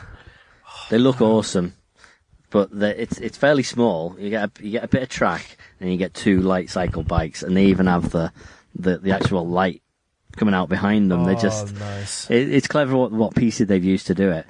they 0.89 0.97
look 0.97 1.20
awesome, 1.20 1.74
but 2.49 2.70
it's 2.72 3.18
it's 3.18 3.38
fairly 3.38 3.64
small. 3.64 4.16
You 4.18 4.30
get 4.30 4.43
a, 4.58 4.64
you 4.64 4.72
get 4.72 4.86
a 4.86 4.88
bit 4.88 5.03
of 5.03 5.10
track, 5.10 5.58
and 5.82 5.91
you 5.91 5.97
get 5.97 6.14
two 6.14 6.39
light 6.39 6.70
cycle 6.70 7.03
bikes, 7.03 7.43
and 7.43 7.58
they 7.58 7.66
even 7.66 7.88
have 7.88 8.12
the 8.12 8.32
the, 8.74 8.99
the 8.99 9.12
actual 9.12 9.45
light 9.45 9.82
coming 10.38 10.53
out 10.53 10.70
behind 10.70 11.12
them. 11.12 11.26
They're 11.26 11.36
Oh, 11.36 11.39
just 11.39 11.74
nice. 11.78 12.30
it, 12.32 12.53
it's 12.53 12.68
clever 12.68 12.95
what 12.95 13.12
what 13.12 13.36
pieces 13.36 13.68
they've 13.68 13.84
used 13.84 14.08
to 14.08 14.16
do 14.16 14.32
it. 14.32 14.45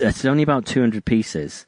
It's 0.00 0.24
only 0.24 0.42
about 0.42 0.66
two 0.66 0.80
hundred 0.80 1.04
pieces, 1.04 1.66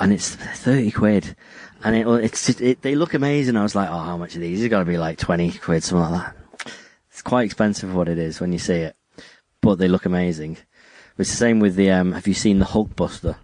and 0.00 0.12
it's 0.12 0.34
thirty 0.34 0.90
quid. 0.90 1.36
And 1.84 1.94
it, 1.94 2.06
it's 2.24 2.46
just, 2.46 2.60
it, 2.60 2.82
they 2.82 2.96
look 2.96 3.14
amazing. 3.14 3.56
I 3.56 3.62
was 3.62 3.76
like, 3.76 3.88
oh, 3.88 3.98
how 3.98 4.16
much 4.16 4.34
are 4.34 4.40
these? 4.40 4.60
It's 4.62 4.70
got 4.70 4.80
to 4.80 4.84
be 4.84 4.98
like 4.98 5.18
twenty 5.18 5.52
quid, 5.52 5.82
something 5.84 6.10
like 6.12 6.24
that. 6.34 6.72
It's 7.10 7.22
quite 7.22 7.44
expensive 7.44 7.90
for 7.90 7.96
what 7.96 8.08
it 8.08 8.18
is 8.18 8.40
when 8.40 8.52
you 8.52 8.58
see 8.58 8.74
it, 8.74 8.96
but 9.60 9.76
they 9.76 9.88
look 9.88 10.04
amazing. 10.06 10.58
It's 11.18 11.30
the 11.30 11.36
same 11.36 11.58
with 11.60 11.74
the. 11.76 11.90
Um, 11.90 12.12
have 12.12 12.26
you 12.28 12.34
seen 12.34 12.58
the 12.58 12.64
Hulkbuster? 12.64 13.36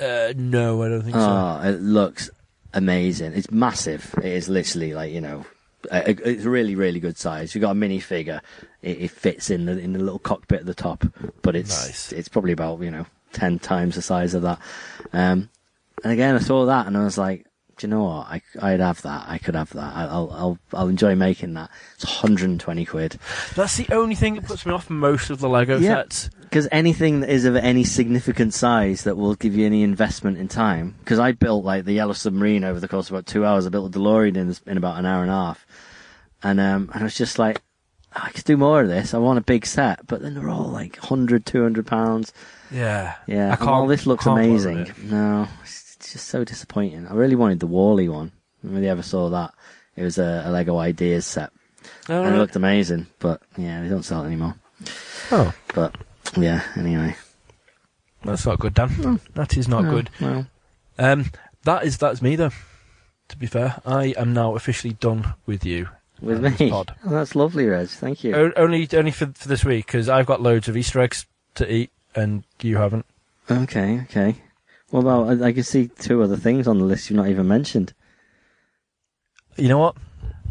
Uh, 0.00 0.32
no, 0.36 0.82
I 0.82 0.88
don't 0.88 1.02
think 1.02 1.14
so. 1.14 1.20
Oh, 1.20 1.60
it 1.68 1.80
looks 1.80 2.30
amazing. 2.72 3.32
It's 3.34 3.50
massive. 3.50 4.14
It 4.18 4.24
is 4.32 4.48
literally 4.48 4.92
like 4.94 5.12
you 5.12 5.20
know, 5.20 5.44
a- 5.90 6.10
it's 6.10 6.44
really 6.44 6.74
really 6.74 7.00
good 7.00 7.16
size. 7.18 7.54
You've 7.54 7.62
got 7.62 7.70
a 7.72 7.74
mini 7.74 8.00
figure. 8.00 8.40
It, 8.84 8.98
it 9.02 9.10
fits 9.10 9.50
in 9.50 9.64
the 9.66 9.78
in 9.78 9.92
the 9.94 9.98
little 9.98 10.18
cockpit 10.18 10.60
at 10.60 10.66
the 10.66 10.74
top, 10.74 11.04
but 11.42 11.56
it's 11.56 11.86
Nice. 11.86 12.12
it's 12.12 12.28
probably 12.28 12.52
about 12.52 12.80
you 12.80 12.90
know 12.90 13.06
ten 13.32 13.58
times 13.58 13.94
the 13.96 14.02
size 14.02 14.34
of 14.34 14.42
that. 14.42 14.58
Um, 15.12 15.48
and 16.02 16.12
again, 16.12 16.34
I 16.36 16.38
saw 16.40 16.66
that 16.66 16.86
and 16.86 16.96
I 16.96 17.04
was 17.04 17.16
like, 17.18 17.46
do 17.78 17.86
you 17.86 17.90
know 17.90 18.04
what? 18.04 18.26
I 18.28 18.42
I'd 18.60 18.80
have 18.80 19.02
that. 19.02 19.24
I 19.28 19.38
could 19.38 19.54
have 19.54 19.70
that. 19.72 19.94
I- 19.96 20.04
I'll 20.06 20.30
I'll 20.32 20.58
I'll 20.74 20.88
enjoy 20.88 21.14
making 21.14 21.54
that. 21.54 21.70
It's 21.94 22.04
120 22.04 22.84
quid. 22.84 23.18
That's 23.56 23.76
the 23.76 23.88
only 23.92 24.14
thing 24.14 24.34
that 24.34 24.44
puts 24.44 24.64
me 24.66 24.72
off 24.72 24.88
most 24.90 25.30
of 25.30 25.40
the 25.40 25.48
Lego 25.48 25.78
Yeah. 25.78 25.94
sets. 26.02 26.30
Because 26.42 26.68
anything 26.70 27.20
that 27.20 27.30
is 27.30 27.46
of 27.46 27.56
any 27.56 27.82
significant 27.82 28.54
size 28.54 29.02
that 29.04 29.16
will 29.16 29.34
give 29.34 29.56
you 29.56 29.66
any 29.66 29.82
investment 29.82 30.38
in 30.38 30.46
time. 30.46 30.94
Because 31.00 31.18
I 31.18 31.32
built 31.32 31.64
like 31.64 31.84
the 31.84 31.94
Yellow 31.94 32.12
Submarine 32.12 32.62
over 32.62 32.78
the 32.78 32.86
course 32.86 33.08
of 33.08 33.14
about 33.14 33.26
two 33.26 33.44
hours. 33.44 33.66
I 33.66 33.70
built 33.70 33.92
a 33.94 33.98
DeLorean 33.98 34.36
in, 34.36 34.54
in 34.70 34.76
about 34.76 34.98
an 34.98 35.04
hour 35.06 35.22
and 35.22 35.30
a 35.32 35.34
half, 35.34 35.66
and 36.44 36.60
um, 36.60 36.90
and 36.92 37.00
I 37.02 37.04
was 37.04 37.16
just 37.16 37.40
like, 37.40 37.62
I 38.14 38.30
could 38.30 38.44
do 38.44 38.56
more 38.56 38.82
of 38.82 38.88
this. 38.88 39.12
I 39.14 39.18
want 39.18 39.38
a 39.38 39.42
big 39.42 39.66
set, 39.66 40.06
but 40.06 40.22
then 40.22 40.34
they're 40.34 40.48
all 40.48 40.68
like 40.68 40.96
100, 40.98 41.44
200 41.44 41.86
pounds. 41.86 42.32
Yeah. 42.70 43.14
Yeah, 43.26 43.52
I 43.52 43.56
can't. 43.56 43.70
while 43.70 43.86
this 43.86 44.06
looks 44.06 44.26
amazing, 44.26 44.92
no, 45.02 45.48
it's 45.62 45.96
it's 45.96 46.12
just 46.12 46.28
so 46.28 46.44
disappointing. 46.44 47.06
I 47.06 47.14
really 47.14 47.36
wanted 47.36 47.60
the 47.60 47.66
Wally 47.66 48.08
one. 48.08 48.32
I 48.64 48.78
you 48.78 48.88
ever 48.88 49.02
saw 49.02 49.30
that, 49.30 49.52
it 49.96 50.02
was 50.02 50.18
a, 50.18 50.42
a 50.46 50.50
Lego 50.50 50.76
Ideas 50.78 51.24
set, 51.26 51.50
No, 52.08 52.22
and 52.24 52.34
it 52.34 52.38
looked 52.38 52.56
amazing. 52.56 53.06
But 53.18 53.42
yeah, 53.56 53.82
they 53.82 53.88
don't 53.88 54.02
sell 54.02 54.22
it 54.22 54.26
anymore. 54.26 54.54
Oh, 55.30 55.52
But 55.74 55.96
yeah, 56.36 56.62
anyway, 56.76 57.16
that's 58.22 58.46
not 58.46 58.58
good, 58.58 58.74
Dan. 58.74 59.20
That 59.34 59.56
is 59.56 59.68
not 59.68 59.84
No, 59.84 59.90
good. 59.90 60.10
Well, 60.20 60.46
Um, 60.98 61.30
that 61.64 61.84
is 61.84 61.96
that's 61.98 62.22
me 62.22 62.36
though. 62.36 62.50
To 63.28 63.36
be 63.38 63.46
fair, 63.46 63.80
I 63.86 64.14
am 64.18 64.32
now 64.34 64.54
officially 64.54 64.94
done 64.94 65.34
with 65.46 65.64
you. 65.64 65.88
With 66.20 66.42
me, 66.60 66.70
pod. 66.70 66.94
oh, 67.04 67.10
that's 67.10 67.34
lovely, 67.34 67.66
Reg. 67.66 67.88
Thank 67.88 68.24
you. 68.24 68.34
O- 68.34 68.52
only 68.56 68.88
only 68.92 69.10
for 69.10 69.26
for 69.34 69.48
this 69.48 69.64
week 69.64 69.86
because 69.86 70.08
I've 70.08 70.26
got 70.26 70.40
loads 70.40 70.68
of 70.68 70.76
Easter 70.76 71.00
eggs 71.00 71.26
to 71.56 71.70
eat 71.72 71.90
and 72.14 72.44
you 72.62 72.76
haven't. 72.76 73.06
Okay, 73.50 74.00
okay. 74.04 74.36
Well, 74.90 75.02
about? 75.02 75.42
I, 75.42 75.48
I 75.48 75.52
can 75.52 75.64
see 75.64 75.88
two 75.88 76.22
other 76.22 76.36
things 76.36 76.68
on 76.68 76.78
the 76.78 76.84
list 76.84 77.10
you've 77.10 77.16
not 77.16 77.28
even 77.28 77.48
mentioned. 77.48 77.92
You 79.56 79.68
know 79.68 79.78
what? 79.78 79.96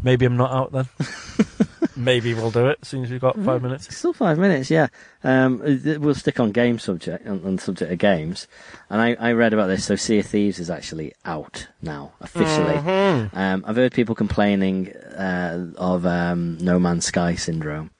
Maybe 0.04 0.26
I'm 0.26 0.36
not 0.36 0.52
out 0.52 0.72
then. 0.72 0.88
Maybe 1.96 2.34
we'll 2.34 2.50
do 2.50 2.66
it 2.68 2.78
as 2.82 2.88
soon 2.88 3.04
as 3.04 3.10
we've 3.10 3.20
got 3.20 3.38
five 3.42 3.62
minutes. 3.62 3.96
Still 3.96 4.12
five 4.12 4.36
minutes, 4.38 4.68
yeah. 4.70 4.88
Um, 5.22 5.62
uh, 5.64 5.98
we'll 6.00 6.14
stick 6.14 6.40
on 6.40 6.50
game 6.50 6.78
subject 6.78 7.26
on, 7.26 7.44
on 7.44 7.56
subject 7.58 7.90
of 7.92 7.98
games, 7.98 8.46
and 8.90 9.00
I, 9.00 9.14
I 9.14 9.32
read 9.32 9.52
about 9.54 9.68
this. 9.68 9.84
So 9.84 9.94
Sea 9.96 10.18
of 10.18 10.26
Thieves 10.26 10.58
is 10.58 10.70
actually 10.70 11.14
out 11.24 11.68
now 11.80 12.12
officially. 12.20 12.74
Mm-hmm. 12.74 13.36
Um, 13.38 13.64
I've 13.66 13.76
heard 13.76 13.92
people 13.92 14.14
complaining 14.16 14.90
uh, 14.92 15.68
of 15.76 16.04
um, 16.04 16.58
No 16.58 16.78
Man's 16.80 17.06
Sky 17.06 17.36
syndrome, 17.36 17.90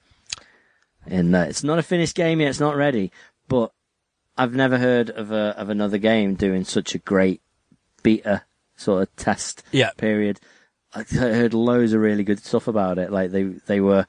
in 1.07 1.31
that 1.31 1.49
it's 1.49 1.63
not 1.63 1.79
a 1.79 1.83
finished 1.83 2.15
game 2.15 2.41
yet, 2.41 2.49
it's 2.49 2.59
not 2.59 2.75
ready. 2.75 3.11
But 3.47 3.71
I've 4.37 4.53
never 4.53 4.77
heard 4.77 5.09
of 5.09 5.31
a, 5.31 5.55
of 5.57 5.69
another 5.69 5.97
game 5.97 6.35
doing 6.35 6.65
such 6.65 6.95
a 6.95 6.99
great 6.99 7.41
beta 8.03 8.43
sort 8.75 9.03
of 9.03 9.15
test 9.15 9.63
Yeah. 9.71 9.91
period. 9.97 10.41
I 10.95 11.03
heard 11.03 11.53
loads 11.53 11.93
of 11.93 12.01
really 12.01 12.23
good 12.23 12.39
stuff 12.43 12.67
about 12.67 12.97
it. 12.97 13.11
Like 13.11 13.31
they 13.31 13.43
they 13.43 13.81
were 13.81 14.05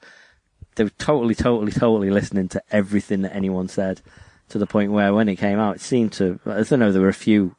they 0.75 0.83
were 0.83 0.91
totally, 0.97 1.35
totally, 1.35 1.71
totally 1.71 2.09
listening 2.09 2.47
to 2.49 2.61
everything 2.71 3.23
that 3.23 3.35
anyone 3.35 3.67
said, 3.67 4.01
to 4.49 4.57
the 4.57 4.67
point 4.67 4.91
where 4.91 5.13
when 5.13 5.27
it 5.27 5.35
came 5.37 5.59
out, 5.59 5.75
it 5.77 5.81
seemed 5.81 6.13
to. 6.13 6.39
I 6.45 6.61
don't 6.63 6.79
know. 6.79 6.91
There 6.91 7.01
were 7.01 7.09
a 7.09 7.13
few 7.13 7.55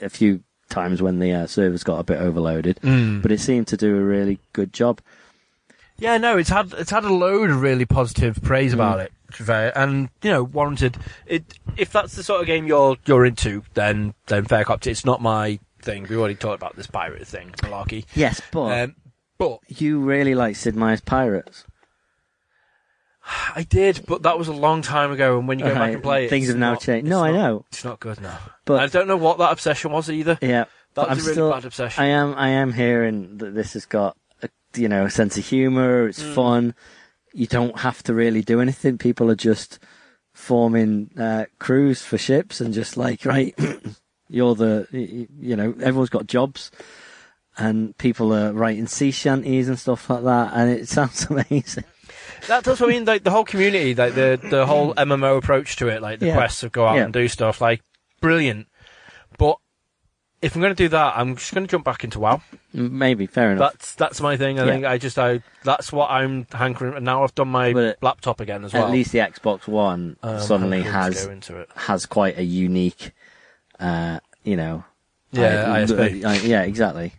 a 0.00 0.08
few 0.08 0.42
times 0.68 1.02
when 1.02 1.18
the 1.18 1.32
uh, 1.32 1.46
servers 1.46 1.82
got 1.84 1.98
a 1.98 2.04
bit 2.04 2.18
overloaded, 2.20 2.78
Mm. 2.82 3.22
but 3.22 3.32
it 3.32 3.40
seemed 3.40 3.66
to 3.68 3.76
do 3.76 3.96
a 3.96 4.00
really 4.02 4.38
good 4.52 4.72
job. 4.72 5.00
Yeah, 5.98 6.16
no, 6.16 6.38
it's 6.38 6.48
had 6.48 6.72
it's 6.78 6.90
had 6.92 7.04
a 7.04 7.12
load 7.12 7.50
of 7.50 7.60
really 7.60 7.84
positive 7.84 8.40
praise 8.42 8.72
about 8.72 8.98
Mm. 8.98 9.04
it, 9.04 9.12
be 9.38 9.44
fair, 9.44 9.76
and 9.76 10.08
you 10.22 10.30
know, 10.30 10.44
warranted. 10.44 10.96
It 11.26 11.58
if 11.76 11.92
that's 11.92 12.14
the 12.14 12.22
sort 12.22 12.40
of 12.40 12.46
game 12.46 12.66
you're 12.66 12.96
you're 13.04 13.26
into, 13.26 13.64
then 13.74 14.14
then 14.26 14.44
fair 14.46 14.64
cop. 14.64 14.86
It's 14.86 15.04
not 15.04 15.20
my 15.20 15.58
thing. 15.82 16.06
We 16.08 16.16
already 16.16 16.34
talked 16.34 16.60
about 16.60 16.76
this 16.76 16.86
pirate 16.86 17.26
thing, 17.26 17.50
malarkey. 17.58 18.04
Yes, 18.14 18.40
but 18.52 18.80
Um, 18.82 18.96
but 19.38 19.58
you 19.68 20.00
really 20.00 20.34
like 20.34 20.56
Sid 20.56 20.76
Meier's 20.76 21.00
Pirates. 21.00 21.64
I 23.54 23.64
did, 23.68 24.04
but 24.06 24.22
that 24.22 24.38
was 24.38 24.48
a 24.48 24.52
long 24.52 24.82
time 24.82 25.12
ago. 25.12 25.38
And 25.38 25.46
when 25.46 25.58
you 25.58 25.66
go 25.66 25.72
back 25.74 25.80
Right, 25.80 25.94
and 25.94 26.02
play 26.02 26.24
it, 26.26 26.30
things 26.30 26.48
have 26.48 26.56
now 26.56 26.72
not- 26.72 26.80
changed. 26.80 27.08
No, 27.08 27.22
I 27.22 27.30
not- 27.30 27.36
know, 27.36 27.64
it's 27.70 27.84
not 27.84 28.00
good 28.00 28.20
now. 28.20 28.38
but 28.64 28.80
I 28.80 28.86
don't 28.86 29.06
know 29.06 29.16
what 29.16 29.38
that 29.38 29.52
obsession 29.52 29.92
was 29.92 30.10
either. 30.10 30.38
yeah, 30.40 30.64
That 30.94 31.08
was 31.08 31.10
I'm 31.10 31.18
a 31.18 31.20
really 31.22 31.32
still. 31.34 31.50
bad 31.52 31.64
obsession. 31.64 32.02
I 32.02 32.06
am. 32.08 32.34
I 32.34 32.48
am 32.48 32.72
hearing 32.72 33.36
that 33.38 33.54
this 33.54 33.74
has 33.74 33.84
got 33.86 34.16
a 34.42 34.48
you 34.74 34.88
know 34.88 35.04
a 35.04 35.10
sense 35.10 35.36
of 35.36 35.44
humour. 35.46 36.08
It's 36.08 36.22
Mm. 36.22 36.34
fun. 36.34 36.74
You 37.32 37.46
don't 37.46 37.78
have 37.80 38.02
to 38.04 38.14
really 38.14 38.42
do 38.42 38.60
anything. 38.60 38.98
People 38.98 39.30
are 39.30 39.36
just 39.36 39.78
forming 40.32 41.10
uh, 41.18 41.44
crews 41.58 42.02
for 42.02 42.16
ships 42.18 42.60
and 42.60 42.72
just 42.74 42.96
like 42.96 43.24
right, 43.24 43.54
you're 44.30 44.54
the 44.54 44.86
you 44.92 45.56
know 45.56 45.74
everyone's 45.80 46.10
got 46.10 46.26
jobs. 46.26 46.70
And 47.58 47.98
people 47.98 48.32
are 48.32 48.52
writing 48.54 48.86
sea 48.86 49.10
shanties 49.10 49.68
and 49.68 49.78
stuff 49.78 50.08
like 50.08 50.22
that, 50.24 50.52
and 50.54 50.70
it 50.70 50.88
sounds 50.96 51.26
amazing. 51.28 51.84
That, 52.46 52.64
does 52.64 52.80
what 52.80 52.88
I 52.88 52.92
mean. 52.92 53.04
Like 53.04 53.22
the 53.22 53.30
whole 53.32 53.44
community, 53.44 53.94
like 53.94 54.14
the 54.14 54.40
the 54.42 54.64
whole 54.64 54.94
MMO 54.94 55.36
approach 55.36 55.76
to 55.76 55.88
it, 55.88 56.00
like 56.00 56.20
the 56.20 56.26
Yeah. 56.28 56.36
quests 56.36 56.62
of 56.62 56.72
go 56.72 56.86
out 56.86 56.96
Yeah. 56.96 57.04
and 57.04 57.12
do 57.12 57.28
stuff, 57.28 57.60
like 57.60 57.82
brilliant. 58.20 58.68
But 59.36 59.58
if 60.40 60.54
I'm 60.54 60.62
going 60.62 60.74
to 60.74 60.82
do 60.84 60.88
that, 60.88 61.14
I'm 61.18 61.36
just 61.36 61.52
going 61.52 61.66
to 61.66 61.70
jump 61.70 61.84
back 61.84 62.02
into 62.02 62.18
WoW. 62.18 62.40
Maybe 62.72 63.26
fair 63.26 63.52
enough. 63.52 63.72
That's 63.72 63.94
that's 63.96 64.20
my 64.22 64.38
thing. 64.38 64.58
I 64.58 64.64
Yeah. 64.64 64.72
think 64.72 64.84
I 64.86 64.96
just 64.96 65.18
I 65.18 65.42
that's 65.64 65.92
what 65.92 66.10
I'm 66.10 66.46
hankering. 66.52 66.94
And 66.94 67.04
now 67.04 67.24
I've 67.24 67.34
done 67.34 67.48
my 67.48 67.74
But 67.74 67.98
laptop 68.00 68.40
again 68.40 68.64
as 68.64 68.72
well. 68.72 68.86
At 68.86 68.92
least 68.92 69.12
the 69.12 69.18
Xbox 69.18 69.66
One 69.68 70.16
Um, 70.22 70.40
suddenly 70.40 70.80
has 70.82 71.26
go 71.26 71.32
into 71.32 71.56
it. 71.58 71.68
has 71.76 72.06
quite 72.06 72.38
a 72.38 72.44
unique, 72.44 73.10
uh, 73.80 74.20
you 74.44 74.56
know. 74.56 74.84
Yeah, 75.32 75.72
I- 75.72 75.82
ISP. 75.82 76.24
uh, 76.24 76.46
yeah, 76.46 76.62
exactly. 76.62 77.14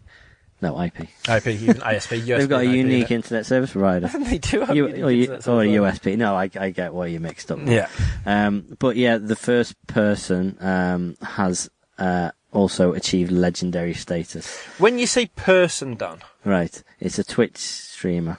No 0.61 0.79
IP. 0.79 1.07
IP, 1.27 1.47
even 1.47 1.77
ISP, 1.77 2.19
USB. 2.21 2.37
They've 2.37 2.47
got 2.49 2.61
a 2.61 2.65
IP, 2.69 2.75
unique 2.75 3.09
internet 3.09 3.47
service 3.47 3.71
provider. 3.71 4.07
they 4.25 4.37
do 4.37 4.59
have 4.61 4.75
U- 4.75 4.85
or, 5.05 5.09
U- 5.11 5.33
or. 5.33 5.39
USP. 5.39 6.15
No, 6.17 6.35
I, 6.35 6.49
I 6.59 6.69
get 6.69 6.93
why 6.93 7.07
you 7.07 7.19
mixed 7.19 7.51
up. 7.51 7.57
Yeah. 7.65 7.87
Um, 8.27 8.77
but 8.77 8.95
yeah, 8.95 9.17
the 9.17 9.35
first 9.35 9.75
person 9.87 10.57
um, 10.59 11.17
has 11.23 11.67
uh, 11.97 12.29
also 12.51 12.93
achieved 12.93 13.31
legendary 13.31 13.95
status. 13.95 14.55
When 14.77 14.99
you 14.99 15.07
say 15.07 15.27
person, 15.35 15.95
Dan, 15.95 16.19
Right. 16.45 16.83
It's 16.99 17.17
a 17.17 17.23
Twitch 17.23 17.57
streamer. 17.57 18.37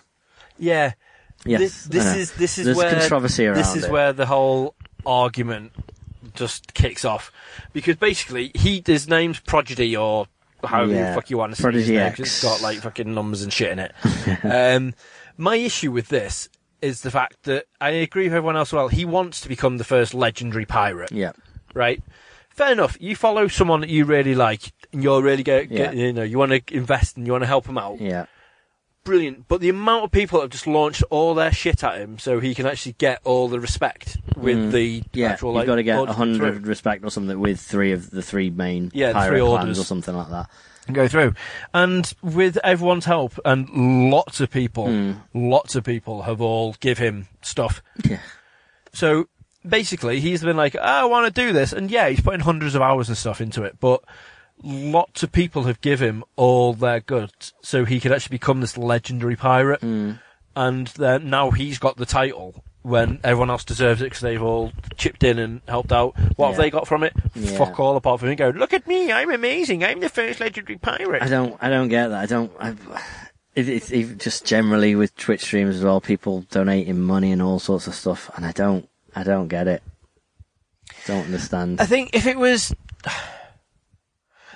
yeah, 0.59 0.93
Yes. 1.45 1.61
this, 1.61 1.85
this 1.87 2.17
is 2.17 2.33
this 2.35 2.59
is 2.59 2.65
There's 2.67 2.77
where 2.77 2.93
controversy 3.01 3.47
around 3.47 3.57
this 3.59 3.75
is 3.75 3.85
it. 3.87 3.91
where 3.91 4.13
the 4.13 4.27
whole 4.27 4.77
argument 5.05 5.73
just 6.35 6.75
kicks 6.75 7.05
off 7.05 7.31
because 7.73 7.97
basically 7.97 8.51
he 8.55 8.83
his 8.85 9.09
name's 9.09 9.41
Prodigy 9.41 9.97
or 9.97 10.27
however 10.65 10.93
Yeah, 10.93 11.09
the 11.11 11.15
fuck 11.15 11.31
you 11.31 11.39
want 11.39 11.53
to 11.53 11.57
say 11.57 11.63
Prodigy 11.63 11.81
his 11.85 11.91
name, 11.91 11.99
X. 12.01 12.21
it's 12.21 12.43
got 12.43 12.61
like 12.63 12.79
fucking 12.79 13.13
numbers 13.15 13.43
and 13.43 13.53
shit 13.53 13.71
in 13.73 13.79
it. 13.79 13.93
um, 14.45 14.95
my 15.37 15.57
issue 15.57 15.91
with 15.91 16.09
this 16.09 16.49
is 16.81 17.03
the 17.03 17.11
fact 17.11 17.45
that 17.45 17.67
I 17.81 17.91
agree 17.91 18.25
with 18.25 18.35
everyone 18.35 18.57
else. 18.57 18.73
Well, 18.73 18.89
he 18.89 19.05
wants 19.05 19.41
to 19.43 19.49
become 19.49 19.79
the 19.79 19.85
first 19.85 20.15
legendary 20.15 20.67
pirate, 20.67 21.13
Yeah. 21.13 21.33
right? 21.75 22.03
Fair 22.51 22.73
enough. 22.73 22.97
You 23.01 23.17
follow 23.17 23.49
someone 23.49 23.81
that 23.81 23.89
you 23.89 24.05
really 24.05 24.35
like, 24.35 24.73
and 24.93 25.03
you're 25.03 25.23
really 25.23 25.43
get 25.43 25.71
Yeah. 25.71 25.91
you 25.93 26.13
know 26.13 26.23
you 26.23 26.39
want 26.39 26.53
to 26.67 26.75
invest 26.77 27.17
and 27.17 27.25
you 27.27 27.33
want 27.33 27.43
to 27.43 27.49
help 27.49 27.67
him 27.67 27.79
out 27.79 28.01
Yeah. 28.01 28.27
Brilliant. 29.05 29.47
But 29.49 29.61
the 29.61 29.69
amount 29.69 30.05
of 30.05 30.11
people 30.11 30.39
that 30.39 30.45
have 30.45 30.51
just 30.51 30.67
launched 30.67 31.03
all 31.11 31.35
their 31.35 31.53
shit 31.53 31.83
at 31.85 31.99
him 31.99 32.19
so 32.19 32.41
he 32.41 32.55
can 32.55 32.67
actually 32.67 32.93
get 32.99 33.21
all 33.25 33.49
the 33.49 33.61
respect 33.61 34.19
with 34.37 34.57
Mm. 34.59 34.71
the 34.73 35.03
Yeah, 35.13 35.29
actual 35.33 35.55
you've 35.57 35.67
got 35.67 35.77
to 35.77 35.83
get 35.83 35.99
a 36.09 36.13
hundred 36.13 36.67
respect 36.67 37.05
or 37.05 37.11
something 37.11 37.39
with 37.41 37.61
three 37.61 37.93
of 37.93 38.11
the 38.11 38.23
three 38.23 38.51
main 38.51 38.91
Yeah, 38.95 39.13
pirate 39.13 39.29
three 39.31 39.41
clans 39.41 39.61
orders. 39.61 39.79
or 39.79 39.85
something 39.85 40.17
like 40.17 40.31
that. 40.31 40.49
and 40.89 40.97
go 40.97 41.07
through. 41.07 41.33
And 41.73 42.13
with 42.23 42.59
everyone's 42.65 43.05
help 43.05 43.39
and 43.45 43.69
lots 44.11 44.41
of 44.41 44.51
people, 44.51 44.87
Mm. 44.89 45.17
lots 45.33 45.77
of 45.77 45.85
people 45.85 46.23
have 46.23 46.41
all 46.41 46.75
give 46.81 46.99
him 46.99 47.29
stuff. 47.41 47.83
Yeah. 48.09 48.19
So 48.93 49.29
basically, 49.67 50.19
he's 50.21 50.43
been 50.43 50.57
like, 50.57 50.75
"Ah, 50.81 51.03
I 51.03 51.05
want 51.05 51.33
to 51.33 51.41
do 51.47 51.53
this, 51.53 51.73
and 51.73 51.91
yeah, 51.91 52.09
he's 52.09 52.21
putting 52.21 52.41
hundreds 52.41 52.75
of 52.75 52.83
hours 52.83 53.09
and 53.09 53.17
stuff 53.17 53.41
into 53.41 53.63
it, 53.65 53.77
but. 53.81 54.03
Lots 54.63 55.23
of 55.23 55.33
people 55.33 55.65
have 55.65 55.81
given 55.81 56.09
him 56.09 56.25
all 56.37 56.73
their 56.73 57.01
goods, 57.01 57.53
so 57.63 57.85
he 57.85 58.01
could 58.01 58.13
actually 58.13 58.35
become 58.35 58.61
this 58.61 58.79
legendary 58.79 59.37
pirate. 59.37 59.81
Mm. 59.81 60.21
and 60.55 60.87
then 60.89 61.31
now 61.31 61.51
he's 61.51 61.79
got 61.79 61.97
the 61.97 62.07
title 62.07 62.63
when 62.83 63.21
everyone 63.23 63.49
else 63.51 63.65
deserves 63.65 64.01
it 64.03 64.07
because 64.07 64.21
they've 64.21 64.43
all 64.43 64.73
chipped 64.97 65.23
in 65.23 65.39
and 65.39 65.61
helped 65.69 65.93
out. 65.93 66.15
What 66.37 66.49
have 66.49 66.57
they 66.57 66.71
got 66.71 66.87
from 66.89 67.05
it? 67.05 67.13
Yeah. 67.35 67.57
Fuck 67.57 67.79
all 67.79 67.97
apart 67.97 68.21
from 68.21 68.29
him 68.31 68.37
going, 68.37 68.57
look 68.57 68.73
at 68.73 68.87
me, 68.87 69.13
I'm 69.13 69.31
amazing, 69.31 69.85
I'm 69.85 70.01
the 70.01 70.09
first 70.09 70.41
legendary 70.41 70.79
pirate. 70.79 71.23
I 71.23 71.29
don't. 71.29 71.57
I 71.61 71.69
don't 71.69 71.89
get 71.89 72.09
that. 72.09 72.21
I 72.21 72.27
don't. 72.27 72.53
I, 72.59 72.71
it, 73.55 73.69
it's 73.69 73.93
even 73.93 74.19
just 74.19 74.45
generally 74.45 74.95
with 74.95 75.17
Twitch 75.17 75.43
streams 75.43 75.77
as 75.77 75.85
well. 75.85 76.01
People 76.01 76.43
donating 76.51 77.01
money 77.01 77.33
and 77.33 77.41
all 77.43 77.59
sorts 77.59 77.87
of 77.87 77.95
stuff, 77.95 78.31
and 78.37 78.45
I 78.45 78.53
don't. 78.53 78.89
I 79.15 79.23
don't 79.23 79.49
get 79.49 79.69
it. 79.69 79.83
Don't 81.07 81.25
understand. 81.27 81.81
I 81.81 81.87
think 81.87 82.11
if 82.15 82.27
it 82.27 82.39
was, 82.39 82.75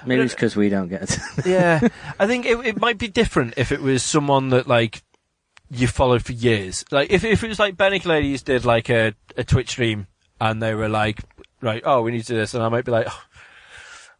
Maybe 0.06 0.22
it's 0.22 0.34
because 0.34 0.56
we 0.56 0.68
don't 0.68 0.88
get 0.88 1.02
it. 1.02 1.46
yeah, 1.46 1.88
I 2.20 2.26
think 2.26 2.46
it, 2.46 2.58
it 2.64 2.80
might 2.80 2.98
be 2.98 3.08
different 3.08 3.54
if 3.56 3.72
it 3.72 3.80
was 3.80 4.02
someone 4.02 4.50
that 4.50 4.66
like 4.66 5.02
you 5.70 5.86
followed 5.86 6.24
for 6.24 6.32
years. 6.32 6.84
Like 6.90 7.10
if 7.10 7.24
if 7.24 7.42
it 7.42 7.48
was 7.48 7.58
like 7.58 7.76
Barenaked 7.76 8.06
Ladies 8.06 8.42
did 8.42 8.64
like 8.64 8.88
a, 8.88 9.14
a 9.36 9.44
Twitch 9.44 9.70
stream 9.70 10.06
and 10.40 10.62
they 10.62 10.74
were 10.74 10.88
like, 10.88 11.20
right, 11.60 11.82
oh, 11.84 12.02
we 12.02 12.12
need 12.12 12.22
to 12.22 12.32
do 12.32 12.36
this, 12.36 12.54
and 12.54 12.62
I 12.62 12.68
might 12.68 12.84
be 12.84 12.92
like, 12.92 13.06
oh, 13.08 13.22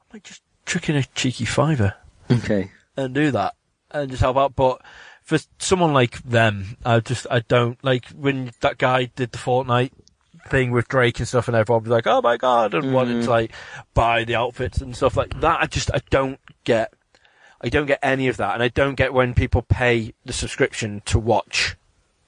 I 0.01 0.14
might 0.14 0.24
just 0.24 0.43
trick 0.64 0.89
in 0.89 0.97
a 0.97 1.05
cheeky 1.14 1.45
fiver. 1.45 1.95
okay. 2.30 2.70
and 2.97 3.14
do 3.14 3.30
that 3.30 3.55
and 3.91 4.11
just 4.11 4.22
help 4.22 4.37
out. 4.37 4.57
But 4.57 4.82
for 5.22 5.39
someone 5.59 5.93
like 5.93 6.22
them, 6.22 6.76
I 6.84 7.01
just 7.01 7.26
I 7.30 7.41
don't 7.41 7.82
like 7.84 8.09
when 8.11 8.53
that 8.61 8.78
guy 8.78 9.07
did 9.16 9.32
the 9.32 9.39
Fortnite 9.39 9.93
thing 10.49 10.70
with 10.70 10.88
Drake 10.88 11.18
and 11.18 11.28
stuff, 11.28 11.49
and 11.49 11.57
everyone 11.57 11.82
was 11.82 11.90
like, 11.90 12.07
"Oh 12.07 12.20
my 12.22 12.36
god!" 12.36 12.74
and 12.74 12.92
wanted 12.92 13.22
to 13.22 13.28
mm. 13.28 13.30
like 13.30 13.53
buy 13.94 14.24
the 14.24 14.36
outfits 14.36 14.78
and 14.78 14.97
stuff 14.97 15.16
like 15.16 15.40
that. 15.40 15.61
I 15.61 15.66
just 15.66 15.90
I 15.92 16.01
don't 16.11 16.40
get. 16.64 16.92
I 17.61 17.70
don't 17.70 17.86
get 17.86 18.01
any 18.03 18.28
of 18.28 18.36
that, 18.36 18.55
and 18.55 18.62
I 18.62 18.68
don't 18.68 18.97
get 18.97 19.14
when 19.14 19.32
people 19.32 19.62
pay 19.62 20.12
the 20.24 20.32
subscription 20.32 21.03
to 21.07 21.18
watch 21.18 21.76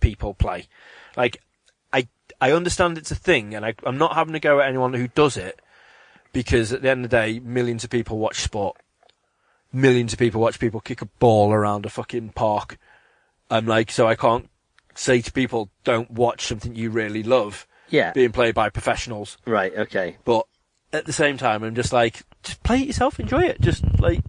people 0.01 0.33
play. 0.35 0.69
Like, 1.17 1.43
I 1.93 2.09
I 2.41 2.53
understand 2.53 2.97
it's 2.97 3.11
a 3.11 3.17
thing, 3.17 3.55
and 3.55 3.65
I, 3.65 3.75
I'm 3.85 3.99
not 3.99 4.15
having 4.15 4.33
to 4.33 4.41
go 4.41 4.61
at 4.61 4.69
anyone 4.69 4.95
who 4.95 5.09
does 5.09 5.37
it 5.37 5.61
because 6.33 6.73
at 6.73 6.83
the 6.83 6.91
end 6.91 7.05
of 7.05 7.11
the 7.11 7.17
day, 7.17 7.41
millions 7.41 7.85
of 7.85 7.91
people 7.91 8.19
watch 8.19 8.41
sport. 8.41 8.77
Millions 9.73 10.13
of 10.15 10.19
people 10.19 10.41
watch 10.41 10.59
people 10.59 10.81
kick 10.81 11.03
a 11.03 11.07
ball 11.07 11.53
around 11.53 11.85
a 11.85 11.91
fucking 11.91 12.31
park. 12.31 12.79
I'm 13.51 13.67
like, 13.67 13.91
so 13.91 14.07
I 14.07 14.15
can't 14.15 14.49
say 14.95 15.21
to 15.21 15.33
people, 15.33 15.71
don't 15.85 16.11
watch 16.11 16.47
something 16.47 16.75
you 16.75 16.91
really 16.91 17.23
love 17.23 17.67
Yeah. 17.91 18.13
being 18.13 18.33
played 18.33 18.55
by 18.55 18.71
professionals. 18.71 19.39
Right. 19.47 19.75
Okay. 19.77 20.17
But 20.25 20.47
at 20.93 21.07
the 21.07 21.13
same 21.13 21.37
time, 21.37 21.63
I'm 21.63 21.75
just 21.75 21.93
like, 21.93 22.23
just 22.43 22.63
play 22.63 22.81
it 22.81 22.87
yourself, 22.87 23.21
enjoy 23.21 23.43
it. 23.43 23.61
Just 23.61 23.85
like 24.01 24.23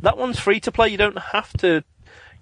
that 0.00 0.18
one's 0.18 0.38
free 0.38 0.60
to 0.60 0.72
play. 0.72 0.88
You 0.88 0.98
don't 0.98 1.18
have 1.18 1.52
to 1.54 1.82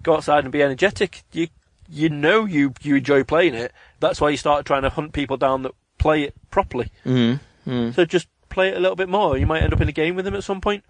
go 0.01 0.15
outside 0.15 0.43
and 0.43 0.51
be 0.51 0.61
energetic. 0.63 1.23
You 1.31 1.47
you 1.89 2.09
know 2.09 2.45
you 2.45 2.73
you 2.81 2.97
enjoy 2.97 3.23
playing 3.23 3.55
it. 3.55 3.71
That's 3.99 4.21
why 4.21 4.29
you 4.29 4.37
start 4.37 4.65
trying 4.65 4.83
to 4.83 4.89
hunt 4.89 5.13
people 5.13 5.37
down 5.37 5.63
that 5.63 5.73
play 5.97 6.23
it 6.23 6.35
properly. 6.51 6.91
Mm. 7.05 7.39
Mm. 7.65 7.95
So 7.95 8.05
just 8.05 8.27
play 8.49 8.69
it 8.69 8.77
a 8.77 8.79
little 8.79 8.95
bit 8.95 9.09
more. 9.09 9.37
You 9.37 9.45
might 9.45 9.63
end 9.63 9.73
up 9.73 9.81
in 9.81 9.89
a 9.89 9.93
game 9.93 10.15
with 10.15 10.25
them 10.25 10.35
at 10.35 10.43
some 10.43 10.61
point. 10.61 10.83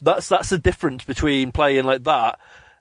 That's 0.00 0.28
that's 0.28 0.48
the 0.48 0.58
difference 0.58 1.04
between 1.04 1.52
playing 1.52 1.84
like 1.84 2.04
that 2.04 2.38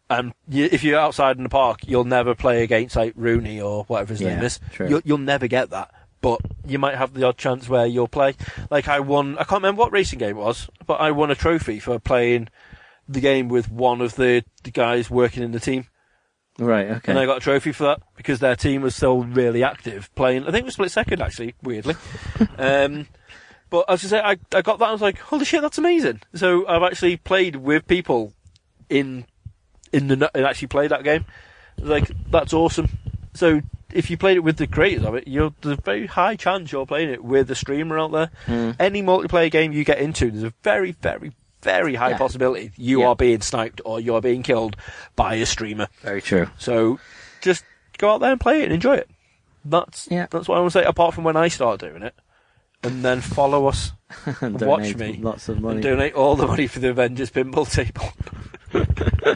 and 0.09 0.33
you, 0.47 0.67
if 0.71 0.83
you're 0.83 0.99
outside 0.99 1.37
in 1.37 1.43
the 1.43 1.49
park, 1.49 1.81
you'll 1.85 2.03
never 2.03 2.33
play 2.35 2.63
against 2.63 2.95
like 2.95 3.13
Rooney 3.15 3.61
or 3.61 3.83
whatever 3.85 4.13
his 4.13 4.21
Yeah, 4.21 4.35
name 4.35 4.43
is. 4.43 4.59
true. 4.71 4.89
You'll, 4.89 5.01
you'll 5.05 5.17
never 5.19 5.47
get 5.47 5.69
that. 5.69 5.91
But 6.21 6.41
you 6.65 6.79
might 6.79 6.95
have 6.95 7.13
the 7.13 7.25
odd 7.25 7.37
chance 7.37 7.69
where 7.69 7.85
you'll 7.85 8.07
play. 8.09 8.35
Like 8.69 8.87
I 8.87 8.99
won, 8.99 9.33
I 9.37 9.43
can't 9.43 9.61
remember 9.61 9.79
what 9.79 9.91
racing 9.93 10.19
game 10.19 10.31
it 10.31 10.41
was, 10.41 10.69
but 10.85 10.95
I 10.95 11.11
won 11.11 11.31
a 11.31 11.35
trophy 11.35 11.79
for 11.79 11.97
playing 11.99 12.49
the 13.07 13.21
game 13.21 13.47
with 13.47 13.71
one 13.71 14.01
of 14.01 14.15
the, 14.15 14.43
the 14.63 14.71
guys 14.71 15.09
working 15.09 15.43
in 15.43 15.51
the 15.51 15.59
team. 15.59 15.87
Right. 16.57 16.89
Okay. 16.89 17.11
And 17.11 17.17
I 17.19 17.25
got 17.25 17.37
a 17.37 17.39
trophy 17.39 17.71
for 17.71 17.83
that 17.83 18.01
because 18.17 18.39
their 18.41 18.55
team 18.57 18.81
was 18.81 18.95
still 18.95 19.23
really 19.23 19.63
active 19.63 20.13
playing. 20.15 20.43
I 20.43 20.51
think 20.51 20.63
it 20.63 20.65
was 20.65 20.73
split 20.73 20.91
second 20.91 21.21
actually, 21.21 21.55
weirdly. 21.63 21.95
um, 22.57 23.07
but 23.69 23.85
as 23.87 24.03
I 24.03 24.07
say, 24.09 24.19
I, 24.19 24.31
I 24.53 24.61
got 24.61 24.79
that. 24.79 24.89
I 24.89 24.91
was 24.91 25.01
like, 25.01 25.19
holy 25.19 25.45
shit, 25.45 25.61
that's 25.61 25.77
amazing. 25.77 26.21
So 26.33 26.67
I've 26.67 26.83
actually 26.83 27.15
played 27.15 27.55
with 27.55 27.87
people 27.87 28.33
in 28.89 29.25
in 29.91 30.07
the 30.07 30.31
and 30.35 30.45
actually 30.45 30.67
play 30.69 30.87
that 30.87 31.03
game. 31.03 31.25
Like 31.79 32.09
that's 32.29 32.53
awesome. 32.53 32.89
So 33.33 33.61
if 33.93 34.09
you 34.09 34.17
played 34.17 34.37
it 34.37 34.41
with 34.41 34.57
the 34.57 34.67
creators 34.67 35.03
of 35.05 35.15
it, 35.15 35.27
you're 35.27 35.53
there's 35.61 35.77
a 35.77 35.81
very 35.81 36.07
high 36.07 36.35
chance 36.35 36.71
you're 36.71 36.85
playing 36.85 37.09
it 37.09 37.23
with 37.23 37.49
a 37.51 37.55
streamer 37.55 37.97
out 37.97 38.11
there. 38.11 38.29
Mm. 38.47 38.75
Any 38.79 39.01
multiplayer 39.01 39.49
game 39.51 39.71
you 39.71 39.83
get 39.83 39.99
into, 39.99 40.29
there's 40.31 40.43
a 40.43 40.53
very, 40.63 40.91
very, 40.91 41.31
very 41.61 41.95
high 41.95 42.11
Yeah. 42.11 42.17
possibility 42.17 42.71
you 42.77 43.01
Yeah. 43.01 43.07
are 43.09 43.15
being 43.15 43.41
sniped 43.41 43.81
or 43.85 43.99
you 43.99 44.15
are 44.15 44.21
being 44.21 44.43
killed 44.43 44.75
by 45.15 45.35
a 45.35 45.45
streamer. 45.45 45.87
Very 46.01 46.21
true. 46.21 46.47
So 46.57 46.99
just 47.41 47.63
go 47.97 48.11
out 48.11 48.19
there 48.19 48.31
and 48.31 48.39
play 48.39 48.61
it 48.61 48.65
and 48.65 48.73
enjoy 48.73 48.95
it. 48.95 49.09
That's 49.65 50.07
Yeah. 50.11 50.27
that's 50.29 50.47
what 50.47 50.57
I 50.57 50.61
want 50.61 50.73
to 50.73 50.79
say. 50.79 50.85
Apart 50.85 51.13
from 51.13 51.23
when 51.23 51.35
I 51.37 51.47
start 51.47 51.79
doing 51.79 52.01
it, 52.03 52.13
and 52.83 53.03
then 53.03 53.21
follow 53.21 53.67
us 53.67 53.91
And 54.41 54.59
Watch 54.61 54.95
me 54.95 55.19
Lots 55.21 55.49
of 55.49 55.63
and 55.63 55.81
donate 55.83 56.13
all 56.13 56.35
the 56.35 56.47
money 56.47 56.67
for 56.67 56.79
the 56.79 56.89
Avengers 56.89 57.29
pinball 57.31 57.71
table. 57.71 58.11
Oh, 58.73 59.35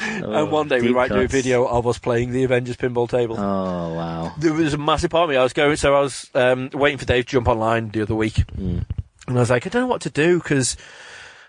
and 0.00 0.50
one 0.50 0.68
day 0.68 0.80
we 0.80 0.92
might 0.92 1.08
do 1.10 1.20
a 1.20 1.26
video 1.28 1.66
of 1.66 1.86
us 1.86 1.98
playing 1.98 2.30
the 2.30 2.44
Avengers 2.44 2.76
pinball 2.76 3.08
table. 3.08 3.36
Oh 3.38 3.94
wow. 3.94 4.34
There 4.38 4.52
was 4.52 4.74
a 4.74 4.78
massive 4.78 5.10
part 5.10 5.24
of 5.24 5.30
me. 5.30 5.36
I 5.36 5.42
was 5.42 5.52
going, 5.52 5.76
so 5.76 5.94
I 5.94 6.00
was 6.00 6.30
um, 6.34 6.70
waiting 6.72 6.98
for 6.98 7.04
Dave 7.04 7.26
to 7.26 7.32
jump 7.32 7.48
online 7.48 7.90
the 7.90 8.02
other 8.02 8.14
week, 8.14 8.34
Mm. 8.34 8.84
and 9.28 9.36
I 9.36 9.40
was 9.40 9.50
like, 9.50 9.66
I 9.66 9.70
don't 9.70 9.82
know 9.82 9.88
what 9.88 10.02
to 10.02 10.10
do 10.10 10.38
because, 10.38 10.76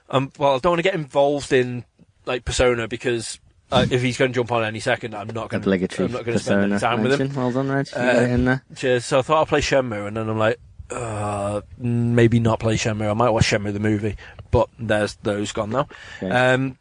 um, 0.09 0.31
well, 0.37 0.55
I 0.55 0.59
don't 0.59 0.71
want 0.71 0.79
to 0.79 0.83
get 0.83 0.95
involved 0.95 1.51
in 1.51 1.85
like 2.25 2.45
Persona 2.45 2.87
because 2.87 3.39
uh, 3.71 3.85
if 3.89 4.01
he's 4.01 4.17
going 4.17 4.31
to 4.31 4.35
jump 4.35 4.51
on 4.51 4.63
any 4.63 4.79
second, 4.79 5.15
I'm 5.15 5.27
not 5.27 5.49
going. 5.49 5.61
Obligatory 5.61 6.07
I'm 6.07 6.13
not 6.13 6.23
going 6.25 6.37
to 6.37 6.43
spend 6.43 6.71
any 6.71 6.79
time 6.79 7.01
with 7.03 7.13
him. 7.13 7.19
mention. 7.19 7.35
Well 7.41 7.51
done, 7.51 7.69
Reg. 7.69 7.87
Uh, 7.95 7.99
in 8.29 8.45
there. 8.45 8.63
Cheers. 8.75 9.05
So 9.05 9.19
I 9.19 9.21
thought 9.23 9.37
I'll 9.37 9.45
play 9.45 9.61
Shenmue, 9.61 10.07
and 10.07 10.17
then 10.17 10.29
I'm 10.29 10.37
like, 10.37 10.59
uh, 10.91 11.61
maybe 11.77 12.39
not 12.39 12.59
play 12.59 12.75
Shenmue. 12.75 13.09
I 13.09 13.13
might 13.13 13.29
watch 13.29 13.45
Shenmue 13.45 13.73
the 13.73 13.79
movie, 13.79 14.17
but 14.51 14.69
there's 14.79 15.15
those 15.17 15.51
gone 15.51 15.71
now. 15.71 15.87
Okay. 16.21 16.29
Um, 16.29 16.77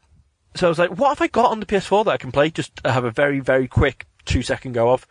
so 0.55 0.67
I 0.67 0.69
was 0.69 0.79
like, 0.79 0.91
what 0.97 1.11
have 1.11 1.21
I 1.21 1.27
got 1.27 1.51
on 1.51 1.61
the 1.61 1.67
PS4 1.67 2.07
that 2.07 2.13
I 2.13 2.17
can 2.17 2.33
play? 2.33 2.51
Just 2.51 2.81
have 2.85 3.05
a 3.05 3.11
very, 3.11 3.41
very 3.41 3.69
quick 3.69 4.07
two 4.25 4.43
second 4.43 4.73
go 4.73 4.91
of. 4.91 5.07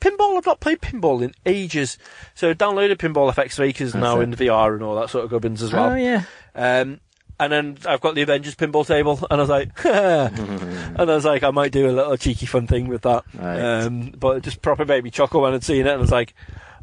Pinball, 0.00 0.36
I've 0.36 0.46
not 0.46 0.60
played 0.60 0.80
pinball 0.80 1.22
in 1.22 1.34
ages. 1.46 1.98
So 2.34 2.50
I 2.50 2.54
downloaded 2.54 2.96
Pinball 2.96 3.32
FX3 3.32 3.68
because 3.68 3.94
now 3.94 4.20
it. 4.20 4.24
in 4.24 4.30
the 4.30 4.36
VR 4.36 4.74
and 4.74 4.82
all 4.82 4.96
that 4.96 5.10
sort 5.10 5.24
of 5.24 5.30
gubbins 5.30 5.62
as 5.62 5.72
well. 5.72 5.92
oh 5.92 5.94
yeah. 5.94 6.24
Um, 6.54 7.00
and 7.38 7.52
then 7.52 7.78
I've 7.86 8.00
got 8.00 8.14
the 8.14 8.22
Avengers 8.22 8.54
pinball 8.54 8.86
table, 8.86 9.18
and 9.28 9.40
I 9.40 9.42
was 9.42 9.48
like, 9.48 9.70
and 9.84 11.00
I 11.00 11.04
was 11.04 11.24
like, 11.24 11.42
I 11.42 11.50
might 11.50 11.72
do 11.72 11.90
a 11.90 11.92
little 11.92 12.16
cheeky 12.16 12.46
fun 12.46 12.68
thing 12.68 12.86
with 12.86 13.02
that. 13.02 13.24
Right. 13.34 13.60
Um, 13.60 14.12
but 14.16 14.36
it 14.36 14.44
just 14.44 14.62
proper 14.62 14.84
made 14.84 15.02
me 15.02 15.10
chuckle 15.10 15.40
when 15.40 15.52
I'd 15.52 15.64
seen 15.64 15.86
it, 15.86 15.90
and 15.90 15.90
I 15.90 15.96
was 15.96 16.12
like, 16.12 16.34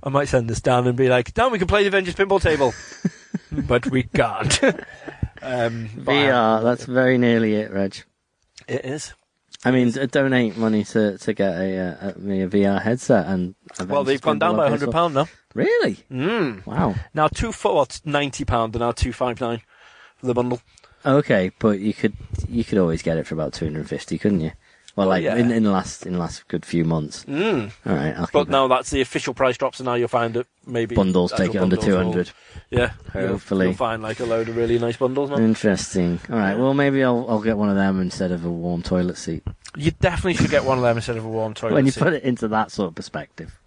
I 0.03 0.09
might 0.09 0.27
send 0.29 0.49
this 0.49 0.61
down 0.61 0.87
and 0.87 0.97
be 0.97 1.09
like, 1.09 1.33
Dan, 1.33 1.51
we 1.51 1.59
can 1.59 1.67
play 1.67 1.83
the 1.83 1.87
Avengers 1.87 2.15
pinball 2.15 2.41
table, 2.41 2.73
but 3.67 3.85
we 3.87 4.03
can't. 4.03 4.63
um, 5.41 5.89
but 5.95 6.11
I- 6.11 6.23
VR. 6.25 6.63
That's 6.63 6.85
very 6.85 7.17
nearly 7.17 7.55
it, 7.55 7.71
Reg. 7.71 7.95
it 8.67 8.85
is. 8.85 9.13
I 9.63 9.69
mean, 9.69 9.91
d- 9.91 10.07
donate 10.07 10.57
money 10.57 10.83
to 10.85 11.19
to 11.19 11.33
get 11.33 11.53
a, 11.55 11.77
uh, 11.77 12.11
a, 12.15 12.19
me 12.19 12.41
a 12.41 12.47
VR 12.47 12.81
headset 12.81 13.27
and. 13.27 13.53
Well, 13.77 14.01
Avengers 14.01 14.05
they've 14.07 14.21
gone 14.21 14.39
down 14.39 14.55
Pinball 14.55 14.57
by 14.57 14.63
on 14.65 14.69
hundred 14.71 14.89
PS4. 14.89 14.91
pound 14.93 15.13
now. 15.13 15.27
Really? 15.53 15.97
Mm. 16.11 16.65
Wow. 16.65 16.95
Now 17.13 17.27
two 17.27 17.51
four, 17.51 17.75
well, 17.75 17.83
it's 17.83 18.03
ninety 18.03 18.43
pound, 18.43 18.73
and 18.75 18.79
now 18.81 18.91
two 18.91 19.13
five 19.13 19.39
nine 19.39 19.61
for 20.17 20.25
the 20.25 20.33
bundle. 20.33 20.61
Okay, 21.05 21.51
but 21.59 21.79
you 21.79 21.93
could 21.93 22.13
you 22.47 22.63
could 22.63 22.79
always 22.79 23.03
get 23.03 23.17
it 23.17 23.27
for 23.27 23.35
about 23.35 23.53
two 23.53 23.65
hundred 23.65 23.81
and 23.81 23.89
fifty, 23.89 24.17
couldn't 24.17 24.41
you? 24.41 24.51
Well, 24.95 25.07
like 25.07 25.23
yeah. 25.23 25.35
in, 25.37 25.51
in 25.51 25.63
the 25.63 25.71
last 25.71 26.05
in 26.05 26.13
the 26.13 26.19
last 26.19 26.47
good 26.49 26.65
few 26.65 26.83
months. 26.83 27.23
Mm. 27.25 27.71
All 27.85 27.95
right, 27.95 28.13
I'll 28.17 28.29
But 28.31 28.49
now 28.49 28.67
that's 28.67 28.89
the 28.89 28.99
official 29.01 29.33
price 29.33 29.57
drop, 29.57 29.73
so 29.75 29.83
now 29.85 29.93
you'll 29.93 30.07
find 30.09 30.33
that 30.33 30.47
maybe 30.67 30.95
bundles 30.95 31.31
take 31.31 31.55
it 31.55 31.59
under 31.61 31.77
bundles 31.77 31.85
two 31.85 31.91
will- 31.91 32.03
hundred. 32.03 32.31
Yeah, 32.69 32.91
you'll- 33.13 33.27
Hopefully. 33.29 33.67
you'll 33.67 33.75
find 33.75 34.01
like 34.03 34.19
a 34.19 34.25
load 34.25 34.49
of 34.49 34.57
really 34.57 34.77
nice 34.79 34.97
bundles 34.97 35.29
now. 35.29 35.37
Interesting. 35.37 36.19
All 36.29 36.37
right. 36.37 36.57
Well, 36.57 36.73
maybe 36.73 37.03
I'll 37.03 37.25
I'll 37.29 37.41
get 37.41 37.57
one 37.57 37.69
of 37.69 37.75
them 37.75 38.01
instead 38.01 38.31
of 38.31 38.43
a 38.43 38.49
warm 38.51 38.81
toilet 38.83 39.17
seat. 39.17 39.43
You 39.77 39.91
definitely 39.91 40.33
should 40.35 40.51
get 40.51 40.65
one 40.65 40.77
of 40.77 40.83
them 40.83 40.97
instead 40.97 41.15
of 41.17 41.23
a 41.23 41.29
warm 41.29 41.53
toilet 41.53 41.71
seat. 41.71 41.75
when 41.75 41.85
you 41.85 41.91
seat. 41.91 42.03
put 42.03 42.13
it 42.13 42.23
into 42.23 42.49
that 42.49 42.71
sort 42.71 42.89
of 42.89 42.95
perspective. 42.95 43.57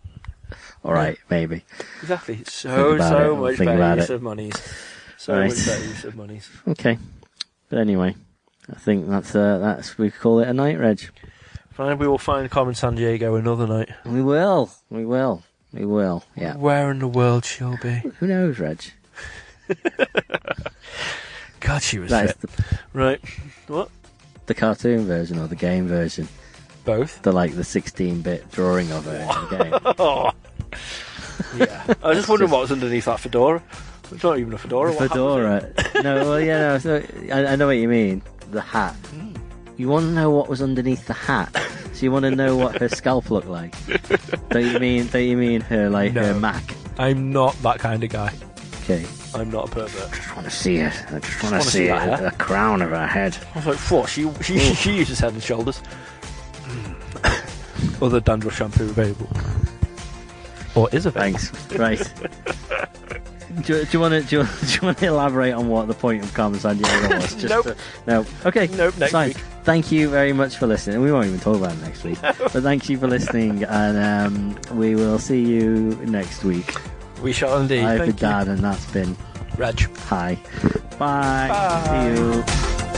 All 0.84 0.92
right, 0.92 1.18
maybe. 1.30 1.64
exactly, 2.02 2.44
so 2.44 2.98
so 2.98 3.32
it, 3.34 3.38
much 3.40 3.58
better 3.58 3.94
use 3.96 4.10
it. 4.10 4.14
of 4.14 4.22
monies. 4.22 4.54
So 5.16 5.32
Right. 5.38 5.48
much 5.48 5.64
better 5.66 5.84
use 5.84 6.04
of 6.04 6.14
monies. 6.16 6.50
Okay. 6.68 6.98
But 7.70 7.78
anyway, 7.78 8.14
I 8.70 8.76
think 8.76 9.08
that's 9.08 9.34
uh, 9.34 9.58
that's 9.58 9.98
we 9.98 10.10
call 10.10 10.40
it 10.40 10.48
a 10.48 10.52
night, 10.54 10.78
Reg. 10.78 11.00
Fine, 11.72 11.98
we 11.98 12.06
will 12.08 12.18
find 12.18 12.48
Carmen 12.50 12.74
San 12.74 12.94
Diego 12.94 13.34
another 13.34 13.66
night. 13.66 13.90
We 14.06 14.22
will. 14.22 14.70
We 14.90 15.04
will. 15.04 15.42
We 15.72 15.84
will. 15.84 16.22
Yeah. 16.36 16.56
Where 16.56 16.90
in 16.92 17.00
the 17.00 17.08
world 17.08 17.44
she'll 17.44 17.76
be? 17.82 18.00
Who 18.20 18.26
knows, 18.28 18.58
Reg? 18.60 18.80
God, 21.60 21.82
she 21.82 21.98
was 21.98 22.10
That 22.10 22.26
is 22.26 22.32
fit. 22.32 22.50
the, 22.50 22.64
Right. 22.92 23.20
What? 23.66 23.90
the 24.46 24.54
cartoon 24.54 25.06
version 25.06 25.38
or 25.38 25.48
the 25.48 25.56
game 25.56 25.88
version. 25.88 26.28
Both. 26.84 27.22
The 27.22 27.32
like 27.32 27.54
the 27.54 27.62
16-bit 27.62 28.50
drawing 28.52 28.92
of 28.92 29.06
it 29.08 29.22
in 29.22 29.26
the 29.26 29.64
game. 29.64 29.94
Oh. 29.98 30.30
yeah. 31.56 31.94
I 32.02 32.08
was 32.08 32.18
just 32.18 32.28
wondering 32.28 32.50
what 32.50 32.60
was 32.60 32.72
underneath 32.72 33.06
that 33.06 33.20
fedora. 33.20 33.62
It's 34.12 34.22
not 34.22 34.38
even 34.38 34.52
a 34.52 34.58
fedora. 34.58 34.92
What 34.92 35.08
happened 35.10 35.12
to 35.14 35.56
it? 35.56 35.76
Fedora. 35.80 36.02
no, 36.02 36.28
well, 36.30 36.40
yeah, 36.40 36.58
no. 36.58 36.78
So 36.78 37.02
I, 37.32 37.46
I 37.46 37.56
know 37.56 37.66
what 37.66 37.78
you 37.78 37.88
mean. 37.88 38.22
The 38.50 38.60
hat. 38.60 38.94
Hmm. 38.94 39.34
You 39.76 39.88
want 39.88 40.04
to 40.06 40.12
know 40.12 40.30
what 40.30 40.48
was 40.48 40.62
underneath 40.62 41.06
the 41.06 41.14
hat, 41.14 41.52
so 41.92 42.04
you 42.04 42.12
want 42.12 42.24
to 42.24 42.30
know 42.30 42.56
what 42.56 42.78
her 42.80 42.88
scalp 42.88 43.30
looked 43.30 43.48
like. 43.48 43.74
don't 44.50 44.66
you 44.66 44.78
mean? 44.78 45.08
Don't 45.08 45.24
you 45.24 45.36
mean 45.36 45.62
her 45.62 45.90
like 45.90 46.12
her 46.12 46.32
Mac? 46.34 46.62
I'm 46.96 47.32
not 47.32 47.54
that 47.62 47.80
kind 47.80 48.04
of 48.04 48.10
guy. 48.10 48.32
Okay. 48.82 49.04
I'm 49.34 49.50
not 49.50 49.68
a 49.68 49.70
pervert. 49.72 50.12
I 50.12 50.16
just 50.16 50.36
want 50.36 50.48
to 50.48 50.54
see 50.54 50.76
it. 50.76 50.94
I 51.08 51.18
just 51.18 51.42
want 51.42 51.52
wanna 51.54 51.64
see 51.64 51.70
see, 51.70 51.86
it. 51.88 52.20
The 52.20 52.30
crown 52.38 52.82
of 52.82 52.90
her 52.90 53.06
head. 53.06 53.36
I 53.54 53.58
was 53.58 53.66
like, 53.66 53.78
"What? 53.90 54.08
She 54.08 54.30
she 54.42 54.58
she 54.74 54.96
uses 54.96 55.18
Head 55.18 55.32
and 55.32 55.42
Shoulders." 55.42 55.82
Other 58.02 58.20
dandruff 58.20 58.56
shampoo 58.56 58.84
available, 58.84 59.28
or 60.76 60.88
is 60.94 61.06
available? 61.06 61.38
Thanks. 61.38 61.72
Right. 61.76 62.12
Do, 63.62 63.76
you- 63.78 63.84
do 63.84 63.88
you 63.92 64.00
want 64.00 64.14
to 64.14 64.22
do, 64.22 64.38
you- 64.38 64.42
do 64.66 64.72
you 64.74 64.80
want 64.82 64.98
to 64.98 65.06
elaborate 65.06 65.52
on 65.52 65.68
what 65.68 65.86
the 65.88 65.94
point 65.94 66.22
of 66.24 66.32
Carmen 66.34 66.58
Sandiego 66.60 67.14
was? 67.20 67.34
Just 67.36 67.48
Nope. 67.48 67.64
to- 67.66 67.76
no. 68.06 68.26
Okay. 68.46 68.66
Nope, 68.68 68.96
next 68.98 69.12
fine. 69.12 69.28
week. 69.28 69.36
Thank 69.64 69.90
you 69.92 70.08
very 70.10 70.32
much 70.32 70.56
for 70.56 70.66
listening. 70.66 71.00
We 71.00 71.10
won't 71.12 71.26
even 71.26 71.40
talk 71.40 71.56
about 71.56 71.72
it 71.72 71.80
next 71.82 72.04
week. 72.04 72.18
but 72.22 72.50
thank 72.50 72.88
you 72.88 72.98
for 72.98 73.06
listening, 73.06 73.64
and 73.64 73.96
um, 74.68 74.76
we 74.78 74.94
will 74.94 75.18
see 75.18 75.40
you 75.42 75.98
next 76.04 76.44
week. 76.44 76.74
We 77.22 77.32
shall 77.32 77.58
indeed. 77.60 77.82
I've 77.84 77.98
been 78.00 78.12
Thank 78.12 78.20
you. 78.20 78.28
Dan, 78.28 78.48
and 78.48 78.58
that's 78.64 78.90
been 78.92 79.16
Reg. 79.56 79.80
hi. 80.08 80.38
Bye. 80.98 81.48
Bye. 81.48 82.04
See 82.06 82.84
you. 82.88 82.93